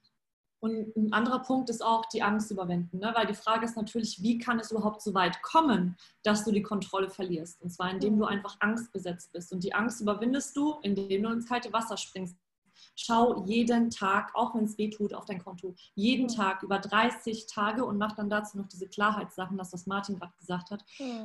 und 0.60 0.96
ein 0.96 1.14
anderer 1.14 1.40
Punkt 1.40 1.70
ist 1.70 1.84
auch 1.84 2.06
die 2.08 2.24
Angst 2.24 2.50
überwinden, 2.50 2.98
ne? 2.98 3.12
weil 3.16 3.28
die 3.28 3.36
Frage 3.36 3.66
ist 3.66 3.78
natürlich, 3.78 4.22
wie 4.24 4.40
kann 4.40 4.60
es 4.60 4.72
überhaupt 4.72 5.02
so 5.02 5.14
weit 5.14 5.42
kommen, 5.44 5.96
dass 6.24 6.46
du 6.46 6.52
die 6.52 6.64
Kontrolle 6.64 7.10
verlierst? 7.10 7.62
Und 7.62 7.70
zwar 7.70 7.92
indem 7.92 8.18
du 8.18 8.26
einfach 8.26 8.58
angstbesetzt 8.60 9.32
bist. 9.32 9.54
Und 9.54 9.64
die 9.64 9.74
Angst 9.74 10.02
überwindest 10.02 10.58
du, 10.58 10.76
indem 10.82 11.24
du 11.24 11.30
ins 11.30 11.48
kalte 11.48 11.72
Wasser 11.74 11.98
springst. 11.98 12.36
Schau 12.96 13.44
jeden 13.46 13.90
Tag, 13.90 14.32
auch 14.34 14.56
wenn 14.56 14.64
es 14.66 14.78
weh 14.78 14.90
tut, 14.90 15.14
auf 15.14 15.26
dein 15.26 15.44
Konto. 15.44 15.76
Jeden 15.96 16.28
Tag 16.28 16.64
über 16.64 16.80
30 16.80 17.46
Tage 17.48 17.86
und 17.86 17.98
mach 17.98 18.14
dann 18.14 18.30
dazu 18.30 18.58
noch 18.58 18.68
diese 18.68 18.88
Klarheitssachen, 18.88 19.58
das 19.58 19.74
was 19.74 19.86
Martin 19.86 20.18
gerade 20.18 20.34
gesagt 20.40 20.72
hat. 20.72 20.84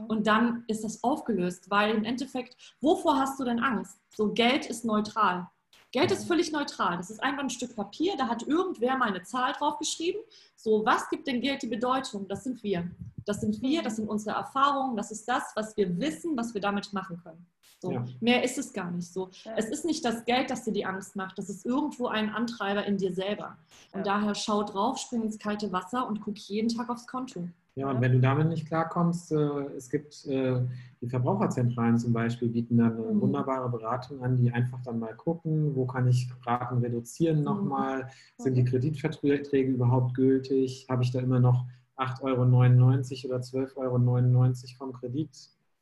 Und 0.08 0.26
dann 0.26 0.64
ist 0.66 0.84
das 0.84 1.02
aufgelöst, 1.02 1.70
weil 1.70 1.94
im 1.94 2.04
Endeffekt, 2.04 2.56
wovor 2.80 3.18
hast 3.18 3.38
du 3.40 3.44
denn 3.44 3.60
Angst? 3.60 3.98
So 4.14 4.32
Geld 4.32 4.66
ist 4.66 4.84
neutral. 4.84 5.48
Geld 5.92 6.10
ist 6.10 6.26
völlig 6.26 6.50
neutral. 6.52 6.96
Das 6.96 7.10
ist 7.10 7.22
einfach 7.22 7.42
ein 7.42 7.50
Stück 7.50 7.76
Papier, 7.76 8.16
da 8.16 8.28
hat 8.28 8.42
irgendwer 8.42 8.96
mal 8.96 9.08
eine 9.08 9.22
Zahl 9.22 9.52
drauf 9.52 9.78
geschrieben. 9.78 10.18
So, 10.56 10.84
was 10.86 11.08
gibt 11.10 11.26
denn 11.26 11.40
Geld 11.42 11.62
die 11.62 11.66
Bedeutung? 11.66 12.26
Das 12.28 12.44
sind 12.44 12.62
wir. 12.62 12.90
Das 13.26 13.40
sind 13.42 13.60
wir, 13.60 13.82
das 13.82 13.96
sind 13.96 14.08
unsere 14.08 14.36
Erfahrungen, 14.36 14.96
das 14.96 15.12
ist 15.12 15.28
das, 15.28 15.52
was 15.54 15.76
wir 15.76 15.98
wissen, 16.00 16.36
was 16.36 16.54
wir 16.54 16.60
damit 16.60 16.92
machen 16.92 17.20
können. 17.22 17.46
So, 17.78 17.92
ja. 17.92 18.04
Mehr 18.20 18.44
ist 18.44 18.58
es 18.58 18.72
gar 18.72 18.90
nicht 18.90 19.12
so. 19.12 19.28
Ja. 19.44 19.54
Es 19.56 19.66
ist 19.66 19.84
nicht 19.84 20.04
das 20.04 20.24
Geld, 20.24 20.50
das 20.50 20.64
dir 20.64 20.72
die 20.72 20.86
Angst 20.86 21.14
macht, 21.14 21.36
das 21.36 21.50
ist 21.50 21.66
irgendwo 21.66 22.06
ein 22.06 22.30
Antreiber 22.30 22.84
in 22.86 22.96
dir 22.96 23.12
selber. 23.12 23.58
Und 23.92 24.06
ja. 24.06 24.18
daher 24.18 24.34
schau 24.34 24.62
drauf, 24.62 24.98
spring 24.98 25.22
ins 25.22 25.38
kalte 25.38 25.72
Wasser 25.72 26.06
und 26.06 26.20
guck 26.20 26.38
jeden 26.38 26.68
Tag 26.68 26.88
aufs 26.88 27.06
Konto. 27.06 27.48
Ja, 27.74 27.90
und 27.90 28.02
wenn 28.02 28.12
du 28.12 28.20
damit 28.20 28.48
nicht 28.48 28.66
klarkommst, 28.66 29.32
äh, 29.32 29.36
es 29.76 29.88
gibt 29.88 30.26
äh, 30.26 30.60
die 31.00 31.08
Verbraucherzentralen 31.08 31.96
zum 31.98 32.12
Beispiel, 32.12 32.48
bieten 32.48 32.76
dann 32.76 32.98
eine 32.98 33.12
mhm. 33.14 33.20
wunderbare 33.22 33.70
Beratung 33.70 34.22
an, 34.22 34.36
die 34.36 34.52
einfach 34.52 34.82
dann 34.82 34.98
mal 34.98 35.14
gucken, 35.14 35.74
wo 35.74 35.86
kann 35.86 36.06
ich 36.06 36.30
Raten 36.44 36.78
reduzieren 36.78 37.38
mhm. 37.38 37.44
nochmal, 37.44 38.08
sind 38.36 38.56
die 38.56 38.64
Kreditverträge 38.64 39.72
überhaupt 39.72 40.14
gültig, 40.14 40.86
habe 40.90 41.02
ich 41.02 41.12
da 41.12 41.20
immer 41.20 41.40
noch 41.40 41.64
8,99 41.96 43.24
Euro 43.24 43.34
oder 43.34 43.42
12,99 43.42 43.76
Euro 43.76 44.54
vom 44.76 44.92
Kredit, 44.92 45.30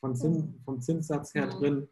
vom, 0.00 0.14
Zins, 0.14 0.44
mhm. 0.44 0.54
vom 0.64 0.80
Zinssatz 0.80 1.34
her 1.34 1.48
drin. 1.48 1.88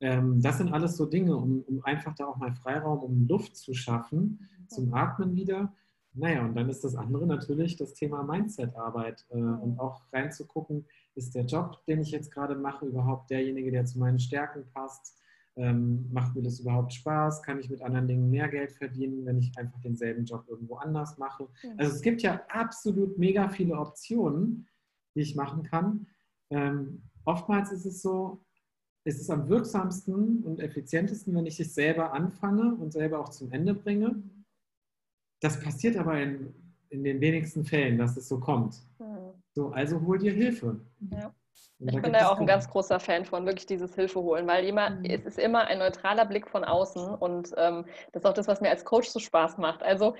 Ähm, 0.00 0.42
das 0.42 0.58
sind 0.58 0.72
alles 0.72 0.98
so 0.98 1.06
Dinge, 1.06 1.34
um, 1.34 1.62
um 1.66 1.82
einfach 1.84 2.14
da 2.14 2.26
auch 2.26 2.36
mal 2.36 2.52
Freiraum, 2.52 2.98
um 2.98 3.26
Luft 3.26 3.56
zu 3.56 3.72
schaffen, 3.72 4.46
zum 4.66 4.92
Atmen 4.92 5.34
wieder 5.34 5.72
naja, 6.12 6.44
und 6.44 6.54
dann 6.56 6.68
ist 6.68 6.82
das 6.82 6.96
andere 6.96 7.26
natürlich 7.26 7.76
das 7.76 7.94
Thema 7.94 8.22
Mindset-Arbeit 8.22 9.26
äh, 9.30 9.36
und 9.36 9.78
auch 9.78 10.02
reinzugucken, 10.12 10.86
ist 11.14 11.34
der 11.34 11.44
Job, 11.44 11.84
den 11.86 12.00
ich 12.00 12.10
jetzt 12.10 12.32
gerade 12.32 12.56
mache, 12.56 12.86
überhaupt 12.86 13.30
derjenige, 13.30 13.70
der 13.70 13.84
zu 13.84 13.98
meinen 13.98 14.18
Stärken 14.18 14.64
passt? 14.72 15.16
Ähm, 15.56 16.08
macht 16.12 16.34
mir 16.34 16.42
das 16.42 16.60
überhaupt 16.60 16.92
Spaß? 16.94 17.42
Kann 17.42 17.60
ich 17.60 17.70
mit 17.70 17.82
anderen 17.82 18.08
Dingen 18.08 18.30
mehr 18.30 18.48
Geld 18.48 18.72
verdienen, 18.72 19.24
wenn 19.26 19.38
ich 19.38 19.56
einfach 19.56 19.80
denselben 19.80 20.24
Job 20.24 20.44
irgendwo 20.48 20.76
anders 20.76 21.18
mache? 21.18 21.48
Also 21.76 21.94
es 21.94 22.02
gibt 22.02 22.22
ja 22.22 22.40
absolut 22.48 23.18
mega 23.18 23.48
viele 23.48 23.76
Optionen, 23.76 24.66
die 25.14 25.20
ich 25.20 25.36
machen 25.36 25.62
kann. 25.64 26.06
Ähm, 26.50 27.02
oftmals 27.24 27.72
ist 27.72 27.84
es 27.84 28.02
so, 28.02 28.44
es 29.04 29.20
ist 29.20 29.30
am 29.30 29.48
wirksamsten 29.48 30.42
und 30.44 30.60
effizientesten, 30.60 31.34
wenn 31.34 31.46
ich 31.46 31.58
es 31.58 31.74
selber 31.74 32.12
anfange 32.12 32.74
und 32.74 32.92
selber 32.92 33.20
auch 33.20 33.30
zum 33.30 33.50
Ende 33.50 33.74
bringe 33.74 34.22
das 35.40 35.60
passiert 35.60 35.96
aber 35.96 36.20
in, 36.20 36.54
in 36.90 37.04
den 37.04 37.20
wenigsten 37.20 37.64
Fällen, 37.64 37.98
dass 37.98 38.16
es 38.16 38.28
so 38.28 38.38
kommt. 38.38 38.76
Mhm. 38.98 39.32
So, 39.52 39.68
also 39.70 40.00
hol 40.00 40.18
dir 40.18 40.32
Hilfe. 40.32 40.80
Ja. 41.10 41.34
Ich 41.82 42.02
bin 42.02 42.12
da 42.12 42.28
auch 42.28 42.38
ein 42.38 42.46
ganz 42.46 42.68
großer 42.68 43.00
Fan 43.00 43.24
von, 43.24 43.46
wirklich 43.46 43.64
dieses 43.64 43.94
Hilfe 43.94 44.20
holen, 44.20 44.46
weil 44.46 44.66
immer, 44.66 44.90
mhm. 44.90 45.04
es 45.06 45.24
ist 45.24 45.38
immer 45.38 45.66
ein 45.66 45.78
neutraler 45.78 46.26
Blick 46.26 46.46
von 46.46 46.62
außen 46.62 47.14
und 47.14 47.52
ähm, 47.56 47.86
das 48.12 48.22
ist 48.22 48.26
auch 48.26 48.34
das, 48.34 48.48
was 48.48 48.60
mir 48.60 48.68
als 48.68 48.84
Coach 48.84 49.08
so 49.08 49.18
Spaß 49.18 49.56
macht. 49.56 49.82
Also 49.82 50.14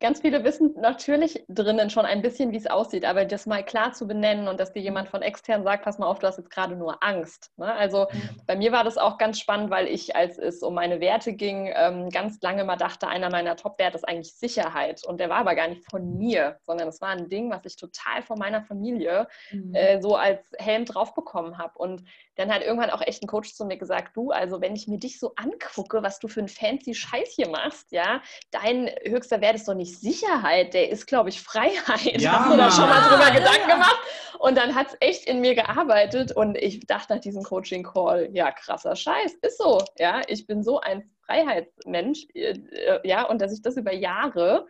Ganz 0.00 0.20
viele 0.20 0.44
wissen 0.44 0.74
natürlich 0.80 1.44
drinnen 1.48 1.90
schon 1.90 2.06
ein 2.06 2.22
bisschen, 2.22 2.52
wie 2.52 2.56
es 2.56 2.68
aussieht, 2.68 3.04
aber 3.04 3.24
das 3.24 3.46
mal 3.46 3.64
klar 3.64 3.92
zu 3.92 4.06
benennen 4.06 4.46
und 4.46 4.60
dass 4.60 4.72
dir 4.72 4.80
jemand 4.80 5.08
von 5.08 5.22
extern 5.22 5.64
sagt, 5.64 5.84
pass 5.84 5.98
mal 5.98 6.06
auf, 6.06 6.20
du 6.20 6.28
hast 6.28 6.38
jetzt 6.38 6.50
gerade 6.50 6.76
nur 6.76 7.02
Angst. 7.02 7.50
Ne? 7.56 7.72
Also 7.74 8.06
mhm. 8.12 8.42
bei 8.46 8.54
mir 8.54 8.70
war 8.70 8.84
das 8.84 8.96
auch 8.96 9.18
ganz 9.18 9.40
spannend, 9.40 9.70
weil 9.70 9.88
ich, 9.88 10.14
als 10.14 10.38
es 10.38 10.62
um 10.62 10.74
meine 10.74 11.00
Werte 11.00 11.32
ging, 11.32 11.72
ähm, 11.74 12.10
ganz 12.10 12.40
lange 12.42 12.62
mal 12.62 12.76
dachte, 12.76 13.08
einer 13.08 13.28
meiner 13.28 13.56
Top-Werte 13.56 13.96
ist 13.96 14.08
eigentlich 14.08 14.34
Sicherheit. 14.34 15.04
Und 15.04 15.18
der 15.18 15.30
war 15.30 15.38
aber 15.38 15.56
gar 15.56 15.66
nicht 15.66 15.82
von 15.90 16.16
mir, 16.16 16.58
sondern 16.62 16.86
es 16.86 17.00
war 17.00 17.08
ein 17.08 17.28
Ding, 17.28 17.50
was 17.50 17.64
ich 17.64 17.74
total 17.74 18.22
von 18.22 18.38
meiner 18.38 18.62
Familie 18.62 19.26
mhm. 19.50 19.74
äh, 19.74 20.00
so 20.00 20.14
als 20.14 20.52
Helm 20.58 20.84
drauf 20.84 21.14
bekommen 21.14 21.58
habe. 21.58 21.76
Und 21.76 22.04
dann 22.36 22.54
hat 22.54 22.62
irgendwann 22.62 22.90
auch 22.90 23.02
echt 23.02 23.24
ein 23.24 23.26
Coach 23.26 23.52
zu 23.52 23.64
mir 23.64 23.76
gesagt, 23.78 24.16
du, 24.16 24.30
also 24.30 24.60
wenn 24.60 24.76
ich 24.76 24.86
mir 24.86 24.98
dich 24.98 25.18
so 25.18 25.32
angucke, 25.34 26.04
was 26.04 26.20
du 26.20 26.28
für 26.28 26.38
einen 26.38 26.48
fancy 26.48 26.94
Scheiß 26.94 27.32
hier 27.34 27.48
machst, 27.48 27.90
ja, 27.90 28.22
dein 28.52 28.88
höchster 29.04 29.40
Wert 29.40 29.56
ist 29.56 29.66
doch 29.66 29.74
nicht 29.74 29.87
Sicherheit, 29.88 30.74
der 30.74 30.90
ist, 30.90 31.06
glaube 31.06 31.28
ich, 31.28 31.40
Freiheit. 31.40 32.20
Ja. 32.20 32.44
Hast 32.44 32.52
du 32.52 32.56
da 32.56 32.70
schon 32.70 32.88
mal 32.88 33.08
drüber 33.08 33.28
ja, 33.28 33.34
Gedanken 33.34 33.68
ja. 33.68 33.74
gemacht? 33.74 33.98
Und 34.38 34.56
dann 34.56 34.74
hat 34.74 34.88
es 34.88 34.96
echt 35.00 35.26
in 35.26 35.40
mir 35.40 35.54
gearbeitet 35.54 36.30
und 36.32 36.56
ich 36.56 36.86
dachte 36.86 37.14
nach 37.14 37.20
diesem 37.20 37.42
Coaching-Call, 37.42 38.30
ja, 38.32 38.52
krasser 38.52 38.94
Scheiß, 38.94 39.34
ist 39.42 39.58
so, 39.58 39.82
ja, 39.98 40.22
ich 40.28 40.46
bin 40.46 40.62
so 40.62 40.80
ein 40.80 41.10
Freiheitsmensch, 41.26 42.26
äh, 42.34 42.52
äh, 42.52 43.00
ja, 43.02 43.24
und 43.24 43.42
dass 43.42 43.52
ich 43.52 43.62
das 43.62 43.76
über 43.76 43.92
Jahre 43.92 44.66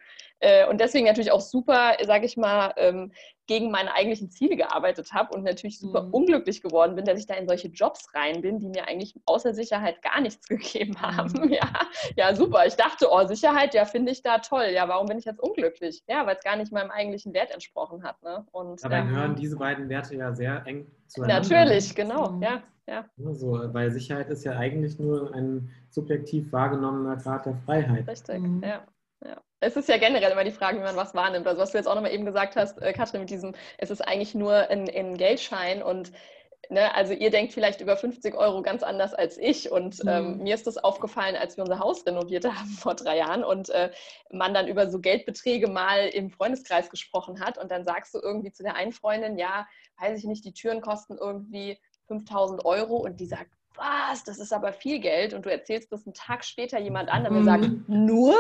und 0.70 0.80
deswegen 0.80 1.06
natürlich 1.06 1.32
auch 1.32 1.40
super, 1.40 1.96
sage 2.04 2.26
ich 2.26 2.36
mal, 2.36 2.72
ähm, 2.76 3.12
gegen 3.48 3.70
meine 3.70 3.92
eigentlichen 3.94 4.30
Ziele 4.30 4.56
gearbeitet 4.56 5.12
habe 5.12 5.34
und 5.34 5.42
natürlich 5.42 5.80
super 5.80 6.02
mhm. 6.02 6.14
unglücklich 6.14 6.62
geworden 6.62 6.94
bin, 6.94 7.06
dass 7.06 7.18
ich 7.18 7.26
da 7.26 7.34
in 7.34 7.48
solche 7.48 7.68
Jobs 7.68 8.06
rein 8.14 8.42
bin, 8.42 8.60
die 8.60 8.68
mir 8.68 8.86
eigentlich 8.86 9.14
außer 9.24 9.54
Sicherheit 9.54 10.00
gar 10.02 10.20
nichts 10.20 10.46
gegeben 10.48 11.00
haben. 11.00 11.32
Mhm. 11.32 11.52
Ja, 11.52 11.68
ja, 12.16 12.34
super. 12.34 12.66
Ich 12.66 12.76
dachte, 12.76 13.08
oh, 13.10 13.26
Sicherheit, 13.26 13.74
ja, 13.74 13.86
finde 13.86 14.12
ich 14.12 14.22
da 14.22 14.38
toll. 14.38 14.68
Ja, 14.72 14.86
warum 14.86 15.06
bin 15.06 15.18
ich 15.18 15.24
jetzt 15.24 15.40
unglücklich? 15.40 16.04
Ja, 16.06 16.26
weil 16.26 16.36
es 16.36 16.44
gar 16.44 16.56
nicht 16.56 16.70
meinem 16.70 16.90
eigentlichen 16.90 17.32
Wert 17.32 17.50
entsprochen 17.50 18.04
hat. 18.04 18.22
Ne? 18.22 18.46
Und, 18.52 18.84
Aber 18.84 18.96
ja. 18.98 19.04
hören 19.04 19.34
diese 19.34 19.56
beiden 19.56 19.88
Werte 19.88 20.14
ja 20.14 20.32
sehr 20.34 20.62
eng 20.66 20.86
zueinander. 21.06 21.48
Natürlich, 21.48 21.94
genau, 21.94 22.30
mhm. 22.30 22.42
ja. 22.42 22.62
Ja. 22.86 23.04
So, 23.18 23.60
weil 23.74 23.90
Sicherheit 23.90 24.30
ist 24.30 24.44
ja 24.44 24.52
eigentlich 24.52 24.98
nur 24.98 25.34
ein 25.34 25.70
subjektiv 25.90 26.50
wahrgenommener 26.52 27.16
Grad 27.16 27.44
der 27.44 27.54
Freiheit. 27.66 28.08
Richtig, 28.08 28.40
mhm. 28.40 28.62
ja. 28.62 28.82
Es 29.60 29.76
ist 29.76 29.88
ja 29.88 29.98
generell 29.98 30.30
immer 30.30 30.44
die 30.44 30.52
Frage, 30.52 30.78
wie 30.78 30.84
man 30.84 30.96
was 30.96 31.14
wahrnimmt. 31.14 31.46
Also 31.46 31.60
was 31.60 31.72
du 31.72 31.78
jetzt 31.78 31.86
auch 31.86 31.94
nochmal 31.94 32.12
eben 32.12 32.24
gesagt 32.24 32.56
hast, 32.56 32.80
äh, 32.80 32.92
Katrin, 32.92 33.20
mit 33.20 33.30
diesem, 33.30 33.54
es 33.78 33.90
ist 33.90 34.00
eigentlich 34.00 34.34
nur 34.34 34.54
ein, 34.54 34.88
ein 34.88 35.16
Geldschein 35.16 35.82
und 35.82 36.12
Ne, 36.70 36.94
also 36.94 37.14
ihr 37.14 37.30
denkt 37.30 37.54
vielleicht 37.54 37.80
über 37.80 37.96
50 37.96 38.34
Euro 38.34 38.60
ganz 38.60 38.82
anders 38.82 39.14
als 39.14 39.38
ich. 39.38 39.70
Und 39.72 40.02
ähm, 40.06 40.36
mhm. 40.36 40.42
mir 40.42 40.54
ist 40.54 40.66
das 40.66 40.76
aufgefallen, 40.76 41.34
als 41.34 41.56
wir 41.56 41.64
unser 41.64 41.78
Haus 41.78 42.04
renoviert 42.04 42.44
haben 42.44 42.68
vor 42.78 42.94
drei 42.94 43.16
Jahren 43.16 43.42
und 43.42 43.70
äh, 43.70 43.90
man 44.30 44.52
dann 44.52 44.68
über 44.68 44.90
so 44.90 44.98
Geldbeträge 44.98 45.68
mal 45.68 46.08
im 46.08 46.30
Freundeskreis 46.30 46.90
gesprochen 46.90 47.40
hat. 47.40 47.56
Und 47.56 47.70
dann 47.70 47.84
sagst 47.84 48.14
du 48.14 48.18
irgendwie 48.18 48.52
zu 48.52 48.62
der 48.62 48.74
einen 48.74 48.92
Freundin, 48.92 49.38
ja, 49.38 49.66
weiß 49.98 50.18
ich 50.18 50.24
nicht, 50.24 50.44
die 50.44 50.52
Türen 50.52 50.82
kosten 50.82 51.16
irgendwie 51.16 51.78
5000 52.08 52.66
Euro. 52.66 52.96
Und 52.96 53.18
die 53.18 53.26
sagt, 53.26 53.52
was, 53.74 54.24
das 54.24 54.38
ist 54.38 54.52
aber 54.52 54.74
viel 54.74 54.98
Geld. 54.98 55.32
Und 55.32 55.46
du 55.46 55.50
erzählst 55.50 55.90
das 55.90 56.04
einen 56.04 56.14
Tag 56.14 56.44
später 56.44 56.78
jemand 56.78 57.08
anderem, 57.08 57.36
der 57.36 57.44
sagt, 57.44 57.64
mhm. 57.64 57.84
nur? 57.88 58.36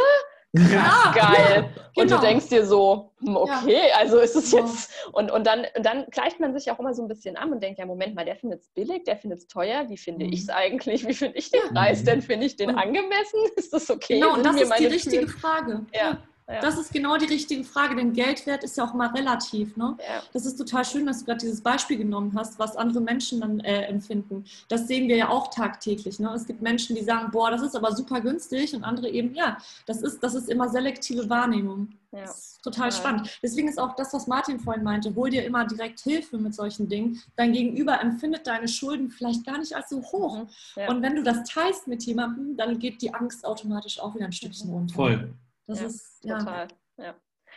Ja, 0.52 1.12
geil. 1.14 1.62
Genau. 1.62 1.78
Und 1.96 2.10
du 2.10 2.16
genau. 2.16 2.20
denkst 2.20 2.48
dir 2.48 2.64
so, 2.64 3.12
hm, 3.20 3.36
okay, 3.36 3.88
ja. 3.88 3.96
also 3.98 4.18
ist 4.18 4.34
es 4.34 4.52
jetzt. 4.52 4.92
Und, 5.12 5.30
und, 5.30 5.46
dann, 5.46 5.66
und 5.76 5.84
dann 5.84 6.06
gleicht 6.10 6.38
man 6.38 6.52
sich 6.56 6.70
auch 6.70 6.78
immer 6.78 6.92
so 6.92 7.02
ein 7.02 7.08
bisschen 7.08 7.36
an 7.36 7.50
und 7.50 7.62
denkt, 7.62 7.78
ja, 7.78 7.86
Moment 7.86 8.14
mal, 8.14 8.24
der 8.24 8.36
findet 8.36 8.60
es 8.60 8.68
billig, 8.68 9.04
der 9.04 9.16
findet 9.16 9.38
es 9.38 9.46
teuer. 9.46 9.88
Wie 9.88 9.96
finde 9.96 10.26
mhm. 10.26 10.32
ich 10.32 10.42
es 10.42 10.48
eigentlich? 10.50 11.06
Wie 11.06 11.14
finde 11.14 11.38
ich 11.38 11.50
den 11.50 11.62
Preis 11.72 12.04
denn? 12.04 12.20
Finde 12.20 12.46
ich 12.46 12.56
den 12.56 12.70
angemessen? 12.70 13.40
Ist 13.56 13.72
das 13.72 13.90
okay? 13.90 14.20
Genau, 14.20 14.34
und 14.34 14.44
das 14.44 14.60
ist 14.60 14.78
die 14.78 14.86
richtige 14.86 15.26
Frage. 15.26 15.86
Ja. 15.94 16.18
Ja. 16.48 16.60
Das 16.60 16.78
ist 16.78 16.92
genau 16.92 17.18
die 17.18 17.26
richtige 17.26 17.62
Frage, 17.62 17.94
denn 17.94 18.14
Geldwert 18.14 18.64
ist 18.64 18.78
ja 18.78 18.84
auch 18.84 18.94
mal 18.94 19.08
relativ. 19.08 19.76
Ne? 19.76 19.98
Ja. 19.98 20.22
Das 20.32 20.46
ist 20.46 20.56
total 20.56 20.82
schön, 20.82 21.04
dass 21.04 21.18
du 21.18 21.26
gerade 21.26 21.40
dieses 21.40 21.60
Beispiel 21.60 21.98
genommen 21.98 22.32
hast, 22.34 22.58
was 22.58 22.74
andere 22.74 23.02
Menschen 23.02 23.42
dann 23.42 23.60
äh, 23.60 23.82
empfinden. 23.82 24.44
Das 24.68 24.88
sehen 24.88 25.08
wir 25.08 25.16
ja 25.16 25.28
auch 25.28 25.48
tagtäglich. 25.50 26.18
Ne? 26.18 26.32
Es 26.34 26.46
gibt 26.46 26.62
Menschen, 26.62 26.96
die 26.96 27.04
sagen, 27.04 27.30
boah, 27.32 27.50
das 27.50 27.60
ist 27.60 27.76
aber 27.76 27.94
super 27.94 28.22
günstig 28.22 28.74
und 28.74 28.82
andere 28.82 29.10
eben, 29.10 29.34
ja, 29.34 29.58
das 29.84 30.00
ist, 30.00 30.22
das 30.22 30.34
ist 30.34 30.48
immer 30.48 30.70
selektive 30.70 31.28
Wahrnehmung. 31.28 31.90
Ja. 32.12 32.22
Das 32.22 32.38
ist 32.38 32.62
total 32.62 32.88
ja. 32.88 32.92
spannend. 32.92 33.38
Deswegen 33.42 33.68
ist 33.68 33.78
auch 33.78 33.94
das, 33.94 34.14
was 34.14 34.26
Martin 34.26 34.58
vorhin 34.58 34.82
meinte, 34.82 35.14
hol 35.14 35.28
dir 35.28 35.44
immer 35.44 35.66
direkt 35.66 36.00
Hilfe 36.00 36.38
mit 36.38 36.54
solchen 36.54 36.88
Dingen. 36.88 37.20
Dein 37.36 37.52
Gegenüber 37.52 38.00
empfindet 38.00 38.46
deine 38.46 38.68
Schulden 38.68 39.10
vielleicht 39.10 39.44
gar 39.44 39.58
nicht 39.58 39.76
als 39.76 39.90
so 39.90 40.00
hoch. 40.00 40.38
Mhm. 40.38 40.48
Ja. 40.76 40.88
Und 40.88 41.02
wenn 41.02 41.14
du 41.14 41.22
das 41.22 41.44
teilst 41.44 41.88
mit 41.88 42.04
jemandem, 42.04 42.56
dann 42.56 42.78
geht 42.78 43.02
die 43.02 43.12
Angst 43.12 43.44
automatisch 43.44 44.00
auch 44.00 44.14
wieder 44.14 44.24
ein 44.24 44.32
Stückchen 44.32 44.70
runter. 44.70 44.94
Voll. 44.94 45.34
Das 45.68 45.80
ja, 45.80 45.86
ist 45.86 46.24
ja. 46.24 46.38
total. 46.38 46.68
Ja. 46.96 47.14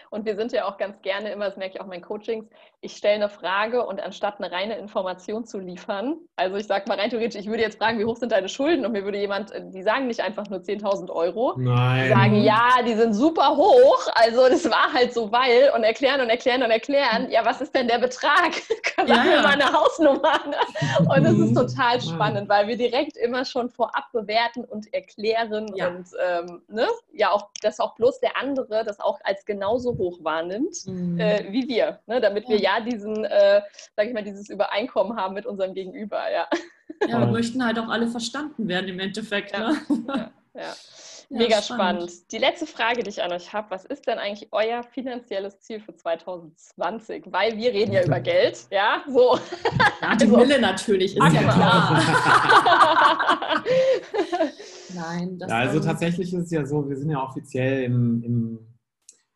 Und 0.09 0.25
wir 0.25 0.35
sind 0.35 0.51
ja 0.51 0.65
auch 0.65 0.77
ganz 0.77 1.01
gerne 1.01 1.31
immer, 1.31 1.45
das 1.45 1.57
merke 1.57 1.75
ich 1.75 1.79
auch 1.81 1.85
in 1.85 1.89
meinen 1.89 2.03
Coachings, 2.03 2.47
ich 2.83 2.97
stelle 2.97 3.15
eine 3.15 3.29
Frage 3.29 3.85
und 3.85 4.01
anstatt 4.01 4.39
eine 4.39 4.51
reine 4.51 4.75
Information 4.77 5.45
zu 5.45 5.59
liefern, 5.59 6.15
also 6.35 6.57
ich 6.57 6.65
sage 6.65 6.85
mal 6.87 6.99
rein 6.99 7.11
theoretisch, 7.11 7.39
ich 7.39 7.47
würde 7.47 7.61
jetzt 7.61 7.77
fragen, 7.77 7.99
wie 7.99 8.05
hoch 8.05 8.17
sind 8.17 8.31
deine 8.31 8.49
Schulden? 8.49 8.85
Und 8.85 8.93
mir 8.93 9.03
würde 9.03 9.19
jemand, 9.19 9.51
äh, 9.51 9.61
die 9.69 9.83
sagen 9.83 10.07
nicht 10.07 10.21
einfach 10.21 10.49
nur 10.49 10.59
10.000 10.59 11.11
Euro, 11.11 11.53
Nein. 11.57 12.03
die 12.03 12.09
sagen, 12.09 12.43
ja, 12.43 12.69
die 12.85 12.95
sind 12.95 13.13
super 13.13 13.55
hoch, 13.55 14.07
also 14.15 14.49
das 14.49 14.69
war 14.69 14.91
halt 14.93 15.13
so, 15.13 15.31
weil, 15.31 15.71
und 15.75 15.83
erklären 15.83 16.21
und 16.21 16.29
erklären 16.29 16.63
und 16.63 16.71
erklären, 16.71 17.29
ja, 17.29 17.45
was 17.45 17.61
ist 17.61 17.75
denn 17.75 17.87
der 17.87 17.99
Betrag? 17.99 18.51
Können 18.95 19.09
wir 19.09 19.31
ja, 19.31 19.41
mal 19.43 19.53
eine 19.53 19.71
Hausnummer? 19.71 20.39
Und 21.15 21.25
es 21.25 21.37
ist 21.37 21.53
total 21.53 22.01
spannend, 22.01 22.49
weil 22.49 22.67
wir 22.67 22.77
direkt 22.77 23.15
immer 23.15 23.45
schon 23.45 23.69
vorab 23.69 24.11
bewerten 24.11 24.65
und 24.65 24.91
erklären 24.91 25.71
ja. 25.75 25.87
und 25.87 26.07
ähm, 26.19 26.61
ne? 26.67 26.87
ja 27.13 27.31
auch, 27.31 27.49
dass 27.61 27.79
auch 27.79 27.95
bloß 27.95 28.19
der 28.21 28.37
andere 28.37 28.83
das 28.83 28.99
auch 28.99 29.19
als 29.23 29.45
genauso 29.45 29.97
hoch 29.97 30.17
wahrnimmt 30.23 30.75
mhm. 30.87 31.19
äh, 31.19 31.45
wie 31.51 31.67
wir, 31.67 31.99
ne? 32.07 32.19
damit 32.19 32.49
wir 32.49 32.57
ja 32.57 32.70
diesen, 32.79 33.25
äh, 33.25 33.61
sag 33.95 34.07
ich 34.07 34.13
mal, 34.13 34.23
dieses 34.23 34.49
Übereinkommen 34.49 35.17
haben 35.17 35.33
mit 35.33 35.45
unserem 35.45 35.73
Gegenüber, 35.73 36.31
ja. 36.31 36.47
Ja, 37.07 37.19
wir 37.19 37.27
möchten 37.27 37.63
halt 37.65 37.79
auch 37.79 37.89
alle 37.89 38.07
verstanden 38.07 38.67
werden 38.67 38.87
im 38.87 38.99
Endeffekt. 38.99 39.53
Ja, 39.53 39.71
ne? 39.71 39.77
ja, 40.07 40.61
ja. 40.61 40.73
Mega 41.31 41.61
spannend. 41.61 42.01
spannend. 42.11 42.31
Die 42.33 42.37
letzte 42.37 42.65
Frage, 42.67 43.03
die 43.03 43.09
ich 43.09 43.23
an 43.23 43.31
euch 43.31 43.53
habe, 43.53 43.71
was 43.71 43.85
ist 43.85 44.05
denn 44.05 44.17
eigentlich 44.17 44.49
euer 44.51 44.83
finanzielles 44.83 45.61
Ziel 45.61 45.79
für 45.79 45.95
2020? 45.95 47.23
Weil 47.27 47.55
wir 47.55 47.71
reden 47.71 47.93
ja 47.93 48.03
über 48.03 48.19
Geld, 48.19 48.67
ja, 48.69 49.01
so. 49.07 49.39
Ja, 50.01 50.15
die 50.15 50.25
also, 50.25 50.37
Mille 50.37 50.59
natürlich, 50.59 51.15
ist 51.15 51.33
ja 51.33 51.41
klar. 51.41 52.03
Nein, 54.93 55.39
das 55.39 55.49
ja, 55.49 55.57
also 55.57 55.79
tatsächlich 55.79 56.33
ist 56.33 56.45
es 56.45 56.51
ja 56.51 56.65
so, 56.65 56.89
wir 56.89 56.97
sind 56.97 57.11
ja 57.11 57.23
offiziell 57.23 57.83
im, 57.83 58.21
im 58.23 58.70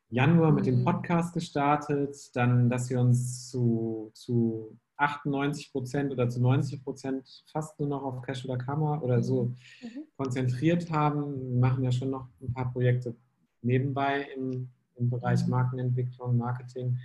Januar 0.09 0.51
mit 0.51 0.65
dem 0.65 0.79
mhm. 0.79 0.85
Podcast 0.85 1.33
gestartet, 1.33 2.15
dann, 2.35 2.69
dass 2.69 2.89
wir 2.89 2.99
uns 2.99 3.49
zu, 3.49 4.11
zu 4.13 4.77
98 4.97 5.71
Prozent 5.71 6.11
oder 6.11 6.29
zu 6.29 6.41
90 6.41 6.83
Prozent 6.83 7.43
fast 7.51 7.79
nur 7.79 7.89
noch 7.89 8.03
auf 8.03 8.21
Cash 8.21 8.45
oder 8.45 8.57
Kammer 8.57 9.03
oder 9.03 9.23
so 9.23 9.53
mhm. 9.81 10.05
konzentriert 10.17 10.91
haben. 10.91 11.53
Wir 11.53 11.59
machen 11.59 11.83
ja 11.83 11.91
schon 11.91 12.11
noch 12.11 12.27
ein 12.41 12.53
paar 12.53 12.71
Projekte 12.71 13.15
nebenbei 13.61 14.27
im, 14.35 14.69
im 14.95 15.09
Bereich 15.09 15.43
mhm. 15.43 15.51
Markenentwicklung, 15.51 16.37
Marketing. 16.37 16.97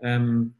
Ähm, 0.00 0.54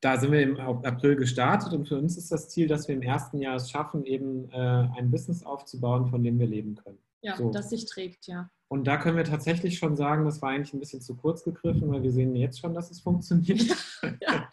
da 0.00 0.18
sind 0.18 0.32
wir 0.32 0.42
im 0.42 0.58
April 0.58 1.16
gestartet 1.16 1.72
und 1.72 1.86
für 1.86 1.98
uns 1.98 2.16
ist 2.16 2.32
das 2.32 2.48
Ziel, 2.48 2.66
dass 2.66 2.88
wir 2.88 2.94
im 2.94 3.02
ersten 3.02 3.38
Jahr 3.38 3.56
es 3.56 3.70
schaffen, 3.70 4.04
eben 4.04 4.50
äh, 4.50 4.56
ein 4.56 5.10
Business 5.10 5.42
aufzubauen, 5.42 6.06
von 6.06 6.22
dem 6.22 6.38
wir 6.38 6.46
leben 6.46 6.76
können. 6.76 6.98
Ja, 7.22 7.36
so. 7.36 7.50
das 7.50 7.70
sich 7.70 7.86
trägt, 7.86 8.26
ja. 8.26 8.50
Und 8.68 8.86
da 8.86 8.96
können 8.98 9.16
wir 9.16 9.24
tatsächlich 9.24 9.78
schon 9.78 9.96
sagen, 9.96 10.24
das 10.24 10.40
war 10.40 10.50
eigentlich 10.50 10.72
ein 10.72 10.78
bisschen 10.78 11.00
zu 11.00 11.16
kurz 11.16 11.42
gegriffen, 11.42 11.90
weil 11.90 12.02
wir 12.02 12.12
sehen 12.12 12.36
jetzt 12.36 12.60
schon, 12.60 12.72
dass 12.72 12.90
es 12.90 13.00
funktioniert. 13.00 13.76
Ja. 14.22 14.48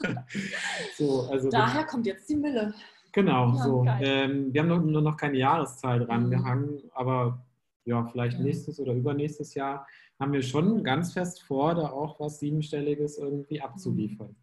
so, 0.97 1.21
also 1.31 1.49
Daher 1.49 1.85
kommt 1.85 2.05
jetzt 2.05 2.29
die 2.29 2.35
Mille. 2.35 2.73
Genau, 3.13 3.55
ja, 3.55 3.63
so. 3.63 3.85
Ähm, 4.01 4.53
wir 4.53 4.61
haben 4.61 4.67
noch, 4.67 4.81
nur 4.81 5.01
noch 5.01 5.15
keine 5.15 5.37
Jahreszahl 5.37 6.05
dran 6.05 6.25
mhm. 6.25 6.31
gehangen, 6.31 6.83
aber 6.93 7.45
ja, 7.85 8.05
vielleicht 8.05 8.37
ja. 8.37 8.43
nächstes 8.43 8.79
oder 8.79 8.93
übernächstes 8.93 9.53
Jahr 9.55 9.87
haben 10.19 10.33
wir 10.33 10.41
schon 10.41 10.83
ganz 10.83 11.13
fest 11.13 11.41
vor, 11.43 11.75
da 11.75 11.89
auch 11.89 12.19
was 12.19 12.39
Siebenstelliges 12.39 13.17
irgendwie 13.17 13.61
abzuliefern. 13.61 14.35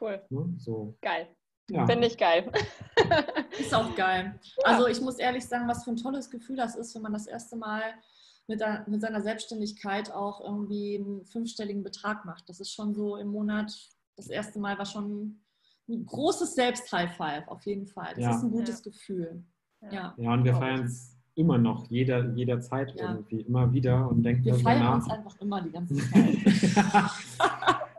Cool. 0.00 0.22
Ne? 0.30 0.54
So. 0.58 0.96
Geil. 1.00 1.28
Ja. 1.72 1.86
Finde 1.86 2.06
ich 2.06 2.18
geil. 2.18 2.50
ist 3.58 3.74
auch 3.74 3.94
geil. 3.94 4.38
Also 4.62 4.86
ich 4.88 5.00
muss 5.00 5.18
ehrlich 5.18 5.44
sagen, 5.46 5.66
was 5.68 5.84
für 5.84 5.90
ein 5.90 5.96
tolles 5.96 6.28
Gefühl 6.30 6.56
das 6.56 6.76
ist, 6.76 6.94
wenn 6.94 7.02
man 7.02 7.14
das 7.14 7.26
erste 7.26 7.56
Mal 7.56 7.82
mit, 8.46 8.60
der, 8.60 8.84
mit 8.88 9.00
seiner 9.00 9.22
Selbstständigkeit 9.22 10.12
auch 10.12 10.42
irgendwie 10.42 10.96
einen 10.96 11.24
fünfstelligen 11.24 11.82
Betrag 11.82 12.26
macht. 12.26 12.48
Das 12.50 12.60
ist 12.60 12.72
schon 12.72 12.94
so 12.94 13.16
im 13.16 13.28
Monat, 13.28 13.72
das 14.16 14.28
erste 14.28 14.58
Mal 14.58 14.76
war 14.76 14.84
schon 14.84 15.40
ein 15.88 16.04
großes 16.04 16.54
Selbst-High-Five, 16.54 17.48
auf 17.48 17.64
jeden 17.64 17.86
Fall. 17.86 18.12
Das 18.16 18.24
ja. 18.24 18.36
ist 18.36 18.42
ein 18.42 18.50
gutes 18.50 18.84
ja. 18.84 18.90
Gefühl. 18.90 19.44
Ja, 19.90 20.14
ja 20.16 20.32
und 20.32 20.44
wir 20.44 20.54
feiern 20.54 20.84
es 20.84 21.16
immer 21.34 21.56
noch, 21.56 21.86
jeder, 21.90 22.28
jederzeit 22.34 22.94
irgendwie, 22.94 23.40
immer 23.40 23.72
wieder 23.72 24.10
und 24.10 24.22
denken 24.22 24.44
Wir 24.44 24.54
feiern 24.56 24.80
danach. 24.80 24.94
uns 24.96 25.10
einfach 25.10 25.40
immer 25.40 25.62
die 25.62 25.70
ganze 25.70 25.96
Zeit. 26.10 26.36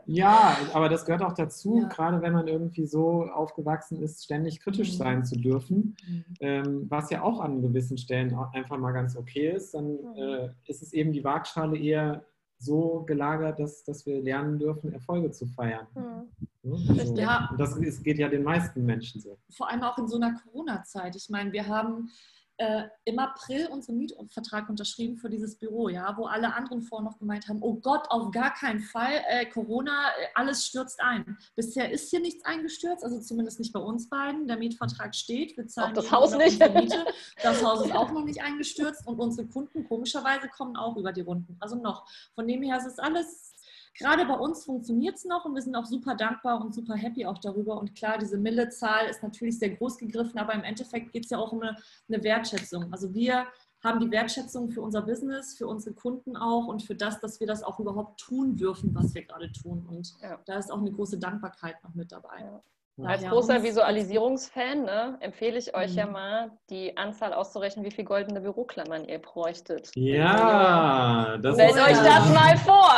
Ja, 0.06 0.56
aber 0.72 0.88
das 0.88 1.04
gehört 1.04 1.22
auch 1.22 1.32
dazu, 1.32 1.80
ja. 1.82 1.88
gerade 1.88 2.22
wenn 2.22 2.32
man 2.32 2.48
irgendwie 2.48 2.86
so 2.86 3.24
aufgewachsen 3.24 4.02
ist, 4.02 4.24
ständig 4.24 4.60
kritisch 4.60 4.92
mhm. 4.92 4.96
sein 4.96 5.24
zu 5.24 5.36
dürfen, 5.36 5.96
mhm. 6.06 6.24
ähm, 6.40 6.86
was 6.88 7.10
ja 7.10 7.22
auch 7.22 7.40
an 7.40 7.62
gewissen 7.62 7.98
Stellen 7.98 8.34
einfach 8.52 8.78
mal 8.78 8.92
ganz 8.92 9.16
okay 9.16 9.52
ist, 9.52 9.74
dann 9.74 9.92
mhm. 9.92 10.16
äh, 10.16 10.48
ist 10.66 10.82
es 10.82 10.92
eben 10.92 11.12
die 11.12 11.24
Waagschale 11.24 11.76
eher 11.76 12.24
so 12.58 13.04
gelagert, 13.06 13.58
dass, 13.58 13.84
dass 13.84 14.06
wir 14.06 14.22
lernen 14.22 14.58
dürfen, 14.58 14.92
Erfolge 14.92 15.30
zu 15.30 15.46
feiern. 15.46 15.86
Mhm. 15.94 16.98
Also, 16.98 17.14
ja. 17.16 17.48
Und 17.50 17.60
das 17.60 17.76
ist, 17.76 18.02
geht 18.02 18.18
ja 18.18 18.28
den 18.28 18.42
meisten 18.42 18.84
Menschen 18.84 19.20
so. 19.20 19.38
Vor 19.50 19.70
allem 19.70 19.82
auch 19.82 19.98
in 19.98 20.08
so 20.08 20.16
einer 20.16 20.34
Corona-Zeit. 20.34 21.14
Ich 21.14 21.28
meine, 21.28 21.52
wir 21.52 21.66
haben 21.66 22.10
äh, 22.58 22.84
im 23.04 23.18
April 23.18 23.66
unseren 23.66 23.98
Mietvertrag 23.98 24.68
unterschrieben 24.68 25.16
für 25.16 25.28
dieses 25.28 25.58
Büro, 25.58 25.88
ja, 25.88 26.16
wo 26.16 26.26
alle 26.26 26.54
anderen 26.54 26.82
vorher 26.82 27.08
noch 27.08 27.18
gemeint 27.18 27.48
haben, 27.48 27.62
oh 27.62 27.74
Gott, 27.74 28.08
auf 28.10 28.30
gar 28.30 28.54
keinen 28.54 28.80
Fall, 28.80 29.22
äh, 29.28 29.46
Corona, 29.46 30.10
äh, 30.10 30.26
alles 30.34 30.66
stürzt 30.66 31.00
ein. 31.02 31.36
Bisher 31.56 31.90
ist 31.90 32.10
hier 32.10 32.20
nichts 32.20 32.44
eingestürzt, 32.44 33.02
also 33.02 33.20
zumindest 33.20 33.58
nicht 33.58 33.72
bei 33.72 33.80
uns 33.80 34.08
beiden. 34.08 34.46
Der 34.46 34.56
Mietvertrag 34.56 35.14
steht, 35.14 35.56
wir 35.56 35.66
zahlen 35.66 35.90
auch 35.90 36.02
das 36.02 36.12
Haus 36.12 36.36
nicht. 36.36 36.60
Miete. 36.74 37.04
Das 37.42 37.62
Haus 37.62 37.84
ist 37.84 37.92
auch 37.92 38.12
noch 38.12 38.24
nicht 38.24 38.42
eingestürzt 38.42 39.06
und 39.06 39.18
unsere 39.18 39.48
Kunden 39.48 39.86
komischerweise 39.88 40.48
kommen 40.48 40.76
auch 40.76 40.96
über 40.96 41.12
die 41.12 41.22
Runden. 41.22 41.56
Also 41.60 41.76
noch. 41.76 42.06
Von 42.34 42.46
dem 42.46 42.62
her 42.62 42.78
ist 42.78 42.86
es 42.86 42.98
alles 42.98 43.53
gerade 43.96 44.26
bei 44.26 44.34
uns 44.34 44.64
funktioniert 44.64 45.16
es 45.16 45.24
noch 45.24 45.44
und 45.44 45.54
wir 45.54 45.62
sind 45.62 45.76
auch 45.76 45.86
super 45.86 46.14
dankbar 46.14 46.60
und 46.60 46.74
super 46.74 46.94
happy 46.94 47.26
auch 47.26 47.38
darüber. 47.38 47.78
Und 47.78 47.94
klar, 47.94 48.18
diese 48.18 48.38
Mille-Zahl 48.38 49.06
ist 49.06 49.22
natürlich 49.22 49.58
sehr 49.58 49.70
groß 49.70 49.98
gegriffen, 49.98 50.38
aber 50.38 50.54
im 50.54 50.64
Endeffekt 50.64 51.12
geht 51.12 51.24
es 51.24 51.30
ja 51.30 51.38
auch 51.38 51.52
um 51.52 51.62
eine, 51.62 51.76
eine 52.08 52.22
Wertschätzung. 52.22 52.92
Also 52.92 53.14
wir 53.14 53.46
haben 53.82 54.00
die 54.00 54.10
Wertschätzung 54.10 54.70
für 54.70 54.80
unser 54.80 55.02
Business, 55.02 55.56
für 55.56 55.66
unsere 55.66 55.94
Kunden 55.94 56.36
auch 56.36 56.66
und 56.66 56.82
für 56.82 56.94
das, 56.94 57.20
dass 57.20 57.38
wir 57.38 57.46
das 57.46 57.62
auch 57.62 57.78
überhaupt 57.78 58.18
tun 58.18 58.56
dürfen, 58.56 58.94
was 58.94 59.14
wir 59.14 59.24
gerade 59.24 59.52
tun. 59.52 59.86
Und 59.86 60.14
ja. 60.22 60.40
da 60.46 60.58
ist 60.58 60.72
auch 60.72 60.78
eine 60.78 60.90
große 60.90 61.18
Dankbarkeit 61.18 61.82
noch 61.84 61.94
mit 61.94 62.10
dabei. 62.10 62.40
Ja. 62.40 62.62
Als 63.02 63.24
großer 63.24 63.60
Visualisierungsfan 63.60 64.84
ne, 64.84 65.16
empfehle 65.18 65.58
ich 65.58 65.74
euch 65.74 65.92
mhm. 65.92 65.98
ja 65.98 66.06
mal, 66.06 66.50
die 66.70 66.96
Anzahl 66.96 67.32
auszurechnen, 67.32 67.84
wie 67.84 67.90
viele 67.90 68.04
goldene 68.04 68.40
Büroklammern 68.40 69.08
ihr 69.08 69.18
bräuchtet. 69.18 69.90
Ja, 69.96 71.36
das 71.42 71.54
Stellt 71.54 71.74
euch 71.74 71.96
ja. 71.96 72.04
das 72.04 72.32
mal 72.32 72.56
vor. 72.58 72.92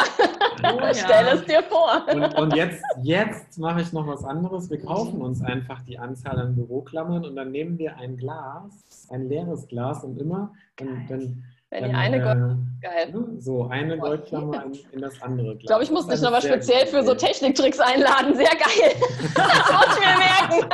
Oh, 0.58 0.80
ja. 0.80 0.94
Stell 0.94 1.26
es 1.28 1.44
dir 1.44 1.62
vor. 1.62 2.06
Und, 2.12 2.38
und 2.38 2.56
jetzt, 2.56 2.82
jetzt 3.02 3.58
mache 3.58 3.80
ich 3.80 3.92
noch 3.92 4.06
was 4.06 4.24
anderes. 4.24 4.68
Wir 4.68 4.80
kaufen 4.80 5.22
uns 5.22 5.42
einfach 5.42 5.82
die 5.82 5.98
Anzahl 5.98 6.38
an 6.40 6.54
Büroklammern 6.54 7.24
und 7.24 7.36
dann 7.36 7.50
nehmen 7.50 7.78
wir 7.78 7.96
ein 7.96 8.16
Glas, 8.16 9.08
ein 9.10 9.28
leeres 9.28 9.66
Glas 9.68 10.04
und 10.04 10.18
immer, 10.18 10.52
dann, 10.76 11.06
dann 11.08 11.44
wenn 11.82 11.90
ihr 11.90 11.98
eine 11.98 12.20
Gold 12.20 12.38
äh, 12.38 12.66
Geil. 12.80 13.12
So, 13.38 13.66
eine 13.68 13.96
Goldklammer 13.98 14.64
in, 14.64 14.74
in, 14.92 15.00
das 15.00 15.20
andere. 15.22 15.54
Ich 15.54 15.66
glaube, 15.66 15.82
ich 15.82 15.90
muss 15.90 16.06
dich 16.06 16.20
nochmal 16.20 16.42
speziell 16.42 16.86
für 16.86 17.02
so 17.02 17.14
Techniktricks 17.14 17.80
einladen. 17.80 18.34
Sehr 18.34 18.50
geil. 18.50 18.94
das 19.34 19.72
muss 19.72 19.96
ich 19.96 20.04
mir 20.04 20.18
merken. 20.18 20.68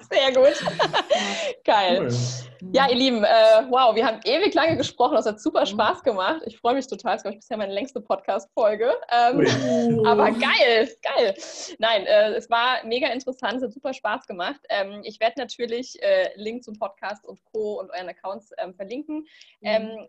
Sehr 0.10 0.32
gut. 0.34 1.64
Geil. 1.64 2.02
Cool. 2.02 2.70
Ja, 2.72 2.88
ihr 2.88 2.96
Lieben, 2.96 3.24
äh, 3.24 3.64
wow, 3.70 3.94
wir 3.94 4.06
haben 4.06 4.20
ewig 4.24 4.52
lange 4.52 4.76
gesprochen. 4.76 5.14
Das 5.14 5.26
hat 5.26 5.40
super 5.40 5.62
mhm. 5.62 5.66
Spaß 5.66 6.02
gemacht. 6.02 6.42
Ich 6.44 6.58
freue 6.58 6.74
mich 6.74 6.86
total. 6.86 7.12
Das 7.12 7.20
ist, 7.20 7.22
glaube 7.22 7.34
ich, 7.34 7.40
bisher 7.40 7.56
meine 7.56 7.72
längste 7.72 8.00
Podcast-Folge. 8.00 8.92
Ähm, 9.10 10.06
aber 10.06 10.30
geil, 10.32 10.88
geil. 11.02 11.34
Nein, 11.78 12.04
äh, 12.06 12.34
es 12.34 12.50
war 12.50 12.84
mega 12.84 13.08
interessant. 13.08 13.56
Es 13.56 13.62
hat 13.62 13.72
super 13.72 13.94
Spaß 13.94 14.26
gemacht. 14.26 14.60
Ähm, 14.68 15.00
ich 15.02 15.18
werde 15.18 15.40
natürlich 15.40 16.00
äh, 16.02 16.30
Link 16.36 16.62
zum 16.62 16.78
Podcast 16.78 17.24
und 17.24 17.42
Co. 17.44 17.80
und 17.80 17.90
euren 17.90 18.08
Accounts 18.08 18.50
ähm, 18.58 18.74
verlinken. 18.74 19.26
Mhm. 19.60 20.08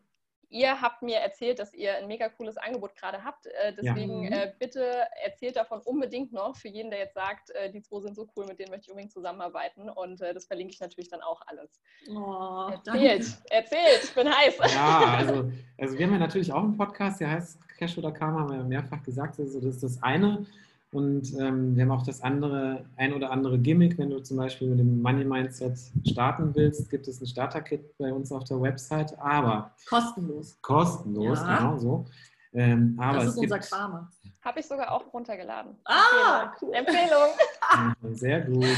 Ihr 0.52 0.82
habt 0.82 1.04
mir 1.04 1.18
erzählt, 1.18 1.60
dass 1.60 1.74
ihr 1.76 1.96
ein 1.98 2.08
mega 2.08 2.28
cooles 2.28 2.58
Angebot 2.58 2.96
gerade 2.96 3.24
habt. 3.24 3.46
Äh, 3.46 3.74
deswegen 3.78 4.24
Ja. 4.24 4.44
äh, 4.44 4.54
bitte 4.58 4.84
erzählt 5.24 5.56
davon 5.56 5.80
unbedingt 5.82 6.34
noch 6.34 6.56
für 6.56 6.70
jeden, 6.70 6.90
der 6.90 7.00
jetzt 7.00 7.14
sagt, 7.14 7.52
äh, 7.52 7.70
die 7.72 7.84
zwei 7.84 8.02
sind 8.02 8.16
so 8.16 8.28
cool, 8.36 8.46
mit 8.48 8.58
denen 8.58 8.72
möchte 8.72 8.86
ich 8.86 8.90
unbedingt 8.90 9.14
zusammenarbeiten. 9.14 9.90
Und 9.90 10.22
äh, 10.22 10.34
das 10.34 10.46
verlinke 10.46 10.74
ich 10.74 10.80
natürlich 10.80 11.10
dann 11.10 11.22
auch 11.22 11.42
alles. 11.46 11.80
Oh, 12.10 12.70
Erzählt, 12.72 13.26
erzählt, 13.52 14.04
ich 14.04 14.14
bin 14.16 14.28
heiß. 14.28 14.58
Ja, 14.74 15.16
also, 15.20 15.52
also 15.78 15.98
wir 15.98 16.06
haben 16.06 16.14
ja 16.14 16.20
natürlich 16.20 16.52
auch 16.52 16.64
einen 16.64 16.78
Podcast, 16.78 17.20
der 17.20 17.30
heißt 17.30 17.60
Cash 17.78 17.98
oder 18.00 18.12
Karma, 18.12 18.40
haben 18.42 18.50
wir 18.50 18.58
ja 18.58 18.64
mehrfach 18.64 19.04
gesagt. 19.04 19.40
Also 19.40 19.60
das 19.62 19.76
ist 19.76 19.84
das 19.84 20.04
eine. 20.04 20.46
Und 20.92 21.34
ähm, 21.40 21.76
wir 21.76 21.84
haben 21.84 21.92
auch 21.92 22.02
das 22.06 22.22
andere, 22.22 22.84
ein 22.98 23.14
oder 23.14 23.30
andere 23.32 23.60
Gimmick. 23.60 23.98
Wenn 24.00 24.10
du 24.10 24.20
zum 24.22 24.38
Beispiel 24.38 24.70
mit 24.70 24.80
dem 24.80 25.02
Money 25.02 25.24
Mindset 25.24 25.78
starten 26.08 26.54
willst, 26.56 26.90
gibt 26.90 27.08
es 27.08 27.22
ein 27.22 27.28
Starter-Kit 27.28 27.98
bei 28.00 28.12
uns 28.12 28.32
auf 28.32 28.44
der 28.46 28.60
Website, 28.60 29.18
aber 29.20 29.72
kostenlos. 29.88 30.58
kostenlos, 30.62 31.40
Ja. 31.40 31.58
genau 31.58 31.78
so. 31.78 32.06
Ähm, 32.54 32.96
aber 33.00 33.18
das 33.20 33.24
es 33.26 33.30
ist 33.36 33.38
unser 33.38 33.60
gibt, 33.60 33.72
Karma. 33.72 34.12
Habe 34.42 34.60
ich 34.62 34.66
sogar 34.66 34.92
auch 34.92 35.14
runtergeladen. 35.14 35.76
Ah, 35.86 36.52
Empfehlung. 36.72 36.74
Empfehlung. 36.74 38.16
Sehr 38.16 38.42
gut. 38.42 38.66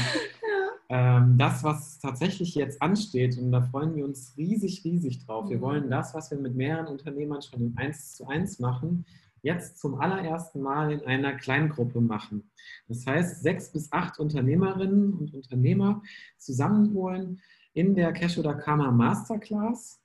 Ähm, 0.94 1.38
das, 1.38 1.64
was 1.64 1.98
tatsächlich 2.00 2.54
jetzt 2.54 2.82
ansteht, 2.82 3.38
und 3.38 3.50
da 3.50 3.62
freuen 3.62 3.94
wir 3.96 4.04
uns 4.04 4.34
riesig, 4.36 4.84
riesig 4.84 5.24
drauf. 5.24 5.48
Wir 5.48 5.56
Mhm. 5.56 5.60
wollen 5.62 5.90
das, 5.90 6.12
was 6.12 6.30
wir 6.30 6.36
mit 6.36 6.54
mehreren 6.54 6.86
Unternehmern 6.86 7.40
schon 7.40 7.60
im 7.62 7.78
1 7.78 8.16
zu 8.16 8.26
1 8.28 8.58
machen, 8.58 9.06
jetzt 9.42 9.78
zum 9.78 9.96
allerersten 9.96 10.60
Mal 10.60 10.92
in 10.92 11.00
einer 11.04 11.34
Kleingruppe 11.34 12.00
machen. 12.00 12.50
Das 12.88 13.06
heißt, 13.06 13.42
sechs 13.42 13.70
bis 13.72 13.92
acht 13.92 14.18
Unternehmerinnen 14.18 15.12
und 15.14 15.34
Unternehmer 15.34 16.02
zusammenholen 16.38 17.40
in 17.74 17.94
der 17.94 18.12
Cash 18.12 18.38
oder 18.38 18.54
Karma 18.54 18.90
Masterclass 18.90 20.00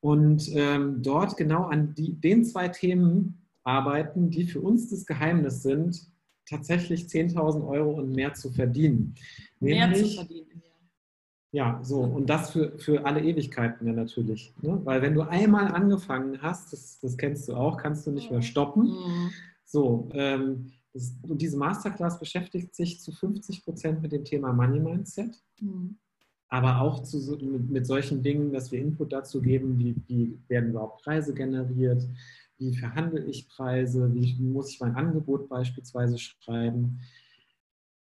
und 0.00 0.48
ähm, 0.54 1.02
dort 1.02 1.36
genau 1.36 1.64
an 1.64 1.94
die, 1.94 2.12
den 2.12 2.44
zwei 2.44 2.68
Themen 2.68 3.46
arbeiten, 3.64 4.30
die 4.30 4.44
für 4.44 4.60
uns 4.60 4.88
das 4.88 5.04
Geheimnis 5.04 5.62
sind, 5.62 6.06
tatsächlich 6.48 7.04
10.000 7.04 7.66
Euro 7.68 7.92
und 7.92 8.12
mehr 8.12 8.32
zu 8.34 8.50
verdienen. 8.50 9.14
Mehr 9.60 9.92
zu 9.92 10.00
Nämlich- 10.00 10.16
verdienen. 10.16 10.62
Ja, 11.52 11.80
so. 11.82 12.00
Und 12.00 12.30
das 12.30 12.52
für, 12.52 12.78
für 12.78 13.04
alle 13.04 13.22
Ewigkeiten 13.22 13.86
ja 13.86 13.92
natürlich. 13.92 14.54
Ne? 14.62 14.80
Weil 14.84 15.02
wenn 15.02 15.14
du 15.14 15.22
einmal 15.22 15.68
angefangen 15.68 16.40
hast, 16.40 16.72
das, 16.72 17.00
das 17.00 17.16
kennst 17.16 17.48
du 17.48 17.56
auch, 17.56 17.76
kannst 17.76 18.06
du 18.06 18.12
nicht 18.12 18.30
mehr 18.30 18.42
stoppen. 18.42 18.84
Mhm. 18.84 19.30
So, 19.64 20.08
ähm, 20.12 20.72
das, 20.92 21.14
und 21.22 21.40
diese 21.42 21.56
Masterclass 21.56 22.18
beschäftigt 22.18 22.74
sich 22.74 23.00
zu 23.00 23.12
50 23.12 23.64
Prozent 23.64 24.02
mit 24.02 24.12
dem 24.12 24.24
Thema 24.24 24.52
Money 24.52 24.80
Mindset, 24.80 25.42
Mhm. 25.60 25.96
aber 26.48 26.80
auch 26.80 27.02
zu, 27.02 27.18
mit, 27.44 27.70
mit 27.70 27.86
solchen 27.86 28.22
Dingen, 28.22 28.52
dass 28.52 28.72
wir 28.72 28.80
Input 28.80 29.12
dazu 29.12 29.42
geben, 29.42 29.78
wie, 29.78 29.94
wie 30.08 30.38
werden 30.48 30.70
überhaupt 30.70 31.02
Preise 31.02 31.34
generiert, 31.34 32.02
wie 32.58 32.74
verhandle 32.74 33.24
ich 33.24 33.48
Preise, 33.48 34.12
wie 34.14 34.36
muss 34.40 34.70
ich 34.70 34.80
mein 34.80 34.94
Angebot 34.94 35.48
beispielsweise 35.48 36.18
schreiben. 36.18 37.00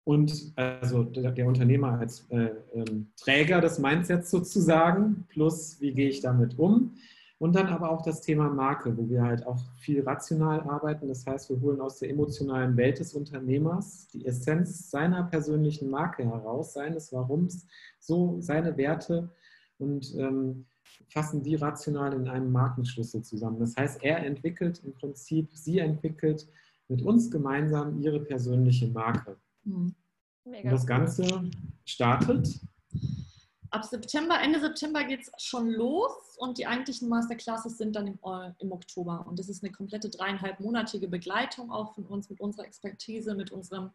Und 0.06 0.52
also 0.58 1.04
der, 1.04 1.32
der 1.32 1.48
Unternehmer 1.48 1.98
als 1.98 2.26
äh, 2.30 2.50
ähm, 2.74 3.08
Träger 3.16 3.62
des 3.62 3.80
Mindsets 3.80 4.30
sozusagen, 4.32 5.26
plus 5.30 5.80
wie 5.80 5.94
gehe 5.94 6.10
ich 6.10 6.20
damit 6.20 6.60
um. 6.60 6.96
Und 7.40 7.56
dann 7.56 7.68
aber 7.68 7.92
auch 7.92 8.02
das 8.02 8.22
Thema 8.22 8.50
Marke, 8.50 8.96
wo 8.98 9.10
wir 9.10 9.22
halt 9.22 9.46
auch 9.46 9.60
viel 9.78 10.02
rational 10.02 10.62
arbeiten. 10.62 11.08
Das 11.08 11.26
heißt, 11.26 11.50
wir 11.50 11.60
holen 11.60 11.82
aus 11.82 12.00
der 12.00 12.10
emotionalen 12.10 12.78
Welt 12.78 13.00
des 13.00 13.14
Unternehmers 13.14 14.08
die 14.14 14.26
Essenz 14.26 14.90
seiner 14.90 15.24
persönlichen 15.24 15.90
Marke 15.90 16.24
heraus, 16.24 16.74
seines 16.74 17.12
Warums, 17.12 17.68
so 18.00 18.38
seine 18.40 18.78
Werte 18.78 19.30
und 19.78 20.16
ähm, 20.18 20.66
fassen 21.10 21.44
die 21.44 21.56
rational 21.56 22.14
in 22.14 22.28
einem 22.28 22.52
Markenschlüssel 22.52 23.24
zusammen. 23.24 23.60
Das 23.60 23.76
heißt, 23.76 24.04
er 24.04 24.26
entwickelt 24.26 24.82
im 24.86 24.94
Prinzip, 24.94 25.50
sie 25.54 25.80
entwickelt 25.80 26.48
mit 26.88 27.02
uns 27.02 27.30
gemeinsam 27.30 28.02
ihre 28.02 28.20
persönliche 28.20 28.88
Marke. 28.88 29.38
Mhm. 29.64 29.96
Mega 30.46 30.70
Und 30.70 30.76
das. 30.76 30.86
Ganze 30.86 31.50
startet 31.86 32.60
Ab 33.74 33.86
September, 33.86 34.40
Ende 34.40 34.60
September 34.60 35.04
geht 35.04 35.22
es 35.22 35.32
schon 35.44 35.68
los 35.68 36.38
und 36.38 36.60
die 36.60 36.68
eigentlichen 36.68 37.10
Masterclasses 37.10 37.76
sind 37.80 37.96
dann 37.96 38.06
im, 38.06 38.20
äh, 38.24 38.52
im 38.60 38.72
Oktober. 38.72 39.26
Und 39.28 39.40
das 39.40 39.50
ist 39.50 39.64
eine 39.64 39.74
komplette 39.74 40.12
dreieinhalbmonatige 40.12 41.08
Begleitung 41.08 41.72
auch 41.72 41.96
von 41.96 42.06
uns 42.06 42.30
mit 42.30 42.40
unserer 42.40 42.68
Expertise, 42.68 43.34
mit 43.34 43.52
unserem, 43.52 43.90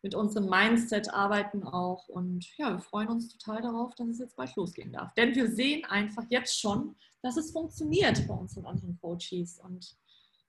mit 0.00 0.14
unserem 0.14 0.48
Mindset 0.48 1.12
arbeiten 1.12 1.64
auch. 1.64 2.06
Und 2.06 2.56
ja, 2.56 2.70
wir 2.70 2.78
freuen 2.78 3.08
uns 3.08 3.36
total 3.36 3.62
darauf, 3.62 3.96
dass 3.96 4.06
es 4.06 4.20
jetzt 4.20 4.36
bald 4.36 4.54
losgehen 4.54 4.92
darf. 4.92 5.12
Denn 5.14 5.34
wir 5.34 5.50
sehen 5.50 5.84
einfach 5.86 6.26
jetzt 6.28 6.60
schon, 6.60 6.94
dass 7.20 7.36
es 7.36 7.50
funktioniert 7.50 8.28
bei 8.28 8.34
unseren 8.34 8.66
anderen 8.66 8.96
Coaches 9.00 9.58
und 9.58 9.96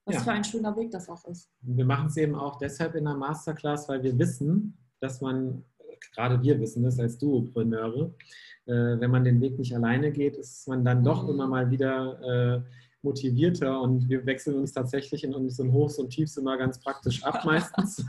was 0.08 0.16
Ja. 0.16 0.22
für 0.22 0.32
ein 0.32 0.44
schöner 0.44 0.76
Weg 0.76 0.90
das 0.92 1.10
auch 1.10 1.24
ist. 1.26 1.50
Wir 1.62 1.86
machen 1.86 2.08
es 2.08 2.18
eben 2.18 2.34
auch 2.36 2.58
deshalb 2.58 2.96
in 2.96 3.04
der 3.06 3.14
Masterclass, 3.16 3.88
weil 3.90 4.02
wir 4.04 4.18
wissen, 4.18 4.78
dass 5.02 5.22
man, 5.22 5.64
gerade 6.16 6.42
wir 6.42 6.60
wissen 6.60 6.84
das 6.84 6.98
als 7.00 7.18
Duopreneure, 7.18 8.14
äh, 8.66 8.72
wenn 9.00 9.12
man 9.12 9.24
den 9.26 9.40
Weg 9.42 9.60
nicht 9.60 9.76
alleine 9.76 10.12
geht, 10.12 10.36
ist 10.38 10.68
man 10.68 10.84
dann 10.86 11.04
doch 11.04 11.24
Mhm. 11.24 11.30
immer 11.30 11.48
mal 11.48 11.70
wieder 11.70 12.22
äh, 12.22 12.62
motivierter 13.08 13.82
und 13.82 14.10
wir 14.10 14.26
wechseln 14.26 14.56
uns 14.56 14.72
tatsächlich 14.74 15.24
in 15.24 15.34
unseren 15.34 15.72
Hochs 15.72 15.98
und 15.98 16.10
Tiefs 16.10 16.38
immer 16.38 16.58
ganz 16.58 16.80
praktisch 16.80 17.24
ab 17.24 17.38
meistens, 17.46 18.06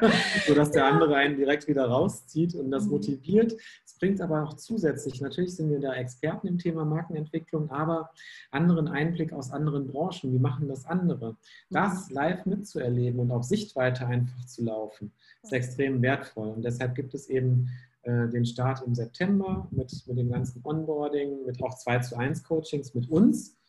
sodass 0.46 0.70
der 0.72 0.86
andere 0.86 1.14
einen 1.16 1.36
direkt 1.36 1.68
wieder 1.68 1.86
rauszieht 1.86 2.54
und 2.54 2.70
das 2.70 2.84
Mhm. 2.84 2.90
motiviert. 2.90 3.56
Es 3.84 3.94
bringt 3.98 4.20
aber 4.20 4.42
auch 4.44 4.54
zusätzlich, 4.54 5.20
natürlich 5.20 5.54
sind 5.56 5.70
wir 5.70 5.80
da 5.80 5.94
Experten 5.94 6.46
im 6.48 6.58
Thema 6.58 6.84
Markenentwicklung, 6.84 7.70
aber 7.70 8.10
anderen 8.50 8.88
Einblick 8.88 9.32
aus 9.32 9.50
anderen 9.52 9.86
Branchen, 9.86 10.32
wie 10.32 10.38
machen 10.38 10.68
das 10.68 10.84
andere? 10.86 11.36
Das 11.70 12.10
live 12.10 12.46
mitzuerleben 12.46 13.20
und 13.20 13.30
auf 13.30 13.44
Sichtweite 13.44 14.06
einfach 14.06 14.44
zu 14.46 14.64
laufen, 14.64 15.12
ist 15.42 15.52
extrem 15.52 16.02
wertvoll. 16.02 16.48
Und 16.48 16.62
deshalb 16.62 16.94
gibt 16.94 17.14
es 17.14 17.28
eben 17.28 17.68
äh, 18.02 18.28
den 18.28 18.46
Start 18.46 18.82
im 18.86 18.94
September 18.94 19.68
mit, 19.70 19.92
mit 20.06 20.16
dem 20.18 20.30
ganzen 20.30 20.60
Onboarding, 20.64 21.44
mit 21.46 21.62
auch 21.62 21.76
2 21.76 21.98
zu 22.00 22.16
1 22.16 22.42
Coachings 22.44 22.94
mit 22.94 23.10
uns. 23.10 23.59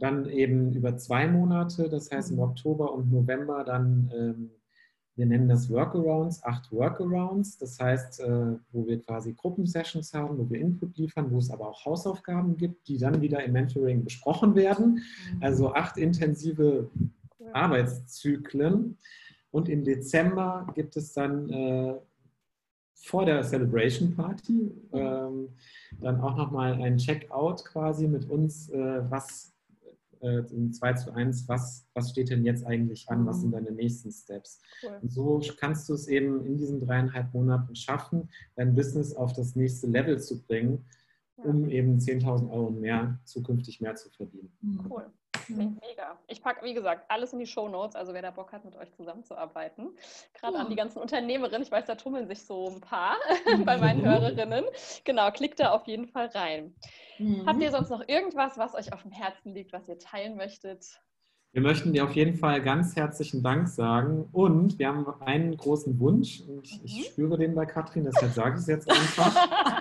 Dann 0.00 0.28
eben 0.28 0.72
über 0.72 0.96
zwei 0.96 1.26
Monate, 1.26 1.88
das 1.88 2.10
heißt 2.10 2.30
im 2.30 2.40
Oktober 2.40 2.92
und 2.92 3.10
November 3.10 3.64
dann, 3.64 4.10
ähm, 4.14 4.50
wir 5.16 5.26
nennen 5.26 5.48
das 5.48 5.68
Workarounds, 5.68 6.44
acht 6.44 6.70
Workarounds, 6.70 7.58
das 7.58 7.80
heißt, 7.80 8.20
äh, 8.20 8.56
wo 8.70 8.86
wir 8.86 9.02
quasi 9.02 9.32
Gruppensessions 9.32 10.14
haben, 10.14 10.38
wo 10.38 10.48
wir 10.48 10.60
Input 10.60 10.96
liefern, 10.96 11.30
wo 11.30 11.38
es 11.38 11.50
aber 11.50 11.68
auch 11.68 11.84
Hausaufgaben 11.84 12.56
gibt, 12.56 12.86
die 12.86 12.98
dann 12.98 13.20
wieder 13.20 13.42
im 13.42 13.52
Mentoring 13.52 14.04
besprochen 14.04 14.54
werden. 14.54 15.02
Also 15.40 15.74
acht 15.74 15.96
intensive. 15.96 16.88
Arbeitszyklen. 17.52 18.98
Und 19.50 19.68
im 19.68 19.84
Dezember 19.84 20.66
gibt 20.74 20.96
es 20.96 21.12
dann 21.12 21.48
äh, 21.50 21.94
vor 22.94 23.24
der 23.24 23.42
Celebration 23.42 24.14
Party 24.14 24.70
ähm, 24.92 25.48
dann 26.00 26.20
auch 26.20 26.36
nochmal 26.36 26.74
ein 26.74 26.98
Checkout 26.98 27.64
quasi 27.64 28.06
mit 28.06 28.28
uns, 28.28 28.68
äh, 28.70 29.10
was 29.10 29.54
äh, 30.22 30.38
im 30.50 30.72
2 30.72 30.92
zu 30.94 31.12
1, 31.12 31.48
was, 31.48 31.86
was 31.94 32.10
steht 32.10 32.30
denn 32.30 32.44
jetzt 32.44 32.66
eigentlich 32.66 33.08
an, 33.08 33.26
was 33.26 33.40
sind 33.40 33.52
deine 33.52 33.70
nächsten 33.70 34.10
Steps. 34.10 34.60
Cool. 34.82 34.98
Und 35.02 35.12
so 35.12 35.42
kannst 35.58 35.88
du 35.88 35.94
es 35.94 36.08
eben 36.08 36.44
in 36.44 36.56
diesen 36.56 36.80
dreieinhalb 36.80 37.32
Monaten 37.34 37.74
schaffen, 37.74 38.28
dein 38.56 38.74
Business 38.74 39.14
auf 39.14 39.32
das 39.32 39.56
nächste 39.56 39.86
Level 39.86 40.20
zu 40.20 40.42
bringen, 40.42 40.84
um 41.36 41.68
eben 41.68 41.98
10.000 41.98 42.50
Euro 42.50 42.70
mehr 42.70 43.18
zukünftig 43.24 43.80
mehr 43.80 43.94
zu 43.94 44.10
verdienen. 44.10 44.50
Mhm. 44.60 44.80
Cool. 44.90 45.06
Mega. 45.56 46.18
Ich 46.26 46.42
packe, 46.42 46.64
wie 46.64 46.74
gesagt, 46.74 47.04
alles 47.10 47.32
in 47.32 47.38
die 47.38 47.46
Show 47.46 47.68
Notes, 47.68 47.96
also 47.96 48.12
wer 48.14 48.22
da 48.22 48.30
Bock 48.30 48.52
hat, 48.52 48.64
mit 48.64 48.76
euch 48.76 48.92
zusammenzuarbeiten. 48.92 49.96
Gerade 50.34 50.56
Ja. 50.56 50.62
an 50.62 50.70
die 50.70 50.76
ganzen 50.76 50.98
Unternehmerinnen, 51.00 51.62
ich 51.62 51.70
weiß, 51.70 51.86
da 51.86 51.94
tummeln 51.94 52.26
sich 52.28 52.42
so 52.44 52.68
ein 52.70 52.80
paar 52.80 53.16
bei 53.64 53.76
meinen 53.78 54.02
Hörerinnen. 54.04 54.64
Genau, 55.04 55.30
klickt 55.30 55.60
da 55.60 55.70
auf 55.70 55.86
jeden 55.86 56.06
Fall 56.06 56.26
rein. 56.34 56.74
Mhm. 57.18 57.46
Habt 57.46 57.60
ihr 57.62 57.70
sonst 57.70 57.90
noch 57.90 58.06
irgendwas, 58.06 58.58
was 58.58 58.74
euch 58.74 58.92
auf 58.92 59.02
dem 59.02 59.10
Herzen 59.12 59.54
liegt, 59.54 59.72
was 59.72 59.88
ihr 59.88 59.98
teilen 59.98 60.36
möchtet? 60.36 61.00
Wir 61.52 61.62
möchten 61.62 61.94
dir 61.94 62.04
auf 62.04 62.14
jeden 62.14 62.36
Fall 62.36 62.62
ganz 62.62 62.94
herzlichen 62.94 63.42
Dank 63.42 63.68
sagen 63.68 64.28
und 64.32 64.78
wir 64.78 64.88
haben 64.88 65.06
einen 65.22 65.56
großen 65.56 65.98
Wunsch 65.98 66.42
und 66.42 66.62
ich, 66.66 66.84
ich 66.84 66.98
Mhm. 66.98 67.04
spüre 67.04 67.38
den 67.38 67.54
bei 67.54 67.64
Katrin, 67.64 68.04
deshalb 68.04 68.32
sage 68.32 68.56
ich 68.56 68.60
es 68.60 68.66
jetzt 68.66 68.90
einfach. 68.90 69.34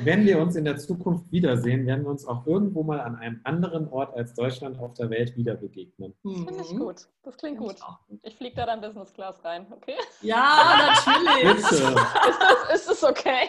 Wenn 0.00 0.24
wir 0.26 0.38
uns 0.40 0.56
in 0.56 0.64
der 0.64 0.76
Zukunft 0.76 1.30
wiedersehen, 1.32 1.86
werden 1.86 2.04
wir 2.04 2.10
uns 2.10 2.26
auch 2.26 2.46
irgendwo 2.46 2.82
mal 2.82 3.00
an 3.00 3.16
einem 3.16 3.40
anderen 3.44 3.88
Ort 3.88 4.14
als 4.16 4.34
Deutschland 4.34 4.78
auf 4.78 4.94
der 4.94 5.10
Welt 5.10 5.36
wieder 5.36 5.54
begegnen. 5.54 6.14
Finde 6.22 6.54
ich 6.62 6.72
Mhm. 6.72 6.78
gut. 6.78 6.96
Das 7.24 7.36
klingt 7.36 7.58
gut. 7.58 7.76
ich 8.22 8.36
fliege 8.36 8.56
da 8.56 8.64
dann 8.66 8.80
Business 8.80 9.12
Class 9.12 9.44
rein, 9.44 9.66
okay? 9.70 9.94
Ja, 10.22 10.54
natürlich. 11.06 11.56
Bitte! 11.56 11.74
Ist 11.74 11.82
das, 11.82 12.74
ist 12.74 12.88
das 12.90 13.04
okay? 13.04 13.48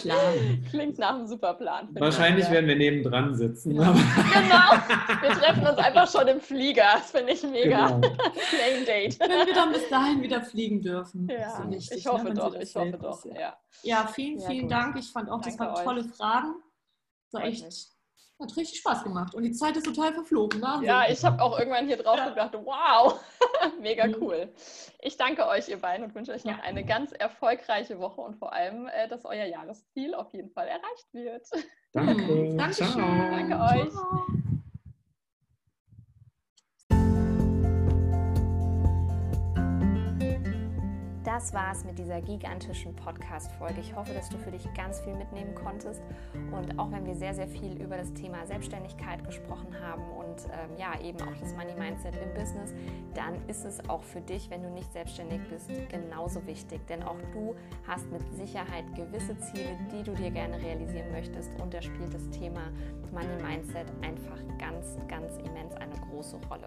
Klar. 0.00 0.16
Klingt 0.70 0.98
nach 0.98 1.14
einem 1.16 1.26
super 1.26 1.54
Plan. 1.54 1.88
ich. 1.94 2.00
Wahrscheinlich 2.00 2.46
Ja. 2.46 2.52
werden 2.52 2.66
wir 2.68 2.76
nebendran 2.76 3.34
sitzen. 3.34 3.72
Ja. 3.72 3.94
Genau. 4.38 5.22
Wir 5.22 5.30
treffen 5.30 5.66
uns 5.66 5.78
einfach 5.78 6.10
schon 6.10 6.28
im 6.28 6.40
Flieger. 6.40 6.84
Das 6.94 7.10
finde 7.10 7.32
ich 7.32 7.42
mega. 7.42 7.88
Genau. 7.88 8.08
Date. 8.86 9.18
Wenn 9.20 9.46
wir 9.46 9.54
dann 9.54 9.72
bis 9.72 9.88
dahin 9.88 10.22
wieder 10.22 10.40
fliegen 10.42 10.80
dürfen. 10.80 11.28
Ja, 11.28 11.60
so 11.62 11.70
wichtig, 11.70 11.98
ich 11.98 12.06
hoffe 12.06 12.24
ne, 12.28 12.34
doch, 12.34 12.54
ich 12.54 12.74
hoffe 12.74 12.98
doch. 13.00 13.24
Ja. 13.26 13.56
Ja, 13.82 14.06
vielen, 14.12 14.40
vielen. 14.40 14.68
Dank. 14.68 14.96
Ich 14.98 15.10
fand 15.12 15.30
auch, 15.30 15.40
das 15.56 15.58
waren 15.58 15.84
tolle 15.84 16.00
euch. 16.00 16.06
Fragen. 16.08 16.54
So 17.30 17.38
Freut 17.38 17.48
echt. 17.48 17.88
Hat 18.40 18.56
richtig 18.56 18.78
Spaß 18.78 19.02
gemacht 19.02 19.34
und 19.34 19.42
die 19.42 19.50
Zeit 19.50 19.76
ist 19.76 19.84
total 19.84 20.12
verflogen. 20.12 20.62
Wahnsinn. 20.62 20.86
Ja, 20.86 21.08
ich 21.10 21.24
habe 21.24 21.42
auch 21.42 21.58
irgendwann 21.58 21.88
hier 21.88 21.96
drauf 21.96 22.18
ja. 22.18 22.28
gedacht, 22.28 22.54
wow, 22.54 23.20
mega 23.80 24.06
mhm. 24.06 24.16
cool. 24.20 24.52
Ich 25.00 25.16
danke 25.16 25.44
euch, 25.48 25.68
ihr 25.68 25.80
beiden, 25.80 26.06
und 26.06 26.14
wünsche 26.14 26.30
euch 26.30 26.44
noch 26.44 26.56
ja. 26.56 26.62
eine 26.62 26.84
ganz 26.84 27.10
erfolgreiche 27.10 27.98
Woche 27.98 28.20
und 28.20 28.36
vor 28.36 28.52
allem, 28.52 28.86
äh, 28.86 29.08
dass 29.08 29.24
euer 29.24 29.46
Jahresziel 29.46 30.14
auf 30.14 30.32
jeden 30.32 30.50
Fall 30.50 30.68
erreicht 30.68 31.12
wird. 31.12 31.48
Danke. 31.92 32.22
Mhm. 32.22 32.56
Dankeschön. 32.56 32.96
Danke 32.96 33.58
euch. 33.58 33.90
Ciao. 33.90 34.26
Das 41.28 41.52
war's 41.52 41.84
mit 41.84 41.98
dieser 41.98 42.22
gigantischen 42.22 42.96
Podcast-Folge. 42.96 43.80
Ich 43.80 43.94
hoffe, 43.94 44.14
dass 44.14 44.30
du 44.30 44.38
für 44.38 44.50
dich 44.50 44.66
ganz 44.72 44.98
viel 45.00 45.14
mitnehmen 45.14 45.54
konntest. 45.54 46.00
Und 46.52 46.78
auch 46.78 46.90
wenn 46.90 47.04
wir 47.04 47.14
sehr, 47.14 47.34
sehr 47.34 47.46
viel 47.46 47.78
über 47.82 47.98
das 47.98 48.14
Thema 48.14 48.46
Selbstständigkeit 48.46 49.22
gesprochen 49.26 49.78
haben 49.78 50.10
und 50.12 50.46
ähm, 50.46 50.78
ja, 50.78 50.98
eben 51.02 51.20
auch 51.20 51.36
das 51.38 51.54
Money 51.54 51.74
Mindset 51.78 52.14
im 52.16 52.32
Business, 52.32 52.72
dann 53.12 53.34
ist 53.46 53.66
es 53.66 53.86
auch 53.90 54.02
für 54.04 54.22
dich, 54.22 54.48
wenn 54.48 54.62
du 54.62 54.70
nicht 54.70 54.90
selbstständig 54.90 55.42
bist, 55.50 55.68
genauso 55.90 56.46
wichtig. 56.46 56.86
Denn 56.86 57.02
auch 57.02 57.18
du 57.34 57.54
hast 57.86 58.10
mit 58.10 58.22
Sicherheit 58.34 58.86
gewisse 58.96 59.36
Ziele, 59.36 59.76
die 59.92 60.04
du 60.04 60.14
dir 60.14 60.30
gerne 60.30 60.56
realisieren 60.56 61.12
möchtest. 61.12 61.50
Und 61.60 61.74
da 61.74 61.82
spielt 61.82 62.14
das 62.14 62.26
Thema 62.30 62.72
Money 63.12 63.42
Mindset 63.42 63.86
einfach 64.02 64.38
ganz, 64.58 64.96
ganz 65.08 65.36
immens 65.38 65.74
eine 65.76 65.94
große 66.10 66.36
Rolle. 66.50 66.64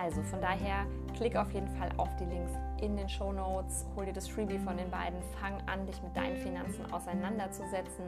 Also 0.00 0.22
von 0.22 0.40
daher 0.40 0.86
klick 1.16 1.36
auf 1.36 1.52
jeden 1.52 1.68
Fall 1.68 1.90
auf 1.96 2.08
die 2.16 2.24
Links 2.24 2.52
in 2.80 2.96
den 2.96 3.08
Show 3.08 3.32
Notes, 3.32 3.86
hol 3.94 4.06
dir 4.06 4.12
das 4.12 4.28
Freebie 4.28 4.58
von 4.58 4.76
den 4.76 4.90
beiden, 4.90 5.20
fang 5.40 5.54
an, 5.66 5.86
dich 5.86 6.02
mit 6.02 6.16
deinen 6.16 6.36
Finanzen 6.36 6.90
auseinanderzusetzen. 6.92 8.04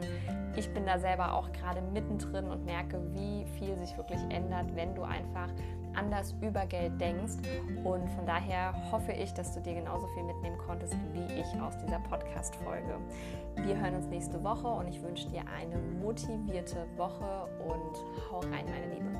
Ich 0.55 0.71
bin 0.73 0.85
da 0.85 0.99
selber 0.99 1.33
auch 1.33 1.51
gerade 1.51 1.81
mittendrin 1.81 2.45
und 2.45 2.65
merke, 2.65 2.99
wie 3.13 3.45
viel 3.57 3.77
sich 3.77 3.95
wirklich 3.97 4.21
ändert, 4.29 4.75
wenn 4.75 4.95
du 4.95 5.03
einfach 5.03 5.49
anders 5.95 6.35
über 6.41 6.65
Geld 6.65 6.99
denkst. 6.99 7.33
Und 7.83 8.09
von 8.11 8.25
daher 8.25 8.73
hoffe 8.91 9.11
ich, 9.11 9.33
dass 9.33 9.53
du 9.53 9.61
dir 9.61 9.75
genauso 9.75 10.07
viel 10.07 10.23
mitnehmen 10.23 10.57
konntest 10.57 10.95
wie 11.13 11.25
ich 11.33 11.61
aus 11.61 11.77
dieser 11.77 11.99
Podcast-Folge. 11.99 12.97
Wir 13.57 13.79
hören 13.79 13.95
uns 13.95 14.07
nächste 14.07 14.43
Woche 14.43 14.67
und 14.67 14.87
ich 14.87 15.01
wünsche 15.01 15.27
dir 15.29 15.43
eine 15.47 15.77
motivierte 15.77 16.87
Woche 16.97 17.47
und 17.67 18.31
hau 18.31 18.39
rein, 18.39 18.65
meine 18.65 18.93
Liebe. 18.93 19.13